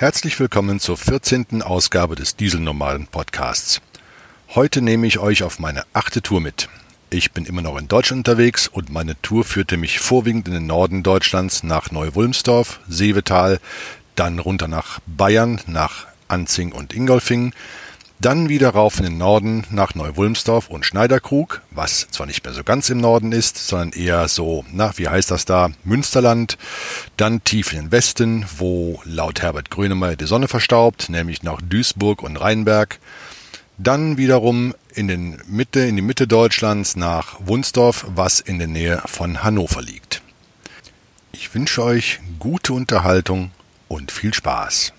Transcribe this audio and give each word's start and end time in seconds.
Herzlich 0.00 0.40
willkommen 0.40 0.80
zur 0.80 0.96
14. 0.96 1.60
Ausgabe 1.60 2.16
des 2.16 2.34
Dieselnormalen 2.34 3.06
Podcasts. 3.06 3.82
Heute 4.54 4.80
nehme 4.80 5.06
ich 5.06 5.18
euch 5.18 5.42
auf 5.42 5.58
meine 5.58 5.82
achte 5.92 6.22
Tour 6.22 6.40
mit. 6.40 6.70
Ich 7.10 7.32
bin 7.32 7.44
immer 7.44 7.60
noch 7.60 7.76
in 7.76 7.86
Deutschland 7.86 8.26
unterwegs 8.26 8.66
und 8.66 8.88
meine 8.88 9.20
Tour 9.20 9.44
führte 9.44 9.76
mich 9.76 9.98
vorwiegend 9.98 10.48
in 10.48 10.54
den 10.54 10.66
Norden 10.66 11.02
Deutschlands 11.02 11.64
nach 11.64 11.90
Neu-Wulmsdorf, 11.90 12.80
Seevetal, 12.88 13.60
dann 14.16 14.38
runter 14.38 14.68
nach 14.68 15.00
Bayern, 15.06 15.60
nach 15.66 16.06
Anzing 16.28 16.72
und 16.72 16.94
Ingolfing, 16.94 17.52
dann 18.20 18.48
wieder 18.48 18.70
rauf 18.70 18.98
in 18.98 19.04
den 19.04 19.18
Norden 19.18 19.64
nach 19.70 19.94
Neu-Wulmsdorf 19.94 20.68
und 20.68 20.84
Schneiderkrug, 20.84 21.62
was 21.70 22.06
zwar 22.10 22.26
nicht 22.26 22.44
mehr 22.44 22.52
so 22.52 22.62
ganz 22.62 22.90
im 22.90 22.98
Norden 22.98 23.32
ist, 23.32 23.56
sondern 23.56 23.92
eher 23.92 24.28
so, 24.28 24.64
na, 24.72 24.92
wie 24.96 25.08
heißt 25.08 25.30
das 25.30 25.46
da, 25.46 25.70
Münsterland. 25.84 26.58
Dann 27.16 27.42
tief 27.44 27.72
in 27.72 27.78
den 27.78 27.92
Westen, 27.92 28.44
wo 28.58 29.00
laut 29.04 29.40
Herbert 29.40 29.70
Grönemeyer 29.70 30.16
die 30.16 30.26
Sonne 30.26 30.48
verstaubt, 30.48 31.08
nämlich 31.08 31.42
nach 31.42 31.60
Duisburg 31.62 32.22
und 32.22 32.36
Rheinberg. 32.36 32.98
Dann 33.78 34.18
wiederum 34.18 34.74
in 34.94 35.08
den 35.08 35.40
Mitte, 35.46 35.80
in 35.80 35.96
die 35.96 36.02
Mitte 36.02 36.26
Deutschlands 36.26 36.96
nach 36.96 37.36
Wunsdorf, 37.40 38.04
was 38.14 38.40
in 38.40 38.58
der 38.58 38.68
Nähe 38.68 39.02
von 39.06 39.42
Hannover 39.42 39.80
liegt. 39.80 40.20
Ich 41.32 41.54
wünsche 41.54 41.82
euch 41.82 42.20
gute 42.38 42.74
Unterhaltung 42.74 43.50
und 43.88 44.12
viel 44.12 44.34
Spaß. 44.34 44.92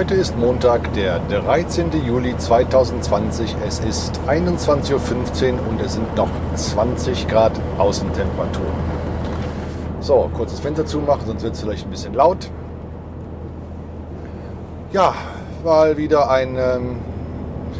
Heute 0.00 0.14
ist 0.14 0.34
Montag, 0.38 0.94
der 0.94 1.18
13. 1.18 1.90
Juli 2.06 2.34
2020. 2.34 3.54
Es 3.68 3.80
ist 3.80 4.18
21.15 4.26 4.94
Uhr 5.52 5.68
und 5.68 5.78
es 5.78 5.92
sind 5.92 6.16
noch 6.16 6.30
20 6.54 7.28
Grad 7.28 7.52
Außentemperatur. 7.76 8.64
So, 10.00 10.30
kurzes 10.34 10.58
Fenster 10.60 10.86
zumachen, 10.86 11.26
sonst 11.26 11.42
wird 11.42 11.52
es 11.52 11.60
vielleicht 11.60 11.86
ein 11.86 11.90
bisschen 11.90 12.14
laut. 12.14 12.50
Ja, 14.90 15.12
mal 15.66 15.98
wieder 15.98 16.30
ein 16.30 16.56
ähm, 16.56 16.96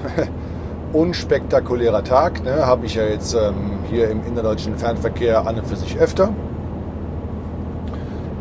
unspektakulärer 0.92 2.04
Tag. 2.04 2.44
Ne? 2.44 2.66
Habe 2.66 2.84
ich 2.84 2.96
ja 2.96 3.04
jetzt 3.04 3.32
ähm, 3.32 3.78
hier 3.88 4.10
im 4.10 4.26
innerdeutschen 4.26 4.76
Fernverkehr 4.76 5.46
an 5.46 5.58
und 5.58 5.66
für 5.66 5.76
sich 5.76 5.98
öfter 5.98 6.34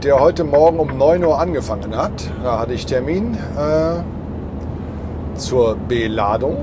der 0.03 0.19
heute 0.19 0.45
Morgen 0.45 0.79
um 0.79 0.97
9 0.97 1.23
Uhr 1.25 1.39
angefangen 1.39 1.95
hat. 1.95 2.31
Da 2.41 2.59
hatte 2.59 2.73
ich 2.73 2.85
Termin 2.85 3.33
äh, 3.57 5.37
zur 5.37 5.75
Beladung 5.75 6.57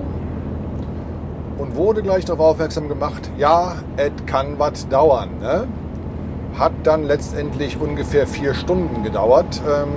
und 1.59 1.77
wurde 1.77 2.03
gleich 2.03 2.25
darauf 2.25 2.53
aufmerksam 2.53 2.89
gemacht, 2.89 3.31
ja, 3.37 3.77
es 3.97 4.12
kann 4.25 4.59
was 4.59 4.89
dauern. 4.89 5.28
Ne? 5.41 5.67
Hat 6.59 6.73
dann 6.84 7.05
letztendlich 7.05 7.78
ungefähr 7.78 8.27
vier 8.27 8.55
Stunden 8.55 9.03
gedauert, 9.03 9.61
ähm, 9.67 9.89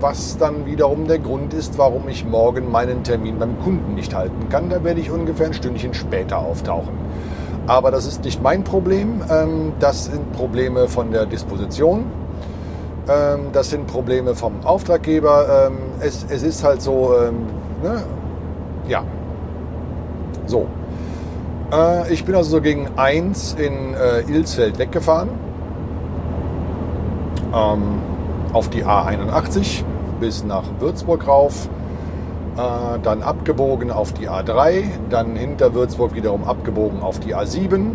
was 0.00 0.38
dann 0.38 0.64
wiederum 0.66 1.08
der 1.08 1.18
Grund 1.18 1.54
ist, 1.54 1.78
warum 1.78 2.08
ich 2.08 2.24
morgen 2.24 2.70
meinen 2.70 3.02
Termin 3.02 3.38
beim 3.40 3.58
Kunden 3.60 3.94
nicht 3.94 4.14
halten 4.14 4.48
kann. 4.50 4.70
Da 4.70 4.84
werde 4.84 5.00
ich 5.00 5.10
ungefähr 5.10 5.46
ein 5.46 5.54
Stündchen 5.54 5.94
später 5.94 6.38
auftauchen. 6.38 6.94
Aber 7.66 7.90
das 7.90 8.06
ist 8.06 8.24
nicht 8.24 8.40
mein 8.40 8.62
Problem, 8.62 9.20
ähm, 9.28 9.72
das 9.80 10.04
sind 10.04 10.32
Probleme 10.32 10.86
von 10.86 11.10
der 11.10 11.26
Disposition 11.26 12.21
das 13.52 13.70
sind 13.70 13.86
Probleme 13.86 14.34
vom 14.34 14.64
Auftraggeber. 14.64 15.68
Ähm, 15.68 15.78
es, 16.00 16.24
es 16.28 16.42
ist 16.42 16.62
halt 16.62 16.82
so, 16.82 17.14
ähm, 17.16 17.46
ne? 17.82 18.02
ja. 18.88 19.04
So. 20.46 20.66
Äh, 21.72 22.12
ich 22.12 22.24
bin 22.24 22.34
also 22.34 22.50
so 22.50 22.60
gegen 22.60 22.88
1 22.96 23.54
in 23.54 23.94
äh, 23.94 24.20
Ilsfeld 24.20 24.78
weggefahren. 24.78 25.30
auf 27.52 28.70
die 28.70 28.84
A81 28.84 29.84
bis 30.20 30.44
nach 30.44 30.64
Würzburg 30.78 31.26
rauf. 31.26 31.68
Äh, 32.56 32.98
dann 33.02 33.22
abgebogen 33.22 33.90
auf 33.90 34.12
die 34.12 34.28
A3. 34.28 34.84
Dann 35.10 35.36
hinter 35.36 35.74
Würzburg 35.74 36.14
wiederum 36.14 36.44
abgebogen 36.44 37.02
auf 37.02 37.18
die 37.18 37.34
A7 37.34 37.90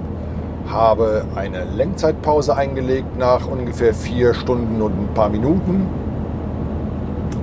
habe 0.70 1.26
eine 1.36 1.64
Lenkzeitpause 1.64 2.56
eingelegt 2.56 3.18
nach 3.18 3.48
ungefähr 3.48 3.94
vier 3.94 4.34
Stunden 4.34 4.82
und 4.82 4.92
ein 4.92 5.14
paar 5.14 5.30
Minuten 5.30 5.88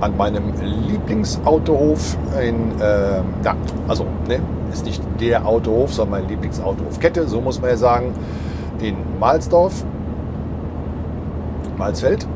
an 0.01 0.17
meinem 0.17 0.53
Lieblingsautohof 0.61 2.17
in, 2.41 2.79
äh, 2.79 3.21
ja, 3.43 3.55
also 3.87 4.05
ne, 4.27 4.39
ist 4.71 4.85
nicht 4.85 5.01
der 5.19 5.45
Autohof, 5.45 5.93
sondern 5.93 6.21
meine 6.21 6.27
Lieblingsautohofkette, 6.27 7.27
so 7.27 7.41
muss 7.41 7.61
man 7.61 7.69
ja 7.71 7.77
sagen, 7.77 8.13
in 8.81 8.95
Malsdorf, 9.19 9.85
Malsfeld, 11.77 12.27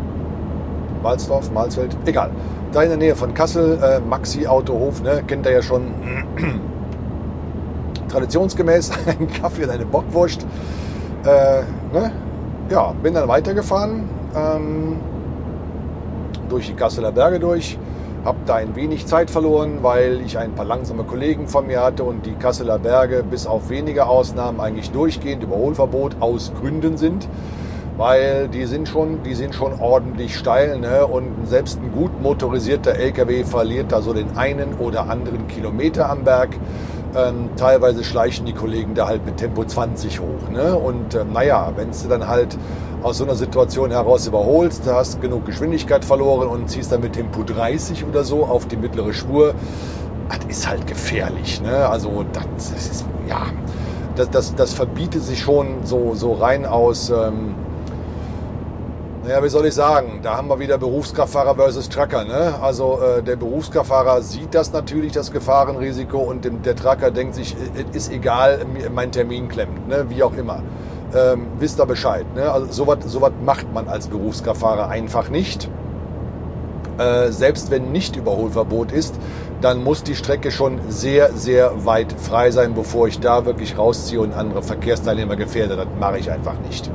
Malsdorf, 1.03 1.51
Malsfeld, 1.51 1.95
egal. 2.05 2.31
Da 2.71 2.83
in 2.83 2.89
der 2.89 2.97
Nähe 2.97 3.15
von 3.15 3.33
Kassel, 3.33 3.79
äh, 3.81 3.99
Maxi 3.99 4.47
Autohof, 4.47 5.01
ne, 5.01 5.23
kennt 5.27 5.45
ihr 5.45 5.53
ja 5.53 5.61
schon 5.61 5.91
traditionsgemäß 8.09 8.91
einen 9.07 9.31
Kaffee 9.31 9.63
und 9.63 9.69
eine 9.69 9.85
Bockwurst. 9.85 10.45
Äh, 11.23 11.61
ne? 11.93 12.11
Ja, 12.69 12.93
bin 13.01 13.13
dann 13.13 13.27
weitergefahren 13.27 14.09
ähm, 14.35 14.97
durch 16.49 16.67
die 16.67 16.73
Kasseler 16.73 17.11
Berge 17.11 17.39
durch. 17.39 17.77
Habe 18.25 18.37
da 18.45 18.55
ein 18.55 18.75
wenig 18.75 19.07
Zeit 19.07 19.31
verloren, 19.31 19.79
weil 19.81 20.19
ich 20.21 20.37
ein 20.37 20.53
paar 20.53 20.65
langsame 20.65 21.03
Kollegen 21.03 21.47
von 21.47 21.67
mir 21.67 21.81
hatte 21.81 22.03
und 22.03 22.25
die 22.25 22.33
Kasseler 22.33 22.77
Berge 22.77 23.23
bis 23.23 23.47
auf 23.47 23.69
wenige 23.69 24.07
Ausnahmen 24.07 24.59
eigentlich 24.59 24.91
durchgehend 24.91 25.41
Überholverbot 25.43 26.17
aus 26.19 26.51
Gründen 26.59 26.97
sind 26.97 27.29
weil 27.99 28.47
die 28.47 28.65
sind 28.65 28.87
schon, 28.87 29.23
die 29.23 29.35
sind 29.35 29.53
schon 29.53 29.73
ordentlich 29.81 30.37
steil 30.37 30.79
ne? 30.79 31.05
und 31.05 31.45
selbst 31.45 31.81
ein 31.81 31.91
gut 31.91 32.21
motorisierter 32.21 32.95
LKW 32.95 33.43
verliert 33.43 33.91
da 33.91 34.01
so 34.01 34.13
den 34.13 34.37
einen 34.37 34.75
oder 34.75 35.09
anderen 35.09 35.49
Kilometer 35.49 36.09
am 36.09 36.23
Berg. 36.23 36.51
Ähm, 37.15 37.49
teilweise 37.55 38.03
schleichen 38.03 38.45
die 38.45 38.53
Kollegen 38.53 38.93
da 38.93 39.07
halt 39.07 39.25
mit 39.25 39.37
Tempo 39.37 39.63
20 39.63 40.19
hoch. 40.19 40.49
Ne? 40.51 40.75
Und 40.75 41.15
ähm, 41.15 41.33
naja, 41.33 41.71
wenn 41.75 41.89
du 41.91 42.07
dann 42.07 42.27
halt 42.27 42.57
aus 43.01 43.17
so 43.17 43.23
einer 43.23 43.35
Situation 43.35 43.91
heraus 43.91 44.27
überholst, 44.27 44.83
hast 44.85 45.21
genug 45.21 45.45
Geschwindigkeit 45.45 46.05
verloren 46.05 46.47
und 46.47 46.69
ziehst 46.69 46.91
dann 46.91 47.01
mit 47.01 47.13
Tempo 47.13 47.43
30 47.43 48.05
oder 48.05 48.23
so 48.23 48.45
auf 48.45 48.67
die 48.67 48.77
mittlere 48.77 49.13
Spur, 49.13 49.55
das 50.29 50.57
ist 50.57 50.69
halt 50.69 50.85
gefährlich. 50.85 51.61
Ne? 51.61 51.87
Also 51.87 52.25
das, 52.31 52.73
das 52.73 52.87
ist, 52.89 53.05
ja, 53.27 53.47
das, 54.15 54.29
das, 54.29 54.55
das 54.55 54.73
verbietet 54.73 55.23
sich 55.23 55.39
schon 55.39 55.85
so, 55.85 56.13
so 56.13 56.33
rein 56.33 56.65
aus... 56.65 57.09
Ähm, 57.09 57.55
naja, 59.29 59.43
wie 59.43 59.49
soll 59.49 59.67
ich 59.67 59.75
sagen? 59.75 60.21
Da 60.23 60.37
haben 60.37 60.47
wir 60.47 60.57
wieder 60.57 60.79
Berufskraftfahrer 60.79 61.53
versus 61.53 61.87
Trucker. 61.87 62.25
Ne? 62.25 62.55
Also 62.63 62.99
äh, 62.99 63.21
der 63.21 63.35
Berufskraftfahrer 63.35 64.23
sieht 64.23 64.55
das 64.55 64.73
natürlich, 64.73 65.11
das 65.11 65.31
Gefahrenrisiko, 65.31 66.17
und 66.17 66.45
dem, 66.45 66.63
der 66.63 66.75
Trucker 66.75 67.11
denkt 67.11 67.35
sich, 67.35 67.55
es 67.75 67.95
ist 67.95 68.11
egal, 68.11 68.65
mein 68.91 69.11
Termin 69.11 69.47
klemmt, 69.47 69.87
ne? 69.87 70.07
wie 70.09 70.23
auch 70.23 70.33
immer. 70.33 70.63
Ähm, 71.15 71.45
wisst 71.59 71.79
ihr 71.79 71.85
Bescheid. 71.85 72.25
Ne? 72.33 72.51
Also 72.51 72.71
sowas 72.71 72.97
so 73.05 73.21
macht 73.45 73.71
man 73.71 73.87
als 73.87 74.07
Berufskraftfahrer 74.07 74.89
einfach 74.89 75.29
nicht. 75.29 75.69
Äh, 76.97 77.29
selbst 77.29 77.69
wenn 77.69 77.91
nicht 77.91 78.15
Überholverbot 78.15 78.91
ist, 78.91 79.13
dann 79.61 79.83
muss 79.83 80.01
die 80.01 80.15
Strecke 80.15 80.49
schon 80.49 80.79
sehr, 80.89 81.33
sehr 81.33 81.85
weit 81.85 82.15
frei 82.19 82.49
sein, 82.49 82.73
bevor 82.73 83.07
ich 83.07 83.19
da 83.19 83.45
wirklich 83.45 83.77
rausziehe 83.77 84.21
und 84.21 84.33
andere 84.33 84.63
Verkehrsteilnehmer 84.63 85.35
gefährde. 85.35 85.75
Das 85.75 85.87
mache 85.99 86.17
ich 86.17 86.31
einfach 86.31 86.55
nicht 86.67 86.89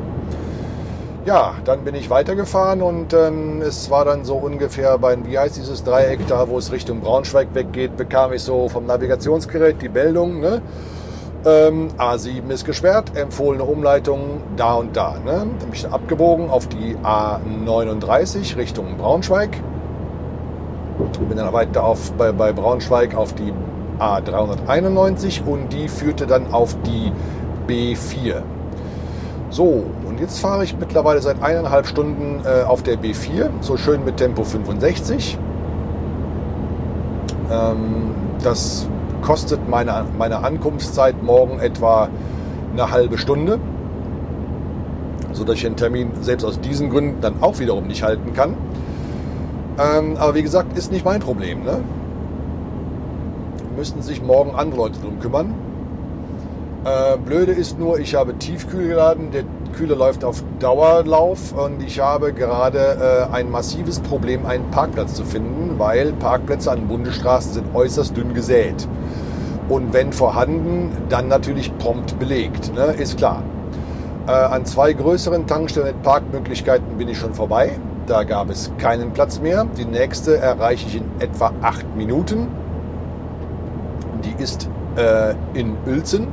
ja, 1.26 1.54
dann 1.64 1.84
bin 1.84 1.94
ich 1.94 2.10
weitergefahren 2.10 2.82
und 2.82 3.14
ähm, 3.14 3.62
es 3.62 3.90
war 3.90 4.04
dann 4.04 4.24
so 4.24 4.34
ungefähr 4.34 4.98
bei, 4.98 5.16
wie 5.24 5.38
heißt 5.38 5.56
dieses 5.56 5.82
Dreieck 5.82 6.26
da, 6.28 6.48
wo 6.48 6.58
es 6.58 6.70
Richtung 6.70 7.00
Braunschweig 7.00 7.48
weggeht, 7.54 7.96
bekam 7.96 8.32
ich 8.32 8.42
so 8.42 8.68
vom 8.68 8.86
Navigationsgerät 8.86 9.80
die 9.80 9.88
Meldung, 9.88 10.40
ne? 10.40 10.60
Ähm, 11.46 11.88
A7 11.98 12.48
ist 12.48 12.64
gesperrt, 12.64 13.16
empfohlene 13.16 13.64
Umleitung 13.64 14.40
da 14.56 14.74
und 14.74 14.96
da. 14.96 15.16
Ne? 15.24 15.46
Dann 15.58 15.58
bin 15.58 15.72
ich 15.74 15.86
abgebogen 15.86 16.48
auf 16.48 16.66
die 16.68 16.96
A39 17.02 18.56
Richtung 18.56 18.96
Braunschweig. 18.96 19.50
Bin 21.28 21.36
dann 21.36 21.52
weiter 21.52 21.84
auf, 21.84 22.12
bei, 22.12 22.32
bei 22.32 22.52
Braunschweig 22.52 23.14
auf 23.14 23.34
die 23.34 23.52
A391 23.98 25.44
und 25.44 25.70
die 25.70 25.88
führte 25.88 26.26
dann 26.26 26.52
auf 26.52 26.76
die 26.86 27.12
B4. 27.68 28.42
So, 29.50 29.84
und 30.14 30.20
jetzt 30.20 30.38
fahre 30.38 30.62
ich 30.62 30.78
mittlerweile 30.78 31.20
seit 31.20 31.42
eineinhalb 31.42 31.88
Stunden 31.88 32.40
äh, 32.44 32.62
auf 32.62 32.84
der 32.84 32.96
B4, 32.96 33.50
so 33.62 33.76
schön 33.76 34.04
mit 34.04 34.16
Tempo 34.16 34.44
65. 34.44 35.36
Ähm, 37.50 38.14
das 38.40 38.86
kostet 39.22 39.68
meine, 39.68 40.04
meine 40.16 40.44
Ankunftszeit 40.44 41.20
morgen 41.20 41.58
etwa 41.58 42.10
eine 42.72 42.92
halbe 42.92 43.18
Stunde, 43.18 43.58
sodass 45.32 45.56
ich 45.56 45.62
den 45.62 45.74
Termin 45.74 46.12
selbst 46.20 46.44
aus 46.44 46.60
diesen 46.60 46.90
Gründen 46.90 47.20
dann 47.20 47.42
auch 47.42 47.58
wiederum 47.58 47.88
nicht 47.88 48.04
halten 48.04 48.34
kann. 48.34 48.54
Ähm, 49.80 50.16
aber 50.16 50.36
wie 50.36 50.44
gesagt, 50.44 50.78
ist 50.78 50.92
nicht 50.92 51.04
mein 51.04 51.18
Problem. 51.18 51.64
Ne? 51.64 51.80
Müssten 53.76 54.00
sich 54.00 54.22
morgen 54.22 54.54
andere 54.54 54.76
Leute 54.76 55.00
darum 55.00 55.18
kümmern. 55.18 55.54
Äh, 56.84 57.16
blöde 57.18 57.50
ist 57.50 57.80
nur, 57.80 57.98
ich 57.98 58.14
habe 58.14 58.38
Tiefkühl 58.38 58.86
geladen. 58.86 59.32
Der 59.32 59.42
Kühler 59.74 59.96
läuft 59.96 60.24
auf 60.24 60.42
Dauerlauf 60.60 61.52
und 61.52 61.82
ich 61.82 62.00
habe 62.00 62.32
gerade 62.32 63.28
äh, 63.30 63.34
ein 63.34 63.50
massives 63.50 64.00
Problem, 64.00 64.46
einen 64.46 64.70
Parkplatz 64.70 65.14
zu 65.14 65.24
finden, 65.24 65.78
weil 65.78 66.12
Parkplätze 66.12 66.70
an 66.70 66.86
Bundesstraßen 66.86 67.52
sind 67.52 67.74
äußerst 67.74 68.16
dünn 68.16 68.34
gesät. 68.34 68.88
Und 69.68 69.92
wenn 69.92 70.12
vorhanden, 70.12 70.92
dann 71.08 71.28
natürlich 71.28 71.76
prompt 71.78 72.18
belegt, 72.18 72.72
ne? 72.74 72.94
ist 72.98 73.18
klar. 73.18 73.42
Äh, 74.26 74.30
an 74.30 74.64
zwei 74.64 74.92
größeren 74.92 75.46
Tankstellen 75.46 75.88
mit 75.88 76.02
Parkmöglichkeiten 76.02 76.96
bin 76.96 77.08
ich 77.08 77.18
schon 77.18 77.34
vorbei. 77.34 77.72
Da 78.06 78.22
gab 78.22 78.50
es 78.50 78.70
keinen 78.78 79.12
Platz 79.12 79.40
mehr. 79.40 79.66
Die 79.76 79.86
nächste 79.86 80.36
erreiche 80.36 80.86
ich 80.86 80.96
in 80.96 81.04
etwa 81.18 81.52
acht 81.62 81.84
Minuten. 81.96 82.48
Die 84.22 84.42
ist 84.42 84.68
äh, 84.96 85.34
in 85.54 85.76
Uelzen 85.86 86.28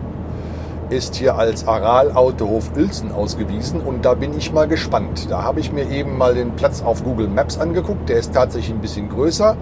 ist 0.92 1.16
hier 1.16 1.38
als 1.38 1.68
Aral 1.68 2.12
Autohof 2.12 2.72
Uelzen 2.76 3.14
ausgewiesen 3.14 3.80
und 3.80 4.04
da 4.04 4.14
bin 4.14 4.38
ich 4.38 4.52
mal 4.52 4.68
gespannt. 4.68 5.32
Da 5.32 5.42
habe 5.42 5.62
ich 5.62 5.72
mir 5.72 5.90
eben 5.90 6.18
mal 6.18 6.36
den 6.36 6.52
Platz 6.58 6.84
auf 6.84 7.04
Google 7.04 7.30
Maps 7.30 7.58
angeguckt. 7.58 8.10
Der 8.10 8.18
ist 8.18 8.34
tatsächlich 8.34 8.76
ein 8.76 8.82
bisschen 8.82 9.10
größer 9.10 9.56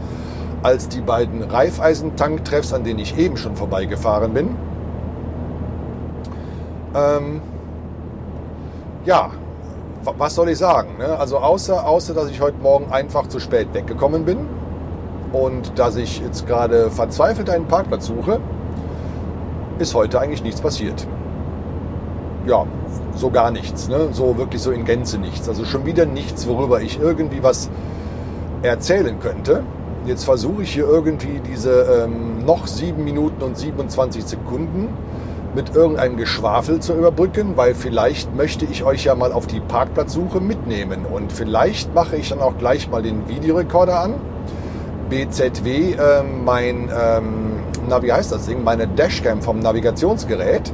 als 0.63 0.89
die 0.89 1.01
beiden 1.01 1.43
Reifeisentank-Treffs, 1.43 2.73
an 2.73 2.83
denen 2.83 2.99
ich 2.99 3.17
eben 3.17 3.37
schon 3.37 3.55
vorbeigefahren 3.55 4.33
bin. 4.33 4.55
Ähm, 6.95 7.41
ja, 9.05 9.29
was 10.17 10.33
soll 10.33 10.49
ich 10.49 10.57
sagen? 10.57 10.97
Ne? 10.97 11.15
Also 11.17 11.37
außer, 11.37 11.87
außer, 11.87 12.15
dass 12.15 12.29
ich 12.31 12.41
heute 12.41 12.57
Morgen 12.57 12.91
einfach 12.91 13.27
zu 13.27 13.39
spät 13.39 13.67
weggekommen 13.73 14.25
bin 14.25 14.47
und 15.31 15.77
dass 15.77 15.95
ich 15.95 16.21
jetzt 16.21 16.47
gerade 16.47 16.89
verzweifelt 16.89 17.51
einen 17.51 17.67
Parkplatz 17.67 18.07
suche, 18.07 18.39
ist 19.77 19.93
heute 19.93 20.19
eigentlich 20.19 20.43
nichts 20.43 20.59
passiert 20.59 21.07
ja, 22.45 22.65
so 23.15 23.29
gar 23.29 23.51
nichts. 23.51 23.87
Ne? 23.89 24.09
So 24.11 24.37
wirklich 24.37 24.61
so 24.61 24.71
in 24.71 24.85
Gänze 24.85 25.17
nichts. 25.17 25.47
Also 25.47 25.65
schon 25.65 25.85
wieder 25.85 26.05
nichts, 26.05 26.47
worüber 26.47 26.81
ich 26.81 26.99
irgendwie 26.99 27.43
was 27.43 27.69
erzählen 28.61 29.19
könnte. 29.19 29.63
Jetzt 30.05 30.23
versuche 30.23 30.63
ich 30.63 30.73
hier 30.73 30.87
irgendwie 30.87 31.41
diese 31.45 32.05
ähm, 32.05 32.45
noch 32.45 32.67
7 32.67 33.03
Minuten 33.03 33.43
und 33.43 33.57
27 33.57 34.23
Sekunden 34.23 34.89
mit 35.55 35.75
irgendeinem 35.75 36.15
Geschwafel 36.17 36.79
zu 36.79 36.93
überbrücken, 36.93 37.53
weil 37.55 37.73
vielleicht 37.73 38.35
möchte 38.35 38.65
ich 38.65 38.83
euch 38.83 39.05
ja 39.05 39.15
mal 39.15 39.33
auf 39.33 39.47
die 39.47 39.59
Parkplatzsuche 39.59 40.39
mitnehmen 40.39 41.05
und 41.05 41.31
vielleicht 41.31 41.93
mache 41.93 42.15
ich 42.15 42.29
dann 42.29 42.39
auch 42.39 42.57
gleich 42.57 42.89
mal 42.89 43.01
den 43.01 43.27
Videorekorder 43.27 43.99
an. 43.99 44.13
BZW, 45.09 45.93
äh, 45.93 46.23
mein, 46.23 46.89
ähm, 46.89 47.63
na 47.89 48.01
wie 48.03 48.13
heißt 48.13 48.31
das 48.31 48.45
Ding, 48.45 48.63
meine 48.63 48.87
Dashcam 48.87 49.41
vom 49.41 49.59
Navigationsgerät 49.59 50.71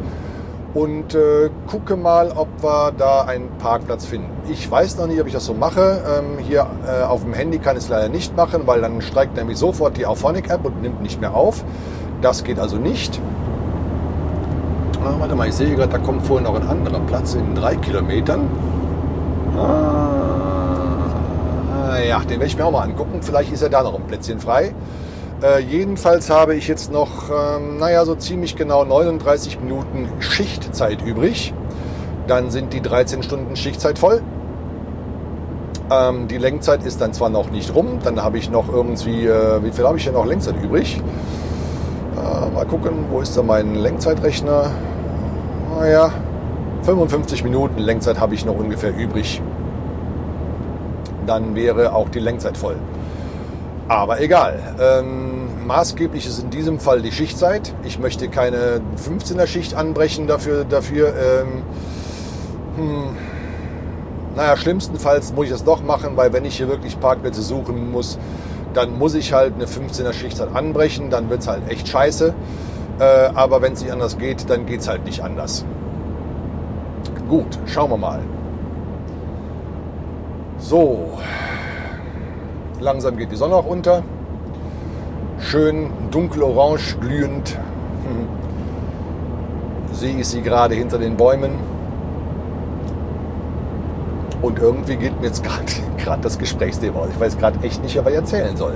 und 0.76 1.16
äh, 1.16 1.50
gucke 1.68 1.96
mal, 1.96 2.32
ob 2.36 2.50
wir 2.62 2.92
da 2.92 3.22
einen 3.22 3.48
Parkplatz 3.60 4.06
finden. 4.06 4.30
Ich 4.50 4.70
weiß 4.70 4.98
noch 4.98 5.08
nicht, 5.08 5.22
ob 5.22 5.28
ich 5.28 5.34
das 5.34 5.46
so 5.46 5.54
mache. 5.54 6.04
Ähm, 6.06 6.38
hier 6.38 6.68
äh, 6.86 7.04
auf 7.04 7.24
dem 7.24 7.34
Handy 7.34 7.60
kann 7.60 7.78
ich 7.78 7.84
es 7.84 7.90
leider 7.90 8.10
nicht 8.10 8.36
machen, 8.36 8.64
weil 8.66 8.82
dann 8.82 9.02
streikt 9.02 9.38
nämlich 9.38 9.58
sofort 9.58 9.96
die 9.96 10.06
Auphonic-App 10.06 10.66
und 10.66 10.82
nimmt 10.82 11.02
nicht 11.02 11.22
mehr 11.22 11.34
auf. 11.34 11.64
Das 12.22 12.44
geht 12.44 12.60
also 12.60 12.76
nicht. 12.76 13.22
Ah, 15.04 15.14
warte 15.18 15.36
mal, 15.36 15.48
ich 15.48 15.56
sehe 15.56 15.74
gerade, 15.76 15.94
da 15.94 15.98
kommt 15.98 16.28
vorhin 16.28 16.44
noch 16.44 16.56
ein 16.56 16.68
anderer 16.68 17.00
Platz 17.00 17.36
in 17.36 17.56
drei 17.56 17.78
Kilometern. 17.78 18.42
Ah, 19.58 19.62
ja, 22.06 22.20
den 22.20 22.32
werde 22.32 22.48
ich 22.48 22.58
mir 22.58 22.66
auch 22.66 22.72
mal 22.72 22.84
angucken. 22.84 23.22
Vielleicht 23.22 23.54
ist 23.54 23.62
ja 23.62 23.70
da 23.70 23.82
noch 23.82 23.96
ein 23.96 24.04
Plätzchen 24.08 24.42
frei. 24.42 24.74
Äh, 25.44 25.60
jedenfalls 25.60 26.30
habe 26.30 26.56
ich 26.56 26.68
jetzt 26.68 26.92
noch, 26.92 27.30
ähm, 27.30 27.78
naja, 27.78 28.06
so 28.06 28.16
ziemlich 28.16 28.56
genau 28.56 28.86
39 28.86 29.60
Minuten 29.60 30.10
Schichtzeit 30.20 31.02
übrig. 31.02 31.54
Dann 32.28 32.52
sind 32.52 32.74
die 32.74 32.82
13 32.82 33.22
Stunden 33.22 33.56
Schichtzeit 33.56 34.00
voll. 34.00 34.22
Ähm, 35.92 36.28
die 36.28 36.38
Lenkzeit 36.38 36.84
ist 36.84 37.02
dann 37.02 37.14
zwar 37.14 37.30
noch 37.30 37.52
nicht 37.52 37.76
rum, 37.76 38.00
dann 38.04 38.24
habe 38.24 38.38
ich 38.38 38.50
noch 38.50 38.72
irgendwie, 38.72 39.28
äh, 39.28 39.64
wie 39.64 39.72
viel 39.72 39.86
habe 39.86 39.98
ich 39.98 40.06
denn 40.06 40.14
noch 40.14 40.26
Lenkzeit 40.26 40.56
übrig? 40.64 41.02
Äh, 42.16 42.50
mal 42.52 42.66
gucken, 42.66 43.06
wo 43.12 43.20
ist 43.20 43.38
da 43.38 43.44
mein 43.44 43.76
Lenkzeitrechner? 43.76 44.72
Naja, 45.78 46.12
55 46.84 47.44
Minuten 47.44 47.80
Lenkzeit 47.80 48.20
habe 48.20 48.34
ich 48.34 48.46
noch 48.46 48.58
ungefähr 48.58 48.96
übrig. 48.96 49.42
Dann 51.28 51.56
wäre 51.56 51.94
auch 51.94 52.10
die 52.10 52.20
Lenkzeit 52.20 52.58
voll. 52.58 52.78
Aber 53.88 54.20
egal. 54.20 54.60
Ähm, 54.80 55.68
maßgeblich 55.68 56.26
ist 56.26 56.40
in 56.40 56.50
diesem 56.50 56.80
Fall 56.80 57.02
die 57.02 57.12
Schichtzeit. 57.12 57.74
Ich 57.84 58.00
möchte 58.00 58.30
keine 58.30 58.82
15er 58.98 59.46
Schicht 59.46 59.76
anbrechen 59.76 60.28
dafür. 60.28 60.66
dafür 60.66 61.10
ähm, 61.10 61.64
hm, 62.78 63.18
naja, 64.36 64.58
schlimmstenfalls 64.58 65.34
muss 65.34 65.46
ich 65.46 65.52
das 65.52 65.64
doch 65.64 65.82
machen, 65.84 66.18
weil 66.18 66.34
wenn 66.34 66.44
ich 66.46 66.58
hier 66.58 66.68
wirklich 66.68 67.00
Parkplätze 67.00 67.42
suchen 67.42 67.92
muss, 67.92 68.18
dann 68.74 68.98
muss 68.98 69.14
ich 69.14 69.32
halt 69.32 69.54
eine 69.54 69.66
15er 69.66 70.14
Schichtzeit 70.14 70.50
anbrechen. 70.54 71.10
Dann 71.10 71.30
wird 71.30 71.42
es 71.42 71.48
halt 71.48 71.70
echt 71.70 71.88
scheiße. 71.88 72.34
Äh, 73.00 73.04
aber 73.04 73.62
wenn 73.62 73.74
es 73.74 73.82
nicht 73.82 73.92
anders 73.92 74.18
geht, 74.18 74.50
dann 74.50 74.66
geht 74.66 74.82
es 74.82 74.88
halt 74.88 75.06
nicht 75.06 75.22
anders. 75.22 75.64
Gut, 77.30 77.60
schauen 77.66 77.92
wir 77.92 77.98
mal. 77.98 78.20
So, 80.58 81.18
Langsam 82.86 83.18
geht 83.18 83.32
die 83.32 83.36
Sonne 83.36 83.56
auch 83.56 83.66
unter. 83.66 84.04
Schön 85.40 85.90
dunkelorange 86.12 86.78
glühend 87.02 87.58
sehe 89.92 90.20
ich 90.20 90.28
sie 90.28 90.44
gerade 90.44 90.76
hinter 90.76 91.00
den 91.00 91.18
Bäumen. 91.18 91.54
Und 94.40 94.60
irgendwie 94.60 94.98
geht 94.98 95.20
mir 95.20 95.26
jetzt 95.26 95.44
gerade 95.98 96.22
das 96.22 96.38
Gesprächsthema 96.38 97.00
aus. 97.00 97.08
Ich 97.10 97.20
weiß 97.20 97.40
gerade 97.40 97.58
echt 97.66 97.82
nicht, 97.82 97.98
was 97.98 98.08
ich 98.08 98.18
erzählen 98.18 98.56
soll. 98.56 98.76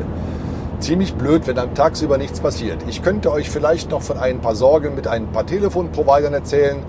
Ziemlich 0.80 1.14
blöd, 1.14 1.46
wenn 1.46 1.60
am 1.60 1.76
tagsüber 1.76 2.18
nichts 2.18 2.40
passiert. 2.40 2.80
Ich 2.88 3.04
könnte 3.04 3.32
euch 3.32 3.52
vielleicht 3.52 3.92
noch 3.92 4.02
von 4.02 4.18
ein 4.18 4.40
paar 4.40 4.56
Sorgen 4.56 4.96
mit 4.96 5.06
ein 5.06 5.28
paar 5.28 5.46
Telefonprovidern 5.46 6.34
erzählen 6.34 6.80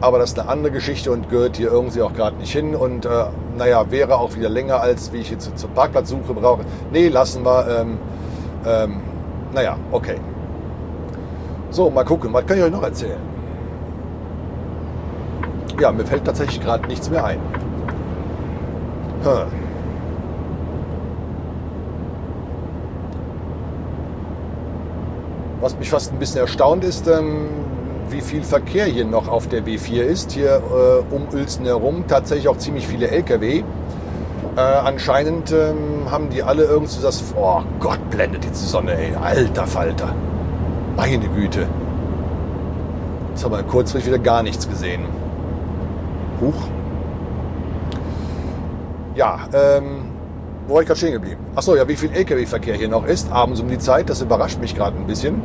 aber 0.00 0.18
das 0.18 0.30
ist 0.30 0.38
eine 0.38 0.48
andere 0.48 0.72
Geschichte 0.72 1.12
und 1.12 1.28
gehört 1.28 1.56
hier 1.56 1.70
irgendwie 1.70 2.02
auch 2.02 2.12
gerade 2.12 2.36
nicht 2.36 2.52
hin. 2.52 2.74
Und 2.74 3.04
äh, 3.04 3.24
naja, 3.56 3.90
wäre 3.90 4.16
auch 4.16 4.34
wieder 4.34 4.48
länger, 4.48 4.80
als 4.80 5.12
wie 5.12 5.18
ich 5.18 5.30
jetzt 5.30 5.58
zur 5.58 5.70
Parkplatzsuche 5.70 6.32
brauche. 6.32 6.62
Nee, 6.90 7.08
lassen 7.08 7.44
wir. 7.44 7.66
Ähm, 7.68 7.98
ähm, 8.66 9.00
naja, 9.52 9.76
okay. 9.90 10.16
So, 11.70 11.90
mal 11.90 12.04
gucken, 12.04 12.32
was 12.32 12.46
kann 12.46 12.58
ich 12.58 12.64
euch 12.64 12.70
noch 12.70 12.82
erzählen? 12.82 13.20
Ja, 15.80 15.92
mir 15.92 16.04
fällt 16.04 16.24
tatsächlich 16.24 16.60
gerade 16.60 16.86
nichts 16.86 17.10
mehr 17.10 17.24
ein. 17.24 17.38
Hm. 19.22 19.46
Was 25.60 25.76
mich 25.78 25.90
fast 25.90 26.12
ein 26.12 26.18
bisschen 26.18 26.40
erstaunt 26.40 26.84
ist, 26.84 27.06
ähm, 27.06 27.48
wie 28.12 28.20
viel 28.20 28.42
Verkehr 28.42 28.86
hier 28.86 29.04
noch 29.04 29.28
auf 29.28 29.48
der 29.48 29.62
B4 29.62 30.02
ist. 30.02 30.32
Hier 30.32 30.56
äh, 30.56 31.14
um 31.14 31.28
Uelzen 31.32 31.64
herum 31.64 32.04
tatsächlich 32.08 32.48
auch 32.48 32.58
ziemlich 32.58 32.86
viele 32.86 33.08
Lkw. 33.08 33.62
Äh, 34.56 34.60
anscheinend 34.60 35.52
ähm, 35.52 36.10
haben 36.10 36.30
die 36.30 36.42
alle 36.42 36.64
irgendwie 36.64 37.00
das. 37.02 37.22
Oh 37.36 37.62
Gott, 37.78 37.98
blendet 38.10 38.44
jetzt 38.44 38.62
die 38.62 38.68
Sonne, 38.68 38.94
ey. 38.94 39.14
Alter 39.14 39.66
Falter. 39.66 40.14
Meine 40.96 41.28
Güte. 41.28 41.66
Jetzt 43.30 43.44
haben 43.44 43.52
wir 43.52 43.62
kurzfristig 43.62 44.12
wieder 44.12 44.22
gar 44.22 44.42
nichts 44.42 44.68
gesehen. 44.68 45.02
Huch. 46.40 46.68
Ja, 49.14 49.40
ähm, 49.52 50.10
wo 50.66 50.74
war 50.74 50.82
ich 50.82 50.86
gerade 50.86 50.98
stehen 50.98 51.12
geblieben? 51.12 51.40
Achso, 51.54 51.76
ja, 51.76 51.86
wie 51.88 51.96
viel 51.96 52.10
Lkw-Verkehr 52.12 52.74
hier 52.74 52.88
noch 52.88 53.04
ist, 53.04 53.30
abends 53.32 53.60
um 53.60 53.68
die 53.68 53.78
Zeit, 53.78 54.08
das 54.08 54.20
überrascht 54.20 54.60
mich 54.60 54.74
gerade 54.74 54.96
ein 54.96 55.06
bisschen. 55.06 55.42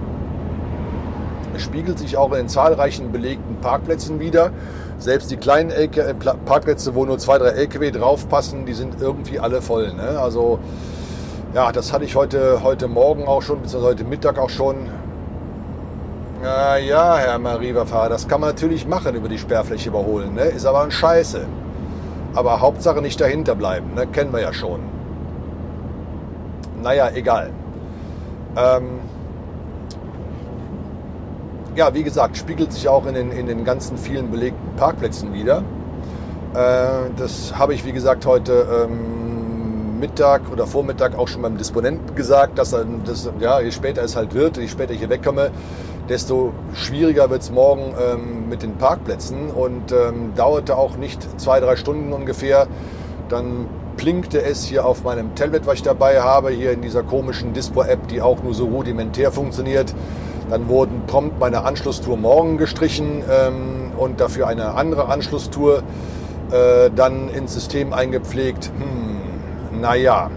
Spiegelt 1.59 1.99
sich 1.99 2.17
auch 2.17 2.31
in 2.33 2.47
zahlreichen 2.47 3.11
belegten 3.11 3.57
Parkplätzen 3.57 4.19
wieder. 4.19 4.51
Selbst 4.97 5.29
die 5.31 5.37
kleinen 5.37 5.71
LK 5.71 5.97
äh, 5.97 6.13
Parkplätze, 6.45 6.95
wo 6.95 7.05
nur 7.05 7.17
zwei, 7.17 7.37
drei 7.37 7.49
LKW 7.49 7.91
draufpassen, 7.91 8.65
die 8.65 8.73
sind 8.73 9.01
irgendwie 9.01 9.39
alle 9.39 9.61
voll. 9.61 9.93
Ne? 9.93 10.19
Also 10.19 10.59
ja, 11.53 11.71
das 11.71 11.93
hatte 11.93 12.03
ich 12.05 12.15
heute, 12.15 12.63
heute 12.63 12.87
Morgen 12.87 13.27
auch 13.27 13.41
schon, 13.41 13.61
beziehungsweise 13.61 13.93
heute 13.93 14.03
Mittag 14.03 14.37
auch 14.37 14.49
schon. 14.49 14.89
Ja, 16.43 16.75
ja, 16.77 17.15
Herr 17.17 17.39
Mariva-Fahrer, 17.39 18.09
das 18.09 18.27
kann 18.27 18.41
man 18.41 18.49
natürlich 18.49 18.85
machen, 18.85 19.15
über 19.15 19.29
die 19.29 19.37
Sperrfläche 19.37 19.89
überholen. 19.89 20.33
Ne? 20.33 20.43
Ist 20.43 20.65
aber 20.65 20.83
ein 20.83 20.91
Scheiße. 20.91 21.45
Aber 22.35 22.59
Hauptsache 22.59 23.01
nicht 23.01 23.19
dahinter 23.21 23.55
bleiben, 23.55 23.93
ne? 23.95 24.05
kennen 24.05 24.33
wir 24.33 24.41
ja 24.41 24.53
schon. 24.53 24.81
Naja, 26.83 27.09
egal. 27.15 27.51
Ähm, 28.57 28.99
ja, 31.75 31.93
wie 31.93 32.03
gesagt, 32.03 32.37
spiegelt 32.37 32.71
sich 32.71 32.87
auch 32.87 33.05
in 33.05 33.13
den, 33.13 33.31
in 33.31 33.47
den 33.47 33.65
ganzen 33.65 33.97
vielen 33.97 34.31
belegten 34.31 34.75
Parkplätzen 34.77 35.33
wieder. 35.33 35.63
Äh, 36.53 37.09
das 37.17 37.57
habe 37.57 37.73
ich, 37.73 37.85
wie 37.85 37.91
gesagt, 37.91 38.25
heute 38.25 38.87
ähm, 38.87 39.99
Mittag 39.99 40.51
oder 40.51 40.67
Vormittag 40.67 41.17
auch 41.17 41.27
schon 41.27 41.41
beim 41.41 41.57
Disponenten 41.57 42.15
gesagt, 42.15 42.57
dass, 42.57 42.71
dass 42.71 43.29
ja, 43.39 43.59
je 43.59 43.71
später 43.71 44.03
es 44.03 44.15
halt 44.15 44.33
wird, 44.33 44.57
je 44.57 44.67
später 44.67 44.93
ich 44.93 44.99
hier 44.99 45.09
wegkomme, 45.09 45.51
desto 46.09 46.53
schwieriger 46.73 47.29
wird 47.29 47.41
es 47.41 47.51
morgen 47.51 47.93
ähm, 47.99 48.49
mit 48.49 48.61
den 48.61 48.75
Parkplätzen 48.75 49.49
und 49.49 49.91
ähm, 49.91 50.33
dauerte 50.35 50.77
auch 50.77 50.97
nicht 50.97 51.39
zwei, 51.39 51.59
drei 51.59 51.75
Stunden 51.75 52.13
ungefähr. 52.13 52.67
Dann 53.29 53.67
plinkte 53.97 54.41
es 54.43 54.65
hier 54.65 54.85
auf 54.85 55.03
meinem 55.03 55.35
Tablet, 55.35 55.65
was 55.65 55.75
ich 55.75 55.83
dabei 55.83 56.21
habe, 56.21 56.51
hier 56.51 56.71
in 56.71 56.81
dieser 56.81 57.01
komischen 57.01 57.53
Dispo-App, 57.53 58.07
die 58.07 58.21
auch 58.21 58.43
nur 58.43 58.53
so 58.53 58.65
rudimentär 58.65 59.31
funktioniert. 59.31 59.95
Dann 60.49 60.67
wurden 60.67 61.03
prompt 61.07 61.39
meine 61.39 61.63
Anschlusstour 61.63 62.17
morgen 62.17 62.57
gestrichen 62.57 63.23
ähm, 63.29 63.91
und 63.97 64.19
dafür 64.19 64.47
eine 64.47 64.75
andere 64.75 65.07
Anschlusstour 65.07 65.83
äh, 66.51 66.89
dann 66.95 67.29
ins 67.29 67.53
System 67.53 67.93
eingepflegt. 67.93 68.71
Hm, 68.77 69.81
naja, 69.81 70.29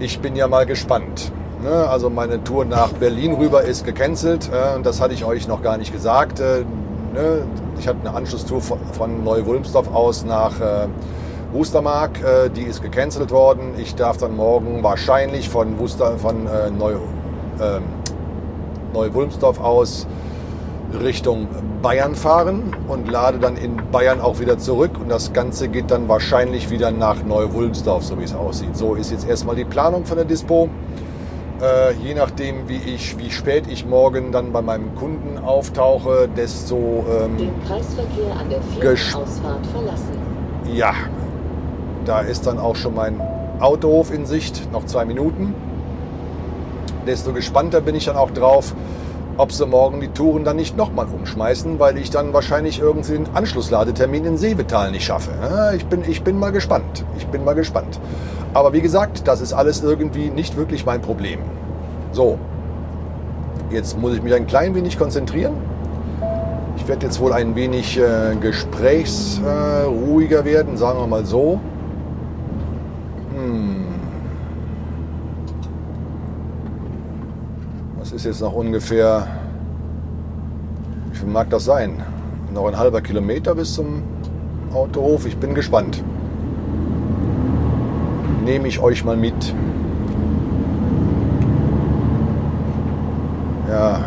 ich 0.00 0.20
bin 0.20 0.36
ja 0.36 0.48
mal 0.48 0.64
gespannt. 0.64 1.32
Ne? 1.62 1.88
Also 1.88 2.08
meine 2.08 2.42
Tour 2.44 2.64
nach 2.64 2.92
Berlin 2.92 3.34
rüber 3.34 3.62
ist 3.62 3.84
gecancelt 3.84 4.48
äh, 4.48 4.80
das 4.82 5.00
hatte 5.00 5.12
ich 5.12 5.24
euch 5.24 5.48
noch 5.48 5.62
gar 5.62 5.76
nicht 5.76 5.92
gesagt. 5.92 6.40
Äh, 6.40 6.64
ne? 7.14 7.42
Ich 7.78 7.88
hatte 7.88 7.98
eine 8.00 8.14
Anschlusstour 8.16 8.60
von, 8.60 9.24
Neu-Wulmsdorf 9.24 9.92
aus 9.92 10.24
nach 10.24 10.60
äh, 10.60 10.86
Wustermark, 11.52 12.22
äh, 12.22 12.50
die 12.50 12.62
ist 12.62 12.82
gecancelt 12.82 13.30
worden. 13.30 13.74
Ich 13.78 13.94
darf 13.94 14.18
dann 14.18 14.36
morgen 14.36 14.82
wahrscheinlich 14.82 15.48
von, 15.48 15.78
Wuster, 15.78 16.18
von 16.18 16.46
äh, 16.46 16.70
Neu, 16.70 16.92
äh, 16.92 17.80
Neu-Wulmsdorf 18.92 19.60
aus 19.60 20.06
Richtung 21.02 21.48
Bayern 21.82 22.14
fahren 22.14 22.74
und 22.88 23.10
lade 23.10 23.38
dann 23.38 23.56
in 23.56 23.76
Bayern 23.92 24.20
auch 24.20 24.40
wieder 24.40 24.58
zurück. 24.58 24.92
Und 25.00 25.10
das 25.10 25.32
Ganze 25.32 25.68
geht 25.68 25.90
dann 25.90 26.08
wahrscheinlich 26.08 26.70
wieder 26.70 26.90
nach 26.90 27.22
Neu-Wulmsdorf, 27.22 28.04
so 28.04 28.18
wie 28.18 28.24
es 28.24 28.34
aussieht. 28.34 28.76
So 28.76 28.94
ist 28.94 29.10
jetzt 29.10 29.28
erstmal 29.28 29.54
die 29.54 29.64
Planung 29.64 30.04
von 30.06 30.16
der 30.16 30.24
Dispo. 30.24 30.68
Äh, 31.60 31.92
je 31.94 32.14
nachdem, 32.14 32.68
wie, 32.68 32.76
ich, 32.76 33.18
wie 33.18 33.30
spät 33.30 33.64
ich 33.68 33.84
morgen 33.84 34.30
dann 34.32 34.52
bei 34.52 34.62
meinem 34.62 34.94
Kunden 34.94 35.38
auftauche, 35.38 36.28
desto... 36.36 37.04
Ähm, 37.10 37.36
Den 37.36 37.52
Kreisverkehr 37.66 38.32
an 38.40 38.48
der 38.48 38.62
vierten 38.62 39.22
Ausfahrt 39.22 39.66
verlassen. 39.66 40.12
Ja, 40.72 40.94
da 42.04 42.20
ist 42.20 42.46
dann 42.46 42.58
auch 42.58 42.76
schon 42.76 42.94
mein 42.94 43.20
Autohof 43.58 44.12
in 44.14 44.24
Sicht, 44.24 44.70
noch 44.72 44.86
zwei 44.86 45.04
Minuten. 45.04 45.52
Desto 47.08 47.32
gespannter 47.32 47.80
bin 47.80 47.94
ich 47.94 48.04
dann 48.04 48.16
auch 48.16 48.30
drauf, 48.30 48.74
ob 49.38 49.50
sie 49.50 49.66
morgen 49.66 50.00
die 50.00 50.08
Touren 50.08 50.44
dann 50.44 50.56
nicht 50.56 50.76
nochmal 50.76 51.06
umschmeißen, 51.06 51.78
weil 51.78 51.96
ich 51.96 52.10
dann 52.10 52.34
wahrscheinlich 52.34 52.80
irgendwie 52.80 53.12
den 53.12 53.34
Anschlussladetermin 53.34 54.26
in 54.26 54.36
Seevetal 54.36 54.90
nicht 54.90 55.06
schaffe. 55.06 55.30
Ich 55.74 55.86
bin, 55.86 56.02
ich 56.06 56.22
bin 56.22 56.38
mal 56.38 56.52
gespannt. 56.52 57.04
Ich 57.16 57.26
bin 57.28 57.44
mal 57.44 57.54
gespannt. 57.54 57.98
Aber 58.52 58.74
wie 58.74 58.82
gesagt, 58.82 59.26
das 59.26 59.40
ist 59.40 59.54
alles 59.54 59.82
irgendwie 59.82 60.28
nicht 60.28 60.56
wirklich 60.56 60.84
mein 60.84 61.00
Problem. 61.00 61.38
So, 62.12 62.38
jetzt 63.70 63.98
muss 63.98 64.14
ich 64.14 64.22
mich 64.22 64.34
ein 64.34 64.46
klein 64.46 64.74
wenig 64.74 64.98
konzentrieren. 64.98 65.54
Ich 66.76 66.86
werde 66.86 67.06
jetzt 67.06 67.20
wohl 67.20 67.32
ein 67.32 67.54
wenig 67.54 67.98
äh, 67.98 68.34
gesprächsruhiger 68.40 70.40
äh, 70.40 70.44
werden, 70.44 70.76
sagen 70.76 70.98
wir 70.98 71.06
mal 71.06 71.24
so. 71.24 71.60
Hm. 73.34 73.86
Das 77.98 78.06
ist 78.18 78.24
jetzt 78.24 78.40
noch 78.40 78.52
ungefähr, 78.52 79.26
wie 81.10 81.18
viel 81.18 81.28
mag 81.28 81.50
das 81.50 81.64
sein? 81.64 82.02
Noch 82.52 82.66
ein 82.66 82.76
halber 82.76 83.00
Kilometer 83.00 83.54
bis 83.54 83.74
zum 83.74 84.02
Autohof. 84.72 85.26
Ich 85.26 85.36
bin 85.36 85.54
gespannt 85.54 86.02
nehme 88.48 88.66
ich 88.66 88.80
euch 88.80 89.04
mal 89.04 89.16
mit. 89.16 89.54
Ja. 93.68 94.00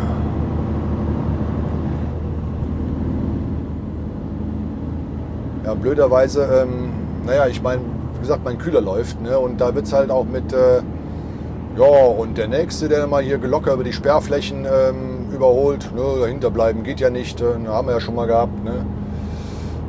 Ja, 5.64 5.74
blöderweise, 5.74 6.42
ähm, 6.42 6.90
naja, 7.24 7.46
ich 7.46 7.62
meine, 7.62 7.82
wie 8.14 8.20
gesagt, 8.20 8.44
mein 8.44 8.58
Kühler 8.58 8.80
läuft, 8.80 9.22
ne? 9.22 9.38
Und 9.38 9.60
da 9.60 9.72
wird 9.76 9.86
es 9.86 9.92
halt 9.92 10.10
auch 10.10 10.24
mit, 10.24 10.52
äh, 10.52 10.82
ja, 11.76 12.06
und 12.06 12.38
der 12.38 12.48
nächste, 12.48 12.88
der 12.88 13.06
mal 13.06 13.22
hier 13.22 13.38
locker 13.38 13.74
über 13.74 13.84
die 13.84 13.92
Sperrflächen 13.92 14.66
ähm, 14.66 15.30
überholt, 15.32 15.90
ne, 15.94 16.02
dahinter 16.20 16.50
bleiben 16.50 16.82
geht 16.82 17.00
ja 17.00 17.10
nicht, 17.10 17.40
äh, 17.40 17.66
haben 17.66 17.88
wir 17.88 17.94
ja 17.94 18.00
schon 18.00 18.14
mal 18.14 18.26
gehabt, 18.26 18.62
ne? 18.64 18.84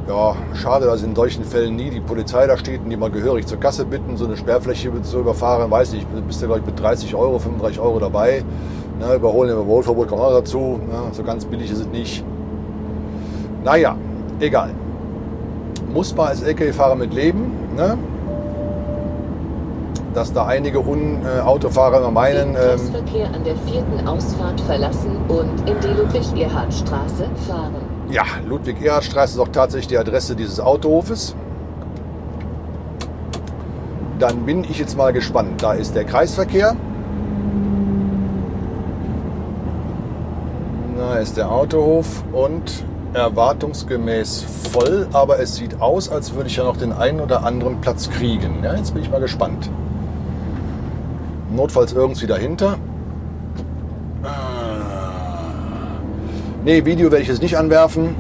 ja, 0.08 0.36
schade, 0.54 0.86
dass 0.86 1.04
in 1.04 1.16
solchen 1.16 1.44
Fällen 1.44 1.76
nie 1.76 1.90
die 1.90 2.02
Polizei 2.02 2.46
da 2.48 2.58
steht 2.58 2.82
und 2.82 2.90
die 2.90 2.98
mal 2.98 3.10
gehörig 3.10 3.48
zur 3.48 3.60
Kasse 3.60 3.86
bitten, 3.86 4.18
so 4.18 4.26
eine 4.26 4.36
Sperrfläche 4.36 4.92
zu 5.02 5.20
überfahren, 5.20 5.70
weiß 5.72 5.94
nicht, 5.94 6.08
bist 6.28 6.42
du, 6.42 6.54
ich, 6.54 6.66
mit 6.66 6.80
30 6.80 7.16
Euro, 7.16 7.40
35 7.40 7.80
Euro 7.80 8.00
dabei. 8.00 8.44
Ne, 9.00 9.16
überholen 9.16 9.50
im 9.50 9.60
Überholverbot 9.60 10.08
kommt 10.08 10.22
auch 10.22 10.32
dazu. 10.34 10.80
Ne, 10.86 11.12
so 11.14 11.24
ganz 11.24 11.46
billig 11.46 11.72
ist 11.72 11.80
es 11.80 11.88
nicht. 11.88 12.24
Naja, 13.64 13.96
egal. 14.40 14.72
Muss 15.92 16.16
man 16.16 16.28
als 16.28 16.42
LKW-Fahrer 16.42 16.96
mit 16.96 17.14
leben, 17.14 17.52
ne? 17.76 17.98
Dass 20.14 20.34
da 20.34 20.46
einige 20.46 20.80
äh, 20.80 21.40
Autofahrer 21.42 21.98
immer 21.98 22.12
meinen... 22.12 22.56
Ähm, 22.56 22.80
Verkehr 22.92 23.28
an 23.28 23.44
der 23.44 23.56
vierten 23.56 24.08
Ausfahrt 24.08 24.62
verlassen 24.62 25.18
und 25.28 25.70
in 25.70 25.80
die 25.82 26.00
Ludwig-Erhard-Straße 26.00 27.26
fahren. 27.48 27.76
Ja, 28.10 28.24
Ludwig-Erhard-Straße 28.48 29.36
ist 29.36 29.40
auch 29.40 29.52
tatsächlich 29.52 29.88
die 29.88 29.98
Adresse 29.98 30.36
dieses 30.36 30.60
Autohofes. 30.60 31.36
Dann 34.20 34.46
bin 34.46 34.64
ich 34.64 34.80
jetzt 34.80 34.98
mal 34.98 35.12
gespannt. 35.12 35.62
Da 35.62 35.74
ist 35.74 35.96
der 35.96 36.06
Kreisverkehr. 36.06 36.76
Da 40.98 41.16
ist 41.16 41.38
der 41.38 41.52
Autohof 41.52 42.24
und 42.32 42.86
erwartungsgemäß 43.14 44.46
voll, 44.72 45.08
aber 45.14 45.40
es 45.40 45.56
sieht 45.56 45.82
aus, 45.82 46.10
als 46.10 46.34
würde 46.34 46.48
ich 46.48 46.56
ja 46.56 46.64
noch 46.64 46.78
den 46.78 46.92
einen 46.92 47.20
oder 47.22 47.44
anderen 47.44 47.82
Platz 47.82 48.10
kriegen. 48.10 48.64
Ja, 48.64 48.74
jetzt 48.76 48.94
bin 48.94 49.04
ich 49.04 49.12
mal 49.12 49.20
gespannt. 49.20 49.70
Notfalls 51.54 51.94
irgendwie 51.94 52.28
dahinter. 52.28 52.78
Nee, 56.66 56.86
Video 56.86 57.12
werde 57.12 57.22
ich 57.24 57.28
jetzt 57.28 57.42
nicht 57.42 57.58
anwerfen. 57.58 58.16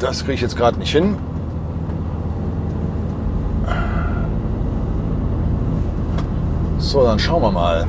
Das 0.00 0.20
kriege 0.20 0.34
ich 0.34 0.40
jetzt 0.40 0.56
gerade 0.56 0.78
nicht 0.78 0.90
hin. 0.90 1.16
So, 6.78 7.04
dann 7.04 7.20
schauen 7.20 7.40
wir 7.40 7.52
mal. 7.52 7.86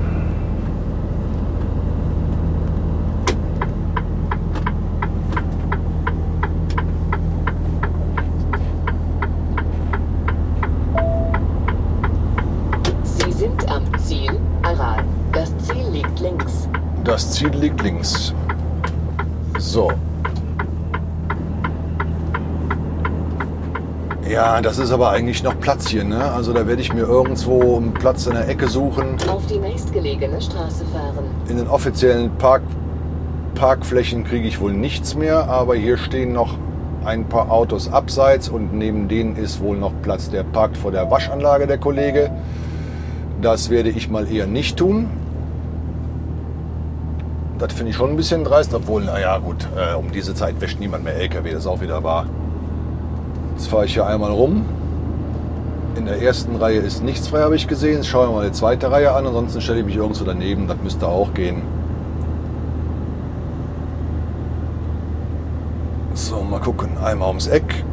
Sie 13.03 13.31
sind 13.31 13.71
am 13.71 13.81
Ziel, 13.97 14.39
Aral. 14.61 15.03
Das 15.31 15.51
Ziel 15.65 15.87
liegt 15.91 16.19
links. 16.19 16.67
Ziel 17.41 17.59
liegt 17.59 17.81
links. 17.81 18.35
So. 19.57 19.91
Ja, 24.29 24.61
das 24.61 24.77
ist 24.77 24.91
aber 24.91 25.09
eigentlich 25.09 25.41
noch 25.41 25.59
Platz 25.59 25.87
hier, 25.87 26.03
ne? 26.03 26.23
Also 26.23 26.53
da 26.53 26.67
werde 26.67 26.83
ich 26.83 26.93
mir 26.93 27.01
irgendwo 27.01 27.77
einen 27.77 27.95
Platz 27.95 28.27
in 28.27 28.33
der 28.33 28.47
Ecke 28.47 28.67
suchen. 28.67 29.17
Auf 29.27 29.47
die 29.47 29.57
nächstgelegene 29.57 30.39
Straße 30.39 30.85
fahren. 30.93 31.25
In 31.49 31.57
den 31.57 31.67
offiziellen 31.67 32.29
Park 32.37 32.61
Parkflächen 33.55 34.23
kriege 34.23 34.47
ich 34.47 34.61
wohl 34.61 34.73
nichts 34.73 35.15
mehr, 35.15 35.49
aber 35.49 35.75
hier 35.75 35.97
stehen 35.97 36.33
noch 36.33 36.59
ein 37.03 37.25
paar 37.25 37.51
Autos 37.51 37.91
abseits 37.91 38.49
und 38.49 38.71
neben 38.71 39.07
denen 39.07 39.35
ist 39.35 39.61
wohl 39.61 39.77
noch 39.77 39.93
Platz. 40.03 40.29
Der 40.29 40.43
parkt 40.43 40.77
vor 40.77 40.91
der 40.91 41.09
Waschanlage, 41.09 41.65
der 41.65 41.79
Kollege. 41.79 42.29
Das 43.41 43.71
werde 43.71 43.89
ich 43.89 44.11
mal 44.11 44.31
eher 44.31 44.45
nicht 44.45 44.77
tun. 44.77 45.09
Das 47.61 47.73
finde 47.73 47.91
ich 47.91 47.95
schon 47.95 48.09
ein 48.09 48.15
bisschen 48.15 48.43
dreist, 48.43 48.73
obwohl, 48.73 49.03
naja, 49.03 49.37
gut, 49.37 49.67
äh, 49.77 49.93
um 49.93 50.11
diese 50.11 50.33
Zeit 50.33 50.59
wäscht 50.61 50.79
niemand 50.79 51.03
mehr 51.03 51.13
LKW, 51.13 51.51
das 51.51 51.59
ist 51.59 51.67
auch 51.67 51.79
wieder 51.79 52.03
wahr. 52.03 52.25
Jetzt 53.51 53.67
fahre 53.67 53.85
ich 53.85 53.93
hier 53.93 54.07
einmal 54.07 54.31
rum. 54.31 54.65
In 55.95 56.07
der 56.07 56.19
ersten 56.19 56.55
Reihe 56.55 56.79
ist 56.79 57.03
nichts 57.03 57.27
frei, 57.27 57.41
habe 57.41 57.55
ich 57.55 57.67
gesehen. 57.67 57.97
Jetzt 57.97 58.07
schaue 58.07 58.25
ich 58.25 58.33
mal 58.33 58.47
die 58.47 58.51
zweite 58.51 58.89
Reihe 58.89 59.11
an, 59.11 59.27
ansonsten 59.27 59.61
stelle 59.61 59.81
ich 59.81 59.85
mich 59.85 59.95
irgendwo 59.95 60.23
daneben, 60.23 60.67
das 60.67 60.77
müsste 60.81 61.07
auch 61.07 61.35
gehen. 61.35 61.61
So, 66.15 66.41
mal 66.41 66.59
gucken. 66.59 66.97
Einmal 66.97 67.27
ums 67.27 67.45
Eck. 67.45 67.85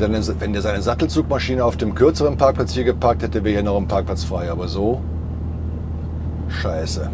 Wenn 0.00 0.52
der 0.52 0.62
seine 0.62 0.82
Sattelzugmaschine 0.82 1.64
auf 1.64 1.76
dem 1.76 1.94
kürzeren 1.94 2.36
Parkplatz 2.36 2.72
hier 2.72 2.84
geparkt 2.84 3.22
hätte, 3.22 3.44
wäre 3.44 3.54
hier 3.54 3.62
noch 3.62 3.76
ein 3.76 3.88
Parkplatz 3.88 4.24
frei. 4.24 4.50
Aber 4.50 4.68
so, 4.68 5.00
scheiße. 6.48 7.10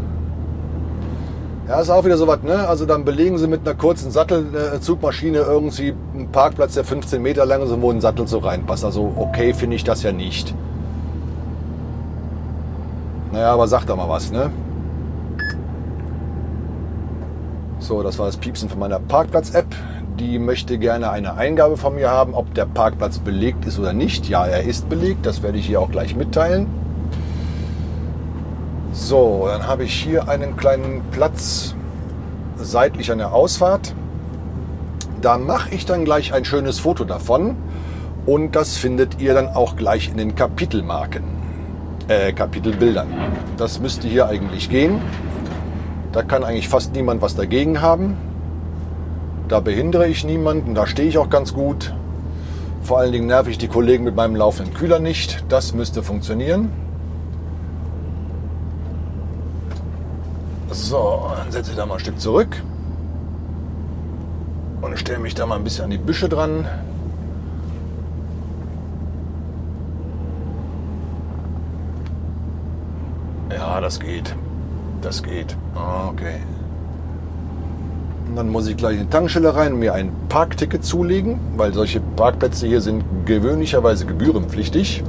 Ja, 1.69 1.81
ist 1.81 1.91
auch 1.91 2.05
wieder 2.05 2.17
so 2.17 2.27
was, 2.27 2.43
ne? 2.43 2.67
Also 2.67 2.85
dann 2.85 3.05
belegen 3.05 3.39
sie 3.39 3.47
mit 3.47 3.61
einer 3.61 3.77
kurzen 3.77 4.11
Sattelzugmaschine 4.11 5.39
irgendwie 5.39 5.95
einen 6.15 6.29
Parkplatz, 6.33 6.75
der 6.75 6.83
15 6.83 7.23
Meter 7.23 7.47
lang 7.47 7.63
ist 7.63 7.71
und 7.71 7.81
wo 7.81 7.91
ein 7.91 8.01
Sattel 8.01 8.27
so 8.27 8.39
reinpasst. 8.39 8.85
Also 8.85 9.13
okay 9.17 9.55
finde 9.55 9.77
ich 9.77 9.85
das 9.85 10.03
ja 10.03 10.11
nicht. 10.11 10.53
Naja, 13.31 13.53
aber 13.53 13.69
sag 13.69 13.85
doch 13.87 13.97
mal 13.97 14.09
was, 14.09 14.33
ne? 14.33 14.51
So, 17.79 18.03
das 18.03 18.19
war 18.19 18.27
das 18.27 18.37
Piepsen 18.37 18.69
von 18.69 18.81
meiner 18.81 18.99
Parkplatz-App. 18.99 19.67
Die 20.21 20.39
möchte 20.39 20.77
gerne 20.77 21.11
eine 21.11 21.39
Eingabe 21.39 21.79
von 21.79 21.95
mir 21.95 22.11
haben, 22.11 22.35
ob 22.35 22.53
der 22.53 22.67
Parkplatz 22.67 23.19
belegt 23.19 23.65
ist 23.65 23.79
oder 23.79 23.95
nicht. 23.95 24.29
Ja, 24.29 24.45
er 24.45 24.65
ist 24.65 24.91
belegt. 24.91 25.25
Das 25.25 25.43
werde 25.43 25.57
ich 25.57 25.65
hier 25.65 25.81
auch 25.81 25.91
gleich 25.91 26.15
mitteilen. 26.15 26.67
So, 28.93 29.47
dann 29.49 29.67
habe 29.67 29.85
ich 29.85 29.95
hier 29.95 30.29
einen 30.29 30.59
kleinen 30.59 31.01
Platz 31.11 31.75
seitlich 32.57 33.11
an 33.11 33.17
der 33.17 33.33
Ausfahrt. 33.33 33.95
Da 35.23 35.39
mache 35.39 35.75
ich 35.75 35.87
dann 35.87 36.05
gleich 36.05 36.35
ein 36.35 36.45
schönes 36.45 36.81
Foto 36.81 37.05
davon 37.05 37.57
und 38.27 38.55
das 38.55 38.77
findet 38.77 39.23
ihr 39.23 39.33
dann 39.33 39.49
auch 39.49 39.75
gleich 39.75 40.11
in 40.11 40.19
den 40.19 40.35
Kapitelmarken, 40.35 41.25
äh, 42.09 42.35
Kapitelbildern. 42.35 43.09
Das 43.57 43.81
müsste 43.81 44.07
hier 44.07 44.27
eigentlich 44.27 44.69
gehen. 44.69 45.01
Da 46.13 46.23
kann 46.23 46.45
eigentlich 46.45 46.69
fast 46.69 46.93
niemand 46.93 47.23
was 47.23 47.37
dagegen 47.37 47.81
haben. 47.81 48.30
Da 49.51 49.59
behindere 49.59 50.07
ich 50.07 50.23
niemanden, 50.23 50.77
da 50.77 50.87
stehe 50.87 51.09
ich 51.09 51.19
auch 51.19 51.29
ganz 51.29 51.53
gut. 51.53 51.93
Vor 52.85 52.99
allen 52.99 53.11
Dingen 53.11 53.27
nerv 53.27 53.49
ich 53.49 53.59
die 53.59 53.67
Kollegen 53.67 54.05
mit 54.05 54.15
meinem 54.15 54.37
laufenden 54.37 54.73
Kühler 54.73 55.01
nicht. 55.01 55.45
Das 55.49 55.75
müsste 55.75 56.05
funktionieren. 56.05 56.71
So, 60.71 61.33
dann 61.37 61.51
setze 61.51 61.73
ich 61.73 61.77
da 61.77 61.85
mal 61.85 61.95
ein 61.95 62.01
Stück 62.01 62.21
zurück 62.21 62.63
und 64.83 64.97
stelle 64.97 65.19
mich 65.19 65.35
da 65.35 65.47
mal 65.47 65.57
ein 65.57 65.65
bisschen 65.65 65.87
an 65.87 65.91
die 65.91 65.99
Büsche 65.99 66.29
dran. 66.29 66.65
Ja, 73.51 73.81
das 73.81 73.99
geht. 73.99 74.37
Das 75.03 75.25
geht. 75.25 75.57
Okay. 75.75 76.37
Und 78.31 78.37
dann 78.37 78.49
muss 78.49 78.69
ich 78.69 78.77
gleich 78.77 78.95
in 78.95 79.01
die 79.01 79.11
Tankstelle 79.11 79.57
rein 79.57 79.73
und 79.73 79.81
mir 79.81 79.93
ein 79.93 80.13
Parkticket 80.29 80.85
zulegen, 80.85 81.41
weil 81.57 81.75
solche 81.75 81.99
Parkplätze 82.01 82.69
hier 82.69 82.81
sind 82.81 83.03
gewöhnlicherweise 83.27 84.07
gebührenpflichtig. 84.07 85.03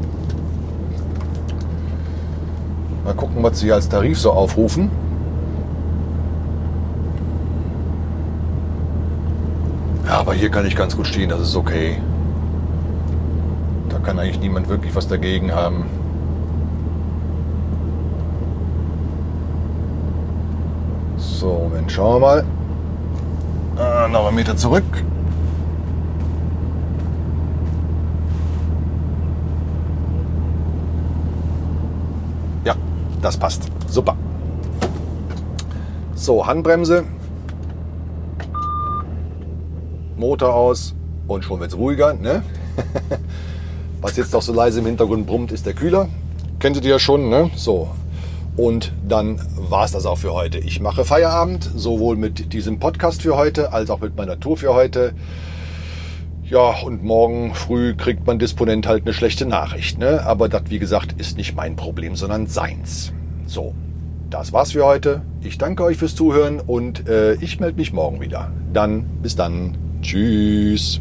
Mal 3.05 3.13
gucken, 3.13 3.43
was 3.43 3.59
sie 3.59 3.71
als 3.71 3.89
Tarif 3.89 4.19
so 4.19 4.31
aufrufen. 4.31 4.89
Ja, 10.07 10.17
aber 10.21 10.33
hier 10.33 10.49
kann 10.49 10.65
ich 10.65 10.75
ganz 10.75 10.97
gut 10.97 11.05
stehen, 11.05 11.29
das 11.29 11.41
ist 11.41 11.55
okay. 11.55 11.97
Da 13.89 13.99
kann 13.99 14.17
eigentlich 14.17 14.39
niemand 14.39 14.67
wirklich 14.67 14.95
was 14.95 15.07
dagegen 15.07 15.53
haben. 15.53 15.85
So, 21.17 21.69
Moment, 21.69 21.91
schauen 21.91 22.15
wir 22.15 22.19
mal. 22.19 22.45
Einen 24.01 24.35
Meter 24.35 24.57
zurück. 24.57 24.83
Ja, 32.65 32.75
das 33.21 33.37
passt. 33.37 33.69
Super. 33.87 34.17
So, 36.15 36.47
Handbremse. 36.47 37.03
Motor 40.17 40.55
aus 40.55 40.95
und 41.27 41.43
schon 41.43 41.59
wird 41.59 41.71
es 41.71 41.77
ruhiger. 41.77 42.13
Ne? 42.13 42.41
Was 44.01 44.17
jetzt 44.17 44.33
noch 44.33 44.41
so 44.41 44.51
leise 44.51 44.79
im 44.79 44.87
Hintergrund 44.87 45.27
brummt, 45.27 45.51
ist 45.51 45.67
der 45.67 45.73
Kühler. 45.73 46.09
Kennt 46.57 46.75
ihr 46.75 46.89
ja 46.89 46.97
schon, 46.97 47.29
ne? 47.29 47.51
So, 47.55 47.89
und 48.57 48.91
dann 49.07 49.39
war 49.55 49.85
es 49.85 49.91
das 49.91 50.05
auch 50.05 50.17
für 50.17 50.33
heute. 50.33 50.57
Ich 50.59 50.79
mache 50.79 51.05
Feierabend, 51.05 51.69
sowohl 51.75 52.17
mit 52.17 52.53
diesem 52.53 52.79
Podcast 52.79 53.21
für 53.21 53.35
heute 53.37 53.73
als 53.73 53.89
auch 53.89 54.01
mit 54.01 54.15
meiner 54.17 54.39
Tour 54.39 54.57
für 54.57 54.73
heute. 54.73 55.13
Ja, 56.43 56.75
und 56.83 57.01
morgen 57.01 57.55
früh 57.55 57.95
kriegt 57.95 58.27
mein 58.27 58.37
Disponent 58.37 58.85
halt 58.85 59.03
eine 59.03 59.13
schlechte 59.13 59.45
Nachricht. 59.45 59.97
Ne? 59.97 60.25
Aber 60.25 60.49
das, 60.49 60.63
wie 60.67 60.79
gesagt, 60.79 61.15
ist 61.17 61.37
nicht 61.37 61.55
mein 61.55 61.77
Problem, 61.77 62.17
sondern 62.17 62.45
seins. 62.47 63.13
So, 63.45 63.73
das 64.29 64.51
war's 64.51 64.73
für 64.73 64.85
heute. 64.85 65.21
Ich 65.41 65.57
danke 65.57 65.83
euch 65.83 65.95
fürs 65.97 66.13
Zuhören 66.13 66.59
und 66.59 67.07
äh, 67.07 67.35
ich 67.35 67.61
melde 67.61 67.77
mich 67.77 67.93
morgen 67.93 68.19
wieder. 68.19 68.51
Dann, 68.73 69.05
bis 69.21 69.37
dann. 69.37 69.77
Tschüss. 70.01 70.99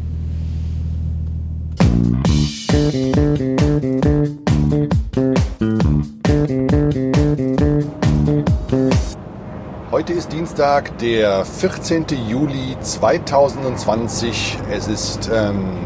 Heute 10.01 10.13
ist 10.13 10.33
Dienstag, 10.33 10.97
der 10.97 11.45
14. 11.45 12.07
Juli 12.27 12.75
2020. 12.81 14.57
Es 14.71 14.87
ist 14.87 15.29
ähm, 15.31 15.77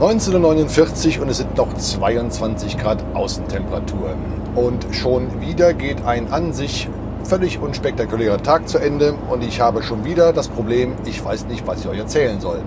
19.49 0.00 1.20
und 1.20 1.28
es 1.28 1.36
sind 1.36 1.54
noch 1.58 1.74
22 1.74 2.78
Grad 2.78 3.04
Außentemperatur. 3.12 4.14
Und 4.54 4.86
schon 4.90 5.42
wieder 5.42 5.74
geht 5.74 6.06
ein 6.06 6.32
an 6.32 6.54
sich 6.54 6.88
völlig 7.24 7.58
unspektakulärer 7.58 8.42
Tag 8.42 8.70
zu 8.70 8.78
Ende 8.78 9.12
und 9.28 9.44
ich 9.44 9.60
habe 9.60 9.82
schon 9.82 10.06
wieder 10.06 10.32
das 10.32 10.48
Problem, 10.48 10.94
ich 11.04 11.22
weiß 11.22 11.44
nicht, 11.44 11.66
was 11.66 11.80
ich 11.80 11.88
euch 11.88 11.98
erzählen 11.98 12.40
soll. 12.40 12.62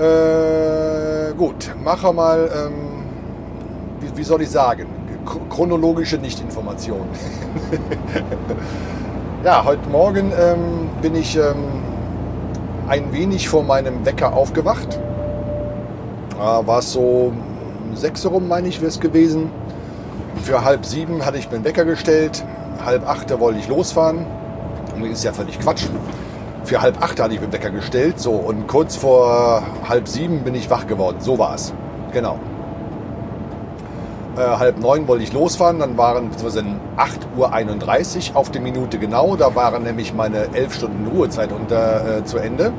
Äh, 0.00 1.32
gut, 1.34 1.72
mache 1.84 2.12
mal, 2.12 2.50
ähm, 2.52 2.72
wie, 4.00 4.18
wie 4.18 4.24
soll 4.24 4.42
ich 4.42 4.50
sagen, 4.50 5.03
chronologische 5.50 6.18
Nichtinformation. 6.18 7.06
ja, 9.44 9.64
heute 9.64 9.88
Morgen 9.88 10.32
ähm, 10.38 10.88
bin 11.02 11.14
ich 11.14 11.36
ähm, 11.36 11.82
ein 12.88 13.12
wenig 13.12 13.48
vor 13.48 13.62
meinem 13.62 14.04
Wecker 14.04 14.32
aufgewacht. 14.32 14.98
Äh, 16.36 16.66
War 16.66 16.78
es 16.78 16.92
so 16.92 17.32
sechs 17.94 18.26
rum, 18.26 18.48
meine 18.48 18.68
ich, 18.68 18.80
wäre 18.80 18.88
es 18.88 19.00
gewesen. 19.00 19.50
Für 20.42 20.64
halb 20.64 20.84
sieben 20.84 21.24
hatte 21.24 21.38
ich 21.38 21.50
mir 21.50 21.58
den 21.58 21.64
Wecker 21.64 21.84
gestellt. 21.84 22.44
Halb 22.84 23.08
acht 23.08 23.38
wollte 23.40 23.58
ich 23.58 23.68
losfahren. 23.68 24.26
Und 24.94 25.04
ist 25.04 25.24
ja 25.24 25.32
völlig 25.32 25.58
Quatsch. 25.58 25.86
Für 26.64 26.80
halb 26.80 27.02
acht 27.02 27.20
hatte 27.20 27.34
ich 27.34 27.40
mir 27.40 27.46
den 27.46 27.52
Wecker 27.52 27.70
gestellt. 27.70 28.18
So, 28.18 28.32
und 28.32 28.66
kurz 28.66 28.96
vor 28.96 29.62
halb 29.88 30.08
sieben 30.08 30.42
bin 30.44 30.54
ich 30.54 30.68
wach 30.70 30.86
geworden. 30.86 31.16
So 31.20 31.38
war 31.38 31.54
es. 31.54 31.72
Genau. 32.12 32.38
Äh, 34.36 34.40
halb 34.40 34.80
neun 34.80 35.06
wollte 35.06 35.22
ich 35.22 35.32
losfahren, 35.32 35.78
dann 35.78 35.96
waren 35.96 36.28
beziehungsweise 36.30 36.66
8.31 36.96 38.32
Uhr 38.32 38.36
auf 38.36 38.50
die 38.50 38.58
Minute 38.58 38.98
genau. 38.98 39.36
Da 39.36 39.54
waren 39.54 39.84
nämlich 39.84 40.12
meine 40.12 40.48
elf 40.54 40.74
Stunden 40.74 41.06
Ruhezeit 41.06 41.52
unter, 41.52 42.18
äh, 42.18 42.24
zu 42.24 42.38
Ende. 42.38 42.72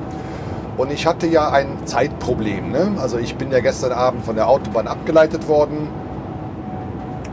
Und 0.78 0.92
ich 0.92 1.08
hatte 1.08 1.28
ja 1.28 1.50
ein 1.52 1.86
Zeitproblem. 1.86 2.72
Ne? 2.72 2.92
Also 3.00 3.18
ich 3.18 3.36
bin 3.36 3.52
ja 3.52 3.62
gestern 3.62 3.94
Abend 3.94 4.26
von 4.26 4.36
der 4.36 4.50
Autobahn 4.50 4.88
abgeleitet 4.88 5.48
worden. 5.48 5.88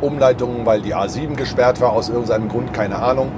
Umleitungen, 0.01 0.65
weil 0.67 0.83
die 0.83 0.95
A7 0.95 1.35
gesperrt 1.35 1.81
war, 1.81 1.93
aus 1.93 2.09
irgendeinem 2.09 2.49
Grund, 2.49 2.73
keine 2.73 3.01
Ahnung. 3.01 3.33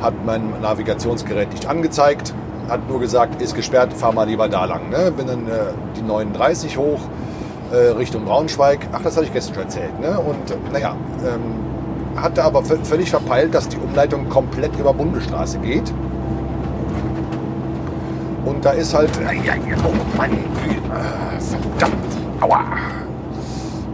Hat 0.00 0.14
mein 0.26 0.60
Navigationsgerät 0.60 1.52
nicht 1.52 1.66
angezeigt. 1.66 2.34
Hat 2.68 2.88
nur 2.88 2.98
gesagt, 2.98 3.40
ist 3.40 3.54
gesperrt, 3.54 3.92
fahr 3.92 4.12
mal 4.12 4.26
lieber 4.26 4.48
da 4.48 4.64
lang. 4.64 4.90
Ne? 4.90 5.12
Bin 5.16 5.28
dann 5.28 5.46
äh, 5.46 5.72
die 5.96 6.02
39 6.02 6.76
hoch 6.76 6.98
äh, 6.98 7.27
Richtung 7.76 8.24
Braunschweig. 8.24 8.80
Ach, 8.92 9.02
das 9.02 9.16
hatte 9.16 9.26
ich 9.26 9.32
gestern 9.32 9.54
schon 9.54 9.62
erzählt. 9.64 10.00
Ne? 10.00 10.18
Und 10.18 10.50
äh, 10.50 10.56
naja, 10.72 10.96
ähm, 11.24 12.20
hatte 12.20 12.42
aber 12.42 12.64
völlig 12.64 13.10
verpeilt, 13.10 13.54
dass 13.54 13.68
die 13.68 13.76
Umleitung 13.76 14.28
komplett 14.28 14.76
über 14.78 14.92
Bundesstraße 14.92 15.58
geht. 15.58 15.92
Und 18.44 18.64
da 18.64 18.70
ist 18.70 18.94
halt. 18.94 19.10
Oh 19.18 20.16
Mann, 20.16 20.32
äh, 20.32 21.40
verdammt. 21.40 21.94
Aua. 22.40 22.64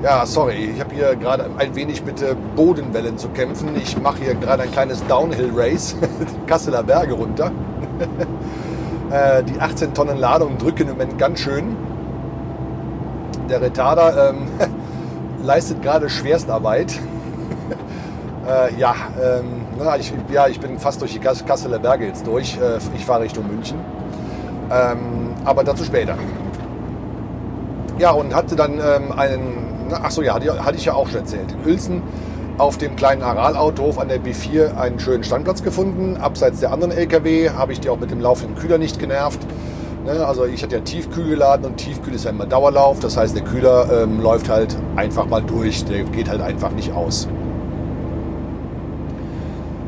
Ja, 0.03 0.27
sorry, 0.27 0.71
ich 0.75 0.81
habe 0.81 0.95
hier 0.95 1.17
gerade 1.17 1.49
ein 1.57 1.75
wenig 1.75 2.05
mit 2.05 2.21
äh, 2.21 2.37
Bodenwellen 2.55 3.17
zu 3.17 3.29
kämpfen. 3.31 3.71
Ich 3.75 3.99
mache 4.01 4.19
hier 4.23 4.35
gerade 4.35 4.65
ein 4.65 4.71
kleines 4.71 5.05
Downhill-Race, 5.07 5.97
die 6.01 6.47
Kasseler 6.47 6.83
Berge 6.83 7.15
runter. 7.15 7.51
äh, 9.11 9.43
die 9.43 9.59
18 9.59 9.95
Tonnen 9.95 10.19
Ladung 10.19 10.59
drücken 10.59 10.83
im 10.83 10.89
Moment 10.91 11.19
ganz 11.19 11.41
schön 11.41 11.75
der 13.49 13.61
Retarder 13.61 14.31
ähm, 14.31 14.49
leistet 15.43 15.83
gerade 15.83 16.09
Schwerstarbeit. 16.09 16.93
äh, 18.49 18.75
ja, 18.79 18.95
ähm, 19.23 19.63
na, 19.79 19.97
ich, 19.97 20.13
ja, 20.33 20.49
ich 20.49 20.61
bin 20.61 20.79
fast 20.79 21.01
durch 21.01 21.13
die 21.13 21.19
Kasseler 21.19 21.79
Berge 21.79 22.07
jetzt 22.07 22.27
durch. 22.27 22.57
Äh, 22.57 22.79
ich 22.97 23.05
fahre 23.05 23.23
Richtung 23.23 23.47
München. 23.47 23.79
Ähm, 24.71 25.35
aber 25.45 25.65
dazu 25.65 25.85
später. 25.85 26.17
Ja, 27.99 28.11
und 28.11 28.35
hatte 28.35 28.57
dann 28.57 28.75
ähm, 28.75 29.13
einen, 29.17 29.93
ach 29.93 30.11
so, 30.11 30.23
ja, 30.23 30.35
hatte, 30.35 30.65
hatte 30.65 30.77
ich 30.77 30.85
ja 30.85 30.95
auch 30.95 31.09
schon 31.09 31.21
erzählt. 31.21 31.53
In 31.53 31.71
Uelzen 31.71 32.03
auf 32.59 32.79
dem 32.79 32.97
kleinen 32.97 33.23
Aralautohof 33.23 33.99
an 33.99 34.09
der 34.09 34.21
B4 34.21 34.77
einen 34.77 35.01
schönen 35.01 35.25
Standplatz 35.25 35.63
gefunden. 35.63 36.17
Abseits 36.17 36.61
der 36.61 36.73
anderen 36.73 36.93
LKW 36.93 37.51
habe 37.51 37.73
ich 37.73 37.81
die 37.81 37.89
auch 37.89 37.99
mit 37.99 38.11
dem 38.11 38.21
laufenden 38.21 38.57
Kühler 38.57 38.79
nicht 38.79 38.99
genervt. 38.99 39.41
Ne, 40.05 40.27
also 40.27 40.45
ich 40.45 40.63
hatte 40.63 40.77
ja 40.77 40.83
Tiefkühl 40.83 41.31
geladen 41.31 41.65
und 41.65 41.79
Tiefkühl 41.79 42.15
ist 42.15 42.25
ja 42.25 42.31
immer 42.31 42.45
Dauerlauf. 42.45 43.01
Das 43.01 43.17
heißt, 43.17 43.35
der 43.35 43.43
Kühler 43.43 44.03
ähm, 44.03 44.21
läuft 44.21 44.51
halt 44.51 44.77
einfach 44.97 45.27
mal 45.27 45.41
durch. 45.43 45.85
Der 45.87 46.05
geht 46.05 46.29
halt 46.29 46.43
einfach 46.43 46.73
nicht 46.73 46.93
aus. 46.93 47.27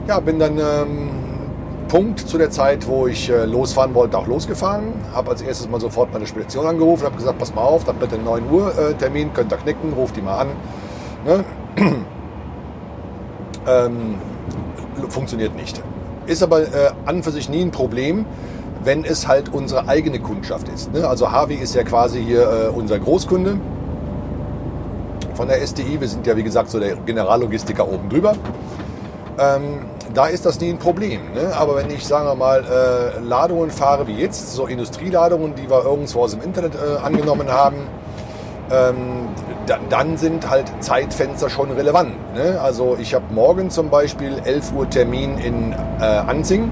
Ja, 0.09 0.19
bin 0.21 0.39
dann 0.39 0.59
ähm, 0.59 1.11
Punkt 1.89 2.21
zu 2.21 2.39
der 2.39 2.51
Zeit, 2.51 2.89
wo 2.89 3.07
ich 3.07 3.29
äh, 3.29 3.45
losfahren 3.45 3.95
wollte, 3.95 4.17
auch 4.17 4.27
losgefahren. 4.27 4.95
Habe 5.13 5.33
als 5.33 5.43
erstes 5.43 5.69
mal 5.69 5.81
sofort 5.81 6.11
meine 6.15 6.27
Spedition 6.27 6.67
angerufen, 6.67 7.05
habe 7.05 7.17
gesagt, 7.17 7.39
pass 7.39 7.55
mal 7.55 7.63
auf, 7.63 7.85
dann 7.85 7.97
bitte 7.97 8.17
9 8.17 8.51
Uhr 8.51 8.73
äh, 8.79 8.95
Termin, 8.95 9.35
könnt 9.35 9.53
ihr 9.53 9.59
knicken, 9.59 9.93
ruft 9.93 10.17
die 10.17 10.23
mal 10.23 10.39
an. 10.39 10.49
Ne? 11.27 11.45
ähm, 13.69 14.15
funktioniert 15.11 15.55
nicht. 15.55 15.83
Ist 16.27 16.43
aber 16.43 16.63
äh, 16.63 16.91
an 17.05 17.17
und 17.17 17.23
für 17.23 17.33
sich 17.33 17.51
nie 17.51 17.61
ein 17.61 17.71
Problem, 17.71 18.25
wenn 18.85 19.05
es 19.05 19.27
halt 19.27 19.53
unsere 19.53 19.89
eigene 19.89 20.19
Kundschaft 20.21 20.69
ist. 20.69 20.93
Ne? 20.93 21.07
Also 21.07 21.31
Harvey 21.31 21.57
ist 21.57 21.75
ja 21.75 21.83
quasi 21.83 22.23
hier 22.23 22.43
äh, 22.43 22.69
unser 22.69 22.99
Großkunde 22.99 23.59
von 25.35 25.49
der 25.49 25.61
SDI. 25.63 26.01
Wir 26.01 26.09
sind 26.09 26.27
ja, 26.27 26.37
wie 26.37 26.43
gesagt, 26.43 26.71
so 26.71 26.81
der 26.81 26.97
Generallogistiker 26.97 27.87
oben 27.87 28.09
drüber. 28.09 28.35
Ähm, 29.39 29.81
da 30.15 30.27
ist 30.27 30.47
das 30.47 30.61
nie 30.61 30.71
ein 30.71 30.79
Problem. 30.79 31.21
Ne? 31.35 31.55
Aber 31.55 31.77
wenn 31.77 31.91
ich, 31.91 32.07
sagen 32.07 32.27
wir 32.27 32.35
mal, 32.35 32.65
äh, 32.65 33.21
Ladungen 33.21 33.71
fahre 33.71 34.07
wie 34.07 34.15
jetzt, 34.15 34.55
so 34.55 34.67
Industrieladungen, 34.67 35.55
die 35.55 35.69
wir 35.69 35.85
irgendwo 35.85 36.23
aus 36.23 36.33
dem 36.33 36.43
Internet 36.43 36.73
äh, 36.75 37.05
angenommen 37.05 37.51
haben, 37.51 37.77
ähm, 38.71 39.29
dann 39.91 40.17
sind 40.17 40.49
halt 40.49 40.73
Zeitfenster 40.81 41.51
schon 41.51 41.71
relevant. 41.71 42.15
Ne? 42.35 42.61
Also 42.61 42.97
ich 43.01 43.15
habe 43.15 43.25
morgen 43.33 43.71
zum 43.71 43.91
Beispiel 43.91 44.41
11 44.45 44.73
Uhr 44.73 44.89
Termin 44.89 45.39
in 45.39 45.73
äh, 46.01 46.05
Anzing. 46.05 46.71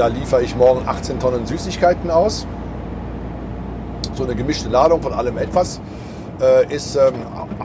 Da 0.00 0.06
liefere 0.06 0.42
ich 0.42 0.56
morgen 0.56 0.88
18 0.88 1.20
Tonnen 1.20 1.44
Süßigkeiten 1.44 2.10
aus. 2.10 2.46
So 4.14 4.24
eine 4.24 4.34
gemischte 4.34 4.70
Ladung 4.70 5.02
von 5.02 5.12
allem 5.12 5.36
etwas. 5.36 5.78
Äh, 6.40 6.74
ist 6.74 6.96
ähm, 6.96 7.16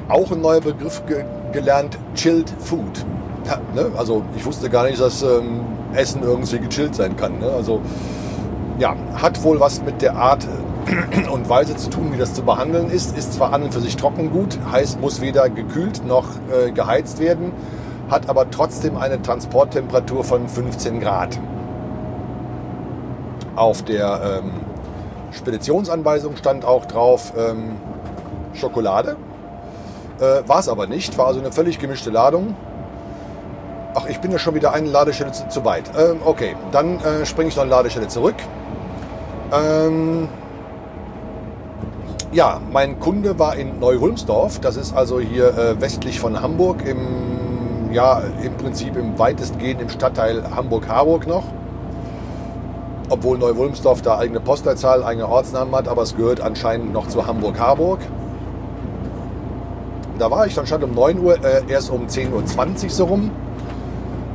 auch 0.09 0.29
ein 0.33 0.41
neuer 0.41 0.59
Begriff 0.59 1.01
ge 1.05 1.23
gelernt, 1.53 1.97
Chilled 2.13 2.49
Food. 2.59 3.05
Ja, 3.45 3.61
ne? 3.73 3.89
Also 3.95 4.21
ich 4.35 4.45
wusste 4.45 4.69
gar 4.69 4.83
nicht, 4.83 4.99
dass 4.99 5.23
ähm, 5.23 5.61
Essen 5.93 6.23
irgendwie 6.23 6.59
gechillt 6.59 6.95
sein 6.95 7.15
kann. 7.15 7.39
Ne? 7.39 7.49
Also 7.55 7.79
ja, 8.79 8.97
hat 9.13 9.41
wohl 9.41 9.61
was 9.61 9.81
mit 9.81 10.01
der 10.01 10.17
Art 10.17 10.45
und 11.31 11.47
Weise 11.47 11.77
zu 11.77 11.89
tun, 11.89 12.11
wie 12.11 12.17
das 12.17 12.33
zu 12.33 12.41
behandeln 12.41 12.89
ist. 12.89 13.17
Ist 13.17 13.31
zwar 13.35 13.53
an 13.53 13.63
und 13.63 13.73
für 13.73 13.79
sich 13.79 13.95
Trockengut, 13.95 14.59
heißt 14.73 14.99
muss 14.99 15.21
weder 15.21 15.47
gekühlt 15.47 16.05
noch 16.05 16.25
äh, 16.51 16.71
geheizt 16.71 17.21
werden, 17.21 17.53
hat 18.09 18.27
aber 18.27 18.51
trotzdem 18.51 18.97
eine 18.97 19.21
Transporttemperatur 19.21 20.25
von 20.25 20.49
15 20.49 20.99
Grad. 20.99 21.39
Auf 23.55 23.83
der 23.83 24.41
ähm, 24.43 24.51
Speditionsanweisung 25.31 26.35
stand 26.35 26.65
auch 26.65 26.85
drauf 26.85 27.33
ähm, 27.37 27.77
Schokolade. 28.53 29.15
Äh, 30.19 30.47
war 30.47 30.59
es 30.59 30.69
aber 30.69 30.87
nicht, 30.87 31.17
war 31.17 31.27
also 31.27 31.39
eine 31.39 31.51
völlig 31.51 31.79
gemischte 31.79 32.09
Ladung. 32.09 32.55
Ach, 33.93 34.07
ich 34.07 34.19
bin 34.19 34.31
ja 34.31 34.39
schon 34.39 34.55
wieder 34.55 34.73
eine 34.73 34.89
Ladestelle 34.89 35.31
zu, 35.31 35.47
zu 35.47 35.63
weit. 35.63 35.89
Ähm, 35.97 36.19
okay, 36.25 36.55
dann 36.71 36.99
äh, 36.99 37.25
springe 37.25 37.49
ich 37.49 37.55
noch 37.55 37.63
eine 37.63 37.71
Ladestelle 37.71 38.07
zurück. 38.09 38.35
Ähm, 39.53 40.27
ja, 42.33 42.59
mein 42.71 42.99
Kunde 42.99 43.39
war 43.39 43.55
in 43.55 43.79
Neu-Wulmsdorf. 43.79 44.59
Das 44.59 44.75
ist 44.75 44.93
also 44.93 45.21
hier 45.21 45.57
äh, 45.57 45.79
westlich 45.79 46.19
von 46.19 46.41
Hamburg, 46.41 46.85
im, 46.85 47.93
ja, 47.93 48.21
im 48.43 48.57
Prinzip 48.57 48.97
im 48.97 49.17
weitestgehend 49.17 49.81
im 49.81 49.89
Stadtteil 49.89 50.43
Hamburg-Harburg 50.53 51.27
noch. 51.27 51.45
Obwohl 53.09 53.37
Neu-Wulmsdorf 53.37 54.01
da 54.01 54.17
eigene 54.17 54.39
Postleitzahl, 54.39 55.03
eigene 55.03 55.27
Ortsnamen 55.27 55.75
hat, 55.75 55.87
aber 55.87 56.01
es 56.01 56.15
gehört 56.15 56.41
anscheinend 56.41 56.91
noch 56.91 57.07
zu 57.07 57.25
Hamburg-Harburg. 57.25 57.99
Da 60.17 60.31
war 60.31 60.47
ich 60.47 60.55
dann 60.55 60.65
stand 60.65 60.83
um 60.83 60.93
9 60.93 61.19
Uhr, 61.19 61.43
äh, 61.43 61.61
erst 61.67 61.91
um 61.91 62.07
10.20 62.07 62.83
Uhr 62.85 62.89
so 62.89 63.05
rum. 63.05 63.31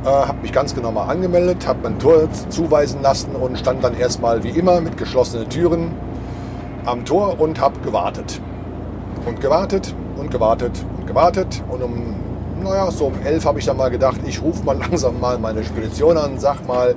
Äh, 0.03 0.07
habe 0.07 0.41
mich 0.41 0.53
ganz 0.53 0.73
genau 0.73 0.91
mal 0.91 1.05
angemeldet, 1.05 1.67
habe 1.67 1.79
mein 1.83 1.99
Tor 1.99 2.27
zuweisen 2.49 3.01
lassen 3.01 3.35
und 3.35 3.57
stand 3.57 3.83
dann 3.83 3.97
erstmal 3.97 4.43
wie 4.43 4.49
immer 4.49 4.79
mit 4.79 4.97
geschlossenen 4.97 5.49
Türen 5.49 5.91
am 6.85 7.05
Tor 7.05 7.39
und 7.39 7.59
habe 7.59 7.79
gewartet. 7.81 8.39
Und 9.25 9.41
gewartet 9.41 9.93
und 10.17 10.31
gewartet 10.31 10.85
und 10.97 11.07
gewartet. 11.07 11.63
Und 11.69 11.83
um, 11.83 12.15
naja, 12.63 12.89
so 12.89 13.05
um 13.05 13.13
elf 13.23 13.45
habe 13.45 13.59
ich 13.59 13.65
dann 13.65 13.77
mal 13.77 13.89
gedacht, 13.89 14.21
ich 14.25 14.41
rufe 14.41 14.63
mal 14.63 14.77
langsam 14.79 15.19
mal 15.19 15.37
meine 15.37 15.63
Spedition 15.63 16.17
an, 16.17 16.39
sag 16.39 16.65
mal, 16.67 16.95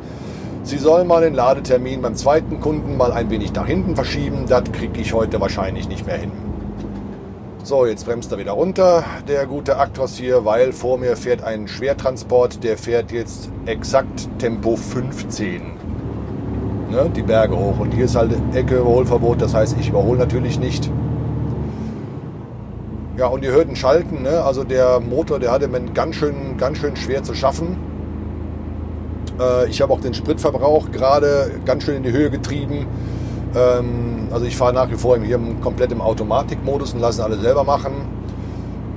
sie 0.65 0.79
soll 0.79 1.05
mal 1.05 1.23
den 1.23 1.35
Ladetermin 1.35 2.03
beim 2.03 2.17
zweiten 2.17 2.61
Kunden 2.61 2.97
mal 2.97 3.13
ein 3.13 3.31
wenig 3.31 3.53
nach 3.53 3.67
hinten 3.67 3.95
verschieben. 3.95 4.47
Das 4.49 4.65
kriege 4.73 5.01
ich 5.01 5.15
heute 5.15 5.41
wahrscheinlich 5.41 5.89
nicht 5.89 6.07
mehr 6.07 6.19
hin. 6.19 6.33
So, 7.63 7.87
jetzt 7.87 8.05
bremst 8.05 8.31
er 8.33 8.39
wieder 8.39 8.53
runter, 8.53 9.05
der 9.29 9.47
gute 9.47 9.79
Actros 9.79 10.17
hier, 10.17 10.45
weil 10.45 10.73
vor 10.73 10.99
mir 10.99 11.17
fährt 11.17 11.43
ein 11.43 11.69
Schwertransport, 11.69 12.63
der 12.65 12.77
fährt 12.77 13.13
jetzt 13.13 13.49
exakt 13.65 14.29
Tempo 14.39 14.77
15 14.77 15.75
ne, 16.95 17.11
die 17.15 17.23
Berge 17.23 17.57
hoch. 17.57 17.79
Und 17.79 17.93
hier 17.93 18.05
ist 18.05 18.17
halt 18.17 18.33
Ecke 18.55 18.79
Überholverbot, 18.79 19.43
das 19.43 19.55
heißt, 19.55 19.77
ich 19.79 19.89
überhole 19.89 20.19
natürlich 20.19 20.59
nicht. 20.59 20.91
Ja, 23.17 23.27
und 23.27 23.45
ihr 23.45 23.53
hört 23.53 23.69
ihn 23.69 23.77
schalten, 23.77 24.23
ne? 24.23 24.43
also 24.43 24.65
der 24.65 25.01
Motor, 25.01 25.39
der 25.39 25.53
hatte 25.53 25.69
mir 25.69 25.81
ganz 25.93 26.17
schön, 26.17 26.57
ganz 26.59 26.79
schön 26.79 26.97
schwer 26.97 27.23
zu 27.23 27.35
schaffen. 27.35 27.77
Äh, 29.39 29.69
ich 29.69 29.81
habe 29.81 29.93
auch 29.93 30.01
den 30.01 30.15
Spritverbrauch 30.15 30.91
gerade 30.91 31.51
ganz 31.65 31.85
schön 31.85 31.97
in 31.97 32.03
die 32.03 32.13
Höhe 32.13 32.31
getrieben. 32.31 32.87
Ähm, 33.55 34.29
also 34.31 34.47
ich 34.47 34.57
fahre 34.57 34.73
nach 34.73 34.91
wie 34.91 34.97
vor 34.97 35.19
hier 35.19 35.39
komplett 35.63 35.93
im 35.93 36.01
Automatikmodus 36.01 36.95
und 36.95 37.01
lasse 37.01 37.23
alle 37.25 37.39
selber 37.39 37.65
machen. 37.65 37.93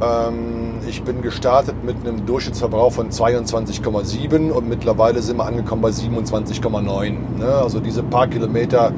Ähm, 0.01 0.67
ich 0.87 1.03
bin 1.03 1.21
gestartet 1.21 1.75
mit 1.83 1.97
einem 2.05 2.25
Durchschnittsverbrauch 2.25 2.91
von 2.91 3.09
22,7 3.09 4.51
und 4.51 4.69
mittlerweile 4.69 5.21
sind 5.21 5.37
wir 5.37 5.45
angekommen 5.45 5.81
bei 5.81 5.89
27,9. 5.89 7.11
Ne? 7.39 7.45
Also 7.45 7.79
diese 7.79 8.03
paar 8.03 8.27
Kilometer 8.27 8.91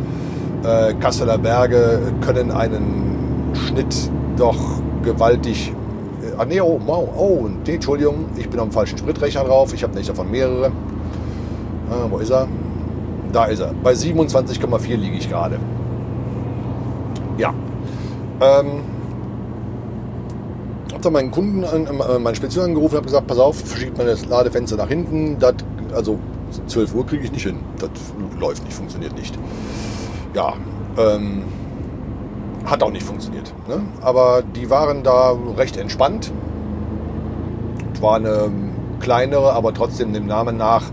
äh, 0.64 0.94
Kasseler 0.96 1.38
Berge 1.38 2.00
können 2.22 2.52
einen 2.52 3.54
Schnitt 3.54 4.12
doch 4.38 4.58
gewaltig. 5.04 5.72
Äh, 6.22 6.38
ah, 6.38 6.46
nee, 6.46 6.62
oh, 6.62 6.80
wow, 6.86 7.10
oh, 7.18 7.48
Entschuldigung, 7.66 8.26
ich 8.36 8.50
bin 8.50 8.60
am 8.60 8.72
falschen 8.72 8.98
Spritrechner 8.98 9.46
drauf. 9.46 9.74
Ich 9.74 9.84
habe 9.84 9.96
nicht 9.96 10.10
davon 10.10 10.30
mehrere. 10.30 10.72
Äh, 11.90 12.12
wo 12.12 12.18
ist 12.18 12.30
er? 12.30 12.48
Da 13.32 13.46
ist 13.46 13.60
er. 13.60 13.74
Bei 13.84 13.94
27,4 13.94 14.96
liege 14.96 15.18
ich 15.18 15.30
gerade. 15.30 15.60
Ja. 17.38 17.54
Ähm, 18.42 18.82
habe 20.92 21.04
dann 21.04 21.14
meinen 21.14 21.32
Kunden, 21.32 21.64
äh, 21.64 22.20
meinen 22.20 22.36
Spedition 22.36 22.66
angerufen 22.66 22.96
und 22.96 22.98
habe 22.98 23.06
gesagt, 23.06 23.28
pass 23.28 23.40
auf, 23.40 23.58
verschiebt 23.58 23.98
mal 23.98 24.06
das 24.06 24.26
Ladefenster 24.26 24.76
nach 24.78 24.88
hinten. 24.88 25.38
Das, 25.40 25.56
also 25.94 26.20
12 26.68 26.96
Uhr 26.96 27.06
kriege 27.06 27.24
ich 27.24 27.32
nicht 27.32 27.44
hin. 27.44 27.58
Das 27.80 27.90
läuft 28.40 28.64
nicht, 28.66 28.74
funktioniert 28.74 29.16
nicht. 29.16 29.38
Ja, 30.34 30.54
ähm, 30.98 31.44
hat 32.66 32.84
auch 32.84 32.92
nicht 32.92 33.06
funktioniert. 33.06 33.54
Ne? 33.68 33.82
Aber 34.02 34.44
die 34.56 34.70
waren 34.70 35.04
da 35.04 35.36
recht 35.58 35.78
entspannt. 35.78 36.32
Es 37.94 38.02
war 38.02 38.16
eine 38.16 38.52
kleinere, 39.00 39.54
aber 39.54 39.74
trotzdem 39.74 40.14
dem 40.14 40.28
Namen 40.28 40.58
nach 40.58 40.84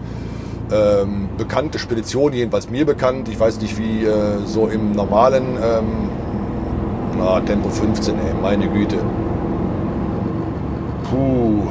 ähm, 0.73 1.29
bekannte 1.37 1.79
Spedition, 1.79 2.33
jedenfalls 2.33 2.71
mir 2.71 2.87
bekannt. 2.87 3.29
Ich 3.29 3.39
weiß 3.39 3.61
nicht, 3.61 3.79
wie 3.79 4.05
äh, 4.05 4.39
so 4.45 4.67
im 4.67 4.93
normalen 4.93 5.57
ähm, 5.63 6.09
na, 7.19 7.41
Tempo 7.41 7.69
15, 7.69 8.15
ey, 8.15 8.35
meine 8.41 8.69
Güte. 8.69 8.97
Puh. 11.11 11.63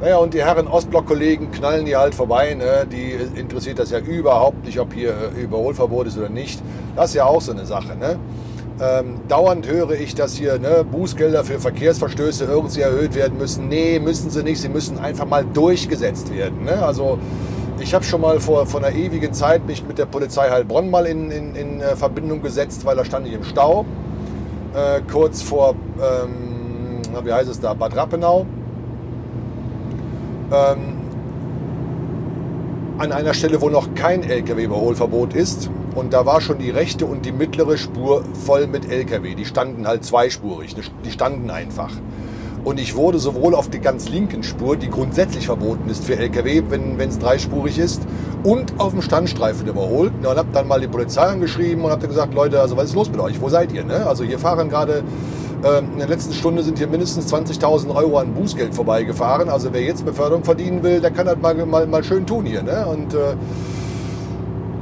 Naja, 0.00 0.18
und 0.18 0.32
die 0.32 0.44
Herren 0.44 0.68
Ostblock-Kollegen 0.68 1.50
knallen 1.50 1.84
die 1.84 1.96
halt 1.96 2.14
vorbei. 2.14 2.54
Ne? 2.54 2.86
Die 2.90 3.12
interessiert 3.38 3.80
das 3.80 3.90
ja 3.90 3.98
überhaupt 3.98 4.64
nicht, 4.64 4.78
ob 4.78 4.94
hier 4.94 5.14
äh, 5.36 5.42
Überholverbot 5.42 6.06
ist 6.06 6.16
oder 6.16 6.28
nicht. 6.28 6.62
Das 6.94 7.10
ist 7.10 7.16
ja 7.16 7.24
auch 7.24 7.40
so 7.40 7.50
eine 7.50 7.66
Sache. 7.66 7.96
Ne? 7.96 8.18
Ähm, 8.80 9.20
dauernd 9.28 9.66
höre 9.66 9.92
ich, 9.92 10.14
dass 10.14 10.34
hier 10.34 10.58
ne, 10.58 10.84
Bußgelder 10.90 11.44
für 11.44 11.58
Verkehrsverstöße 11.58 12.44
irgendwie 12.44 12.80
erhöht 12.80 13.14
werden 13.14 13.36
müssen. 13.36 13.68
Nee, 13.68 13.98
müssen 13.98 14.30
sie 14.30 14.42
nicht. 14.44 14.60
Sie 14.60 14.68
müssen 14.68 14.98
einfach 14.98 15.26
mal 15.26 15.44
durchgesetzt 15.44 16.32
werden. 16.32 16.64
Ne? 16.64 16.80
Also 16.82 17.18
ich 17.80 17.94
habe 17.94 18.04
schon 18.04 18.20
mal 18.20 18.38
vor, 18.40 18.66
vor 18.66 18.84
einer 18.84 18.94
ewigen 18.96 19.32
Zeit 19.32 19.66
mich 19.66 19.84
mit 19.86 19.98
der 19.98 20.06
Polizei 20.06 20.48
Heilbronn 20.48 20.90
mal 20.90 21.06
in, 21.06 21.30
in, 21.30 21.56
in 21.56 21.80
äh, 21.80 21.96
Verbindung 21.96 22.42
gesetzt, 22.42 22.84
weil 22.84 22.96
da 22.96 23.04
stand 23.04 23.26
ich 23.26 23.32
im 23.32 23.44
Stau. 23.44 23.84
Äh, 24.74 25.00
kurz 25.10 25.42
vor... 25.42 25.74
Ähm, 26.00 26.48
wie 27.24 27.32
heißt 27.32 27.48
es 27.48 27.60
da, 27.60 27.74
Bad 27.74 27.96
Rappenau. 27.96 28.46
Ähm, 30.52 30.98
an 32.98 33.12
einer 33.12 33.34
Stelle, 33.34 33.60
wo 33.60 33.70
noch 33.70 33.94
kein 33.94 34.22
LKW-Überholverbot 34.22 35.34
ist. 35.34 35.70
Und 35.98 36.12
da 36.12 36.24
war 36.24 36.40
schon 36.40 36.58
die 36.58 36.70
rechte 36.70 37.06
und 37.06 37.26
die 37.26 37.32
mittlere 37.32 37.76
Spur 37.76 38.22
voll 38.32 38.68
mit 38.68 38.88
LKW. 38.88 39.34
Die 39.34 39.44
standen 39.44 39.88
halt 39.88 40.04
zweispurig, 40.04 40.76
die 41.04 41.10
standen 41.10 41.50
einfach. 41.50 41.90
Und 42.64 42.78
ich 42.78 42.94
wurde 42.94 43.18
sowohl 43.18 43.54
auf 43.54 43.68
der 43.68 43.80
ganz 43.80 44.08
linken 44.08 44.44
Spur, 44.44 44.76
die 44.76 44.90
grundsätzlich 44.90 45.46
verboten 45.46 45.88
ist 45.90 46.04
für 46.04 46.16
LKW, 46.16 46.62
wenn 46.68 47.00
es 47.00 47.18
dreispurig 47.18 47.78
ist, 47.78 48.02
und 48.44 48.78
auf 48.78 48.92
dem 48.92 49.02
Standstreifen 49.02 49.66
überholt. 49.66 50.12
und 50.20 50.26
habe 50.26 50.48
dann 50.52 50.68
mal 50.68 50.80
die 50.80 50.86
Polizei 50.86 51.22
angeschrieben 51.22 51.84
und 51.84 51.90
habe 51.90 52.06
gesagt, 52.06 52.32
Leute, 52.32 52.60
also 52.60 52.76
was 52.76 52.90
ist 52.90 52.94
los 52.94 53.10
mit 53.10 53.18
euch? 53.18 53.40
Wo 53.40 53.48
seid 53.48 53.72
ihr? 53.72 53.84
Ne? 53.84 54.06
Also 54.06 54.22
hier 54.22 54.38
fahren 54.38 54.68
gerade, 54.68 55.02
äh, 55.64 55.78
in 55.78 55.98
der 55.98 56.08
letzten 56.08 56.32
Stunde 56.32 56.62
sind 56.62 56.78
hier 56.78 56.86
mindestens 56.86 57.32
20.000 57.32 57.92
Euro 57.92 58.18
an 58.18 58.34
Bußgeld 58.34 58.72
vorbeigefahren. 58.72 59.48
Also 59.48 59.70
wer 59.72 59.82
jetzt 59.82 60.04
Beförderung 60.04 60.44
verdienen 60.44 60.84
will, 60.84 61.00
der 61.00 61.10
kann 61.10 61.26
das 61.26 61.38
mal, 61.38 61.54
mal, 61.66 61.88
mal 61.88 62.04
schön 62.04 62.24
tun 62.24 62.46
hier. 62.46 62.62
Ne? 62.62 62.86
Und 62.86 63.14
äh, 63.14 63.34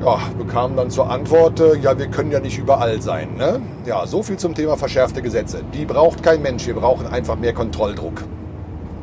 ja, 0.04 0.18
bekam 0.38 0.76
dann 0.76 0.90
zur 0.90 1.10
Antwort, 1.10 1.60
äh, 1.60 1.76
ja, 1.78 1.98
wir 1.98 2.08
können 2.08 2.30
ja 2.30 2.40
nicht 2.40 2.58
überall 2.58 3.00
sein. 3.00 3.36
Ne? 3.36 3.60
Ja, 3.86 4.06
so 4.06 4.22
viel 4.22 4.36
zum 4.36 4.54
Thema 4.54 4.76
verschärfte 4.76 5.22
Gesetze. 5.22 5.62
Die 5.72 5.84
braucht 5.84 6.22
kein 6.22 6.42
Mensch, 6.42 6.66
wir 6.66 6.74
brauchen 6.74 7.06
einfach 7.06 7.36
mehr 7.36 7.52
Kontrolldruck. 7.52 8.22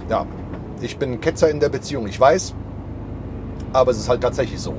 Ja, 0.10 0.26
ich 0.82 0.98
bin 0.98 1.22
Ketzer 1.22 1.50
in 1.50 1.60
der 1.60 1.70
Beziehung, 1.70 2.08
ich 2.08 2.20
weiß, 2.20 2.54
aber 3.74 3.92
es 3.92 3.98
ist 3.98 4.10
halt 4.10 4.22
tatsächlich 4.22 4.60
so. 4.60 4.74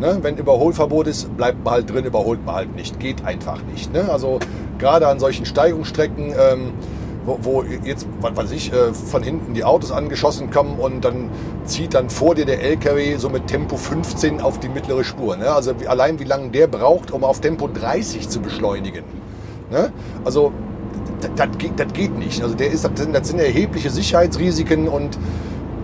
Ne? 0.00 0.18
Wenn 0.22 0.36
Überholverbot 0.36 1.06
ist, 1.06 1.36
bleibt 1.36 1.64
man 1.64 1.74
halt 1.74 1.90
drin, 1.92 2.04
überholt 2.04 2.44
man 2.44 2.54
halt 2.56 2.74
nicht. 2.74 2.98
Geht 2.98 3.24
einfach 3.24 3.60
nicht. 3.72 3.92
Ne? 3.92 4.08
Also 4.10 4.40
gerade 4.78 5.06
an 5.06 5.20
solchen 5.20 5.46
Steigungsstrecken, 5.46 6.34
ähm, 6.38 6.72
wo, 7.24 7.38
wo 7.42 7.62
jetzt, 7.62 8.06
was 8.20 8.36
weiß 8.36 8.50
ich, 8.52 8.72
äh, 8.72 8.92
von 8.92 9.22
hinten 9.22 9.54
die 9.54 9.64
Autos 9.64 9.92
angeschossen 9.92 10.50
kommen 10.50 10.78
und 10.78 11.04
dann 11.04 11.30
zieht 11.64 11.94
dann 11.94 12.10
vor 12.10 12.34
dir 12.34 12.44
der 12.44 12.62
LKW 12.62 13.16
so 13.16 13.28
mit 13.28 13.46
Tempo 13.46 13.76
15 13.76 14.40
auf 14.40 14.60
die 14.60 14.68
mittlere 14.68 15.04
Spur. 15.04 15.36
Ne? 15.36 15.50
Also 15.50 15.72
allein 15.86 16.18
wie 16.18 16.24
lange 16.24 16.50
der 16.50 16.66
braucht, 16.66 17.10
um 17.10 17.24
auf 17.24 17.40
Tempo 17.40 17.68
30 17.68 18.28
zu 18.28 18.40
beschleunigen. 18.40 19.04
Ne? 19.70 19.92
Also 20.24 20.52
das 21.36 21.48
geht, 21.58 21.72
das 21.78 21.92
geht 21.92 22.16
nicht. 22.18 22.42
Also 22.42 22.54
der 22.54 22.70
ist, 22.70 22.84
das 22.84 22.92
sind, 22.96 23.14
das 23.14 23.28
sind 23.28 23.38
erhebliche 23.38 23.90
Sicherheitsrisiken 23.90 24.88
und 24.88 25.18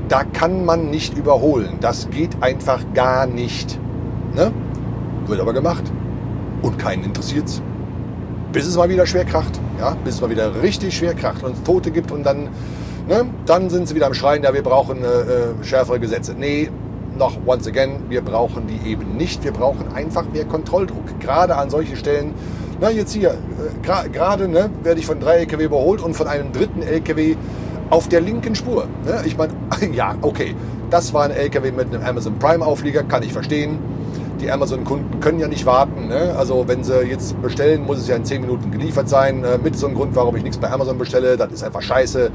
da 0.08 0.24
kann 0.24 0.64
man 0.64 0.90
nicht 0.90 1.16
überholen. 1.16 1.78
Das 1.80 2.10
geht 2.10 2.42
einfach 2.42 2.82
gar 2.94 3.26
nicht. 3.26 3.78
Ne? 4.34 4.52
Wird 5.26 5.40
aber 5.40 5.52
gemacht. 5.52 5.84
Und 6.62 6.78
keinen 6.78 7.04
interessiert's 7.04 7.62
bis 8.52 8.66
es 8.66 8.76
mal 8.76 8.88
wieder 8.88 9.06
schwer 9.06 9.24
kracht. 9.24 9.60
Ja, 9.78 9.96
bis 10.04 10.16
es 10.16 10.20
mal 10.20 10.30
wieder 10.30 10.62
richtig 10.62 10.96
schwer 10.96 11.14
kracht 11.14 11.42
und 11.42 11.56
es 11.56 11.62
Tote 11.62 11.90
gibt 11.90 12.10
und 12.10 12.24
dann, 12.24 12.48
ne, 13.08 13.26
dann 13.46 13.70
sind 13.70 13.88
sie 13.88 13.94
wieder 13.94 14.06
am 14.06 14.14
Schreien, 14.14 14.42
ja, 14.42 14.52
wir 14.52 14.62
brauchen 14.62 15.02
äh, 15.02 15.06
äh, 15.06 15.64
schärfere 15.64 16.00
Gesetze. 16.00 16.34
Nee, 16.38 16.70
noch 17.16 17.36
once 17.46 17.66
again, 17.66 18.04
wir 18.08 18.22
brauchen 18.22 18.66
die 18.66 18.90
eben 18.90 19.16
nicht. 19.16 19.44
Wir 19.44 19.52
brauchen 19.52 19.92
einfach 19.94 20.24
mehr 20.32 20.44
Kontrolldruck. 20.44 21.20
Gerade 21.20 21.56
an 21.56 21.70
solchen 21.70 21.96
Stellen. 21.96 22.34
Na, 22.80 22.90
jetzt 22.90 23.12
hier, 23.12 23.30
äh, 23.30 24.08
gerade 24.12 24.48
ne, 24.48 24.70
werde 24.82 25.00
ich 25.00 25.06
von 25.06 25.20
drei 25.20 25.36
LKW 25.36 25.64
überholt 25.64 26.00
und 26.00 26.14
von 26.14 26.26
einem 26.26 26.52
dritten 26.52 26.82
LKW 26.82 27.36
auf 27.90 28.08
der 28.08 28.20
linken 28.20 28.54
Spur. 28.54 28.86
Ne? 29.04 29.22
Ich 29.26 29.36
meine, 29.36 29.52
ja, 29.92 30.14
okay, 30.22 30.54
das 30.90 31.12
war 31.12 31.24
ein 31.24 31.30
LKW 31.30 31.72
mit 31.72 31.94
einem 31.94 32.04
Amazon 32.04 32.38
Prime 32.38 32.64
Auflieger, 32.64 33.02
kann 33.02 33.22
ich 33.22 33.32
verstehen 33.32 33.78
die 34.40 34.50
Amazon-Kunden 34.50 35.20
können 35.20 35.38
ja 35.38 35.48
nicht 35.48 35.66
warten. 35.66 36.08
Ne? 36.08 36.34
Also 36.36 36.66
wenn 36.66 36.82
sie 36.82 37.02
jetzt 37.02 37.40
bestellen, 37.42 37.84
muss 37.84 37.98
es 37.98 38.08
ja 38.08 38.16
in 38.16 38.24
10 38.24 38.40
Minuten 38.40 38.70
geliefert 38.70 39.08
sein. 39.08 39.44
Äh, 39.44 39.58
mit 39.58 39.76
so 39.76 39.86
einem 39.86 39.96
Grund, 39.96 40.16
warum 40.16 40.34
ich 40.36 40.42
nichts 40.42 40.58
bei 40.58 40.70
Amazon 40.70 40.98
bestelle, 40.98 41.36
das 41.36 41.52
ist 41.52 41.62
einfach 41.62 41.82
scheiße. 41.82 42.30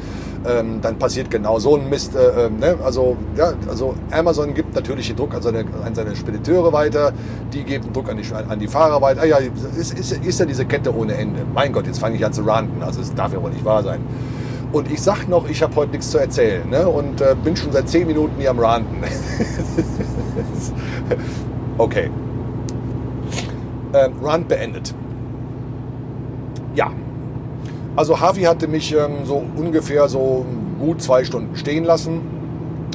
Ähm, 0.48 0.80
dann 0.82 0.98
passiert 0.98 1.32
genau 1.32 1.60
so 1.60 1.76
ein 1.76 1.90
Mist. 1.90 2.16
Äh, 2.16 2.46
ähm, 2.46 2.58
ne? 2.58 2.78
Also, 2.84 3.18
ja, 3.36 3.54
also 3.68 3.96
Amazon 4.12 4.54
gibt 4.54 4.76
natürlich 4.76 5.08
den 5.08 5.18
Druck 5.18 5.34
an 5.34 5.42
seine, 5.42 5.66
an 5.84 5.96
seine 5.96 6.16
Spediteure 6.16 6.72
weiter, 6.72 7.12
die 7.52 7.64
geben 7.64 7.92
Druck 7.92 8.10
an 8.10 8.18
die, 8.18 8.34
an 8.34 8.60
die 8.60 8.68
Fahrer 8.68 9.02
weiter. 9.02 9.22
Ah, 9.22 9.26
ja, 9.26 9.38
ist, 9.38 9.98
ist, 9.98 10.12
ist 10.12 10.40
ja 10.40 10.46
diese 10.46 10.66
Kette 10.66 10.96
ohne 10.96 11.16
Ende. 11.16 11.42
Mein 11.54 11.74
Gott, 11.74 11.88
jetzt 11.88 12.00
fange 12.00 12.16
ich 12.16 12.26
an 12.26 12.34
zu 12.34 12.44
ranten. 12.44 12.84
Also 12.84 13.02
es 13.02 13.14
darf 13.14 13.34
ja 13.34 13.42
wohl 13.42 13.52
nicht 13.52 13.66
wahr 13.66 13.84
sein. 13.84 14.00
Und 14.72 14.92
ich 14.92 15.02
sag 15.02 15.28
noch, 15.30 15.50
ich 15.50 15.64
habe 15.64 15.76
heute 15.78 15.92
nichts 15.92 16.12
zu 16.12 16.18
erzählen 16.18 16.70
ne? 16.70 16.88
und 16.88 17.22
äh, 17.22 17.36
bin 17.42 17.56
schon 17.56 17.72
seit 17.72 17.88
10 17.88 18.08
Minuten 18.08 18.34
hier 18.38 18.50
am 18.50 18.60
Ranten. 18.60 18.98
Okay. 21.78 22.10
Ähm, 23.94 24.14
Run 24.22 24.48
beendet. 24.48 24.94
Ja. 26.74 26.92
Also 27.96 28.20
Harvey 28.20 28.44
hatte 28.44 28.68
mich 28.68 28.94
ähm, 28.94 29.26
so 29.26 29.44
ungefähr 29.56 30.08
so 30.10 30.46
gut 30.80 31.02
zwei 31.02 31.24
Stunden 31.24 31.56
stehen 31.56 31.86
lassen. 31.86 32.22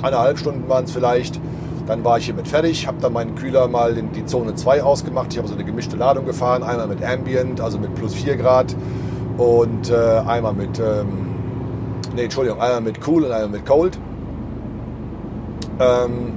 Eineinhalb 0.03 0.39
Stunden 0.39 0.69
waren 0.69 0.85
es 0.85 0.93
vielleicht. 0.93 1.41
Dann 1.87 2.05
war 2.05 2.19
ich 2.19 2.27
hiermit 2.27 2.47
fertig, 2.47 2.87
habe 2.87 2.99
dann 3.01 3.13
meinen 3.13 3.35
Kühler 3.35 3.67
mal 3.67 3.97
in 3.97 4.13
die 4.13 4.25
Zone 4.25 4.55
2 4.55 4.83
ausgemacht. 4.83 5.33
Ich 5.33 5.39
habe 5.39 5.49
so 5.49 5.55
eine 5.55 5.65
gemischte 5.65 5.97
Ladung 5.97 6.25
gefahren, 6.25 6.63
einmal 6.63 6.87
mit 6.87 7.03
Ambient, 7.03 7.61
also 7.61 7.79
mit 7.79 7.95
plus 7.95 8.15
4 8.15 8.37
Grad 8.37 8.77
und 9.39 9.91
äh, 9.91 10.19
einmal 10.27 10.53
mit, 10.53 10.79
ähm, 10.79 11.27
nee, 12.15 12.25
Entschuldigung, 12.25 12.61
einmal 12.61 12.83
mit 12.83 13.01
Cool 13.07 13.25
und 13.25 13.33
einmal 13.33 13.49
mit 13.49 13.67
Cold. 13.67 13.99
Ähm, 15.81 16.35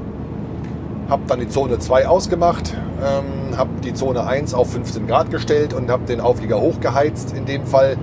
habe 1.09 1.23
dann 1.27 1.39
die 1.39 1.49
Zone 1.49 1.79
2 1.79 2.07
ausgemacht, 2.07 2.73
ähm, 3.01 3.57
habe 3.57 3.69
die 3.83 3.93
Zone 3.93 4.25
1 4.25 4.53
auf 4.53 4.71
15 4.71 5.07
Grad 5.07 5.31
gestellt 5.31 5.73
und 5.73 5.89
habe 5.89 6.05
den 6.05 6.21
Auflieger 6.21 6.59
hochgeheizt 6.59 7.35
in 7.35 7.45
dem 7.45 7.65
Fall, 7.65 7.97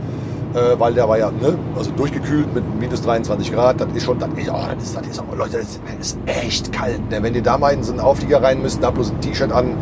äh, 0.55 0.79
weil 0.79 0.95
der 0.95 1.09
war 1.09 1.19
ja 1.19 1.31
ne, 1.31 1.59
also 1.77 1.91
durchgekühlt 1.93 2.55
mit 2.55 2.65
minus 2.79 3.03
23 3.03 3.53
Grad. 3.53 3.81
Das 3.81 3.89
ist 3.95 4.05
schon, 4.05 4.19
das 4.19 4.29
ist, 4.37 4.51
oh, 4.51 4.61
das 4.75 4.85
ist, 4.85 4.97
das 4.97 5.07
ist 5.07 5.21
oh, 5.21 5.35
Leute, 5.35 5.59
das 5.59 5.79
ist, 6.01 6.19
echt 6.27 6.73
kalt. 6.73 7.11
Ne? 7.11 7.23
Wenn 7.23 7.35
ihr 7.35 7.43
da 7.43 7.59
mal 7.59 7.73
in 7.73 7.83
so 7.83 7.93
einen 7.93 8.01
Auflieger 8.01 8.43
rein 8.43 8.63
müsst, 8.63 8.83
da 8.83 8.91
bloß 8.91 9.11
ein 9.11 9.21
T-Shirt 9.21 9.53
an, 9.53 9.75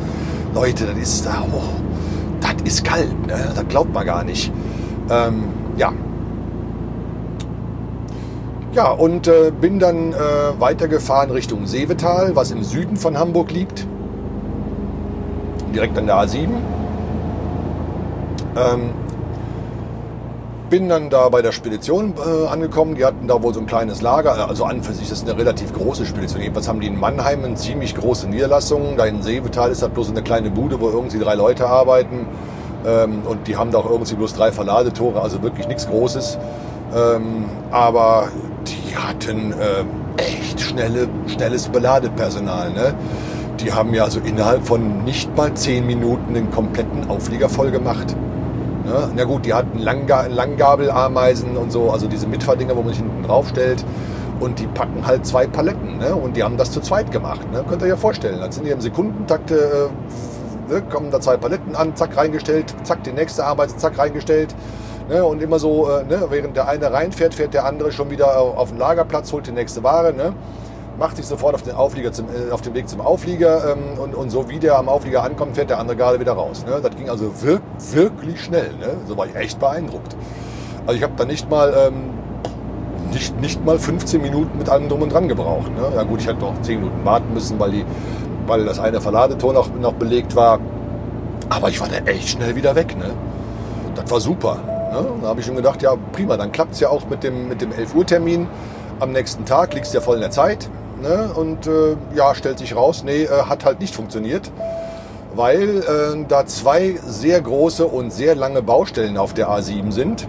Leute, 0.54 0.86
das 0.86 0.98
ist, 0.98 1.28
oh, 1.52 1.62
das 2.40 2.54
ist 2.64 2.84
kalt. 2.84 3.26
Ne? 3.26 3.36
Das 3.54 3.68
glaubt 3.68 3.92
man 3.92 4.06
gar 4.06 4.24
nicht. 4.24 4.52
Ähm, 5.10 5.44
ja, 5.76 5.92
ja, 8.72 8.90
und 8.90 9.26
äh, 9.26 9.50
bin 9.50 9.78
dann 9.78 10.12
äh, 10.12 10.16
weitergefahren 10.58 11.30
Richtung 11.30 11.66
Seevetal, 11.66 12.36
was 12.36 12.50
im 12.50 12.62
Süden 12.62 12.96
von 12.96 13.18
Hamburg 13.18 13.50
liegt. 13.50 13.86
Direkt 15.74 15.96
an 15.96 16.06
der 16.06 16.16
A7. 16.16 16.48
Ähm, 18.56 18.90
bin 20.68 20.88
dann 20.88 21.08
da 21.08 21.28
bei 21.30 21.40
der 21.40 21.52
Spedition 21.52 22.14
äh, 22.18 22.46
angekommen. 22.46 22.94
Die 22.94 23.04
hatten 23.04 23.26
da 23.26 23.42
wohl 23.42 23.54
so 23.54 23.60
ein 23.60 23.66
kleines 23.66 24.02
Lager. 24.02 24.48
Also 24.48 24.64
an 24.64 24.82
für 24.82 24.92
sich 24.92 25.10
ist 25.10 25.26
eine 25.26 25.38
relativ 25.38 25.72
große 25.72 26.04
Spedition. 26.04 26.42
Jedenfalls 26.42 26.68
haben 26.68 26.80
die 26.80 26.88
in 26.88 27.00
Mannheim 27.00 27.44
eine 27.44 27.54
ziemlich 27.54 27.94
große 27.94 28.28
Niederlassung. 28.28 28.96
Da 28.96 29.06
in 29.06 29.22
Seevetal 29.22 29.70
ist 29.70 29.82
das 29.82 29.88
bloß 29.88 30.10
eine 30.10 30.22
kleine 30.22 30.50
Bude, 30.50 30.80
wo 30.80 30.90
irgendwie 30.90 31.18
drei 31.18 31.34
Leute 31.34 31.66
arbeiten. 31.66 32.26
Ähm, 32.86 33.22
und 33.26 33.46
die 33.48 33.56
haben 33.56 33.70
da 33.70 33.78
auch 33.78 33.90
irgendwie 33.90 34.14
bloß 34.14 34.34
drei 34.34 34.52
Verladetore, 34.52 35.22
also 35.22 35.42
wirklich 35.42 35.66
nichts 35.68 35.88
Großes. 35.88 36.38
Ähm, 36.94 37.46
aber 37.70 38.28
die 38.88 38.96
hatten 38.96 39.52
äh, 39.52 39.84
echt 40.22 40.60
schnelle, 40.60 41.08
schnelles 41.26 41.68
Beladepersonal. 41.68 42.70
Ne? 42.70 42.94
Die 43.60 43.72
haben 43.72 43.92
ja 43.92 44.08
so 44.08 44.20
innerhalb 44.20 44.64
von 44.64 45.04
nicht 45.04 45.36
mal 45.36 45.52
zehn 45.54 45.86
Minuten 45.86 46.34
den 46.34 46.50
kompletten 46.50 47.08
Auflieger 47.08 47.48
voll 47.48 47.70
gemacht. 47.70 48.16
Ne? 48.84 49.10
Na 49.14 49.24
gut, 49.24 49.44
die 49.44 49.52
hatten 49.52 49.78
Langga 49.78 50.26
Langgabelameisen 50.26 51.56
und 51.56 51.72
so, 51.72 51.90
also 51.90 52.06
diese 52.06 52.26
Mitfahrdinger, 52.26 52.76
wo 52.76 52.82
man 52.82 52.90
sich 52.90 53.02
hinten 53.02 53.22
drauf 53.22 53.48
stellt. 53.48 53.84
Und 54.40 54.60
die 54.60 54.66
packen 54.68 55.04
halt 55.04 55.26
zwei 55.26 55.46
Paletten. 55.46 55.98
Ne? 55.98 56.14
Und 56.14 56.36
die 56.36 56.44
haben 56.44 56.56
das 56.56 56.70
zu 56.70 56.80
zweit 56.80 57.10
gemacht. 57.10 57.40
Ne? 57.52 57.64
Könnt 57.68 57.82
ihr 57.82 57.86
euch 57.86 57.90
ja 57.90 57.96
vorstellen. 57.96 58.40
Dann 58.40 58.52
sind 58.52 58.64
die 58.64 58.70
im 58.70 58.80
Sekundentakte, 58.80 59.90
äh, 60.70 60.80
kommen 60.92 61.10
da 61.10 61.20
zwei 61.20 61.36
Paletten 61.36 61.74
an, 61.74 61.96
zack 61.96 62.16
reingestellt, 62.16 62.72
zack 62.84 63.02
die 63.02 63.12
nächste 63.12 63.44
Arbeit, 63.44 63.78
zack 63.78 63.98
reingestellt. 63.98 64.54
Ne? 65.08 65.24
Und 65.24 65.42
immer 65.42 65.58
so, 65.58 65.88
äh, 65.88 66.04
ne? 66.04 66.26
während 66.30 66.56
der 66.56 66.68
eine 66.68 66.92
reinfährt, 66.92 67.34
fährt 67.34 67.54
der 67.54 67.64
andere 67.64 67.92
schon 67.92 68.10
wieder 68.10 68.38
auf 68.38 68.70
den 68.70 68.78
Lagerplatz, 68.78 69.32
holt 69.32 69.46
die 69.46 69.52
nächste 69.52 69.82
Ware. 69.82 70.12
Ne? 70.12 70.34
macht 70.98 71.16
sich 71.16 71.26
sofort 71.26 71.54
auf 71.54 71.62
den, 71.62 71.74
Auflieger 71.74 72.12
zum, 72.12 72.26
äh, 72.26 72.50
auf 72.50 72.60
den 72.60 72.74
Weg 72.74 72.88
zum 72.88 73.00
Auflieger 73.00 73.72
ähm, 73.72 73.98
und, 73.98 74.14
und 74.14 74.30
so 74.30 74.48
wie 74.48 74.58
der 74.58 74.76
am 74.76 74.88
Auflieger 74.88 75.22
ankommt, 75.22 75.54
fährt 75.54 75.70
der 75.70 75.78
andere 75.78 75.96
gerade 75.96 76.20
wieder 76.20 76.32
raus. 76.32 76.64
Ne? 76.66 76.80
Das 76.82 76.94
ging 76.96 77.08
also 77.08 77.32
wir, 77.42 77.60
wirklich 77.92 78.42
schnell. 78.42 78.70
Ne? 78.80 78.96
So 79.06 79.16
war 79.16 79.26
ich 79.26 79.34
echt 79.36 79.58
beeindruckt. 79.60 80.16
Also 80.86 80.98
ich 80.98 81.02
habe 81.02 81.14
da 81.16 81.24
nicht 81.24 81.48
mal 81.48 81.72
ähm, 81.88 82.10
nicht, 83.12 83.40
nicht 83.40 83.64
mal 83.64 83.78
15 83.78 84.20
Minuten 84.20 84.58
mit 84.58 84.68
allem 84.68 84.88
drum 84.88 85.02
und 85.02 85.12
dran 85.12 85.28
gebraucht. 85.28 85.70
Ne? 85.74 85.94
Ja 85.94 86.02
gut, 86.02 86.20
ich 86.20 86.26
hätte 86.26 86.40
noch 86.40 86.60
10 86.60 86.80
Minuten 86.80 87.04
warten 87.04 87.32
müssen, 87.32 87.58
weil, 87.58 87.70
die, 87.70 87.84
weil 88.46 88.64
das 88.64 88.78
eine 88.78 89.00
Verladetor 89.00 89.52
noch, 89.52 89.72
noch 89.74 89.94
belegt 89.94 90.34
war. 90.34 90.58
Aber 91.48 91.70
ich 91.70 91.80
war 91.80 91.88
da 91.88 92.10
echt 92.10 92.28
schnell 92.28 92.54
wieder 92.56 92.74
weg. 92.74 92.96
Ne? 92.98 93.10
Das 93.94 94.10
war 94.10 94.20
super. 94.20 94.58
Ne? 94.90 95.06
Da 95.22 95.28
habe 95.28 95.40
ich 95.40 95.46
schon 95.46 95.56
gedacht, 95.56 95.82
ja 95.82 95.94
prima, 96.12 96.36
dann 96.36 96.52
klappt 96.52 96.72
es 96.74 96.80
ja 96.80 96.88
auch 96.88 97.08
mit 97.08 97.22
dem, 97.22 97.48
mit 97.48 97.60
dem 97.60 97.72
11 97.72 97.94
Uhr 97.94 98.06
Termin. 98.06 98.46
Am 99.00 99.12
nächsten 99.12 99.44
Tag 99.44 99.74
liegst 99.74 99.94
ja 99.94 100.00
voll 100.00 100.16
in 100.16 100.22
der 100.22 100.30
Zeit. 100.30 100.68
Ne? 101.02 101.30
Und 101.34 101.66
äh, 101.66 101.96
ja, 102.14 102.34
stellt 102.34 102.58
sich 102.58 102.74
raus, 102.74 103.04
nee, 103.04 103.24
äh, 103.24 103.28
hat 103.48 103.64
halt 103.64 103.80
nicht 103.80 103.94
funktioniert. 103.94 104.50
Weil 105.34 105.78
äh, 105.78 106.24
da 106.26 106.46
zwei 106.46 106.96
sehr 107.04 107.40
große 107.40 107.86
und 107.86 108.12
sehr 108.12 108.34
lange 108.34 108.62
Baustellen 108.62 109.16
auf 109.18 109.34
der 109.34 109.48
A7 109.50 109.92
sind. 109.92 110.26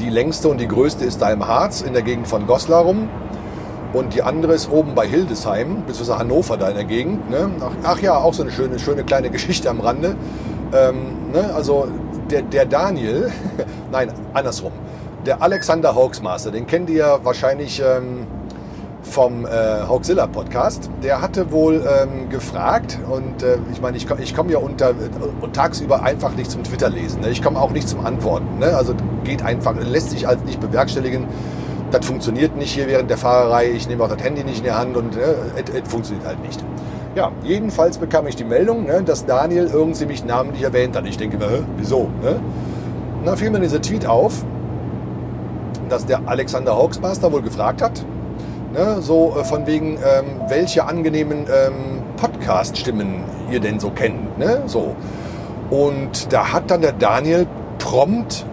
Die 0.00 0.10
längste 0.10 0.48
und 0.48 0.58
die 0.58 0.68
größte 0.68 1.04
ist 1.04 1.22
da 1.22 1.30
im 1.30 1.46
Harz 1.46 1.80
in 1.80 1.92
der 1.92 2.02
Gegend 2.02 2.28
von 2.28 2.46
Goslar 2.46 2.82
rum. 2.82 3.08
Und 3.92 4.14
die 4.14 4.22
andere 4.22 4.54
ist 4.54 4.70
oben 4.70 4.94
bei 4.94 5.06
Hildesheim, 5.06 5.84
beziehungsweise 5.86 6.18
Hannover 6.18 6.56
da 6.56 6.68
in 6.68 6.76
der 6.76 6.84
Gegend. 6.84 7.28
Ne? 7.30 7.50
Ach, 7.60 7.72
ach, 7.82 8.00
ja, 8.00 8.16
auch 8.16 8.32
so 8.32 8.42
eine 8.42 8.50
schöne, 8.50 8.78
schöne 8.78 9.04
kleine 9.04 9.30
Geschichte 9.36 9.68
am 9.68 9.80
Rande. 9.80 10.16
Ähm, 10.72 11.30
ne? 11.32 11.52
Also 11.54 11.88
der, 12.30 12.42
der 12.42 12.66
Daniel, 12.66 13.30
nein, 13.92 14.12
andersrum. 14.34 14.72
Der 15.26 15.40
Alexander 15.40 15.94
Hoaxmaster, 15.94 16.50
den 16.50 16.66
kennt 16.66 16.90
ihr 16.90 17.20
wahrscheinlich 17.22 17.80
ähm, 17.80 18.26
vom 19.02 19.46
äh, 19.46 19.86
Hoaxilla 19.88 20.26
Podcast. 20.26 20.90
Der 21.02 21.20
hatte 21.20 21.52
wohl 21.52 21.86
ähm, 21.86 22.28
gefragt 22.28 22.98
und 23.08 23.42
äh, 23.42 23.58
ich 23.72 23.80
meine, 23.80 23.96
ich, 23.96 24.08
ich 24.18 24.34
komme 24.34 24.52
ja 24.52 24.58
unter 24.58 24.90
äh, 24.90 24.92
tagsüber 25.52 26.02
einfach 26.02 26.34
nicht 26.34 26.50
zum 26.50 26.64
Twitter 26.64 26.88
lesen. 26.88 27.20
Ne? 27.20 27.30
Ich 27.30 27.42
komme 27.42 27.60
auch 27.60 27.70
nicht 27.70 27.88
zum 27.88 28.04
Antworten. 28.04 28.58
Ne? 28.58 28.74
Also 28.76 28.94
geht 29.24 29.42
einfach, 29.42 29.74
lässt 29.76 30.10
sich 30.10 30.26
als 30.26 30.42
nicht 30.44 30.60
bewerkstelligen 30.60 31.26
das 31.92 32.06
funktioniert 32.06 32.56
nicht 32.56 32.72
hier 32.72 32.88
während 32.88 33.10
der 33.10 33.18
Fahrerei, 33.18 33.70
ich 33.70 33.86
nehme 33.86 34.02
auch 34.02 34.08
das 34.08 34.22
Handy 34.22 34.42
nicht 34.44 34.58
in 34.58 34.64
die 34.64 34.72
Hand 34.72 34.96
und 34.96 35.14
es 35.14 35.74
äh, 35.74 35.82
funktioniert 35.84 36.26
halt 36.26 36.42
nicht. 36.42 36.64
Ja, 37.14 37.30
jedenfalls 37.44 37.98
bekam 37.98 38.26
ich 38.26 38.36
die 38.36 38.44
Meldung, 38.44 38.86
ne, 38.86 39.02
dass 39.02 39.26
Daniel 39.26 39.68
irgendwie 39.70 40.06
mich 40.06 40.24
namentlich 40.24 40.62
erwähnt 40.62 40.96
hat. 40.96 41.06
Ich 41.06 41.18
denke 41.18 41.36
mir, 41.36 41.62
wieso? 41.76 42.08
Ne? 42.22 42.40
Und 43.18 43.26
dann 43.26 43.36
fiel 43.36 43.50
mir 43.50 43.60
dieser 43.60 43.82
Tweet 43.82 44.06
auf, 44.06 44.44
dass 45.90 46.06
der 46.06 46.26
Alexander 46.26 46.74
Hoaxmaster 46.74 47.30
wohl 47.30 47.42
gefragt 47.42 47.82
hat, 47.82 48.02
ne, 48.72 49.02
so 49.02 49.36
äh, 49.38 49.44
von 49.44 49.66
wegen, 49.66 49.96
ähm, 49.96 50.40
welche 50.48 50.86
angenehmen 50.86 51.40
ähm, 51.40 52.02
Podcast-Stimmen 52.16 53.24
ihr 53.50 53.60
denn 53.60 53.78
so 53.78 53.90
kennt. 53.90 54.38
Ne? 54.38 54.62
So. 54.64 54.96
Und 55.68 56.32
da 56.32 56.52
hat 56.52 56.70
dann 56.70 56.80
der 56.80 56.92
Daniel 56.92 57.46
prompt 57.78 58.46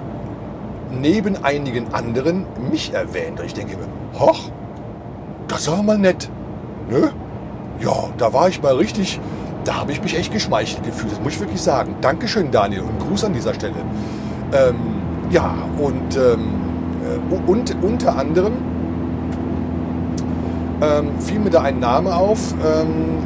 neben 0.91 1.43
einigen 1.45 1.93
anderen 1.93 2.45
mich 2.69 2.93
erwähnt. 2.93 3.39
Und 3.39 3.45
ich 3.45 3.54
denke 3.54 3.78
mir, 3.78 4.19
hoch, 4.19 4.52
das 5.48 5.72
war 5.72 5.82
mal 5.82 5.98
nett. 5.98 6.30
Ne? 6.89 7.13
Ja, 7.79 8.09
da 8.17 8.33
war 8.33 8.49
ich 8.49 8.61
mal 8.61 8.75
richtig, 8.75 9.19
da 9.63 9.75
habe 9.75 9.91
ich 9.91 10.01
mich 10.01 10.17
echt 10.17 10.33
geschmeichelt 10.33 10.83
gefühlt. 10.83 11.11
Das 11.11 11.21
muss 11.21 11.33
ich 11.33 11.39
wirklich 11.39 11.61
sagen. 11.61 11.95
Dankeschön, 12.01 12.51
Daniel, 12.51 12.81
und 12.81 12.99
Gruß 12.99 13.23
an 13.25 13.33
dieser 13.33 13.53
Stelle. 13.53 13.75
Ähm, 14.51 14.75
ja, 15.29 15.53
und, 15.77 16.17
ähm, 16.17 16.55
äh, 17.03 17.49
und 17.49 17.75
unter 17.81 18.17
anderem 18.17 18.53
ähm, 20.81 21.19
fiel 21.19 21.39
mir 21.39 21.49
da 21.49 21.61
ein 21.61 21.79
Name 21.79 22.15
auf, 22.15 22.53
ähm, 22.53 23.17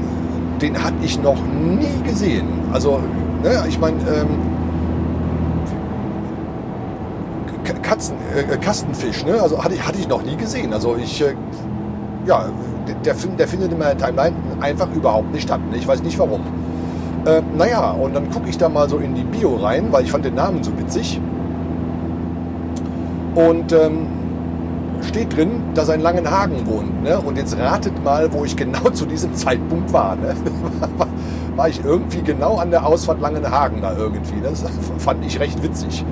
den 0.61 0.83
hatte 0.83 0.95
ich 1.03 1.21
noch 1.21 1.41
nie 1.41 2.03
gesehen. 2.03 2.47
Also, 2.71 2.99
ne, 3.43 3.63
ich 3.67 3.79
meine, 3.79 3.97
ähm, 4.07 4.27
Katzen, 7.81 8.15
äh, 8.35 8.57
Kastenfisch, 8.57 9.25
ne? 9.25 9.41
Also 9.41 9.63
hatte 9.63 9.75
ich, 9.75 9.85
hatte 9.85 9.99
ich 9.99 10.07
noch 10.07 10.23
nie 10.23 10.35
gesehen. 10.35 10.73
Also 10.73 10.95
ich, 10.95 11.21
äh, 11.21 11.35
ja, 12.25 12.45
der, 13.05 13.15
der 13.15 13.47
findet 13.47 13.71
in 13.71 13.77
meiner 13.77 13.97
Timeline 13.97 14.35
einfach 14.59 14.87
überhaupt 14.93 15.31
nicht 15.31 15.43
statt. 15.43 15.61
Ne? 15.71 15.77
Ich 15.77 15.87
weiß 15.87 16.03
nicht 16.03 16.17
warum. 16.19 16.41
Äh, 17.25 17.41
naja, 17.57 17.91
und 17.91 18.15
dann 18.15 18.29
gucke 18.29 18.49
ich 18.49 18.57
da 18.57 18.69
mal 18.69 18.89
so 18.89 18.97
in 18.97 19.15
die 19.15 19.23
Bio 19.23 19.55
rein, 19.55 19.87
weil 19.91 20.03
ich 20.03 20.11
fand 20.11 20.25
den 20.25 20.35
Namen 20.35 20.63
so 20.63 20.77
witzig. 20.77 21.19
Und 23.35 23.71
ähm, 23.71 24.07
steht 25.01 25.35
drin, 25.35 25.61
dass 25.73 25.89
er 25.89 25.95
in 25.95 26.01
Langenhagen 26.01 26.67
wohnt. 26.67 27.03
Ne? 27.03 27.17
Und 27.19 27.37
jetzt 27.37 27.57
ratet 27.57 28.03
mal, 28.03 28.31
wo 28.33 28.45
ich 28.45 28.55
genau 28.55 28.89
zu 28.93 29.05
diesem 29.05 29.33
Zeitpunkt 29.33 29.91
war. 29.93 30.15
Ne? 30.15 30.35
war 31.55 31.69
ich 31.69 31.83
irgendwie 31.83 32.21
genau 32.21 32.57
an 32.57 32.71
der 32.71 32.85
Ausfahrt 32.85 33.21
Langenhagen 33.21 33.81
da 33.81 33.95
irgendwie. 33.97 34.41
Das 34.41 34.63
fand 34.97 35.25
ich 35.25 35.39
recht 35.39 35.63
witzig 35.63 36.03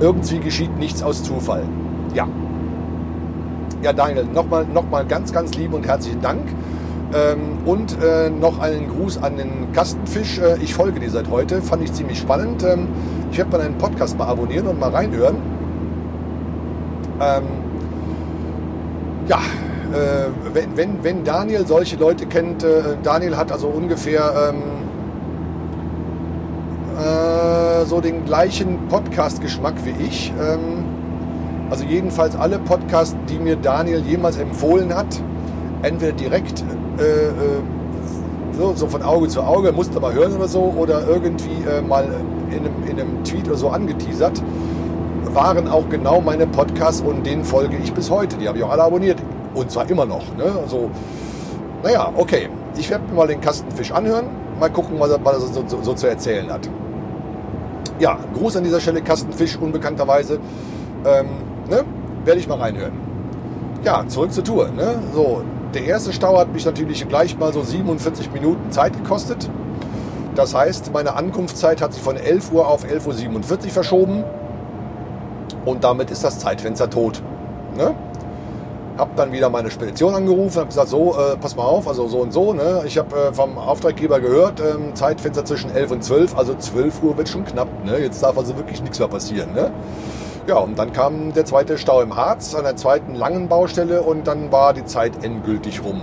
irgendwie 0.00 0.40
geschieht 0.40 0.76
nichts 0.78 1.02
aus 1.02 1.22
Zufall. 1.22 1.62
Ja. 2.14 2.26
Ja, 3.82 3.94
Daniel, 3.94 4.24
nochmal 4.24 4.66
noch 4.66 4.90
mal 4.90 5.06
ganz, 5.06 5.32
ganz 5.32 5.54
lieben 5.54 5.72
und 5.72 5.86
herzlichen 5.86 6.20
Dank. 6.20 6.42
Ähm, 7.14 7.58
und 7.64 7.96
äh, 8.02 8.28
noch 8.28 8.58
einen 8.60 8.88
Gruß 8.88 9.22
an 9.22 9.38
den 9.38 9.72
Kastenfisch. 9.72 10.38
Äh, 10.38 10.58
ich 10.62 10.74
folge 10.74 11.00
dir 11.00 11.10
seit 11.10 11.30
heute, 11.30 11.62
fand 11.62 11.82
ich 11.82 11.92
ziemlich 11.92 12.18
spannend. 12.18 12.62
Ähm, 12.62 12.88
ich 13.32 13.38
werde 13.38 13.50
mal 13.50 13.60
einen 13.62 13.78
Podcast 13.78 14.18
mal 14.18 14.26
abonnieren 14.26 14.66
und 14.66 14.78
mal 14.78 14.90
reinhören. 14.90 15.36
Ähm, 17.20 17.44
ja, 19.28 19.38
äh, 19.38 20.28
wenn, 20.52 20.76
wenn, 20.76 21.02
wenn 21.02 21.24
Daniel 21.24 21.66
solche 21.66 21.96
Leute 21.96 22.26
kennt, 22.26 22.62
äh, 22.62 22.96
Daniel 23.02 23.36
hat 23.36 23.50
also 23.50 23.68
ungefähr 23.68 24.52
ähm, 24.52 24.62
äh, 26.98 27.86
so 27.86 28.00
den 28.00 28.26
gleichen 28.26 28.88
Podcast-Geschmack 28.88 29.74
wie 29.84 30.04
ich. 30.04 30.32
Ähm, 30.38 30.84
also 31.70 31.84
jedenfalls 31.84 32.36
alle 32.36 32.58
Podcasts, 32.58 33.16
die 33.28 33.38
mir 33.38 33.56
Daniel 33.56 34.00
jemals 34.00 34.36
empfohlen 34.36 34.94
hat, 34.94 35.22
entweder 35.82 36.12
direkt 36.12 36.64
äh, 36.98 37.02
äh, 37.02 37.32
so, 38.58 38.74
so, 38.74 38.88
von 38.88 39.02
Auge 39.02 39.28
zu 39.28 39.42
Auge, 39.42 39.72
musste 39.72 40.00
mal 40.00 40.12
hören 40.12 40.34
oder 40.36 40.48
so, 40.48 40.74
oder 40.76 41.06
irgendwie 41.08 41.64
äh, 41.68 41.80
mal 41.80 42.04
in 42.50 42.58
einem, 42.58 42.74
in 42.84 43.00
einem 43.00 43.24
Tweet 43.24 43.46
oder 43.46 43.56
so 43.56 43.68
angeteasert, 43.70 44.42
waren 45.32 45.68
auch 45.68 45.88
genau 45.88 46.20
meine 46.20 46.46
Podcasts 46.46 47.00
und 47.00 47.24
denen 47.24 47.44
folge 47.44 47.76
ich 47.82 47.92
bis 47.92 48.10
heute. 48.10 48.36
Die 48.36 48.48
habe 48.48 48.58
ich 48.58 48.64
auch 48.64 48.70
alle 48.70 48.82
abonniert. 48.82 49.18
Und 49.54 49.70
zwar 49.70 49.88
immer 49.88 50.04
noch. 50.04 50.24
Ne? 50.36 50.44
Also, 50.62 50.90
naja, 51.82 52.12
okay. 52.16 52.48
Ich 52.76 52.90
werde 52.90 53.04
mir 53.08 53.14
mal 53.14 53.26
den 53.26 53.40
Kastenfisch 53.40 53.92
anhören. 53.92 54.26
Mal 54.58 54.70
gucken, 54.70 54.98
was 54.98 55.10
er, 55.10 55.24
was 55.24 55.34
er 55.34 55.40
so, 55.40 55.64
so, 55.66 55.82
so 55.82 55.94
zu 55.94 56.06
erzählen 56.08 56.50
hat 56.52 56.68
ja, 58.00 58.18
Gruß 58.34 58.56
an 58.56 58.64
dieser 58.64 58.80
Stelle, 58.80 59.02
Kastenfisch, 59.02 59.56
unbekannterweise. 59.56 60.40
Ähm, 61.04 61.28
ne? 61.68 61.84
Werde 62.24 62.40
ich 62.40 62.48
mal 62.48 62.58
reinhören. 62.58 62.92
Ja, 63.84 64.06
zurück 64.06 64.32
zur 64.32 64.44
Tour. 64.44 64.68
Ne? 64.68 64.98
So, 65.14 65.42
der 65.74 65.84
erste 65.84 66.12
Stau 66.12 66.38
hat 66.38 66.52
mich 66.52 66.64
natürlich 66.66 67.08
gleich 67.08 67.38
mal 67.38 67.52
so 67.52 67.62
47 67.62 68.32
Minuten 68.32 68.70
Zeit 68.70 68.92
gekostet. 68.92 69.48
Das 70.34 70.54
heißt, 70.54 70.92
meine 70.92 71.14
Ankunftszeit 71.14 71.80
hat 71.80 71.92
sich 71.92 72.02
von 72.02 72.16
11 72.16 72.52
Uhr 72.52 72.68
auf 72.68 72.84
11.47 72.84 73.66
Uhr 73.66 73.70
verschoben. 73.70 74.24
Und 75.64 75.84
damit 75.84 76.10
ist 76.10 76.24
das 76.24 76.38
Zeitfenster 76.38 76.88
tot. 76.88 77.22
Ne? 77.76 77.94
Habe 78.98 79.10
dann 79.16 79.32
wieder 79.32 79.48
meine 79.48 79.70
Spedition 79.70 80.14
angerufen, 80.14 80.56
habe 80.56 80.66
gesagt, 80.66 80.88
so, 80.88 81.14
äh, 81.14 81.36
pass 81.36 81.56
mal 81.56 81.62
auf, 81.62 81.88
also 81.88 82.06
so 82.08 82.18
und 82.18 82.32
so. 82.32 82.52
Ne? 82.52 82.82
Ich 82.84 82.98
habe 82.98 83.16
äh, 83.16 83.32
vom 83.32 83.56
Auftraggeber 83.56 84.20
gehört, 84.20 84.60
ähm, 84.60 84.94
Zeitfenster 84.94 85.44
zwischen 85.44 85.70
11 85.74 85.90
und 85.90 86.04
12, 86.04 86.36
also 86.36 86.54
12 86.54 87.02
Uhr 87.02 87.16
wird 87.16 87.28
schon 87.28 87.44
knapp. 87.44 87.68
Ne? 87.84 87.98
Jetzt 87.98 88.22
darf 88.22 88.36
also 88.36 88.56
wirklich 88.56 88.82
nichts 88.82 88.98
mehr 88.98 89.08
passieren. 89.08 89.52
Ne? 89.54 89.70
Ja, 90.46 90.56
und 90.56 90.78
dann 90.78 90.92
kam 90.92 91.32
der 91.34 91.44
zweite 91.44 91.76
Stau 91.76 92.00
im 92.00 92.16
Harz 92.16 92.54
an 92.54 92.64
der 92.64 92.76
zweiten 92.76 93.14
langen 93.14 93.48
Baustelle 93.48 94.02
und 94.02 94.26
dann 94.26 94.50
war 94.50 94.72
die 94.72 94.84
Zeit 94.84 95.22
endgültig 95.22 95.84
rum. 95.84 96.00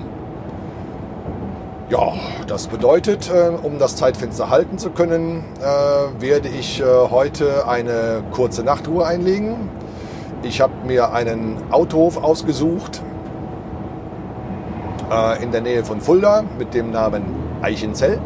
Ja, 1.90 2.14
das 2.48 2.68
bedeutet, 2.68 3.32
äh, 3.34 3.50
um 3.50 3.80
das 3.80 3.96
Zeitfenster 3.96 4.50
halten 4.50 4.78
zu 4.78 4.92
können, 4.92 5.44
äh, 5.60 6.22
werde 6.22 6.50
ich 6.50 6.82
äh, 6.82 6.84
heute 6.84 7.68
eine 7.68 8.24
kurze 8.32 8.64
Nachtruhe 8.64 9.06
einlegen. 9.06 9.70
Ich 10.44 10.62
habe 10.62 10.74
mir 10.86 11.14
einen 11.14 11.58
Autohof 11.72 12.22
ausgesucht 12.22 13.02
äh, 15.10 15.42
in 15.42 15.52
der 15.52 15.62
Nähe 15.62 15.84
von 15.84 16.00
Fulda 16.00 16.44
mit 16.60 16.74
dem 16.74 16.92
Namen 16.92 17.24
Eichenzell. 17.62 18.20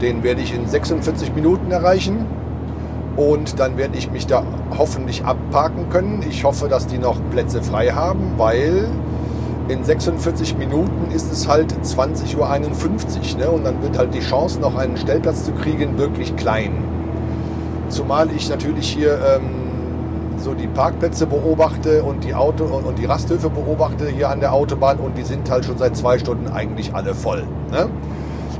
Den 0.00 0.22
werde 0.22 0.40
ich 0.40 0.54
in 0.54 0.68
46 0.68 1.34
Minuten 1.34 1.72
erreichen 1.72 2.26
und 3.16 3.58
dann 3.58 3.76
werde 3.76 3.98
ich 3.98 4.10
mich 4.10 4.26
da 4.26 4.44
hoffentlich 4.76 5.24
abparken 5.24 5.88
können. 5.90 6.24
Ich 6.28 6.44
hoffe, 6.44 6.68
dass 6.68 6.86
die 6.86 6.98
noch 6.98 7.16
Plätze 7.30 7.62
frei 7.62 7.88
haben, 7.88 8.34
weil 8.36 8.88
in 9.68 9.84
46 9.84 10.56
Minuten 10.56 11.10
ist 11.12 11.30
es 11.32 11.46
halt 11.46 11.72
20.51 11.72 12.36
Uhr 12.36 13.38
ne? 13.38 13.50
und 13.50 13.64
dann 13.64 13.82
wird 13.82 13.96
halt 13.96 14.14
die 14.14 14.20
Chance, 14.20 14.58
noch 14.60 14.76
einen 14.76 14.96
Stellplatz 14.96 15.44
zu 15.44 15.52
kriegen, 15.52 15.96
wirklich 15.96 16.34
klein. 16.36 16.72
Zumal 17.88 18.30
ich 18.32 18.48
natürlich 18.48 18.88
hier 18.88 19.18
ähm, 19.36 19.60
so 20.38 20.54
die 20.54 20.66
Parkplätze 20.66 21.26
beobachte 21.26 22.02
und 22.02 22.24
die 22.24 22.34
Auto 22.34 22.64
und, 22.64 22.98
die 22.98 23.04
Rasthöfe 23.04 23.50
beobachte 23.50 24.08
hier 24.08 24.30
an 24.30 24.40
der 24.40 24.52
Autobahn 24.52 24.98
und 24.98 25.16
die 25.16 25.22
sind 25.22 25.48
halt 25.50 25.64
schon 25.64 25.78
seit 25.78 25.96
zwei 25.96 26.18
Stunden 26.18 26.48
eigentlich 26.48 26.94
alle 26.94 27.14
voll. 27.14 27.44
Ne? 27.70 27.88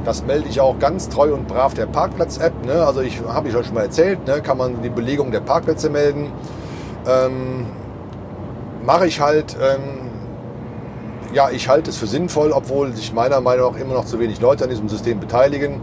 Das 0.04 0.24
melde 0.24 0.48
ich 0.48 0.60
auch 0.60 0.78
ganz 0.78 1.08
treu 1.08 1.34
und 1.34 1.46
brav 1.46 1.74
der 1.74 1.86
Parkplatz-App. 1.86 2.66
Ne? 2.66 2.84
Also 2.84 3.00
ich 3.00 3.20
habe 3.26 3.48
ich 3.48 3.56
euch 3.56 3.66
schon 3.66 3.74
mal 3.74 3.84
erzählt, 3.84 4.26
ne? 4.26 4.40
kann 4.40 4.56
man 4.56 4.82
die 4.82 4.88
Belegung 4.88 5.30
der 5.30 5.40
Parkplätze 5.40 5.90
melden. 5.90 6.32
Ähm, 7.06 7.66
Mache 8.84 9.06
ich 9.06 9.20
halt. 9.20 9.56
Ähm, 9.60 10.10
ja, 11.34 11.50
ich 11.50 11.68
halte 11.68 11.90
es 11.90 11.96
für 11.96 12.06
sinnvoll, 12.06 12.50
obwohl 12.50 12.92
sich 12.96 13.12
meiner 13.12 13.40
Meinung 13.40 13.72
nach 13.72 13.80
immer 13.80 13.94
noch 13.94 14.04
zu 14.06 14.18
wenig 14.18 14.40
Leute 14.40 14.64
an 14.64 14.70
diesem 14.70 14.88
System 14.88 15.20
beteiligen. 15.20 15.80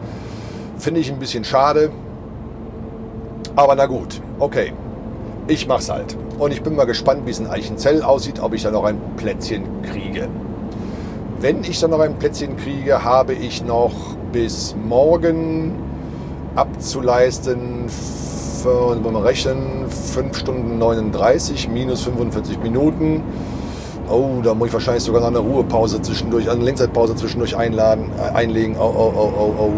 Finde 0.77 0.99
ich 0.99 1.11
ein 1.11 1.19
bisschen 1.19 1.43
schade. 1.43 1.91
Aber 3.55 3.75
na 3.75 3.85
gut, 3.85 4.21
okay 4.39 4.73
ich 5.47 5.67
mach's 5.67 5.89
halt. 5.89 6.17
Und 6.37 6.51
ich 6.51 6.61
bin 6.61 6.75
mal 6.75 6.85
gespannt, 6.85 7.25
wie 7.25 7.31
es 7.31 7.39
in 7.39 7.47
Eichenzell 7.47 8.03
aussieht, 8.03 8.39
ob 8.39 8.53
ich 8.53 8.63
da 8.63 8.71
noch 8.71 8.83
ein 8.83 8.99
Plätzchen 9.15 9.63
kriege. 9.81 10.27
Wenn 11.39 11.63
ich 11.63 11.79
dann 11.79 11.91
noch 11.91 11.99
ein 11.99 12.15
Plätzchen 12.15 12.57
kriege, 12.57 13.03
habe 13.03 13.33
ich 13.33 13.63
noch 13.63 13.93
bis 14.31 14.75
morgen 14.75 15.71
abzuleisten, 16.55 17.85
wenn 18.63 19.13
wir 19.13 19.23
rechnen, 19.23 19.87
5 19.87 20.35
Stunden 20.35 20.79
39 20.79 21.69
minus 21.69 22.01
45 22.01 22.59
Minuten. 22.63 23.21
Oh, 24.09 24.41
da 24.43 24.55
muss 24.55 24.69
ich 24.69 24.73
wahrscheinlich 24.73 25.03
sogar 25.03 25.21
noch 25.21 25.27
eine 25.27 25.37
Ruhepause 25.37 26.01
zwischendurch, 26.01 26.49
eine 26.49 26.63
Lenkzeitpause 26.63 27.15
zwischendurch 27.15 27.55
einladen, 27.55 28.09
äh, 28.17 28.35
einlegen. 28.35 28.75
Oh, 28.79 28.91
oh, 28.97 29.13
oh, 29.15 29.31
oh, 29.37 29.53
oh. 29.59 29.71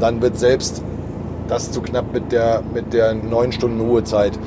Dann 0.00 0.22
wird 0.22 0.38
selbst 0.38 0.82
das 1.48 1.70
zu 1.70 1.82
knapp 1.82 2.14
mit 2.14 2.32
der, 2.32 2.62
mit 2.72 2.94
der 2.94 3.12
9 3.12 3.52
Stunden 3.52 3.80
Ruhezeit. 3.80 4.38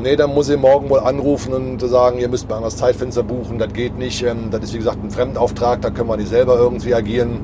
Nee, 0.00 0.14
dann 0.14 0.32
muss 0.32 0.48
ich 0.48 0.58
morgen 0.58 0.88
wohl 0.90 1.00
anrufen 1.00 1.52
und 1.52 1.80
sagen, 1.80 2.18
ihr 2.18 2.28
müsst 2.28 2.48
mal 2.48 2.60
das 2.60 2.76
Zeitfenster 2.76 3.24
buchen, 3.24 3.58
das 3.58 3.72
geht 3.72 3.98
nicht. 3.98 4.22
Ähm, 4.22 4.50
das 4.50 4.62
ist 4.64 4.74
wie 4.74 4.78
gesagt 4.78 5.02
ein 5.02 5.10
Fremdauftrag, 5.10 5.82
da 5.82 5.90
können 5.90 6.08
wir 6.08 6.16
nicht 6.16 6.28
selber 6.28 6.56
irgendwie 6.56 6.94
agieren. 6.94 7.40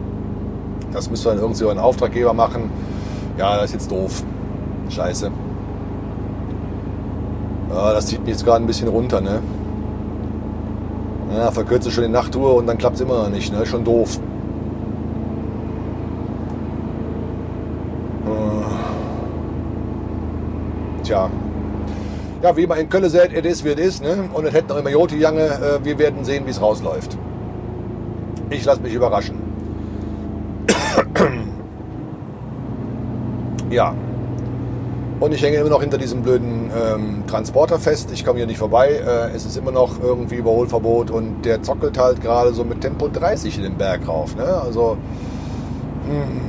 Das 0.93 1.11
müsst 1.11 1.27
ihr 1.27 1.31
dann 1.31 1.41
irgendwie 1.41 1.69
einen 1.69 1.81
Auftraggeber 1.81 2.33
machen. 2.33 2.71
Ja, 3.37 3.57
das 3.57 3.67
ist 3.67 3.73
jetzt 3.73 3.91
doof. 3.91 4.23
Scheiße. 4.89 5.31
Ja, 7.71 7.93
das 7.93 8.07
zieht 8.07 8.21
mich 8.21 8.31
jetzt 8.31 8.45
gerade 8.45 8.63
ein 8.63 8.67
bisschen 8.67 8.89
runter, 8.89 9.21
ne? 9.21 9.41
Ja, 11.37 11.51
verkürze 11.51 11.91
schon 11.91 12.05
die 12.05 12.11
Nachttour 12.11 12.55
und 12.55 12.69
dann 12.69 12.79
klappt 12.79 12.97
es 12.97 13.01
immer 13.01 13.25
noch 13.25 13.31
nicht, 13.31 13.53
ne? 13.53 13.67
Schon 13.67 13.85
doof. 13.85 14.21
Tja. 21.05 21.29
Ja, 22.45 22.57
wie 22.59 22.67
man 22.67 22.79
in 22.79 22.91
Köln 22.91 23.09
sagt, 23.09 23.33
es 23.33 23.43
ist, 23.43 23.65
wie 23.65 23.71
es 23.71 23.81
ist, 23.81 24.03
ne? 24.03 24.29
Und 24.35 24.45
es 24.45 24.53
hätte 24.53 24.69
noch 24.69 24.77
immer 24.77 24.91
Joti 24.91 25.17
Jange, 25.17 25.47
äh, 25.47 25.83
wir 25.83 25.99
werden 25.99 26.27
sehen, 26.27 26.45
wie 26.45 26.51
es 26.51 26.61
rausläuft. 26.61 27.17
Ich 28.51 28.67
lasse 28.67 28.83
mich 28.83 28.93
überraschen. 28.93 29.37
ja. 33.71 33.95
Und 35.21 35.33
ich 35.33 35.43
hänge 35.43 35.57
immer 35.57 35.71
noch 35.71 35.81
hinter 35.81 35.97
diesem 35.97 36.21
blöden 36.21 36.71
ähm, 36.71 37.23
Transporter 37.27 37.79
fest. 37.79 38.11
Ich 38.13 38.27
komme 38.27 38.41
hier 38.41 38.47
nicht 38.47 38.59
vorbei. 38.59 38.91
Äh, 38.91 39.35
es 39.35 39.47
ist 39.47 39.57
immer 39.57 39.73
noch 39.73 40.03
irgendwie 40.03 40.35
Überholverbot 40.35 41.11
und 41.11 41.47
der 41.47 41.63
zockelt 41.63 41.97
halt 41.97 42.21
gerade 42.21 42.53
so 42.53 42.63
mit 42.63 42.83
Tempo 42.83 43.09
30 43.09 43.57
in 43.57 43.63
den 43.63 43.79
Berg 43.79 44.07
rauf. 44.07 44.37
Ne? 44.37 44.45
Also 44.45 44.99
mh. 46.07 46.13
Hm. 46.13 46.41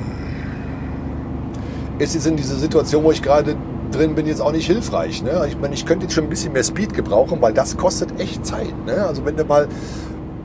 ist 1.99 2.15
jetzt 2.15 2.27
in 2.27 2.35
dieser 2.35 2.55
Situation, 2.55 3.05
wo 3.05 3.13
ich 3.13 3.21
gerade 3.21 3.55
drin 3.95 4.15
bin, 4.15 4.27
jetzt 4.27 4.41
auch 4.41 4.51
nicht 4.51 4.67
hilfreich. 4.67 5.23
Ne? 5.23 5.45
Ich 5.47 5.57
meine, 5.59 5.73
ich 5.73 5.85
könnte 5.85 6.05
jetzt 6.05 6.13
schon 6.13 6.25
ein 6.25 6.29
bisschen 6.29 6.53
mehr 6.53 6.63
Speed 6.63 6.93
gebrauchen, 6.93 7.41
weil 7.41 7.53
das 7.53 7.77
kostet 7.77 8.19
echt 8.19 8.45
Zeit. 8.45 8.73
Ne? 8.85 9.05
Also 9.05 9.25
wenn 9.25 9.35
du 9.35 9.45
mal 9.45 9.67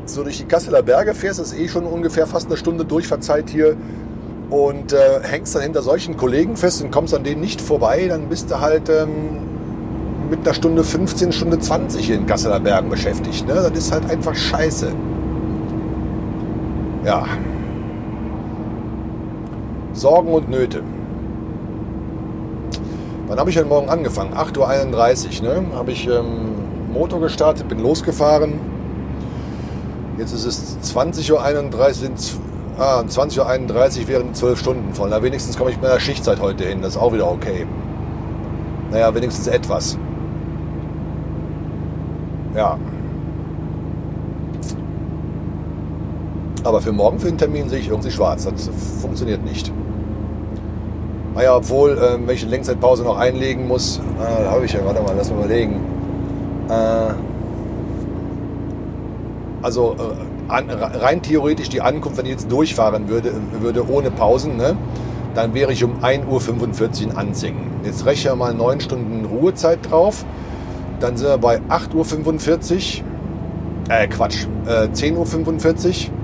so 0.06 0.22
durch 0.22 0.38
die 0.38 0.44
Kasseler 0.44 0.82
Berge 0.82 1.14
fährst, 1.14 1.40
ist 1.40 1.56
eh 1.56 1.68
schon 1.68 1.84
ungefähr 1.84 2.26
fast 2.26 2.46
eine 2.46 2.56
Stunde 2.56 2.84
Durchfahrzeit 2.84 3.50
hier 3.50 3.76
und 4.50 4.92
äh, 4.92 5.20
hängst 5.22 5.54
dann 5.54 5.62
hinter 5.62 5.82
solchen 5.82 6.16
Kollegen 6.16 6.56
fest 6.56 6.82
und 6.82 6.90
kommst 6.90 7.14
an 7.14 7.22
denen 7.22 7.40
nicht 7.40 7.60
vorbei, 7.60 8.06
dann 8.08 8.28
bist 8.28 8.50
du 8.50 8.60
halt 8.60 8.88
ähm, 8.88 9.08
mit 10.28 10.40
einer 10.40 10.54
Stunde 10.54 10.84
15, 10.84 11.32
Stunde 11.32 11.58
20 11.58 12.10
in 12.10 12.26
Gasseler 12.26 12.60
Bergen 12.60 12.88
beschäftigt. 12.88 13.46
Ne? 13.46 13.54
Das 13.54 13.72
ist 13.72 13.92
halt 13.92 14.08
einfach 14.10 14.34
scheiße. 14.34 14.92
Ja. 17.04 17.26
Sorgen 19.92 20.32
und 20.32 20.48
Nöte. 20.48 20.82
Wann 23.30 23.38
habe 23.38 23.48
ich 23.48 23.56
heute 23.56 23.68
Morgen 23.68 23.88
angefangen? 23.88 24.34
8.31 24.34 25.40
Uhr. 25.40 25.54
Ne? 25.54 25.76
Habe 25.76 25.92
ich 25.92 26.08
ähm, 26.08 26.92
Motor 26.92 27.20
gestartet, 27.20 27.68
bin 27.68 27.78
losgefahren. 27.78 28.58
Jetzt 30.18 30.32
ist 30.32 30.44
es 30.44 30.78
20.31 30.92 31.30
Uhr, 31.30 31.94
sind 31.94 32.18
Ah, 32.76 33.04
20.31 33.06 34.00
Uhr 34.00 34.08
wären 34.08 34.34
12 34.34 34.58
Stunden 34.58 34.94
voll. 34.94 35.10
Na, 35.10 35.22
wenigstens 35.22 35.56
komme 35.56 35.70
ich 35.70 35.76
mit 35.76 35.86
einer 35.88 36.00
Schichtzeit 36.00 36.40
heute 36.40 36.64
hin. 36.64 36.82
Das 36.82 36.96
ist 36.96 37.00
auch 37.00 37.12
wieder 37.12 37.30
okay. 37.30 37.68
Naja, 38.90 39.14
wenigstens 39.14 39.46
etwas. 39.46 39.96
Ja. 42.56 42.78
Aber 46.64 46.80
für 46.80 46.90
morgen, 46.90 47.20
für 47.20 47.28
den 47.28 47.38
Termin, 47.38 47.68
sehe 47.68 47.78
ich 47.78 47.90
irgendwie 47.90 48.10
schwarz. 48.10 48.42
Das 48.44 48.68
funktioniert 49.00 49.44
nicht. 49.44 49.72
Naja, 51.34 51.56
obwohl, 51.56 51.92
äh, 51.92 52.26
wenn 52.26 52.34
ich 52.34 52.42
eine 52.42 52.50
Lenkzeitpause 52.50 53.04
noch 53.04 53.16
einlegen 53.16 53.68
muss, 53.68 54.00
äh, 54.20 54.46
habe 54.46 54.64
ich 54.64 54.72
ja, 54.72 54.80
warte 54.84 55.02
mal, 55.02 55.14
lass 55.16 55.30
mal 55.30 55.38
überlegen. 55.38 55.80
Äh, 56.68 57.12
also, 59.62 59.94
äh, 59.98 60.52
an, 60.52 60.68
rein 60.70 61.22
theoretisch 61.22 61.68
die 61.68 61.80
Ankunft, 61.80 62.18
wenn 62.18 62.26
ich 62.26 62.32
jetzt 62.32 62.50
durchfahren 62.50 63.08
würde, 63.08 63.32
würde 63.60 63.88
ohne 63.88 64.10
Pausen, 64.10 64.56
ne, 64.56 64.76
dann 65.34 65.54
wäre 65.54 65.72
ich 65.72 65.84
um 65.84 66.00
1.45 66.02 66.26
Uhr 66.26 67.10
in 67.10 67.16
Anzingen. 67.16 67.70
Jetzt 67.84 68.04
rechne 68.04 68.34
mal 68.34 68.52
9 68.52 68.80
Stunden 68.80 69.24
Ruhezeit 69.24 69.78
drauf. 69.88 70.24
Dann 70.98 71.16
sind 71.16 71.28
wir 71.28 71.38
bei 71.38 71.60
8.45 71.68 73.02
Uhr. 73.02 73.94
Äh, 73.94 74.08
Quatsch. 74.08 74.46
Äh, 74.66 74.88
10.45 74.88 76.08
Uhr. 76.08 76.19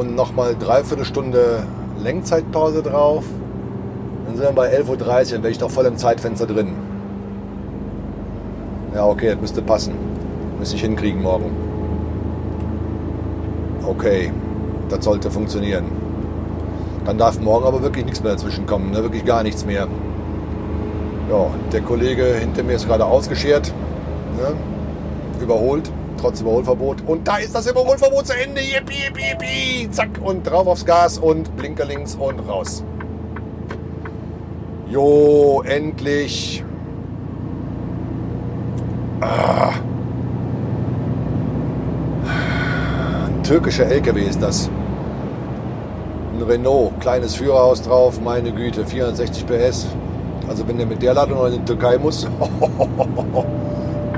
Und 0.00 0.16
nochmal 0.16 0.56
dreiviertel 0.58 1.04
Stunde 1.04 1.62
Lenkzeitpause 2.02 2.82
drauf. 2.82 3.22
Dann 4.24 4.34
sind 4.34 4.46
wir 4.46 4.52
bei 4.52 4.74
11.30 4.74 4.88
Uhr. 4.88 4.96
Dann 4.96 5.42
wäre 5.42 5.50
ich 5.50 5.58
doch 5.58 5.70
voll 5.70 5.84
im 5.84 5.98
Zeitfenster 5.98 6.46
drin. 6.46 6.72
Ja, 8.94 9.04
okay, 9.04 9.32
das 9.32 9.40
müsste 9.42 9.60
passen. 9.60 9.92
Müsste 10.58 10.76
ich 10.76 10.80
hinkriegen 10.80 11.20
morgen. 11.20 11.50
Okay, 13.86 14.32
das 14.88 15.04
sollte 15.04 15.30
funktionieren. 15.30 15.84
Dann 17.04 17.18
darf 17.18 17.38
morgen 17.38 17.66
aber 17.66 17.82
wirklich 17.82 18.06
nichts 18.06 18.22
mehr 18.22 18.32
dazwischen 18.32 18.64
kommen, 18.64 18.92
ne? 18.92 19.02
wirklich 19.02 19.26
gar 19.26 19.42
nichts 19.42 19.66
mehr. 19.66 19.86
Ja, 21.30 21.46
der 21.72 21.82
Kollege 21.82 22.24
hinter 22.40 22.62
mir 22.62 22.76
ist 22.76 22.86
gerade 22.86 23.04
ausgeschert, 23.04 23.74
ne? 24.38 24.54
überholt, 25.42 25.92
trotz 26.20 26.40
Überholverbot. 26.40 27.02
Und 27.06 27.26
da 27.26 27.38
ist 27.38 27.54
das 27.54 27.66
Überholverbot 27.66 28.26
zu 28.26 28.34
Ende. 28.34 28.60
Yippie, 28.60 29.04
yippie, 29.06 29.30
yippie. 29.30 29.90
Zack, 29.90 30.10
und 30.22 30.44
drauf 30.44 30.66
aufs 30.66 30.84
Gas 30.84 31.18
und 31.18 31.56
Blinker 31.56 31.84
links 31.84 32.14
und 32.14 32.40
raus. 32.40 32.84
Jo, 34.88 35.62
endlich. 35.66 36.64
Ah. 39.20 39.72
türkischer 43.50 43.86
LKW 43.86 44.22
ist 44.22 44.40
das. 44.40 44.70
Ein 46.36 46.42
Renault, 46.44 46.92
kleines 47.00 47.34
Führerhaus 47.34 47.82
drauf, 47.82 48.20
meine 48.20 48.52
Güte, 48.52 48.86
460 48.86 49.44
PS. 49.44 49.88
Also 50.48 50.68
wenn 50.68 50.78
der 50.78 50.86
mit 50.86 51.02
der 51.02 51.14
Ladung 51.14 51.44
in 51.48 51.54
die 51.54 51.64
Türkei 51.64 51.98
muss, 51.98 52.28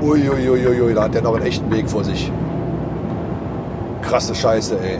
uiuiuiui, 0.03 0.67
ui, 0.67 0.81
ui, 0.81 0.93
da 0.93 1.03
hat 1.03 1.13
der 1.13 1.21
noch 1.21 1.35
einen 1.35 1.45
echten 1.45 1.71
Weg 1.71 1.89
vor 1.89 2.03
sich. 2.03 2.31
Krasse 4.01 4.35
Scheiße, 4.35 4.77
ey. 4.79 4.99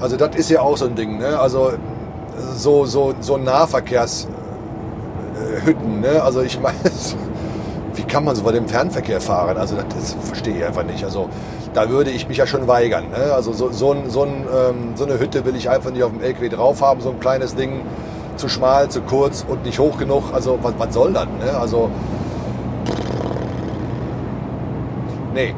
Also 0.00 0.16
das 0.16 0.36
ist 0.36 0.50
ja 0.50 0.60
auch 0.60 0.76
so 0.76 0.86
ein 0.86 0.94
Ding, 0.94 1.18
ne? 1.18 1.38
Also 1.38 1.72
so, 2.56 2.84
so, 2.84 3.14
so 3.20 3.36
Nahverkehrshütten, 3.36 6.00
ne? 6.00 6.22
Also 6.22 6.42
ich 6.42 6.60
meine, 6.60 6.76
wie 7.94 8.02
kann 8.02 8.24
man 8.24 8.36
so 8.36 8.42
bei 8.42 8.52
dem 8.52 8.68
Fernverkehr 8.68 9.20
fahren? 9.20 9.56
Also 9.56 9.76
das, 9.76 10.16
verstehe 10.22 10.58
ich 10.58 10.64
einfach 10.64 10.84
nicht. 10.84 11.04
Also 11.04 11.28
da 11.74 11.88
würde 11.88 12.10
ich 12.10 12.28
mich 12.28 12.38
ja 12.38 12.46
schon 12.46 12.66
weigern. 12.66 13.10
Ne? 13.10 13.32
Also 13.32 13.52
so, 13.52 13.70
so, 13.70 13.96
so, 14.08 14.22
ein, 14.22 14.46
ähm, 14.54 14.92
so, 14.94 15.04
eine 15.04 15.18
Hütte 15.18 15.44
will 15.44 15.56
ich 15.56 15.70
einfach 15.70 15.90
nicht 15.90 16.02
auf 16.02 16.12
dem 16.12 16.22
LKW 16.22 16.48
drauf 16.48 16.82
haben, 16.82 17.00
so 17.00 17.10
ein 17.10 17.20
kleines 17.20 17.54
Ding, 17.54 17.82
zu 18.36 18.48
schmal, 18.48 18.88
zu 18.88 19.02
kurz 19.02 19.44
und 19.46 19.64
nicht 19.64 19.78
hoch 19.78 19.98
genug. 19.98 20.32
Also 20.32 20.58
was, 20.62 20.74
was 20.78 20.94
soll 20.94 21.12
das? 21.12 21.26
Ne? 21.26 21.56
Also 21.58 21.90
nee. 25.34 25.54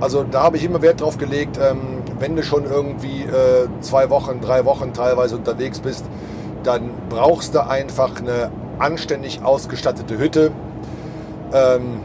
Also 0.00 0.24
da 0.24 0.42
habe 0.42 0.56
ich 0.56 0.64
immer 0.64 0.82
Wert 0.82 1.00
drauf 1.00 1.16
gelegt, 1.16 1.58
ähm, 1.62 2.02
wenn 2.18 2.34
du 2.34 2.42
schon 2.42 2.64
irgendwie 2.64 3.22
äh, 3.22 3.68
zwei 3.80 4.10
Wochen, 4.10 4.40
drei 4.40 4.64
Wochen 4.64 4.92
teilweise 4.92 5.36
unterwegs 5.36 5.78
bist, 5.78 6.04
dann 6.64 6.90
brauchst 7.08 7.54
du 7.54 7.64
einfach 7.64 8.18
eine 8.18 8.50
anständig 8.78 9.44
ausgestattete 9.44 10.18
Hütte. 10.18 10.50
Ähm, 11.52 12.00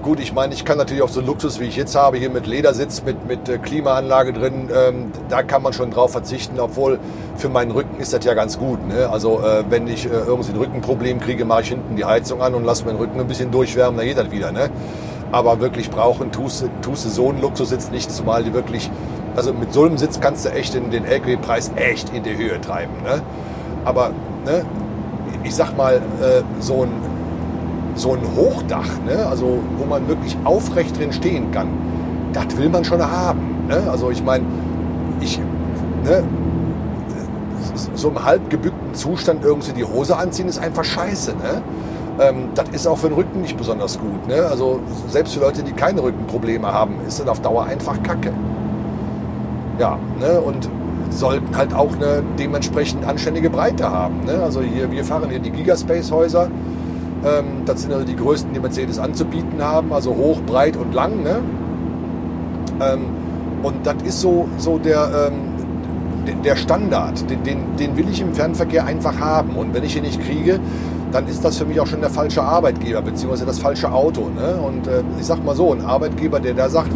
Gut, 0.00 0.20
ich 0.20 0.32
meine, 0.32 0.54
ich 0.54 0.64
kann 0.64 0.78
natürlich 0.78 1.02
auf 1.02 1.10
so 1.10 1.20
Luxus, 1.20 1.58
wie 1.58 1.64
ich 1.64 1.76
jetzt 1.76 1.96
habe, 1.96 2.18
hier 2.18 2.30
mit 2.30 2.46
Ledersitz, 2.46 3.02
mit, 3.02 3.26
mit 3.26 3.48
äh, 3.48 3.58
Klimaanlage 3.58 4.32
drin, 4.32 4.70
ähm, 4.72 5.10
da 5.28 5.42
kann 5.42 5.60
man 5.60 5.72
schon 5.72 5.90
drauf 5.90 6.12
verzichten, 6.12 6.60
obwohl 6.60 7.00
für 7.36 7.48
meinen 7.48 7.72
Rücken 7.72 8.00
ist 8.00 8.12
das 8.12 8.24
ja 8.24 8.34
ganz 8.34 8.58
gut. 8.58 8.78
Ne? 8.86 9.08
Also 9.10 9.40
äh, 9.40 9.64
wenn 9.68 9.88
ich 9.88 10.06
äh, 10.06 10.10
irgendwie 10.10 10.52
ein 10.52 10.56
Rückenproblem 10.56 11.18
kriege, 11.18 11.44
mache 11.44 11.62
ich 11.62 11.68
hinten 11.70 11.96
die 11.96 12.04
Heizung 12.04 12.40
an 12.40 12.54
und 12.54 12.64
lasse 12.64 12.84
meinen 12.84 12.98
Rücken 12.98 13.18
ein 13.18 13.26
bisschen 13.26 13.50
durchwärmen, 13.50 13.98
dann 13.98 14.06
geht 14.06 14.16
das 14.16 14.30
wieder. 14.30 14.52
Ne? 14.52 14.70
Aber 15.30 15.60
wirklich 15.60 15.90
brauchen 15.90 16.32
tust, 16.32 16.64
tust 16.82 17.04
du 17.04 17.08
so 17.10 17.28
einen 17.28 17.40
Luxussitz 17.40 17.90
nicht, 17.90 18.10
zumal 18.10 18.44
die 18.44 18.54
wirklich, 18.54 18.90
also 19.36 19.52
mit 19.52 19.72
so 19.72 19.84
einem 19.84 19.98
Sitz 19.98 20.20
kannst 20.20 20.46
du 20.46 20.50
echt 20.50 20.74
den, 20.74 20.90
den 20.90 21.04
LKW-Preis 21.04 21.72
echt 21.76 22.14
in 22.14 22.22
die 22.22 22.36
Höhe 22.36 22.60
treiben. 22.60 22.94
Ne? 23.04 23.22
Aber 23.84 24.10
ne, 24.44 24.64
ich 25.44 25.54
sag 25.54 25.76
mal, 25.76 25.96
äh, 25.96 26.42
so 26.60 26.82
ein 26.84 26.90
so 27.98 28.12
ein 28.12 28.20
Hochdach, 28.36 28.88
ne? 29.04 29.26
also 29.26 29.58
wo 29.76 29.84
man 29.84 30.08
wirklich 30.08 30.36
aufrecht 30.44 30.96
drin 30.98 31.12
stehen 31.12 31.50
kann, 31.50 31.68
das 32.32 32.56
will 32.56 32.68
man 32.68 32.84
schon 32.84 33.02
haben. 33.02 33.66
Ne? 33.68 33.82
Also 33.90 34.10
ich 34.10 34.22
meine, 34.22 34.44
ich, 35.20 35.38
ne? 36.04 36.22
so 37.94 38.08
im 38.08 38.24
halb 38.24 38.48
gebückten 38.50 38.94
Zustand 38.94 39.44
irgendwie 39.44 39.72
die 39.72 39.84
Hose 39.84 40.16
anziehen, 40.16 40.48
ist 40.48 40.58
einfach 40.58 40.84
scheiße. 40.84 41.32
Ne? 41.32 41.62
Ähm, 42.20 42.48
das 42.54 42.68
ist 42.70 42.86
auch 42.86 42.98
für 42.98 43.08
den 43.08 43.14
Rücken 43.14 43.42
nicht 43.42 43.56
besonders 43.56 43.98
gut. 43.98 44.26
Ne? 44.26 44.46
Also 44.50 44.80
selbst 45.08 45.34
für 45.34 45.40
Leute, 45.40 45.62
die 45.62 45.72
keine 45.72 46.02
Rückenprobleme 46.02 46.72
haben, 46.72 46.96
ist 47.06 47.20
das 47.20 47.28
auf 47.28 47.40
Dauer 47.40 47.64
einfach 47.64 48.02
Kacke. 48.02 48.32
Ja, 49.78 49.98
ne? 50.18 50.40
und 50.40 50.68
sollten 51.10 51.56
halt 51.56 51.74
auch 51.74 51.94
eine 51.94 52.22
dementsprechend 52.38 53.06
anständige 53.06 53.50
Breite 53.50 53.90
haben. 53.90 54.24
Ne? 54.24 54.42
Also 54.42 54.60
hier, 54.60 54.90
wir 54.90 55.04
fahren 55.04 55.30
hier 55.30 55.38
die 55.38 55.50
Gigaspace-Häuser. 55.50 56.50
Ähm, 57.24 57.64
das 57.64 57.82
sind 57.82 57.92
also 57.92 58.04
die 58.04 58.16
größten, 58.16 58.52
die 58.52 58.60
Mercedes 58.60 58.98
anzubieten 58.98 59.62
haben, 59.62 59.92
also 59.92 60.14
hoch, 60.14 60.40
breit 60.46 60.76
und 60.76 60.94
lang. 60.94 61.22
Ne? 61.22 61.40
Ähm, 62.80 63.06
und 63.62 63.86
das 63.86 63.96
ist 64.04 64.20
so, 64.20 64.48
so 64.56 64.78
der, 64.78 65.30
ähm, 65.30 66.42
der 66.44 66.56
Standard, 66.56 67.28
den, 67.28 67.42
den, 67.42 67.76
den 67.76 67.96
will 67.96 68.08
ich 68.08 68.20
im 68.20 68.34
Fernverkehr 68.34 68.84
einfach 68.84 69.18
haben. 69.18 69.56
Und 69.56 69.74
wenn 69.74 69.82
ich 69.84 69.96
ihn 69.96 70.02
nicht 70.02 70.20
kriege, 70.20 70.60
dann 71.12 71.26
ist 71.26 71.44
das 71.44 71.56
für 71.56 71.64
mich 71.64 71.80
auch 71.80 71.86
schon 71.86 72.00
der 72.00 72.10
falsche 72.10 72.42
Arbeitgeber, 72.42 73.02
beziehungsweise 73.02 73.46
das 73.46 73.58
falsche 73.58 73.90
Auto. 73.90 74.28
Ne? 74.28 74.54
Und 74.56 74.86
äh, 74.86 75.02
ich 75.18 75.26
sag 75.26 75.44
mal 75.44 75.54
so, 75.54 75.72
ein 75.72 75.84
Arbeitgeber, 75.84 76.40
der 76.40 76.54
da 76.54 76.68
sagt, 76.68 76.90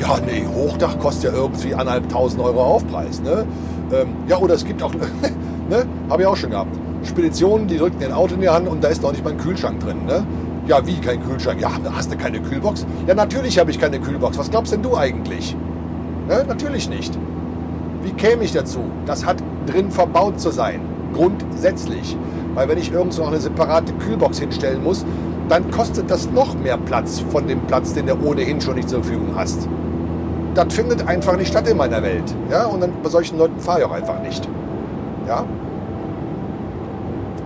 ja, 0.00 0.16
nee, 0.26 0.44
Hochdach 0.54 0.98
kostet 0.98 1.32
ja 1.32 1.38
irgendwie 1.38 1.74
anderthalbtausend 1.74 2.42
Euro 2.42 2.62
Aufpreis. 2.62 3.20
Ne? 3.20 3.44
Ähm, 3.92 4.08
ja, 4.26 4.38
oder 4.38 4.54
es 4.54 4.64
gibt 4.64 4.82
auch, 4.82 4.92
ne, 5.68 5.86
habe 6.08 6.22
ich 6.22 6.28
auch 6.28 6.36
schon 6.36 6.50
gehabt, 6.50 6.74
Speditionen, 7.04 7.68
die 7.68 7.78
drücken 7.78 8.02
ein 8.02 8.12
Auto 8.12 8.34
in 8.34 8.40
die 8.40 8.48
Hand 8.48 8.68
und 8.68 8.82
da 8.82 8.88
ist 8.88 9.02
noch 9.02 9.12
nicht 9.12 9.24
mal 9.24 9.30
ein 9.30 9.38
Kühlschrank 9.38 9.80
drin. 9.80 10.04
Ne? 10.06 10.24
Ja, 10.66 10.86
wie 10.86 10.96
kein 10.96 11.22
Kühlschrank? 11.22 11.60
Ja, 11.60 11.70
hast 11.94 12.12
du 12.12 12.16
keine 12.16 12.40
Kühlbox? 12.40 12.86
Ja, 13.06 13.14
natürlich 13.14 13.58
habe 13.58 13.70
ich 13.70 13.80
keine 13.80 14.00
Kühlbox. 14.00 14.38
Was 14.38 14.50
glaubst 14.50 14.72
denn 14.72 14.82
du 14.82 14.96
eigentlich? 14.96 15.56
Ne? 16.28 16.44
Natürlich 16.46 16.88
nicht. 16.88 17.18
Wie 18.02 18.12
käme 18.12 18.44
ich 18.44 18.52
dazu? 18.52 18.80
Das 19.06 19.24
hat 19.24 19.42
drin 19.66 19.90
verbaut 19.90 20.40
zu 20.40 20.50
sein. 20.50 20.80
Grundsätzlich. 21.14 22.16
Weil 22.58 22.68
wenn 22.68 22.78
ich 22.78 22.92
irgendwo 22.92 23.20
noch 23.20 23.28
eine 23.28 23.38
separate 23.38 23.92
Kühlbox 23.92 24.40
hinstellen 24.40 24.82
muss, 24.82 25.06
dann 25.48 25.70
kostet 25.70 26.10
das 26.10 26.28
noch 26.28 26.56
mehr 26.56 26.76
Platz 26.76 27.20
von 27.30 27.46
dem 27.46 27.60
Platz, 27.68 27.94
den 27.94 28.06
du 28.06 28.14
ohnehin 28.14 28.60
schon 28.60 28.74
nicht 28.74 28.88
zur 28.88 29.04
Verfügung 29.04 29.36
hast. 29.36 29.68
Das 30.56 30.74
findet 30.74 31.06
einfach 31.06 31.36
nicht 31.36 31.50
statt 31.50 31.68
in 31.68 31.76
meiner 31.76 32.02
Welt. 32.02 32.24
Ja? 32.50 32.66
Und 32.66 32.80
dann 32.80 32.90
bei 33.00 33.10
solchen 33.10 33.38
Leuten 33.38 33.60
fahre 33.60 33.78
ich 33.78 33.84
auch 33.84 33.92
einfach 33.92 34.20
nicht. 34.22 34.48
Ja? 35.28 35.44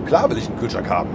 Klar 0.07 0.31
will 0.31 0.39
ich 0.39 0.47
einen 0.47 0.57
Kühlschrank 0.57 0.89
haben. 0.89 1.09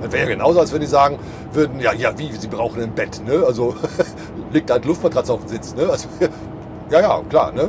Das 0.00 0.10
wäre 0.10 0.22
ja 0.22 0.30
genauso, 0.30 0.60
als 0.60 0.72
wenn 0.72 0.80
die 0.80 0.86
sagen 0.86 1.18
würden, 1.52 1.80
ja, 1.80 1.92
ja, 1.92 2.18
wie, 2.18 2.32
sie 2.32 2.48
brauchen 2.48 2.82
ein 2.82 2.94
Bett, 2.94 3.20
ne? 3.26 3.44
Also 3.46 3.74
liegt 4.52 4.70
halt 4.70 4.86
Luftmatratze 4.86 5.34
auf 5.34 5.40
dem 5.40 5.48
Sitz, 5.48 5.74
ne? 5.74 5.86
Also, 5.90 6.08
ja, 6.90 7.00
ja, 7.02 7.20
klar, 7.28 7.52
ne? 7.52 7.68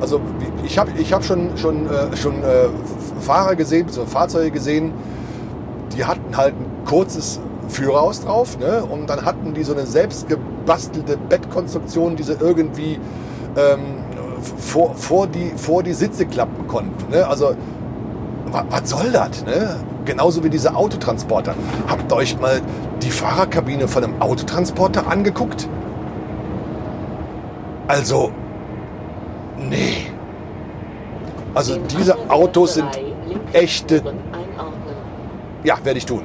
Also 0.00 0.20
ich 0.64 0.76
habe 0.78 0.90
ich 0.98 1.12
hab 1.12 1.24
schon, 1.24 1.56
schon, 1.56 1.86
äh, 1.86 2.16
schon 2.16 2.42
äh, 2.42 2.66
Fahrer 3.20 3.56
gesehen, 3.56 3.88
so 3.88 4.04
Fahrzeuge 4.06 4.50
gesehen, 4.50 4.92
die 5.96 6.04
hatten 6.04 6.36
halt 6.36 6.54
ein 6.54 6.84
kurzes 6.86 7.40
Führerhaus 7.68 8.22
drauf 8.22 8.58
ne? 8.58 8.82
und 8.84 9.08
dann 9.08 9.24
hatten 9.24 9.54
die 9.54 9.64
so 9.64 9.72
eine 9.72 9.86
selbst 9.86 10.28
gebastelte 10.28 11.16
Bettkonstruktion, 11.16 12.16
die 12.16 12.22
sie 12.22 12.36
irgendwie 12.40 12.98
ähm, 13.56 13.80
vor, 14.58 14.94
vor, 14.94 15.26
die, 15.26 15.52
vor 15.56 15.82
die 15.82 15.92
Sitze 15.92 16.26
klappen 16.26 16.66
konnten. 16.66 17.10
Ne? 17.10 17.26
Also 17.26 17.54
was, 18.46 18.64
was 18.70 18.90
soll 18.90 19.10
das? 19.12 19.44
Ne? 19.44 19.76
Genauso 20.04 20.42
wie 20.42 20.50
diese 20.50 20.74
Autotransporter. 20.74 21.54
Habt 21.88 22.10
ihr 22.10 22.16
euch 22.16 22.38
mal 22.40 22.60
die 23.02 23.10
Fahrerkabine 23.10 23.86
von 23.88 24.04
einem 24.04 24.20
Autotransporter 24.20 25.06
angeguckt? 25.06 25.68
Also, 27.86 28.30
nee. 29.58 30.06
Also 31.54 31.76
diese 31.76 32.16
Autos 32.30 32.74
sind 32.74 32.88
echte. 33.52 34.02
Ja, 35.64 35.78
werde 35.84 35.98
ich 35.98 36.06
tun. 36.06 36.22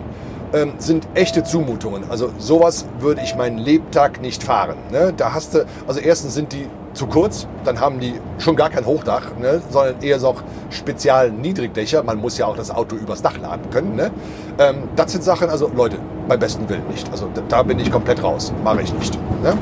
Ähm, 0.53 0.74
sind 0.78 1.08
echte 1.16 1.43
Zumutungen. 1.43 2.10
Also 2.10 2.30
sowas 2.38 2.86
würde 2.99 3.22
ich 3.22 3.36
meinen 3.36 3.58
Lebtag 3.58 4.22
nicht 4.22 4.43
fahren. 4.43 4.78
Ne? 4.91 5.14
Da 5.16 5.34
hast 5.34 5.53
du, 5.53 5.66
also 5.88 5.99
erstens 5.99 6.36
sind 6.36 6.53
die 6.53 6.68
zu 6.93 7.08
kurz, 7.08 7.47
dann 7.66 7.82
haben 7.82 7.99
die 7.99 8.14
schon 8.38 8.56
gar 8.56 8.70
kein 8.70 8.86
Hochdach, 8.86 9.36
ne? 9.38 9.62
sondern 9.70 10.01
eher 10.01 10.20
so 10.20 10.36
spezial 10.70 11.32
Niedrigdächer. 11.32 12.03
Man 12.03 12.20
muss 12.20 12.38
ja 12.38 12.45
auch 12.45 12.56
das 12.56 12.72
Auto 12.72 12.95
übers 12.95 13.22
Dach 13.22 13.38
laden 13.38 13.70
können. 13.70 13.95
Ne? 13.95 14.12
Ähm, 14.60 14.84
das 14.95 15.12
sind 15.12 15.24
Sachen, 15.24 15.49
also 15.49 15.70
Leute, 15.76 15.97
beim 16.28 16.39
besten 16.39 16.70
Willen 16.70 16.88
nicht. 16.88 17.12
Also 17.12 17.30
da 17.49 17.64
bin 17.64 17.80
ich 17.80 17.91
komplett 17.91 18.24
raus. 18.24 18.53
Mache 18.64 18.82
ich 18.84 18.93
nicht. 18.93 19.18
Ne? 19.43 19.58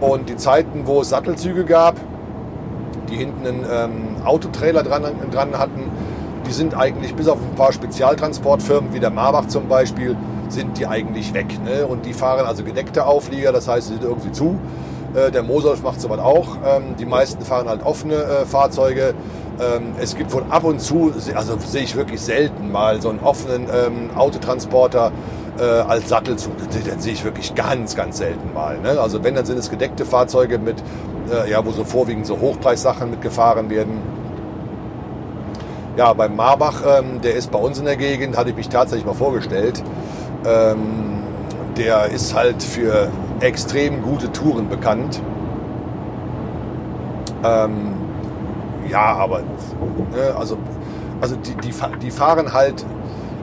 Und 0.00 0.28
die 0.28 0.36
Zeiten, 0.36 0.86
wo 0.86 1.02
es 1.02 1.10
Sattelzüge 1.10 1.64
gab, 1.64 1.94
die 3.10 3.16
hinten 3.16 3.46
einen 3.46 3.64
ähm, 3.70 3.92
Autotrailer 4.24 4.82
dran, 4.82 5.04
dran 5.30 5.58
hatten, 5.58 5.90
die 6.50 6.54
sind 6.54 6.74
eigentlich 6.74 7.14
bis 7.14 7.28
auf 7.28 7.38
ein 7.38 7.54
paar 7.54 7.72
Spezialtransportfirmen 7.72 8.92
wie 8.92 8.98
der 8.98 9.10
Marbach 9.10 9.46
zum 9.46 9.68
Beispiel, 9.68 10.16
sind 10.48 10.78
die 10.78 10.86
eigentlich 10.88 11.32
weg. 11.32 11.46
Ne? 11.64 11.86
Und 11.86 12.06
die 12.06 12.12
fahren 12.12 12.44
also 12.44 12.64
gedeckte 12.64 13.06
Auflieger, 13.06 13.52
das 13.52 13.68
heißt, 13.68 13.86
sie 13.86 13.94
sind 13.94 14.02
irgendwie 14.02 14.32
zu. 14.32 14.58
Äh, 15.14 15.30
der 15.30 15.44
Mosolf 15.44 15.84
macht 15.84 16.00
sowas 16.00 16.18
auch. 16.18 16.56
Ähm, 16.66 16.96
die 16.98 17.06
meisten 17.06 17.44
fahren 17.44 17.68
halt 17.68 17.86
offene 17.86 18.16
äh, 18.16 18.46
Fahrzeuge. 18.46 19.14
Ähm, 19.60 19.92
es 20.00 20.16
gibt 20.16 20.32
von 20.32 20.50
ab 20.50 20.64
und 20.64 20.80
zu, 20.80 21.12
also 21.36 21.56
sehe 21.64 21.84
ich 21.84 21.94
wirklich 21.94 22.20
selten 22.20 22.72
mal 22.72 23.00
so 23.00 23.10
einen 23.10 23.20
offenen 23.20 23.68
ähm, 23.72 24.10
Autotransporter 24.16 25.12
äh, 25.56 25.62
als 25.62 26.08
Sattelzug. 26.08 26.54
Den, 26.74 26.82
den 26.82 26.98
sehe 26.98 27.12
ich 27.12 27.22
wirklich 27.22 27.54
ganz, 27.54 27.94
ganz 27.94 28.18
selten 28.18 28.52
mal. 28.52 28.76
Ne? 28.80 29.00
Also 29.00 29.22
wenn, 29.22 29.36
dann 29.36 29.44
sind 29.46 29.58
es 29.58 29.70
gedeckte 29.70 30.04
Fahrzeuge 30.04 30.58
mit 30.58 30.82
ja, 31.48 31.64
wo 31.64 31.70
so 31.70 31.84
vorwiegend 31.84 32.26
so 32.26 32.40
Hochpreissachen 32.40 33.08
mitgefahren 33.08 33.70
werden. 33.70 34.02
Ja, 36.00 36.14
beim 36.14 36.34
Marbach, 36.34 36.82
ähm, 36.86 37.20
der 37.20 37.34
ist 37.34 37.50
bei 37.50 37.58
uns 37.58 37.78
in 37.78 37.84
der 37.84 37.96
Gegend, 37.96 38.34
hatte 38.38 38.48
ich 38.48 38.56
mich 38.56 38.70
tatsächlich 38.70 39.04
mal 39.04 39.12
vorgestellt. 39.12 39.82
Ähm, 40.46 41.18
der 41.76 42.06
ist 42.06 42.34
halt 42.34 42.62
für 42.62 43.08
extrem 43.40 44.00
gute 44.00 44.32
Touren 44.32 44.70
bekannt. 44.70 45.20
Ähm, 47.44 47.92
ja, 48.88 49.14
aber 49.14 49.40
ne, 49.40 50.34
also, 50.38 50.56
also 51.20 51.36
die, 51.36 51.54
die, 51.56 51.74
die 52.00 52.10
fahren 52.10 52.54
halt 52.54 52.82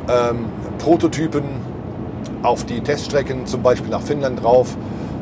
ähm, 0.10 0.48
Prototypen 0.80 1.44
auf 2.42 2.66
die 2.66 2.82
Teststrecken, 2.82 3.46
zum 3.46 3.62
Beispiel 3.62 3.92
nach 3.92 4.02
Finnland 4.02 4.42
drauf 4.42 4.76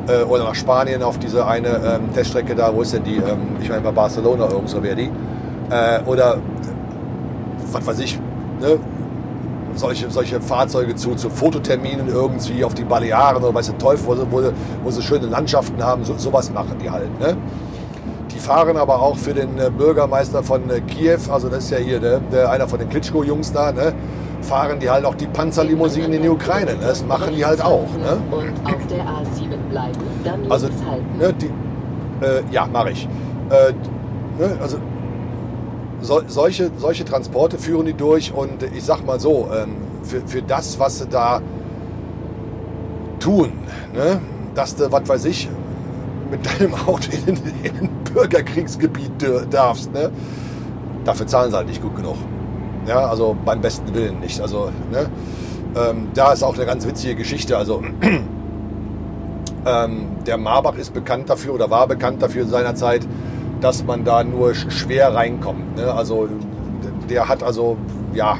äh, 0.08 0.22
oder 0.22 0.44
nach 0.44 0.54
Spanien 0.54 1.02
auf 1.02 1.18
diese 1.18 1.46
eine 1.46 1.68
ähm, 1.68 2.14
Teststrecke 2.14 2.54
da, 2.54 2.74
wo 2.74 2.80
ist 2.80 2.94
denn 2.94 3.04
die? 3.04 3.16
Ähm, 3.16 3.58
ich 3.60 3.68
meine 3.68 3.82
bei 3.82 3.92
Barcelona 3.92 4.48
irgendwo 4.50 4.82
wäre 4.82 4.96
die. 4.96 5.10
Äh, 5.68 6.00
oder 6.06 6.38
was 7.76 7.86
weiß 7.86 7.98
ich, 8.00 8.18
ne? 8.60 8.78
solche, 9.74 10.10
solche 10.10 10.40
Fahrzeuge 10.40 10.94
zu, 10.94 11.14
zu 11.14 11.28
Fototerminen 11.28 12.08
irgendwie 12.08 12.64
auf 12.64 12.74
die 12.74 12.84
Balearen 12.84 13.42
oder 13.42 13.54
weiß 13.54 13.66
der 13.66 13.78
Teufel, 13.78 14.06
wo 14.06 14.14
sie, 14.14 14.26
wo, 14.30 14.42
wo 14.84 14.90
sie 14.90 15.02
schöne 15.02 15.26
Landschaften 15.26 15.82
haben, 15.82 16.04
so, 16.04 16.14
sowas 16.16 16.50
machen 16.50 16.76
die 16.82 16.90
halt. 16.90 17.18
Ne? 17.20 17.36
Die 18.32 18.38
fahren 18.38 18.76
aber 18.76 19.00
auch 19.00 19.16
für 19.16 19.34
den 19.34 19.58
äh, 19.58 19.70
Bürgermeister 19.70 20.42
von 20.42 20.68
äh, 20.70 20.80
Kiew, 20.80 21.18
also 21.30 21.48
das 21.48 21.64
ist 21.64 21.70
ja 21.70 21.78
hier 21.78 22.00
der, 22.00 22.20
der 22.20 22.50
einer 22.50 22.66
von 22.66 22.78
den 22.78 22.88
Klitschko-Jungs 22.88 23.52
da, 23.52 23.72
ne? 23.72 23.92
fahren 24.42 24.78
die 24.80 24.88
halt 24.88 25.04
auch 25.04 25.14
die 25.14 25.26
Panzerlimousinen 25.26 26.12
in 26.12 26.22
die 26.22 26.28
Ukraine. 26.28 26.72
Ne? 26.72 26.78
Das 26.82 27.04
machen 27.04 27.34
die 27.34 27.44
halt 27.44 27.62
auch. 27.62 27.88
Ne? 27.98 28.18
Und 28.30 28.66
auf 28.66 28.86
der 28.88 29.04
A7 29.04 29.56
bleiben, 29.70 29.98
dann 30.24 30.50
Also, 30.50 30.68
halten. 30.88 31.18
ne, 31.18 31.32
die, 31.32 31.46
äh, 32.24 32.42
ja, 32.50 32.66
mache 32.66 32.92
ich. 32.92 33.08
Äh, 33.50 33.72
ne, 34.40 34.56
also 34.60 34.78
so, 36.06 36.22
solche, 36.28 36.70
solche 36.78 37.04
Transporte 37.04 37.58
führen 37.58 37.86
die 37.86 37.92
durch 37.92 38.32
und 38.32 38.62
ich 38.62 38.84
sag 38.84 39.04
mal 39.04 39.18
so, 39.18 39.48
ähm, 39.52 39.76
für, 40.04 40.20
für 40.26 40.40
das, 40.40 40.78
was 40.78 41.00
sie 41.00 41.06
da 41.06 41.42
tun, 43.18 43.52
ne, 43.92 44.20
dass 44.54 44.76
du, 44.76 44.90
was 44.90 45.08
weiß 45.08 45.24
ich, 45.24 45.48
mit 46.30 46.40
deinem 46.46 46.74
Auto 46.74 47.10
in, 47.26 47.36
in 47.62 47.78
ein 47.80 47.90
Bürgerkriegsgebiet 48.12 49.10
darfst, 49.50 49.92
ne, 49.92 50.10
dafür 51.04 51.26
zahlen 51.26 51.50
sie 51.50 51.56
halt 51.56 51.66
nicht 51.66 51.82
gut 51.82 51.96
genug. 51.96 52.16
Ja, 52.86 53.08
also 53.08 53.36
beim 53.44 53.60
besten 53.60 53.92
Willen 53.92 54.20
nicht. 54.20 54.40
Also, 54.40 54.70
ne, 54.92 55.10
ähm, 55.76 56.08
da 56.14 56.32
ist 56.32 56.44
auch 56.44 56.54
eine 56.54 56.66
ganz 56.66 56.86
witzige 56.86 57.16
Geschichte. 57.16 57.58
Also, 57.58 57.82
ähm, 59.66 60.06
der 60.24 60.36
Marbach 60.36 60.76
ist 60.76 60.94
bekannt 60.94 61.28
dafür 61.28 61.54
oder 61.54 61.68
war 61.68 61.88
bekannt 61.88 62.22
dafür 62.22 62.42
in 62.42 62.48
seiner 62.48 62.76
Zeit, 62.76 63.04
dass 63.60 63.84
man 63.84 64.04
da 64.04 64.22
nur 64.24 64.50
sch- 64.50 64.70
schwer 64.70 65.14
reinkommt. 65.14 65.76
Ne? 65.76 65.92
Also 65.92 66.28
der 67.08 67.28
hat 67.28 67.42
also, 67.42 67.76
ja, 68.12 68.36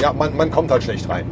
ja, 0.00 0.12
man, 0.12 0.36
man 0.36 0.50
kommt 0.50 0.70
halt 0.70 0.82
schlecht 0.82 1.08
rein. 1.08 1.24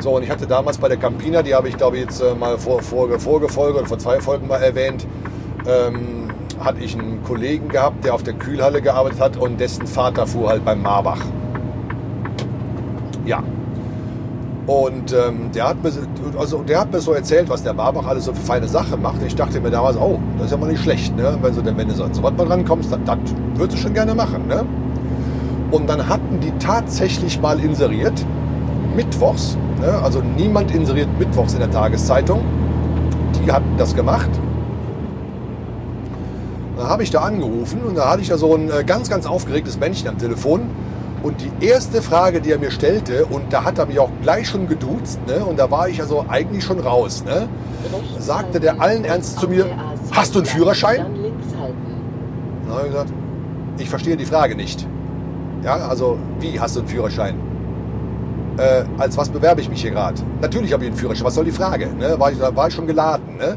So, 0.00 0.16
und 0.16 0.22
ich 0.24 0.30
hatte 0.30 0.46
damals 0.46 0.78
bei 0.78 0.88
der 0.88 0.96
Campina, 0.96 1.42
die 1.42 1.54
habe 1.54 1.68
ich 1.68 1.76
glaube 1.76 1.96
ich 1.96 2.02
jetzt 2.04 2.20
äh, 2.20 2.34
mal 2.34 2.58
vor, 2.58 2.82
vor, 2.82 3.08
vorige 3.08 3.48
Folge 3.48 3.78
oder 3.78 3.86
vor 3.86 3.98
zwei 3.98 4.20
Folgen 4.20 4.48
mal 4.48 4.60
erwähnt, 4.62 5.06
ähm, 5.66 6.28
hatte 6.58 6.80
ich 6.82 6.94
einen 6.98 7.22
Kollegen 7.24 7.68
gehabt, 7.68 8.04
der 8.04 8.14
auf 8.14 8.22
der 8.22 8.34
Kühlhalle 8.34 8.82
gearbeitet 8.82 9.20
hat 9.20 9.36
und 9.36 9.60
dessen 9.60 9.86
Vater 9.86 10.26
fuhr 10.26 10.48
halt 10.48 10.64
beim 10.64 10.82
Marbach. 10.82 11.20
Ja. 13.24 13.42
Und 14.66 15.12
ähm, 15.12 15.50
der, 15.52 15.68
hat 15.68 15.82
mir, 15.82 15.90
also, 16.38 16.62
der 16.62 16.80
hat 16.80 16.92
mir 16.92 17.00
so 17.00 17.12
erzählt, 17.12 17.48
was 17.48 17.64
der 17.64 17.74
Marbach 17.74 18.06
alles 18.06 18.26
so 18.26 18.32
für 18.32 18.40
feine 18.40 18.68
Sachen 18.68 19.02
macht. 19.02 19.16
Ich 19.26 19.34
dachte 19.34 19.60
mir 19.60 19.70
damals, 19.70 19.96
oh, 19.96 20.20
das 20.36 20.46
ist 20.46 20.52
ja 20.52 20.56
mal 20.56 20.70
nicht 20.70 20.82
schlecht, 20.82 21.16
ne? 21.16 21.36
wenn, 21.42 21.52
so, 21.52 21.64
wenn 21.64 21.88
du 21.88 21.94
so 21.94 22.04
an 22.04 22.14
so 22.14 22.22
was 22.22 22.32
mal 22.34 22.46
rankommst, 22.46 22.92
das, 22.92 23.00
das 23.04 23.18
würdest 23.56 23.78
du 23.78 23.82
schon 23.82 23.94
gerne 23.94 24.14
machen. 24.14 24.46
Ne? 24.46 24.64
Und 25.72 25.88
dann 25.88 26.08
hatten 26.08 26.38
die 26.40 26.52
tatsächlich 26.60 27.40
mal 27.40 27.58
inseriert, 27.58 28.24
mittwochs. 28.94 29.56
Ne? 29.80 29.92
Also 30.02 30.22
niemand 30.36 30.70
inseriert 30.70 31.08
mittwochs 31.18 31.54
in 31.54 31.58
der 31.58 31.70
Tageszeitung. 31.70 32.42
Die 33.44 33.50
hatten 33.50 33.76
das 33.78 33.96
gemacht. 33.96 34.30
Dann 36.76 36.86
habe 36.88 37.02
ich 37.02 37.10
da 37.10 37.22
angerufen 37.22 37.80
und 37.82 37.96
da 37.96 38.10
hatte 38.10 38.22
ich 38.22 38.28
da 38.28 38.38
so 38.38 38.54
ein 38.54 38.70
äh, 38.70 38.84
ganz, 38.84 39.10
ganz 39.10 39.26
aufgeregtes 39.26 39.78
Männchen 39.78 40.08
am 40.08 40.18
Telefon. 40.18 40.62
Und 41.22 41.36
die 41.40 41.66
erste 41.66 42.02
Frage, 42.02 42.40
die 42.40 42.50
er 42.50 42.58
mir 42.58 42.70
stellte, 42.70 43.26
und 43.26 43.52
da 43.52 43.64
hat 43.64 43.78
er 43.78 43.86
mich 43.86 43.98
auch 43.98 44.10
gleich 44.22 44.48
schon 44.48 44.66
geduzt, 44.66 45.20
ne? 45.26 45.44
und 45.44 45.58
da 45.58 45.70
war 45.70 45.88
ich 45.88 46.00
also 46.00 46.24
eigentlich 46.28 46.64
schon 46.64 46.80
raus, 46.80 47.22
ne? 47.24 47.48
sagte 48.18 48.58
der 48.58 48.80
allen 48.80 49.04
Ernst 49.04 49.38
zu 49.38 49.48
mir, 49.48 49.66
hast 50.10 50.34
du 50.34 50.40
einen 50.40 50.46
Führerschein? 50.46 51.06
Dann 52.66 52.74
habe 52.74 52.86
ich 52.86 52.92
gesagt, 52.92 53.12
ich 53.78 53.88
verstehe 53.88 54.16
die 54.16 54.24
Frage 54.24 54.56
nicht. 54.56 54.86
Ja, 55.62 55.76
also 55.76 56.18
wie 56.40 56.58
hast 56.58 56.74
du 56.74 56.80
einen 56.80 56.88
Führerschein? 56.88 57.38
Äh, 58.58 58.84
als 58.98 59.16
was 59.16 59.28
bewerbe 59.28 59.60
ich 59.60 59.68
mich 59.68 59.80
hier 59.80 59.92
gerade? 59.92 60.20
Natürlich 60.40 60.72
habe 60.72 60.84
ich 60.84 60.90
einen 60.90 60.98
Führerschein. 60.98 61.24
Was 61.24 61.34
soll 61.36 61.44
die 61.44 61.52
Frage? 61.52 61.86
Ne? 61.86 62.18
War, 62.18 62.32
ich, 62.32 62.40
war 62.40 62.68
ich 62.68 62.74
schon 62.74 62.86
geladen? 62.86 63.36
Ne? 63.38 63.56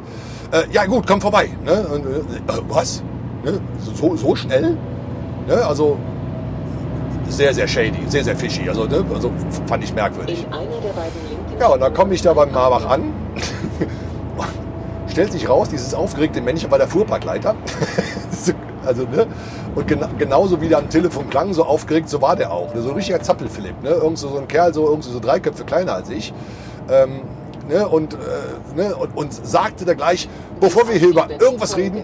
Äh, 0.51 0.63
ja 0.71 0.85
gut, 0.85 1.05
komm 1.07 1.19
vorbei. 1.19 1.49
Ne? 1.65 1.85
Und, 1.87 2.05
äh, 2.05 2.61
was? 2.69 3.03
Ne? 3.43 3.59
So, 3.95 4.15
so 4.15 4.35
schnell? 4.35 4.77
Ne? 5.47 5.65
Also 5.65 5.97
sehr, 7.35 7.53
sehr 7.53 7.67
shady, 7.67 7.99
sehr, 8.07 8.23
sehr 8.23 8.35
fishy. 8.35 8.67
Also, 8.69 8.85
ne? 8.85 9.03
also 9.13 9.31
fand 9.67 9.83
ich 9.83 9.93
merkwürdig. 9.93 10.45
Ja, 11.59 11.67
und 11.67 11.79
dann 11.79 11.93
komme 11.93 12.13
ich 12.13 12.21
da 12.21 12.33
beim 12.33 12.51
Marbach 12.51 12.89
an. 12.89 13.13
stellt 15.15 15.31
sich 15.31 15.47
raus, 15.47 15.69
dieses 15.69 15.93
aufgeregte 15.93 16.41
Männchen 16.41 16.69
war 16.69 16.77
der 16.77 16.89
Fuhrparkleiter. 16.89 17.55
also, 18.85 19.03
ne? 19.03 19.27
Und 19.73 19.87
gena 19.87 20.09
genauso 20.17 20.59
wie 20.59 20.67
der 20.67 20.79
am 20.79 20.89
Telefon 20.89 21.29
klang, 21.29 21.53
so 21.53 21.63
aufgeregt, 21.63 22.09
so 22.09 22.21
war 22.21 22.35
der 22.35 22.51
auch. 22.51 22.73
Ne? 22.75 22.81
So 22.81 22.89
ein 22.89 22.95
richtiger 22.95 23.21
Zappelphilipp. 23.21 23.81
Ne? 23.81 23.91
Irgend 23.91 24.17
so, 24.17 24.27
so 24.27 24.37
ein 24.37 24.49
Kerl, 24.49 24.73
so, 24.73 24.89
irgendwie 24.89 25.09
so 25.09 25.21
drei 25.21 25.39
Köpfe 25.39 25.63
kleiner 25.63 25.93
als 25.93 26.09
ich. 26.09 26.33
Ähm, 26.89 27.21
ne? 27.69 27.87
Und, 27.87 28.13
äh, 28.13 28.17
ne? 28.75 28.93
Und, 28.93 29.15
und 29.15 29.33
sagte 29.33 29.85
da 29.85 29.93
gleich, 29.93 30.27
bevor 30.59 30.89
wir 30.89 30.95
hier 30.95 31.09
über 31.09 31.29
irgendwas 31.29 31.77
reden, 31.77 32.03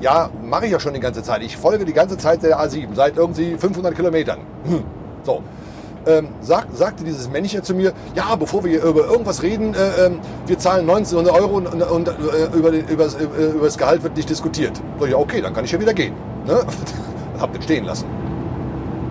ja, 0.00 0.30
mache 0.42 0.66
ich 0.66 0.72
ja 0.72 0.80
schon 0.80 0.94
die 0.94 1.00
ganze 1.00 1.22
Zeit. 1.22 1.42
Ich 1.42 1.56
folge 1.56 1.84
die 1.84 1.92
ganze 1.92 2.16
Zeit 2.16 2.42
der 2.42 2.58
A7, 2.60 2.94
seit 2.94 3.16
irgendwie 3.16 3.56
500 3.56 3.94
Kilometern. 3.94 4.38
Hm. 4.64 4.84
So. 5.24 5.42
Ähm, 6.06 6.28
sag, 6.40 6.68
sagte 6.72 7.04
dieses 7.04 7.28
Männchen 7.28 7.62
zu 7.62 7.74
mir, 7.74 7.92
ja, 8.14 8.34
bevor 8.36 8.64
wir 8.64 8.82
über 8.82 9.04
irgendwas 9.06 9.42
reden, 9.42 9.74
äh, 9.74 10.06
äh, 10.06 10.10
wir 10.46 10.58
zahlen 10.58 10.88
1900 10.88 11.34
Euro 11.34 11.56
und, 11.56 11.66
und, 11.66 11.82
und 11.82 12.08
äh, 12.08 12.56
über, 12.56 12.70
den, 12.70 12.86
über, 12.86 13.04
äh, 13.04 13.50
über, 13.52 13.64
das 13.64 13.76
Gehalt 13.76 14.02
wird 14.02 14.16
nicht 14.16 14.30
diskutiert. 14.30 14.80
So, 14.98 15.06
ja, 15.06 15.16
okay, 15.16 15.40
dann 15.40 15.52
kann 15.52 15.64
ich 15.64 15.72
ja 15.72 15.80
wieder 15.80 15.92
gehen. 15.92 16.14
Ne? 16.46 16.60
Hab 17.40 17.52
den 17.52 17.62
stehen 17.62 17.84
lassen. 17.84 18.06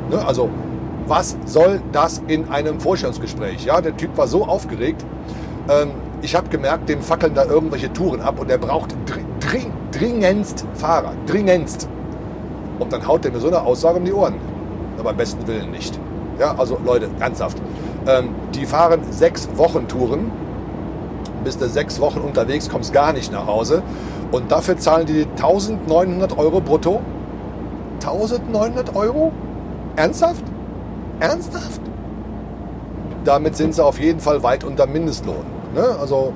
Ne? 0.10 0.26
Also, 0.26 0.50
was 1.06 1.38
soll 1.46 1.82
das 1.92 2.22
in 2.28 2.50
einem 2.50 2.80
Vorstellungsgespräch? 2.80 3.66
Ja, 3.66 3.82
der 3.82 3.96
Typ 3.96 4.18
war 4.18 4.28
so 4.28 4.46
aufgeregt. 4.46 5.06
Ähm, 5.70 5.92
ich 6.22 6.36
habe 6.36 6.50
gemerkt, 6.50 6.90
dem 6.90 7.02
fackeln 7.02 7.36
da 7.36 7.46
irgendwelche 7.46 7.92
Touren 7.94 8.22
ab 8.22 8.40
und 8.40 8.50
er 8.50 8.58
braucht 8.58 8.96
dr 9.48 9.62
dr 9.62 9.72
dringendst 9.92 10.66
Fahrer. 10.76 11.14
Dringendst. 11.26 11.88
Und 12.80 12.94
dann 12.94 13.08
haut 13.08 13.26
er 13.26 13.32
mir 13.32 13.40
so 13.40 13.48
eine 13.48 13.62
Aussage 13.62 13.98
um 13.98 14.06
die 14.06 14.14
Ohren. 14.14 14.36
Aber 14.96 15.06
beim 15.06 15.18
besten 15.18 15.48
Willen 15.48 15.72
nicht. 15.72 16.00
Ja, 16.40 16.56
also 16.58 16.78
Leute, 16.86 17.10
ernsthaft. 17.20 17.58
Ähm, 18.06 18.30
die 18.54 18.66
fahren 18.66 19.02
sechs 19.10 19.48
Wochen 19.56 19.88
Touren. 19.88 20.32
Bist 21.44 21.62
du 21.62 21.70
sechs 21.70 22.00
Wochen 22.00 22.20
unterwegs, 22.20 22.70
kommst 22.70 22.94
gar 22.94 23.14
nicht 23.14 23.32
nach 23.32 23.48
Hause. 23.48 23.82
Und 24.32 24.52
dafür 24.52 24.78
zahlen 24.78 25.06
die 25.06 25.26
1900 25.38 26.38
Euro 26.38 26.60
brutto. 26.60 27.02
1900 28.02 28.96
Euro? 28.96 29.32
Ernsthaft? 29.96 30.44
Ernsthaft? 31.20 31.82
Damit 33.24 33.56
sind 33.56 33.74
sie 33.74 33.84
auf 33.84 34.00
jeden 34.00 34.20
Fall 34.20 34.44
weit 34.44 34.64
unter 34.64 34.86
Mindestlohn. 34.86 35.46
Ne? 35.74 35.84
Also 36.00 36.34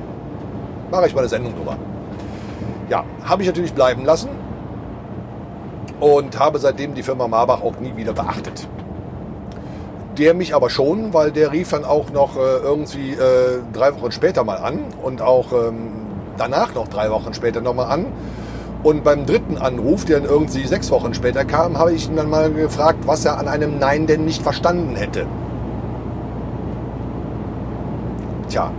mache 0.90 1.08
ich 1.08 1.14
mal 1.14 1.22
eine 1.22 1.30
Sendung 1.30 1.56
drüber. 1.56 1.78
Ja, 2.92 3.06
habe 3.24 3.42
ich 3.42 3.48
natürlich 3.48 3.74
bleiben 3.74 4.04
lassen 4.04 4.28
und 6.02 6.38
habe 6.38 6.60
seitdem 6.60 6.94
die 6.94 7.04
Firma 7.04 7.26
Marbach 7.26 7.62
auch 7.62 7.80
nie 7.80 7.96
wieder 7.96 8.12
beachtet. 8.12 8.68
Der 10.18 10.34
mich 10.34 10.54
aber 10.54 10.70
schon, 10.70 11.14
weil 11.14 11.32
der 11.32 11.54
rief 11.54 11.70
dann 11.70 11.86
auch 11.86 12.12
noch 12.12 12.36
äh, 12.36 12.58
irgendwie 12.62 13.14
äh, 13.14 13.62
drei 13.72 13.96
Wochen 13.96 14.12
später 14.12 14.44
mal 14.44 14.58
an 14.58 14.80
und 15.02 15.22
auch 15.22 15.54
ähm, 15.54 16.06
danach 16.36 16.76
noch 16.76 16.90
drei 16.90 17.10
Wochen 17.12 17.34
später 17.34 17.62
nochmal 17.62 17.90
an. 17.90 18.08
Und 18.84 19.06
beim 19.06 19.26
dritten 19.26 19.58
Anruf, 19.58 20.04
der 20.04 20.20
dann 20.20 20.30
irgendwie 20.30 20.68
sechs 20.68 20.92
Wochen 20.92 21.14
später 21.14 21.46
kam, 21.46 21.78
habe 21.78 21.94
ich 21.94 22.10
ihn 22.10 22.18
dann 22.18 22.30
mal 22.30 22.52
gefragt, 22.52 23.08
was 23.08 23.24
er 23.24 23.38
an 23.38 23.48
einem 23.48 23.80
Nein 23.80 24.06
denn 24.06 24.26
nicht 24.26 24.44
verstanden 24.44 24.98
hätte. 24.98 25.28
Tja, 28.50 28.70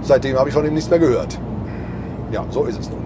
seitdem 0.00 0.38
habe 0.38 0.48
ich 0.48 0.54
von 0.54 0.64
ihm 0.64 0.72
nichts 0.72 0.88
mehr 0.88 1.00
gehört. 1.00 1.38
Ja, 2.30 2.44
so 2.50 2.64
ist 2.64 2.78
es 2.78 2.90
nun. 2.90 3.00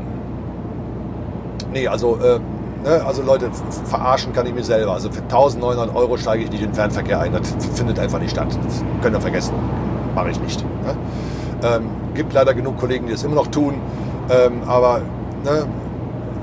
Nee, 1.72 1.88
also 1.88 2.18
äh, 2.18 2.40
Ne? 2.84 3.00
Also 3.06 3.22
Leute, 3.22 3.50
verarschen 3.84 4.32
kann 4.32 4.46
ich 4.46 4.54
mich 4.54 4.66
selber. 4.66 4.92
Also 4.92 5.10
für 5.10 5.22
1900 5.22 5.94
Euro 5.94 6.16
steige 6.16 6.44
ich 6.44 6.50
nicht 6.50 6.62
in 6.62 6.70
den 6.70 6.74
Fernverkehr 6.74 7.20
ein. 7.20 7.32
Das 7.32 7.54
findet 7.74 7.98
einfach 7.98 8.18
nicht 8.18 8.32
statt. 8.32 8.48
Das 8.64 8.84
könnt 9.02 9.16
ihr 9.16 9.20
vergessen. 9.20 9.54
Mache 10.14 10.30
ich 10.30 10.40
nicht. 10.40 10.62
Ne? 10.62 10.96
Ähm, 11.62 11.90
gibt 12.14 12.32
leider 12.32 12.54
genug 12.54 12.78
Kollegen, 12.78 13.06
die 13.06 13.12
das 13.12 13.22
immer 13.22 13.36
noch 13.36 13.46
tun. 13.46 13.74
Ähm, 14.30 14.62
aber 14.66 15.00
ne, 15.44 15.66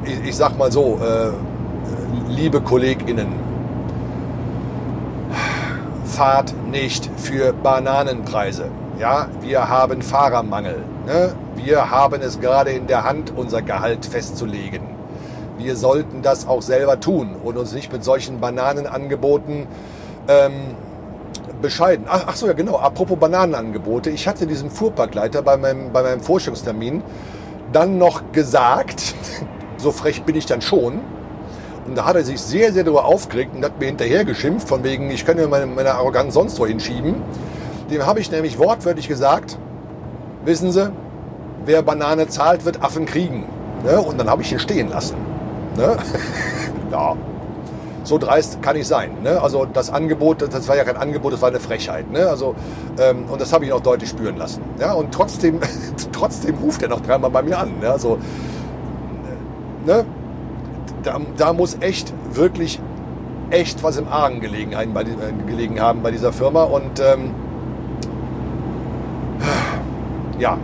ich, 0.06 0.30
ich, 0.30 0.36
sag 0.36 0.58
mal 0.58 0.72
so, 0.72 1.00
äh, 1.02 1.32
liebe 2.32 2.62
KollegInnen, 2.62 3.28
fahrt 6.06 6.54
nicht 6.72 7.10
für 7.18 7.54
Bananenpreise. 7.54 8.66
Ja, 8.98 9.28
wir 9.42 9.70
haben 9.70 10.02
Fahrermangel. 10.02 10.84
Ne? 11.06 11.34
Wir 11.64 11.90
haben 11.90 12.22
es 12.22 12.40
gerade 12.40 12.72
in 12.72 12.88
der 12.88 13.04
Hand, 13.04 13.34
unser 13.36 13.62
Gehalt 13.62 14.06
festzulegen 14.06 15.00
wir 15.60 15.76
sollten 15.76 16.22
das 16.22 16.48
auch 16.48 16.62
selber 16.62 17.00
tun 17.00 17.36
und 17.44 17.58
uns 17.58 17.74
nicht 17.74 17.92
mit 17.92 18.04
solchen 18.04 18.40
Bananenangeboten 18.40 19.68
ähm, 20.28 20.54
bescheiden. 21.62 22.06
Ach, 22.10 22.24
ach, 22.28 22.36
so, 22.36 22.48
ja 22.48 22.54
genau, 22.54 22.78
apropos 22.78 23.20
Bananenangebote. 23.20 24.10
Ich 24.10 24.28
hatte 24.28 24.48
diesem 24.48 24.72
Fuhrparkleiter 24.72 25.42
bei 25.42 25.58
meinem, 25.58 25.92
bei 25.92 26.02
meinem 26.02 26.22
Vorstellungstermin 26.22 27.04
dann 27.74 27.98
noch 27.98 28.32
gesagt, 28.32 29.14
so 29.78 29.92
frech 29.92 30.24
bin 30.24 30.36
ich 30.36 30.46
dann 30.46 30.62
schon, 30.62 31.02
und 31.86 31.98
da 31.98 32.06
hat 32.06 32.16
er 32.16 32.24
sich 32.24 32.40
sehr, 32.40 32.72
sehr 32.72 32.84
darüber 32.84 33.06
aufgeregt 33.06 33.56
und 33.56 33.66
hat 33.66 33.80
mir 33.80 33.88
hinterher 33.88 34.24
geschimpft, 34.24 34.68
von 34.68 34.84
wegen, 34.84 35.10
ich 35.12 35.26
kann 35.26 35.38
ja 35.38 35.48
meine, 35.48 35.66
meine 35.66 35.96
Arroganz 35.96 36.36
sonst 36.36 36.60
wo 36.60 36.68
hinschieben. 36.68 37.16
Dem 37.90 38.06
habe 38.06 38.20
ich 38.20 38.30
nämlich 38.30 38.60
wortwörtlich 38.60 39.08
gesagt, 39.08 39.58
wissen 40.46 40.72
Sie, 40.72 40.92
wer 41.66 41.82
Banane 41.82 42.28
zahlt, 42.28 42.66
wird 42.66 42.82
Affen 42.82 43.06
kriegen. 43.06 43.46
Ne? 43.84 44.00
Und 44.00 44.20
dann 44.20 44.30
habe 44.30 44.42
ich 44.42 44.52
ihn 44.52 44.60
stehen 44.60 44.90
lassen. 44.90 45.16
Ne? 45.78 45.98
ja, 46.92 47.16
so 48.04 48.18
dreist 48.18 48.62
kann 48.62 48.76
ich 48.76 48.88
sein. 48.88 49.12
Ne? 49.24 49.42
Also 49.42 49.66
das 49.66 49.92
Angebot, 49.92 50.42
das 50.42 50.68
war 50.68 50.76
ja 50.76 50.84
kein 50.84 50.98
Angebot, 50.98 51.34
das 51.34 51.42
war 51.42 51.50
eine 51.50 51.60
Frechheit. 51.60 52.12
Ne? 52.12 52.28
Also, 52.28 52.56
ähm, 53.00 53.26
und 53.30 53.40
das 53.40 53.54
habe 53.54 53.66
ich 53.66 53.74
auch 53.74 53.82
deutlich 53.82 54.10
spüren 54.10 54.38
lassen. 54.38 54.62
Ja? 54.80 54.94
Und 54.94 55.14
trotzdem, 55.14 55.60
trotzdem 56.12 56.56
ruft 56.58 56.82
er 56.82 56.90
noch 56.90 57.02
dreimal 57.02 57.30
bei 57.30 57.42
mir 57.42 57.60
an. 57.60 57.80
Ne? 57.80 57.90
Also, 57.90 58.18
ne? 59.86 60.06
da, 61.04 61.20
da 61.38 61.54
muss 61.54 61.78
echt, 61.80 62.14
wirklich, 62.34 62.80
echt 63.50 63.84
was 63.84 63.98
im 63.98 64.08
Argen 64.08 64.42
gelegen, 64.42 64.72
bei, 64.94 65.02
äh, 65.02 65.06
gelegen 65.48 65.80
haben 65.80 66.02
bei 66.02 66.12
dieser 66.12 66.34
Firma. 66.34 66.64
Und 66.64 67.00
ähm, 67.00 67.32
ja, 70.40 70.58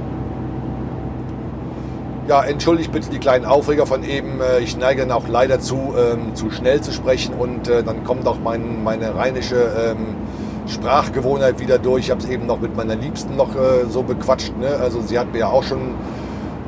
ja, 2.28 2.44
entschuldigt 2.44 2.92
bitte 2.92 3.10
die 3.10 3.20
kleinen 3.20 3.46
Aufreger 3.46 3.86
von 3.86 4.04
eben. 4.04 4.42
Äh, 4.42 4.60
ich 4.60 4.78
neige 4.78 5.02
dann 5.02 5.12
auch 5.12 5.28
leider 5.28 5.60
zu, 5.60 5.94
ähm, 5.98 6.36
zu 6.36 6.50
schnell 6.50 6.82
zu 6.82 6.92
sprechen 6.92 7.36
und 7.36 7.68
äh, 7.68 7.84
dann 7.84 8.04
kommt 8.04 8.28
auch 8.28 8.40
mein, 8.44 8.84
meine 8.84 9.16
rheinische 9.16 9.56
ähm, 9.56 10.16
Sprachgewohnheit 10.68 11.60
wieder 11.60 11.78
durch. 11.78 12.06
Ich 12.06 12.12
habe 12.12 12.22
es 12.22 12.28
eben 12.28 12.48
noch 12.48 12.60
mit 12.60 12.76
meiner 12.76 12.96
Liebsten 12.96 13.36
noch 13.36 13.56
äh, 13.56 13.86
so 13.90 14.02
bequatscht. 14.02 14.58
Ne? 14.58 14.68
Also 14.68 15.02
sie 15.02 15.20
hat 15.20 15.32
mir 15.32 15.40
ja 15.40 15.48
auch 15.50 15.64
schon 15.64 15.94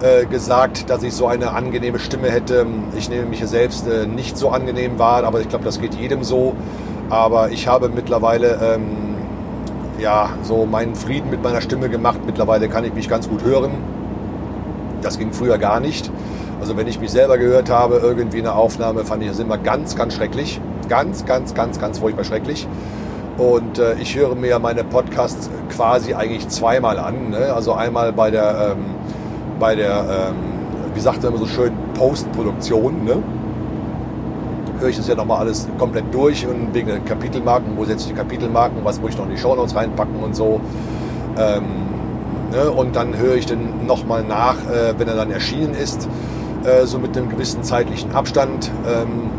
äh, 0.01 0.25
gesagt, 0.25 0.89
dass 0.91 1.01
ich 1.01 1.13
so 1.13 1.25
eine 1.25 1.51
angenehme 1.51 1.97
Stimme 1.97 2.29
hätte. 2.29 2.67
Ich 2.95 3.09
nehme 3.09 3.25
mich 3.25 3.43
selbst 3.47 3.87
äh, 3.87 4.05
nicht 4.05 4.37
so 4.37 4.49
angenehm 4.49 4.99
wahr, 4.99 5.23
aber 5.23 5.41
ich 5.41 5.49
glaube, 5.49 5.65
das 5.65 5.81
geht 5.81 5.95
jedem 5.95 6.23
so. 6.23 6.55
Aber 7.09 7.49
ich 7.49 7.67
habe 7.67 7.89
mittlerweile 7.89 8.59
ähm, 8.61 9.15
ja 9.97 10.29
so 10.43 10.67
meinen 10.67 10.93
Frieden 10.93 11.31
mit 11.31 11.41
meiner 11.41 11.61
Stimme 11.61 11.89
gemacht. 11.89 12.19
Mittlerweile 12.27 12.69
kann 12.69 12.83
ich 12.83 12.93
mich 12.93 13.09
ganz 13.09 13.27
gut 13.27 13.43
hören 13.43 13.71
das 15.01 15.17
ging 15.17 15.31
früher 15.33 15.57
gar 15.57 15.79
nicht. 15.79 16.11
Also 16.59 16.75
wenn 16.75 16.87
ich 16.87 16.99
mich 16.99 17.11
selber 17.11 17.37
gehört 17.37 17.69
habe, 17.69 17.97
irgendwie 17.97 18.39
eine 18.39 18.53
Aufnahme, 18.53 19.05
fand 19.05 19.23
ich 19.23 19.29
das 19.29 19.39
immer 19.39 19.57
ganz, 19.57 19.95
ganz 19.95 20.15
schrecklich. 20.15 20.59
Ganz, 20.89 21.25
ganz, 21.25 21.53
ganz, 21.53 21.79
ganz 21.79 21.99
furchtbar 21.99 22.23
schrecklich. 22.23 22.67
Und 23.37 23.77
äh, 23.77 23.95
ich 23.95 24.15
höre 24.15 24.35
mir 24.35 24.57
meine 24.57 24.83
Podcasts 24.83 25.49
quasi 25.69 26.13
eigentlich 26.13 26.47
zweimal 26.49 26.97
an. 26.97 27.29
Ne? 27.29 27.53
Also 27.53 27.73
einmal 27.73 28.13
bei 28.13 28.31
der, 28.31 28.75
ähm, 28.75 28.85
bei 29.59 29.75
der 29.75 30.31
ähm, 30.31 30.35
wie 30.95 30.99
sagt 30.99 31.21
man 31.21 31.33
immer 31.33 31.39
so 31.39 31.47
schön, 31.47 31.73
Postproduktion. 31.93 33.05
Ne? 33.05 33.21
höre 34.79 34.89
ich 34.89 34.97
das 34.97 35.07
ja 35.07 35.15
nochmal 35.15 35.39
alles 35.39 35.67
komplett 35.77 36.13
durch 36.13 36.45
und 36.45 36.73
wegen 36.73 36.87
den 36.87 37.05
Kapitelmarken, 37.05 37.77
wo 37.77 37.85
setze 37.85 38.05
ich 38.05 38.07
die 38.07 38.13
Kapitelmarken, 38.13 38.83
was 38.83 39.01
muss 39.01 39.11
ich 39.11 39.17
noch 39.17 39.25
in 39.25 39.31
die 39.31 39.37
Shownotes 39.37 39.75
reinpacken 39.75 40.21
und 40.21 40.35
so. 40.35 40.61
Ähm, 41.37 41.86
ne? 42.51 42.69
Und 42.71 42.95
dann 42.95 43.17
höre 43.17 43.35
ich 43.35 43.45
den 43.45 43.85
nochmal 43.85 44.23
nach, 44.23 44.55
äh, 44.69 44.93
wenn 44.97 45.07
er 45.07 45.15
dann 45.15 45.31
erschienen 45.31 45.73
ist, 45.73 46.07
äh, 46.63 46.85
so 46.85 46.99
mit 46.99 47.17
einem 47.17 47.29
gewissen 47.29 47.63
zeitlichen 47.63 48.11
Abstand. 48.13 48.71
Ähm, 48.87 49.29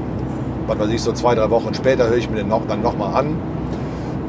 was 0.66 0.78
weiß 0.78 0.88
ich, 0.90 1.02
so 1.02 1.12
zwei, 1.12 1.34
drei 1.34 1.50
Wochen 1.50 1.72
später 1.74 2.08
höre 2.08 2.16
ich 2.16 2.28
mir 2.28 2.36
den 2.36 2.48
noch, 2.48 2.66
dann 2.66 2.82
nochmal 2.82 3.14
an. 3.14 3.36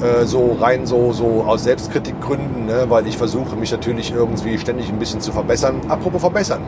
Äh, 0.02 0.26
so 0.26 0.58
rein 0.60 0.86
so, 0.86 1.12
so 1.12 1.44
aus 1.46 1.64
Selbstkritikgründen, 1.64 2.66
ne? 2.66 2.86
weil 2.88 3.06
ich 3.08 3.18
versuche 3.18 3.56
mich 3.58 3.72
natürlich 3.72 4.14
irgendwie 4.14 4.58
ständig 4.58 4.90
ein 4.90 4.98
bisschen 4.98 5.20
zu 5.20 5.32
verbessern. 5.32 5.82
Apropos 5.90 6.22
verbessern. 6.22 6.62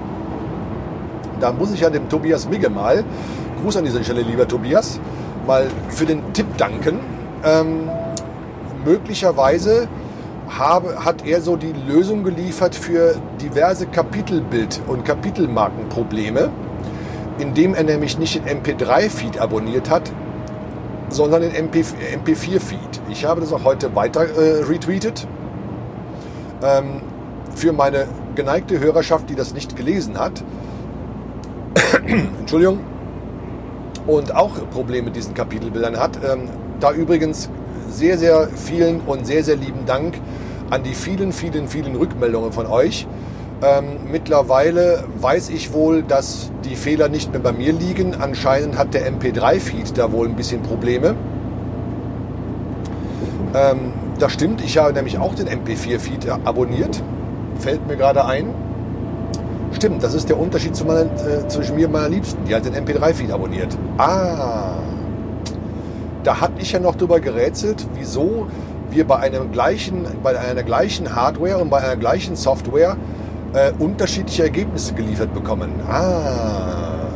Da 1.40 1.52
muss 1.52 1.74
ich 1.74 1.80
ja 1.80 1.90
dem 1.90 2.10
Tobias 2.10 2.50
Migge 2.50 2.70
mal, 2.70 3.04
Gruß 3.62 3.78
an 3.78 3.86
dieser 3.86 4.04
Stelle, 4.04 4.22
lieber 4.22 4.48
Tobias, 4.48 5.00
mal 5.48 5.68
für 5.90 6.06
den 6.06 6.34
Tipp 6.34 6.46
danken. 6.58 7.00
Ähm, 7.44 7.90
möglicherweise 8.86 9.88
habe, 10.58 11.06
hat 11.06 11.26
er 11.26 11.42
so 11.42 11.56
die 11.56 11.74
Lösung 11.88 12.24
geliefert 12.24 12.76
für 12.76 13.16
diverse 13.42 13.86
Kapitelbild- 13.86 14.82
und 14.88 15.06
Kapitelmarkenprobleme, 15.06 16.50
indem 17.40 17.74
er 17.74 17.84
nämlich 17.84 18.18
nicht 18.18 18.36
den 18.36 18.62
MP3-Feed 18.62 19.40
abonniert 19.40 19.90
hat, 19.90 20.12
sondern 21.10 21.42
den 21.42 21.52
MP, 21.52 21.84
MP4-Feed. 22.26 23.02
Ich 23.10 23.26
habe 23.26 23.42
das 23.42 23.52
auch 23.54 23.64
heute 23.64 23.96
weiter 23.96 24.22
äh, 24.22 24.64
retweetet. 24.64 25.28
Ähm, 26.64 27.02
für 27.56 27.74
meine 27.74 28.08
geneigte 28.36 28.80
Hörerschaft, 28.80 29.30
die 29.30 29.36
das 29.36 29.54
nicht 29.54 29.76
gelesen 29.76 30.18
hat, 30.18 30.44
Entschuldigung, 32.40 32.80
und 34.08 34.36
auch 34.36 34.52
Probleme 34.72 35.06
mit 35.06 35.16
diesen 35.16 35.34
Kapitelbildern 35.34 35.98
hat. 35.98 36.18
Ähm, 36.24 36.50
da 36.80 36.92
übrigens 36.92 37.50
sehr, 37.92 38.18
sehr 38.18 38.50
vielen 38.56 39.02
und 39.02 39.28
sehr, 39.28 39.44
sehr 39.44 39.56
lieben 39.56 39.86
Dank 39.86 40.16
an 40.70 40.84
die 40.84 40.94
vielen, 40.94 41.32
vielen, 41.34 41.68
vielen 41.68 41.96
Rückmeldungen 41.96 42.52
von 42.52 42.66
euch. 42.66 43.06
Ähm, 43.64 44.10
mittlerweile 44.12 45.04
weiß 45.20 45.50
ich 45.50 45.72
wohl, 45.74 46.02
dass 46.02 46.50
die 46.66 46.76
Fehler 46.76 47.10
nicht 47.10 47.32
mehr 47.32 47.42
bei 47.42 47.52
mir 47.52 47.74
liegen. 47.74 48.16
Anscheinend 48.20 48.78
hat 48.78 48.94
der 48.94 49.12
MP3-Feed 49.12 49.98
da 49.98 50.12
wohl 50.12 50.28
ein 50.28 50.36
bisschen 50.36 50.64
Probleme. 50.64 51.16
Ähm, 53.54 53.94
das 54.18 54.34
stimmt, 54.34 54.64
ich 54.64 54.78
habe 54.78 54.94
nämlich 54.94 55.18
auch 55.18 55.36
den 55.36 55.48
MP4-Feed 55.48 56.30
abonniert. 56.44 57.04
Fällt 57.60 57.86
mir 57.88 57.98
gerade 57.98 58.26
ein. 58.26 58.54
Stimmt, 59.74 60.04
das 60.04 60.14
ist 60.14 60.30
der 60.30 60.40
Unterschied 60.40 60.74
meiner, 60.86 61.02
äh, 61.02 61.48
zwischen 61.48 61.76
mir 61.76 61.88
und 61.88 61.94
meiner 61.94 62.10
Liebsten. 62.10 62.44
Die 62.46 62.56
hat 62.56 62.66
den 62.66 62.74
MP3-Feed 62.74 63.32
abonniert. 63.32 63.78
Ah, 63.98 64.76
da 66.24 66.40
hatte 66.40 66.62
ich 66.62 66.72
ja 66.72 66.80
noch 66.80 66.96
drüber 66.96 67.20
gerätselt, 67.20 67.88
wieso 67.96 68.48
wir 68.90 69.08
bei, 69.08 69.18
einem 69.18 69.52
gleichen, 69.52 70.06
bei 70.22 70.38
einer 70.38 70.64
gleichen 70.64 71.16
Hardware 71.16 71.58
und 71.58 71.70
bei 71.70 71.78
einer 71.80 71.96
gleichen 71.96 72.36
Software 72.36 72.98
äh, 73.54 73.72
unterschiedliche 73.80 74.44
Ergebnisse 74.44 74.94
geliefert 74.94 75.34
bekommen. 75.34 75.72
Ah, 75.90 77.08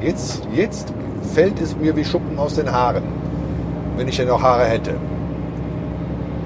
jetzt, 0.00 0.42
jetzt 0.54 0.92
fällt 1.34 1.60
es 1.60 1.76
mir 1.76 1.94
wie 1.96 2.04
Schuppen 2.04 2.38
aus 2.38 2.54
den 2.54 2.70
Haaren, 2.70 3.04
wenn 3.96 4.08
ich 4.08 4.18
ja 4.18 4.24
noch 4.24 4.42
Haare 4.42 4.64
hätte. 4.64 4.94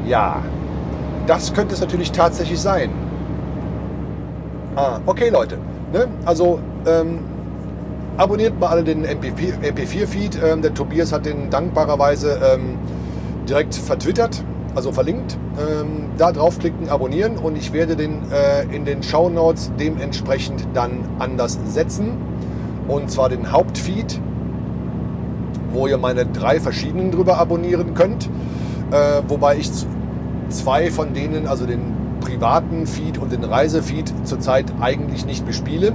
Ja, 0.07 0.43
das 1.27 1.53
könnte 1.53 1.75
es 1.75 1.81
natürlich 1.81 2.13
tatsächlich 2.13 2.61
sein. 2.61 2.91
Ah, 4.77 5.01
okay, 5.07 5.29
Leute. 5.29 5.59
Ne? 5.93 6.09
Also, 6.25 6.59
ähm, 6.87 7.21
abonniert 8.17 8.59
mal 8.59 8.69
alle 8.69 8.85
den 8.85 9.07
MP4-Feed. 9.07 10.39
Ähm, 10.43 10.63
der 10.63 10.75
Tobias 10.75 11.13
hat 11.13 11.27
den 11.27 11.51
dankbarerweise 11.51 12.41
ähm, 12.55 12.79
direkt 13.49 13.75
vertwittert, 13.75 14.45
also 14.75 14.93
verlinkt. 14.93 15.39
Ähm, 15.59 16.11
da 16.19 16.33
draufklicken, 16.33 16.89
abonnieren 16.89 17.37
und 17.37 17.57
ich 17.57 17.73
werde 17.73 17.97
den 17.97 18.31
äh, 18.31 18.63
in 18.75 18.85
den 18.85 19.03
Show 19.03 19.29
Notes 19.29 19.71
dementsprechend 19.79 20.67
dann 20.75 21.05
anders 21.19 21.59
setzen. 21.67 22.13
Und 22.89 23.11
zwar 23.11 23.29
den 23.29 23.53
Hauptfeed, 23.53 24.21
wo 25.73 25.87
ihr 25.87 25.99
meine 25.99 26.27
drei 26.27 26.61
verschiedenen 26.61 27.11
drüber 27.11 27.39
abonnieren 27.39 27.95
könnt. 27.95 28.29
Äh, 28.91 29.23
wobei 29.29 29.57
ich 29.57 29.71
zwei 30.49 30.91
von 30.91 31.15
denen, 31.15 31.47
also 31.47 31.67
den 31.67 31.93
privaten 32.21 32.87
Feed 32.87 33.19
und 33.19 33.33
den 33.33 33.45
Reisefeed 33.45 34.13
zurzeit 34.25 34.67
eigentlich 34.81 35.27
nicht 35.27 35.47
bespiele. 35.47 35.93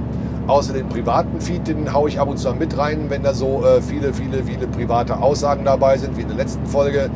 Außer 0.48 0.72
den 0.72 0.88
privaten 0.88 1.42
Feed, 1.42 1.68
den 1.68 1.92
haue 1.92 2.08
ich 2.08 2.18
ab 2.18 2.28
und 2.28 2.38
zu 2.38 2.52
mit 2.54 2.76
rein, 2.76 3.10
wenn 3.10 3.22
da 3.22 3.34
so 3.34 3.62
äh, 3.64 3.82
viele, 3.82 4.14
viele, 4.14 4.42
viele 4.42 4.66
private 4.66 5.18
Aussagen 5.18 5.64
dabei 5.64 5.98
sind, 5.98 6.16
wie 6.16 6.22
in 6.22 6.28
der 6.28 6.38
letzten 6.38 6.64
Folge, 6.66 7.10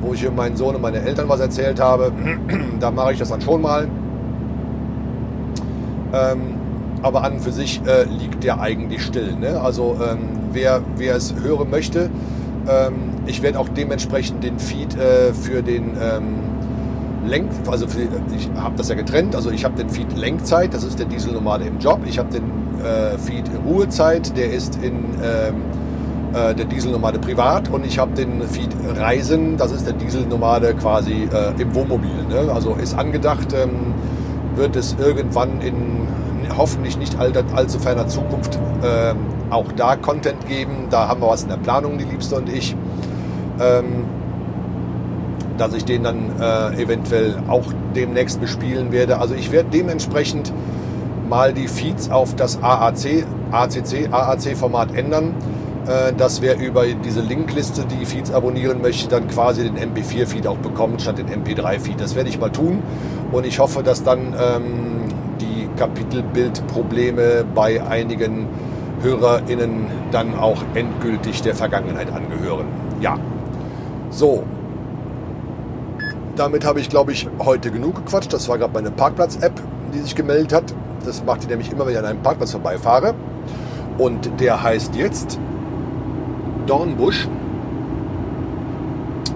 wo 0.00 0.14
ich 0.14 0.28
meinen 0.32 0.56
Sohn 0.56 0.74
und 0.74 0.80
meine 0.80 1.02
Eltern 1.02 1.28
was 1.28 1.40
erzählt 1.40 1.78
habe. 1.78 2.10
da 2.80 2.90
mache 2.90 3.12
ich 3.12 3.18
das 3.18 3.28
dann 3.28 3.42
schon 3.42 3.60
mal. 3.60 3.86
Ähm, 6.14 6.40
aber 7.02 7.22
an 7.22 7.34
und 7.34 7.40
für 7.40 7.52
sich 7.52 7.82
äh, 7.86 8.04
liegt 8.04 8.44
der 8.44 8.60
eigentlich 8.60 9.02
still. 9.02 9.36
Ne? 9.36 9.60
Also 9.60 9.96
ähm, 10.02 10.30
wer, 10.52 10.80
wer 10.96 11.16
es 11.16 11.34
hören 11.34 11.68
möchte, 11.68 12.08
ähm, 12.66 12.94
ich 13.26 13.42
werde 13.42 13.58
auch 13.58 13.68
dementsprechend 13.68 14.42
den 14.42 14.58
Feed 14.58 14.96
äh, 14.96 15.34
für 15.34 15.62
den 15.62 15.96
ähm, 16.00 16.40
Lenk, 17.26 17.50
also 17.70 17.86
für, 17.86 18.00
ich 18.36 18.48
habe 18.56 18.74
das 18.76 18.88
ja 18.88 18.94
getrennt, 18.94 19.36
also 19.36 19.50
ich 19.50 19.64
habe 19.64 19.76
den 19.76 19.90
Feed 19.90 20.16
Lenkzeit, 20.16 20.72
das 20.72 20.84
ist 20.84 20.98
der 20.98 21.06
Dieselnomade 21.06 21.64
im 21.64 21.78
Job. 21.78 22.00
Ich 22.06 22.18
habe 22.18 22.30
den 22.32 22.69
äh, 22.80 23.18
Feed 23.18 23.44
Ruhezeit, 23.66 24.36
der 24.36 24.52
ist 24.52 24.76
in 24.82 25.04
ähm, 25.22 25.54
äh, 26.32 26.54
der 26.54 26.66
Dieselnomade 26.66 27.18
privat 27.18 27.68
und 27.70 27.84
ich 27.84 27.98
habe 27.98 28.12
den 28.12 28.42
Feed 28.42 28.70
Reisen, 28.96 29.56
das 29.56 29.72
ist 29.72 29.86
der 29.86 29.94
Dieselnomade 29.94 30.74
quasi 30.74 31.28
äh, 31.32 31.60
im 31.60 31.74
Wohnmobil. 31.74 32.24
Ne? 32.28 32.52
Also 32.52 32.74
ist 32.74 32.98
angedacht, 32.98 33.52
ähm, 33.52 33.94
wird 34.56 34.76
es 34.76 34.96
irgendwann 34.98 35.60
in 35.60 36.08
hoffentlich 36.56 36.98
nicht 36.98 37.18
all, 37.18 37.32
allzu 37.54 37.78
ferner 37.78 38.08
Zukunft 38.08 38.58
ähm, 38.84 39.16
auch 39.50 39.72
da 39.72 39.96
Content 39.96 40.46
geben. 40.48 40.86
Da 40.90 41.08
haben 41.08 41.20
wir 41.20 41.28
was 41.28 41.42
in 41.42 41.48
der 41.48 41.56
Planung, 41.56 41.98
die 41.98 42.04
Liebste 42.04 42.36
und 42.36 42.48
ich. 42.48 42.76
Ähm, 43.60 44.04
dass 45.58 45.74
ich 45.74 45.84
den 45.84 46.02
dann 46.04 46.40
äh, 46.40 46.82
eventuell 46.82 47.36
auch 47.48 47.66
demnächst 47.94 48.40
bespielen 48.40 48.92
werde. 48.92 49.18
Also 49.18 49.34
ich 49.34 49.52
werde 49.52 49.68
dementsprechend 49.70 50.52
mal 51.30 51.54
die 51.54 51.68
Feeds 51.68 52.10
auf 52.10 52.34
das 52.34 52.62
AAC, 52.62 53.24
ACC, 53.52 54.12
AAC-Format 54.12 54.94
ändern, 54.94 55.34
äh, 55.86 56.12
dass 56.12 56.42
wer 56.42 56.58
über 56.58 56.84
diese 56.86 57.20
Linkliste 57.20 57.86
die 57.86 58.04
Feeds 58.04 58.32
abonnieren 58.32 58.82
möchte, 58.82 59.08
dann 59.08 59.28
quasi 59.28 59.62
den 59.62 59.78
MP4-Feed 59.78 60.46
auch 60.46 60.58
bekommt 60.58 61.00
statt 61.00 61.16
den 61.18 61.28
MP3-Feed. 61.28 61.98
Das 61.98 62.16
werde 62.16 62.28
ich 62.28 62.38
mal 62.38 62.50
tun 62.50 62.82
und 63.32 63.46
ich 63.46 63.60
hoffe, 63.60 63.82
dass 63.82 64.02
dann 64.02 64.34
ähm, 64.38 65.04
die 65.40 65.68
Kapitelbildprobleme 65.78 67.44
bei 67.54 67.82
einigen 67.82 68.48
HörerInnen 69.00 69.86
dann 70.10 70.38
auch 70.38 70.62
endgültig 70.74 71.40
der 71.42 71.54
Vergangenheit 71.54 72.12
angehören. 72.12 72.66
Ja, 73.00 73.16
so, 74.10 74.42
damit 76.36 76.66
habe 76.66 76.80
ich, 76.80 76.88
glaube 76.88 77.12
ich, 77.12 77.28
heute 77.38 77.70
genug 77.70 77.94
gequatscht. 77.94 78.32
Das 78.32 78.48
war 78.48 78.58
gerade 78.58 78.74
meine 78.74 78.90
Parkplatz-App, 78.90 79.52
die 79.94 80.00
sich 80.00 80.14
gemeldet 80.14 80.52
hat. 80.52 80.74
Das 81.04 81.24
macht 81.24 81.44
die 81.44 81.46
nämlich 81.46 81.72
immer, 81.72 81.86
wenn 81.86 81.92
ich 81.92 81.98
an 81.98 82.04
einem 82.04 82.22
Parkplatz 82.22 82.52
vorbeifahre. 82.52 83.14
Und 83.98 84.40
der 84.40 84.62
heißt 84.62 84.94
jetzt 84.96 85.38
Dornbusch. 86.66 87.28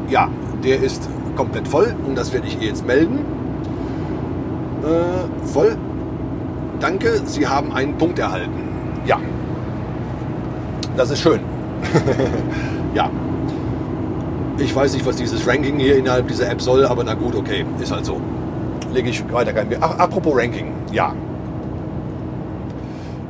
Ja, 0.09 0.29
der 0.63 0.83
ist 0.83 1.09
komplett 1.37 1.67
voll 1.67 1.95
und 2.07 2.17
das 2.17 2.33
werde 2.33 2.47
ich 2.47 2.61
ihr 2.61 2.69
jetzt 2.69 2.87
melden. 2.87 3.19
Äh, 4.83 5.47
voll. 5.47 5.77
Danke, 6.81 7.23
Sie 7.25 7.47
haben 7.47 7.73
einen 7.73 7.97
Punkt 7.97 8.19
erhalten. 8.19 8.53
Ja, 9.07 9.19
das 10.97 11.11
ist 11.11 11.21
schön. 11.21 11.41
ja, 12.95 13.11
ich 14.59 14.75
weiß 14.75 14.95
nicht, 14.95 15.05
was 15.05 15.17
dieses 15.17 15.47
Ranking 15.47 15.79
hier 15.79 15.97
innerhalb 15.97 16.29
dieser 16.29 16.51
App 16.51 16.61
soll, 16.61 16.87
aber 16.87 17.03
na 17.05 17.15
gut, 17.15 17.35
okay, 17.35 17.65
ist 17.81 17.93
halt 17.93 18.05
so. 18.05 18.21
Lege 18.93 19.11
ich 19.11 19.33
weiter 19.33 19.53
kein. 19.53 19.69
Ach, 19.81 19.99
apropos 19.99 20.37
Ranking, 20.37 20.73
ja. 20.93 21.13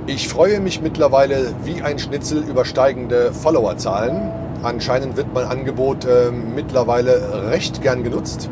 Ich 0.07 0.29
freue 0.29 0.61
mich 0.61 0.83
mittlerweile 0.83 1.55
wie 1.65 1.81
ein 1.81 1.99
Schnitzel 1.99 2.45
über 2.47 2.67
steigende 2.67 3.33
Followerzahlen. 3.33 4.31
Anscheinend 4.63 5.17
wird 5.17 5.29
mein 5.33 5.47
Angebot 5.47 6.05
äh, 6.05 6.31
mittlerweile 6.31 7.49
recht 7.51 7.81
gern 7.81 8.05
genutzt. 8.05 8.51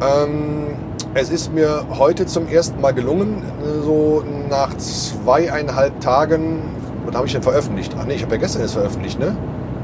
Ähm, 0.00 0.68
es 1.12 1.28
ist 1.28 1.52
mir 1.52 1.84
heute 1.90 2.24
zum 2.24 2.48
ersten 2.48 2.80
Mal 2.80 2.94
gelungen, 2.94 3.42
so 3.84 4.24
nach 4.48 4.74
zweieinhalb 4.78 6.00
Tagen, 6.00 6.62
was 7.04 7.14
habe 7.14 7.26
ich 7.26 7.34
denn 7.34 7.42
veröffentlicht? 7.42 7.94
Ach 8.00 8.06
nee, 8.06 8.14
ich 8.14 8.22
habe 8.22 8.36
ja 8.36 8.40
gestern 8.40 8.62
erst 8.62 8.74
veröffentlicht, 8.74 9.18
ne? 9.18 9.36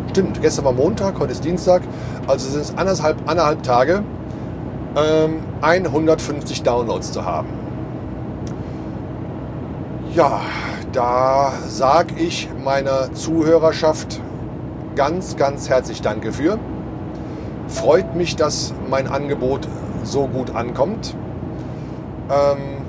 Stimmt, 0.09 0.41
gestern 0.41 0.65
war 0.65 0.73
Montag, 0.73 1.19
heute 1.19 1.33
ist 1.33 1.45
Dienstag. 1.45 1.83
Also 2.27 2.49
sind 2.49 2.63
es 2.63 2.75
anderthalb, 2.79 3.19
anderthalb 3.29 3.63
Tage, 3.63 4.03
ähm, 4.97 5.41
150 5.61 6.63
Downloads 6.63 7.13
zu 7.13 7.27
haben. 7.27 7.66
Ja, 10.17 10.41
da 10.93 11.53
sage 11.69 12.15
ich 12.17 12.49
meiner 12.65 13.13
Zuhörerschaft 13.13 14.19
ganz, 14.95 15.37
ganz 15.37 15.69
herzlich 15.69 16.01
Danke 16.01 16.33
für. 16.33 16.59
Freut 17.69 18.17
mich, 18.17 18.35
dass 18.35 18.73
mein 18.89 19.09
Angebot 19.09 19.69
so 20.05 20.27
gut 20.27 20.55
ankommt. 20.55 21.15
Ähm, 22.31 22.87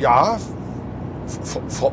ja, 0.00 0.38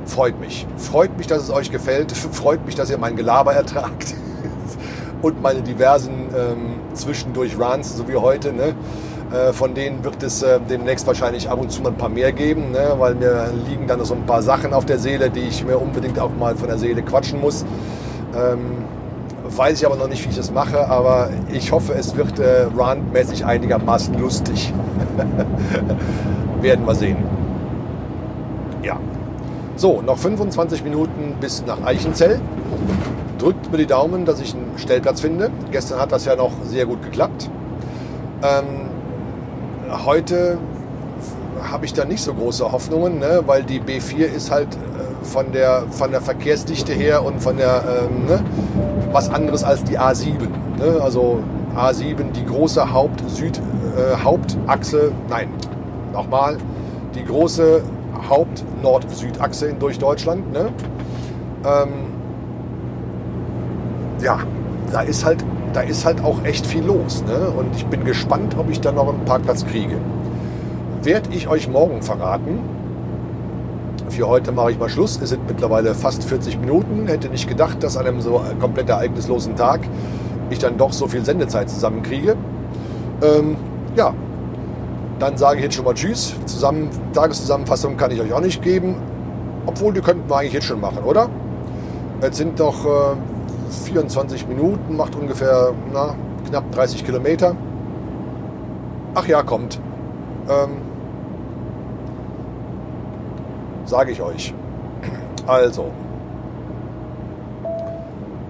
freut 0.06 0.40
mich. 0.40 0.66
Freut 0.78 1.18
mich, 1.18 1.28
dass 1.28 1.44
es 1.44 1.50
euch 1.50 1.72
gefällt. 1.72 2.14
Freut 2.32 2.66
mich, 2.66 2.76
dass 2.76 2.90
ihr 2.90 2.98
mein 2.98 3.18
Gelaber 3.18 3.54
ertragt. 3.54 4.16
Und 5.22 5.42
meine 5.42 5.62
diversen 5.62 6.30
ähm, 6.34 6.80
zwischendurch 6.94 7.60
Runs, 7.60 7.98
so 7.98 8.08
wie 8.08 8.16
heute. 8.16 8.54
Ne? 8.54 8.76
Äh, 9.32 9.54
von 9.54 9.76
denen 9.76 10.04
wird 10.04 10.24
es 10.24 10.42
äh, 10.42 10.60
demnächst 10.60 11.06
wahrscheinlich 11.06 11.50
ab 11.50 11.60
und 11.60 11.72
zu 11.72 11.84
mal 11.84 11.90
ein 11.90 11.98
paar 11.98 12.10
mehr 12.10 12.32
geben, 12.32 12.72
ne? 12.72 12.96
weil 12.98 13.14
mir 13.14 13.52
liegen 13.68 13.86
dann 13.86 14.04
so 14.04 14.16
ein 14.16 14.26
paar 14.26 14.42
Sachen 14.42 14.74
auf 14.74 14.86
der 14.86 14.98
Seele, 14.98 15.30
die 15.30 15.42
ich 15.42 15.64
mir 15.64 15.78
unbedingt 15.78 16.18
auch 16.20 16.32
mal 16.40 16.56
von 16.56 16.68
der 16.68 16.80
Seele 16.80 17.04
quatschen 17.04 17.40
muss. 17.40 17.64
Ähm, 18.36 18.78
weiß 19.56 19.80
ich 19.80 19.86
aber 19.86 19.98
noch 19.98 20.08
nicht, 20.08 20.26
wie 20.26 20.30
ich 20.30 20.36
das 20.36 20.52
mache, 20.52 20.88
aber 20.88 21.30
ich 21.52 21.72
hoffe, 21.72 21.94
es 21.94 22.16
wird 22.16 22.40
äh, 22.40 22.64
Run-mäßig 22.76 23.46
einigermaßen 23.46 24.18
lustig. 24.20 24.74
Werden 26.62 26.86
wir 26.86 26.96
sehen. 26.96 27.18
Ja. 28.82 29.00
So, 29.76 30.02
noch 30.02 30.18
25 30.18 30.84
Minuten 30.84 31.36
bis 31.40 31.64
nach 31.68 31.84
Eichenzell. 31.86 32.42
Drückt 33.38 33.72
mir 33.72 33.78
die 33.78 33.86
Daumen, 33.86 34.26
dass 34.26 34.42
ich 34.42 34.56
einen 34.56 34.74
Stellplatz 34.78 35.22
finde. 35.22 35.52
Gestern 35.72 36.00
hat 36.00 36.12
das 36.12 36.26
ja 36.26 36.36
noch 36.36 36.52
sehr 36.66 36.86
gut 36.86 37.02
geklappt. 37.04 37.50
Ähm, 38.42 38.89
heute 40.06 40.58
habe 41.64 41.86
ich 41.86 41.94
da 41.94 42.06
nicht 42.06 42.22
so 42.22 42.34
große 42.34 42.72
Hoffnungen, 42.72 43.20
ne? 43.20 43.44
weil 43.46 43.64
die 43.64 43.80
B4 43.82 44.26
ist 44.26 44.52
halt 44.52 44.68
äh, 44.76 45.26
von 45.26 45.52
der, 45.52 45.84
von 45.92 46.12
der 46.12 46.22
Verkehrsdichte 46.22 46.94
her 46.94 47.24
und 47.24 47.42
von 47.42 47.58
der 47.58 47.84
ähm, 48.10 48.26
ne? 48.26 48.44
was 49.12 49.30
anderes 49.30 49.64
als 49.64 49.84
die 49.84 50.00
A7. 50.00 50.48
Ne? 50.78 51.02
Also 51.02 51.40
A7, 51.76 52.32
die 52.32 52.46
große 52.46 52.94
Haupt-Süd, 52.94 53.58
äh, 53.58 55.12
nein, 55.30 55.50
nochmal, 56.14 56.58
die 57.16 57.24
große 57.24 57.82
Haupt-Nord-Süd-Achse 58.30 59.74
durch 59.80 60.00
Deutschland. 60.00 60.52
Ne? 60.52 60.70
Ähm, 61.66 61.90
ja, 64.22 64.40
da 64.92 65.02
ist 65.02 65.26
halt 65.26 65.44
da 65.74 65.82
ist 65.82 66.06
halt 66.06 66.24
auch 66.24 66.44
echt 66.44 66.66
viel 66.66 66.84
los. 66.84 67.24
Ne? 67.28 67.50
Und 67.50 67.76
ich 67.76 67.86
bin 67.86 68.04
gespannt, 68.04 68.56
ob 68.58 68.70
ich 68.70 68.82
da 68.82 68.92
noch 68.92 69.10
einen 69.10 69.26
Parkplatz 69.26 69.66
kriege. 69.66 69.96
Werde 71.04 71.30
ich 71.32 71.48
euch 71.48 71.70
morgen 71.70 72.02
verraten. 72.02 72.60
Für 74.10 74.28
heute 74.28 74.52
mache 74.52 74.72
ich 74.72 74.80
mal 74.80 74.90
Schluss. 74.90 75.20
Es 75.22 75.30
sind 75.30 75.48
mittlerweile 75.48 75.94
fast 75.94 76.24
40 76.24 76.60
Minuten. 76.60 77.08
Hätte 77.08 77.30
nicht 77.30 77.48
gedacht, 77.48 77.84
dass 77.84 77.96
an 77.96 78.08
einem 78.08 78.22
so 78.22 78.42
komplett 78.60 78.90
ereignislosen 78.90 79.56
Tag 79.56 79.82
ich 80.50 80.60
dann 80.60 80.78
doch 80.78 80.92
so 80.92 81.08
viel 81.08 81.24
Sendezeit 81.24 81.70
zusammenkriege. 81.70 82.36
Ähm, 83.22 83.56
ja, 83.96 84.14
dann 85.20 85.38
sage 85.38 85.58
ich 85.58 85.64
jetzt 85.64 85.76
schon 85.76 85.86
mal 85.86 85.94
Tschüss. 85.94 86.34
Zusammen, 86.46 86.90
Tageszusammenfassung 87.14 87.98
kann 87.98 88.12
ich 88.12 88.20
euch 88.20 88.34
auch 88.34 88.42
nicht 88.42 88.62
geben. 88.62 88.96
Obwohl, 89.66 89.94
die 89.94 90.02
könnten 90.02 90.30
wir 90.30 90.38
eigentlich 90.38 90.54
jetzt 90.54 90.66
schon 90.66 90.82
machen, 90.82 91.04
oder? 91.04 91.30
Jetzt 92.22 92.38
sind 92.38 92.60
doch 92.60 92.86
äh, 92.86 93.16
24 93.70 94.48
Minuten, 94.48 94.96
macht 94.96 95.16
ungefähr 95.16 95.74
na, 95.94 96.16
knapp 96.48 96.72
30 96.72 97.06
Kilometer. 97.06 97.56
Ach 99.16 99.28
ja, 99.28 99.44
kommt. 99.44 99.80
Ähm, 100.50 100.82
Sage 103.86 104.12
ich 104.12 104.22
euch. 104.22 104.54
Also, 105.48 105.92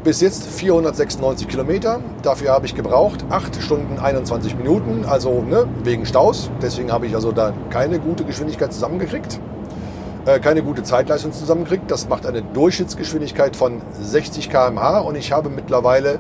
bis 0.03 0.21
jetzt 0.21 0.47
496 0.47 1.47
Kilometer. 1.47 1.99
Dafür 2.23 2.51
habe 2.51 2.65
ich 2.65 2.75
gebraucht 2.75 3.23
8 3.29 3.61
Stunden 3.61 3.99
21 3.99 4.57
Minuten, 4.57 5.05
also 5.05 5.41
ne, 5.41 5.65
wegen 5.83 6.05
Staus. 6.05 6.49
Deswegen 6.61 6.91
habe 6.91 7.05
ich 7.05 7.15
also 7.15 7.31
da 7.31 7.53
keine 7.69 7.99
gute 7.99 8.25
Geschwindigkeit 8.25 8.73
zusammengekriegt. 8.73 9.39
Äh, 10.25 10.39
keine 10.39 10.61
gute 10.63 10.83
Zeitleistung 10.83 11.31
zusammenkriegt. 11.31 11.89
Das 11.89 12.09
macht 12.09 12.25
eine 12.25 12.41
Durchschnittsgeschwindigkeit 12.41 13.55
von 13.55 13.81
60 13.99 14.49
km/h 14.49 14.99
und 14.99 15.15
ich 15.15 15.31
habe 15.31 15.49
mittlerweile 15.49 16.19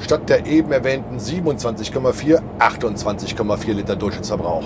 statt 0.00 0.28
der 0.28 0.46
eben 0.46 0.72
erwähnten 0.72 1.18
27,4 1.18 2.40
28,4 2.58 3.72
Liter 3.72 3.96
Durchschnittsverbrauch. 3.96 4.64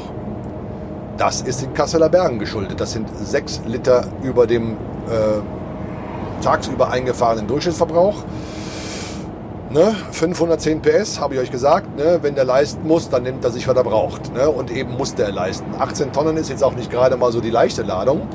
Das 1.16 1.42
ist 1.42 1.62
den 1.62 1.74
Kasseler 1.74 2.08
Bergen 2.08 2.38
geschuldet. 2.38 2.80
Das 2.80 2.92
sind 2.92 3.08
6 3.14 3.62
Liter 3.66 4.06
über 4.22 4.46
dem 4.46 4.72
äh, 4.72 6.42
tagsüber 6.42 6.90
eingefahrenen 6.90 7.46
Durchschnittsverbrauch. 7.46 8.24
Ne? 9.70 9.94
510 10.10 10.82
PS, 10.82 11.18
habe 11.18 11.34
ich 11.34 11.40
euch 11.40 11.50
gesagt. 11.50 11.96
Ne? 11.96 12.18
Wenn 12.22 12.34
der 12.34 12.44
leisten 12.44 12.86
muss, 12.86 13.08
dann 13.08 13.22
nimmt 13.22 13.42
er 13.44 13.50
sich, 13.50 13.66
was 13.66 13.76
er 13.76 13.84
braucht. 13.84 14.32
Ne? 14.34 14.48
Und 14.48 14.70
eben 14.70 14.96
musste 14.96 15.22
er 15.22 15.32
leisten. 15.32 15.66
18 15.78 16.12
Tonnen 16.12 16.36
ist 16.36 16.50
jetzt 16.50 16.62
auch 16.62 16.74
nicht 16.74 16.90
gerade 16.90 17.16
mal 17.16 17.32
so 17.32 17.40
die 17.40 17.50
leichte 17.50 17.82
Ladung. 17.82 18.28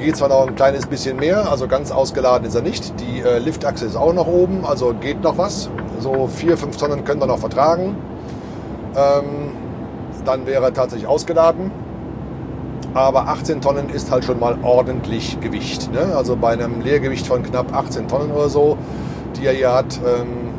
Geht 0.00 0.16
zwar 0.16 0.30
noch 0.30 0.46
ein 0.46 0.54
kleines 0.54 0.86
bisschen 0.86 1.18
mehr, 1.18 1.50
also 1.50 1.68
ganz 1.68 1.90
ausgeladen 1.90 2.48
ist 2.48 2.54
er 2.54 2.62
nicht. 2.62 2.94
Die 3.00 3.20
äh, 3.20 3.38
Liftachse 3.38 3.84
ist 3.84 3.96
auch 3.96 4.14
noch 4.14 4.26
oben, 4.26 4.64
also 4.64 4.94
geht 4.98 5.22
noch 5.22 5.36
was. 5.36 5.68
So 5.98 6.26
4, 6.26 6.56
5 6.56 6.76
Tonnen 6.78 7.04
können 7.04 7.20
wir 7.20 7.26
noch 7.26 7.38
vertragen. 7.38 7.96
Ähm, 8.96 9.52
dann 10.24 10.46
wäre 10.46 10.64
er 10.64 10.72
tatsächlich 10.72 11.06
ausgeladen. 11.06 11.70
Aber 12.94 13.28
18 13.28 13.60
Tonnen 13.60 13.90
ist 13.90 14.10
halt 14.10 14.24
schon 14.24 14.40
mal 14.40 14.56
ordentlich 14.62 15.38
Gewicht. 15.40 15.92
Ne? 15.92 16.16
Also 16.16 16.34
bei 16.34 16.54
einem 16.54 16.80
Leergewicht 16.80 17.26
von 17.26 17.42
knapp 17.42 17.74
18 17.74 18.08
Tonnen 18.08 18.32
oder 18.32 18.48
so, 18.48 18.78
die 19.36 19.44
er 19.44 19.52
hier 19.52 19.74
hat, 19.74 19.98
ähm, 19.98 20.54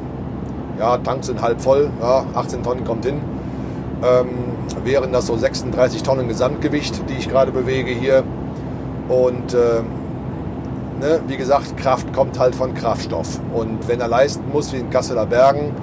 ja, 0.77 0.97
Tanks 0.99 1.27
sind 1.27 1.41
halb 1.41 1.61
voll, 1.61 1.89
ja, 1.99 2.25
18 2.35 2.61
Tonnen 2.61 2.83
kommt 2.85 3.05
hin. 3.05 3.19
Ähm, 4.03 4.29
wären 4.83 5.11
das 5.11 5.25
so 5.25 5.35
36 5.35 6.03
Tonnen 6.03 6.27
Gesamtgewicht, 6.27 7.09
die 7.09 7.15
ich 7.15 7.27
gerade 7.27 7.51
bewege 7.51 7.91
hier. 7.91 8.23
Und 9.11 9.53
äh, 9.53 9.81
ne, 11.01 11.19
wie 11.27 11.35
gesagt, 11.35 11.75
Kraft 11.75 12.13
kommt 12.13 12.39
halt 12.39 12.55
von 12.55 12.73
Kraftstoff. 12.73 13.41
Und 13.53 13.85
wenn 13.89 13.99
er 13.99 14.07
leisten 14.07 14.43
muss 14.53 14.71
wie 14.71 14.77
in 14.77 14.89
Kasseler 14.89 15.25
Bergen, 15.25 15.73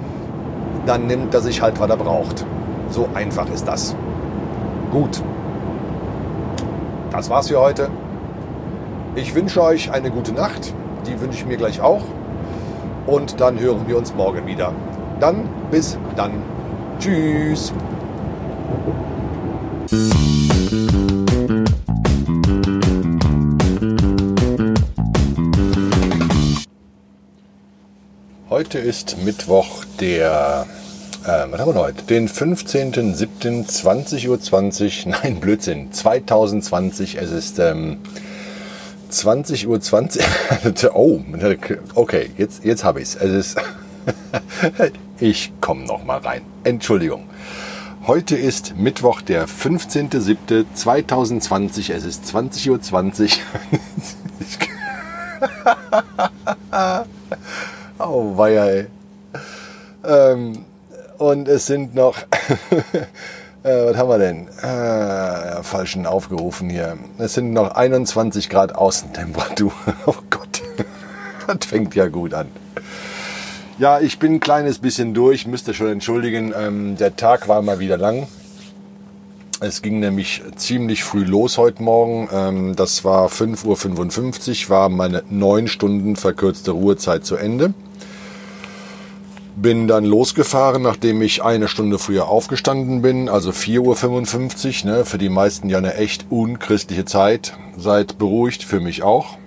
dann 0.87 1.05
nimmt 1.05 1.33
er 1.35 1.41
sich 1.41 1.61
halt, 1.61 1.79
was 1.79 1.89
er 1.89 1.97
braucht. 1.97 2.43
So 2.89 3.07
einfach 3.13 3.47
ist 3.51 3.67
das. 3.67 3.95
Gut. 4.91 5.21
Das 7.11 7.29
war's 7.29 7.49
für 7.49 7.59
heute. 7.59 7.89
Ich 9.13 9.35
wünsche 9.35 9.61
euch 9.61 9.91
eine 9.91 10.09
gute 10.09 10.31
Nacht. 10.31 10.73
Die 11.05 11.21
wünsche 11.21 11.37
ich 11.37 11.45
mir 11.45 11.57
gleich 11.57 11.81
auch. 11.81 12.01
Und 13.05 13.39
dann 13.39 13.59
hören 13.59 13.81
wir 13.85 13.97
uns 13.97 14.13
morgen 14.15 14.47
wieder. 14.47 14.73
Dann 15.19 15.47
bis 15.69 15.99
dann. 16.15 16.31
Tschüss. 16.97 17.73
Heute 28.59 28.79
ist 28.79 29.17
Mittwoch, 29.23 29.85
der, 30.01 30.65
äh, 31.23 31.45
was 31.49 31.61
haben 31.61 31.73
wir 31.73 31.81
heute? 31.81 32.03
Den 32.03 32.27
15.07.20.20 32.27 34.27
Uhr. 34.27 34.41
20, 34.41 35.05
nein, 35.23 35.39
Blödsinn, 35.39 35.93
2020. 35.93 37.15
Es 37.15 37.31
ist 37.31 37.57
ähm, 37.59 37.99
20.20 39.09 39.65
Uhr. 39.65 39.79
20, 39.79 40.21
oh, 40.93 41.21
okay, 41.95 42.31
jetzt, 42.37 42.65
jetzt 42.65 42.83
habe 42.83 42.99
ich 42.99 43.15
es. 43.15 43.15
Ist, 43.15 43.55
ich 45.21 45.53
komme 45.61 45.85
noch 45.85 46.05
rein. 46.05 46.41
Entschuldigung. 46.65 47.29
Heute 48.07 48.35
ist 48.35 48.75
Mittwoch, 48.75 49.21
der 49.21 49.47
15.07.2020. 49.47 51.93
Es 51.93 52.03
ist 52.03 52.25
20.20 52.25 52.71
Uhr. 52.71 52.81
20. 52.81 53.41
Oh, 58.01 58.37
weia, 58.37 58.65
ey. 58.65 58.87
Ähm, 60.05 60.63
und 61.17 61.49
es 61.49 61.65
sind 61.65 61.95
noch, 61.95 62.17
äh, 63.63 63.85
was 63.87 63.97
haben 63.97 64.09
wir 64.09 64.17
denn? 64.17 64.47
Äh, 64.47 65.61
falschen 65.63 66.05
aufgerufen 66.05 66.69
hier. 66.69 66.97
Es 67.17 67.33
sind 67.33 67.51
noch 67.51 67.75
21 67.75 68.49
Grad 68.49 68.73
Außentemperatur. 68.73 69.73
Oh 70.05 70.15
Gott, 70.29 70.61
das 71.47 71.65
fängt 71.67 71.93
ja 71.93 72.07
gut 72.07 72.33
an. 72.33 72.47
Ja, 73.79 73.99
ich 73.99 74.17
bin 74.17 74.35
ein 74.35 74.39
kleines 74.39 74.79
bisschen 74.79 75.13
durch, 75.13 75.45
müsste 75.45 75.73
schon 75.73 75.91
entschuldigen. 75.91 76.53
Ähm, 76.57 76.95
der 76.95 77.17
Tag 77.17 77.49
war 77.49 77.61
mal 77.61 77.79
wieder 77.79 77.97
lang. 77.97 78.27
Es 79.59 79.81
ging 79.81 79.99
nämlich 79.99 80.41
ziemlich 80.55 81.03
früh 81.03 81.25
los 81.25 81.57
heute 81.57 81.83
Morgen. 81.83 82.29
Ähm, 82.31 82.75
das 82.77 83.03
war 83.03 83.27
5.55 83.27 84.63
Uhr, 84.63 84.69
war 84.69 84.87
meine 84.87 85.23
neun 85.29 85.67
Stunden 85.67 86.15
verkürzte 86.15 86.71
Ruhezeit 86.71 87.25
zu 87.25 87.35
Ende. 87.35 87.73
Bin 89.61 89.87
dann 89.87 90.05
losgefahren, 90.05 90.81
nachdem 90.81 91.21
ich 91.21 91.43
eine 91.43 91.67
Stunde 91.67 91.99
früher 91.99 92.29
aufgestanden 92.29 93.01
bin, 93.01 93.27
also 93.27 93.51
4.55 93.51 94.85
Uhr, 94.85 94.91
ne, 94.91 95.05
für 95.05 95.17
die 95.17 95.27
meisten 95.27 95.67
ja 95.67 95.77
eine 95.77 95.95
echt 95.95 96.27
unchristliche 96.29 97.03
Zeit. 97.03 97.57
Seid 97.77 98.17
beruhigt, 98.17 98.63
für 98.63 98.79
mich 98.79 99.03
auch. 99.03 99.37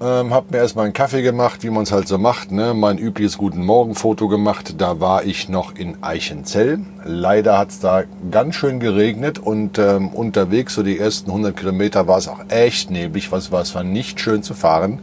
Ähm, 0.00 0.32
hab 0.32 0.52
mir 0.52 0.58
erstmal 0.58 0.84
einen 0.84 0.94
Kaffee 0.94 1.22
gemacht, 1.22 1.64
wie 1.64 1.70
man 1.70 1.82
es 1.82 1.90
halt 1.90 2.06
so 2.06 2.18
macht. 2.18 2.52
Ne? 2.52 2.72
Mein 2.72 2.98
übliches 2.98 3.36
Guten 3.36 3.64
Morgen-Foto 3.64 4.28
gemacht. 4.28 4.74
Da 4.78 5.00
war 5.00 5.24
ich 5.24 5.48
noch 5.48 5.74
in 5.74 6.00
Eichenzell. 6.04 6.78
Leider 7.04 7.58
hat 7.58 7.70
es 7.70 7.80
da 7.80 8.04
ganz 8.30 8.54
schön 8.54 8.78
geregnet 8.78 9.40
und 9.40 9.76
ähm, 9.80 10.10
unterwegs, 10.10 10.74
so 10.74 10.84
die 10.84 11.00
ersten 11.00 11.30
100 11.30 11.56
Kilometer, 11.56 12.06
war 12.06 12.18
es 12.18 12.28
auch 12.28 12.44
echt 12.48 12.92
neblig. 12.92 13.32
Was 13.32 13.50
war 13.50 13.62
es 13.62 13.74
war 13.74 13.82
nicht 13.82 14.20
schön 14.20 14.44
zu 14.44 14.54
fahren. 14.54 15.00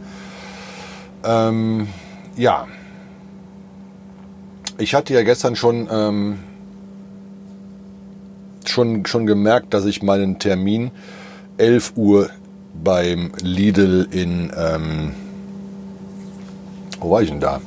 Ähm, 1.24 1.88
ja, 2.36 2.66
ich 4.78 4.94
hatte 4.94 5.14
ja 5.14 5.22
gestern 5.22 5.56
schon 5.56 5.88
ähm, 5.90 6.38
schon 8.64 9.06
schon 9.06 9.26
gemerkt, 9.26 9.74
dass 9.74 9.84
ich 9.84 10.02
meinen 10.02 10.38
Termin 10.38 10.90
11 11.58 11.92
Uhr 11.96 12.30
beim 12.82 13.32
Lidl 13.40 14.06
in, 14.10 14.52
ähm, 14.56 15.14
wo 17.00 17.10
war 17.10 17.22
ich 17.22 17.30
denn 17.30 17.40
da? 17.40 17.60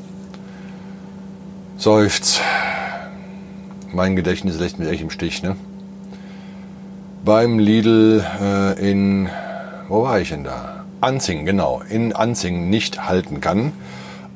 Seufz. 1.78 2.42
Mein 3.92 4.16
Gedächtnis 4.16 4.60
lässt 4.60 4.78
mich 4.78 4.90
echt 4.90 5.02
im 5.02 5.10
Stich, 5.10 5.42
ne? 5.42 5.56
Beim 7.26 7.58
Lidl 7.58 8.24
äh, 8.42 8.92
in, 8.92 9.30
wo 9.88 10.04
war 10.04 10.20
ich 10.20 10.30
denn 10.30 10.44
da? 10.44 10.86
Anzing, 11.02 11.46
genau, 11.46 11.82
in 11.90 12.14
Anzing 12.14 12.70
nicht 12.70 13.08
halten 13.08 13.40
kann. 13.40 13.72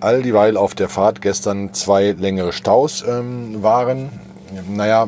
All 0.04 0.22
dieweil 0.22 0.58
auf 0.58 0.76
der 0.76 0.90
Fahrt 0.90 1.22
gestern 1.22 1.74
zwei 1.74 2.12
längere 2.12 2.52
Staus 2.52 3.06
ähm, 3.08 3.64
waren. 3.64 4.10
Naja, 4.70 5.08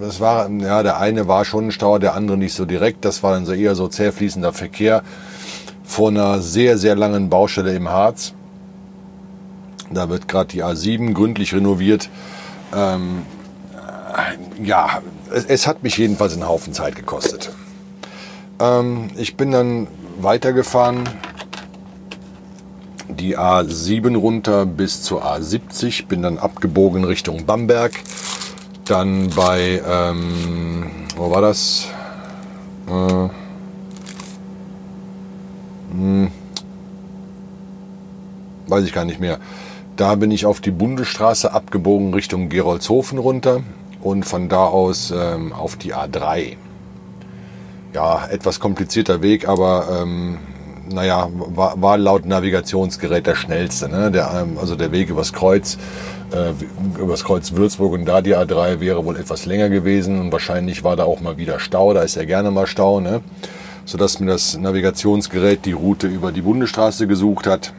das 0.00 0.20
war, 0.20 0.50
ja, 0.50 0.82
der 0.82 0.98
eine 0.98 1.28
war 1.28 1.44
schon 1.44 1.66
ein 1.66 1.70
Stau, 1.70 1.98
der 1.98 2.14
andere 2.14 2.38
nicht 2.38 2.54
so 2.54 2.64
direkt. 2.64 3.04
Das 3.04 3.22
war 3.22 3.34
dann 3.34 3.44
so 3.44 3.52
eher 3.52 3.74
so 3.74 3.88
zäh 3.88 4.12
fließender 4.12 4.54
Verkehr 4.54 5.02
vor 5.84 6.08
einer 6.08 6.40
sehr, 6.40 6.78
sehr 6.78 6.96
langen 6.96 7.28
Baustelle 7.28 7.74
im 7.74 7.90
Harz. 7.90 8.32
Da 9.90 10.08
wird 10.08 10.28
gerade 10.28 10.48
die 10.48 10.64
A7 10.64 11.12
gründlich 11.12 11.54
renoviert. 11.54 12.08
Ähm, 12.74 13.22
ja, 14.62 15.02
es, 15.30 15.44
es, 15.44 15.66
hat 15.66 15.82
mich 15.82 15.98
jedenfalls 15.98 16.32
einen 16.32 16.48
Haufen 16.48 16.72
Zeit 16.72 16.96
gekostet. 16.96 17.52
Ähm, 18.60 19.10
ich 19.16 19.36
bin 19.36 19.52
dann 19.52 19.86
weitergefahren, 20.18 21.04
die 23.08 23.38
A7 23.38 24.16
runter 24.16 24.66
bis 24.66 25.02
zur 25.02 25.24
A70, 25.24 26.06
bin 26.06 26.22
dann 26.22 26.38
abgebogen 26.38 27.04
Richtung 27.04 27.46
Bamberg 27.46 27.92
dann 28.90 29.30
bei, 29.30 29.82
ähm, 29.86 30.90
wo 31.16 31.30
war 31.30 31.40
das? 31.40 31.88
Äh, 32.88 33.28
hm, 35.92 36.30
weiß 38.68 38.84
ich 38.84 38.92
gar 38.92 39.04
nicht 39.04 39.20
mehr. 39.20 39.38
Da 39.96 40.14
bin 40.14 40.30
ich 40.30 40.46
auf 40.46 40.60
die 40.60 40.70
Bundesstraße 40.70 41.52
abgebogen 41.52 42.12
Richtung 42.14 42.48
Gerolzhofen 42.48 43.18
runter 43.18 43.62
und 44.02 44.24
von 44.24 44.48
da 44.48 44.64
aus 44.66 45.12
ähm, 45.16 45.52
auf 45.52 45.76
die 45.76 45.94
A3. 45.94 46.56
Ja, 47.94 48.26
etwas 48.26 48.60
komplizierter 48.60 49.22
Weg, 49.22 49.48
aber 49.48 50.02
ähm, 50.02 50.38
naja, 50.88 51.28
war, 51.32 51.80
war 51.80 51.98
laut 51.98 52.26
Navigationsgerät 52.26 53.26
der 53.26 53.34
schnellste. 53.34 53.88
Ne? 53.88 54.10
Der, 54.10 54.30
ähm, 54.42 54.58
also 54.58 54.76
der 54.76 54.92
Weg 54.92 55.10
übers 55.10 55.32
Kreuz 55.32 55.78
äh, 56.32 56.52
übers 57.00 57.24
Kreuz 57.24 57.52
Würzburg 57.52 57.92
und 57.92 58.04
da 58.04 58.20
die 58.20 58.36
A3 58.36 58.80
wäre 58.80 59.04
wohl 59.04 59.16
etwas 59.16 59.46
länger 59.46 59.68
gewesen 59.68 60.20
und 60.20 60.32
wahrscheinlich 60.32 60.84
war 60.84 60.96
da 60.96 61.04
auch 61.04 61.20
mal 61.20 61.36
wieder 61.36 61.60
Stau, 61.60 61.94
da 61.94 62.02
ist 62.02 62.16
ja 62.16 62.24
gerne 62.24 62.50
mal 62.50 62.66
Stau, 62.66 63.00
ne? 63.00 63.20
sodass 63.84 64.18
mir 64.18 64.26
das 64.26 64.56
Navigationsgerät 64.56 65.64
die 65.64 65.72
Route 65.72 66.08
über 66.08 66.32
die 66.32 66.42
Bundesstraße 66.42 67.06
gesucht 67.06 67.46
hat. 67.46 67.72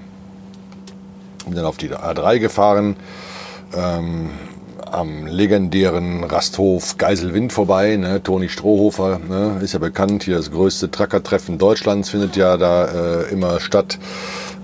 Bin 1.45 1.55
dann 1.55 1.65
auf 1.65 1.77
die 1.77 1.89
A3 1.89 2.39
gefahren, 2.39 2.95
ähm, 3.75 4.29
am 4.93 5.27
legendären 5.27 6.23
Rasthof 6.23 6.97
Geiselwind 6.97 7.53
vorbei. 7.53 7.95
Ne? 7.97 8.21
Toni 8.23 8.49
Strohhofer 8.49 9.19
ne? 9.19 9.59
ist 9.61 9.73
ja 9.73 9.79
bekannt, 9.79 10.23
hier 10.23 10.37
das 10.37 10.51
größte 10.51 10.91
Trackertreffen 10.91 11.57
Deutschlands 11.57 12.09
findet 12.09 12.35
ja 12.35 12.57
da 12.57 12.85
äh, 12.85 13.31
immer 13.31 13.59
statt 13.59 13.99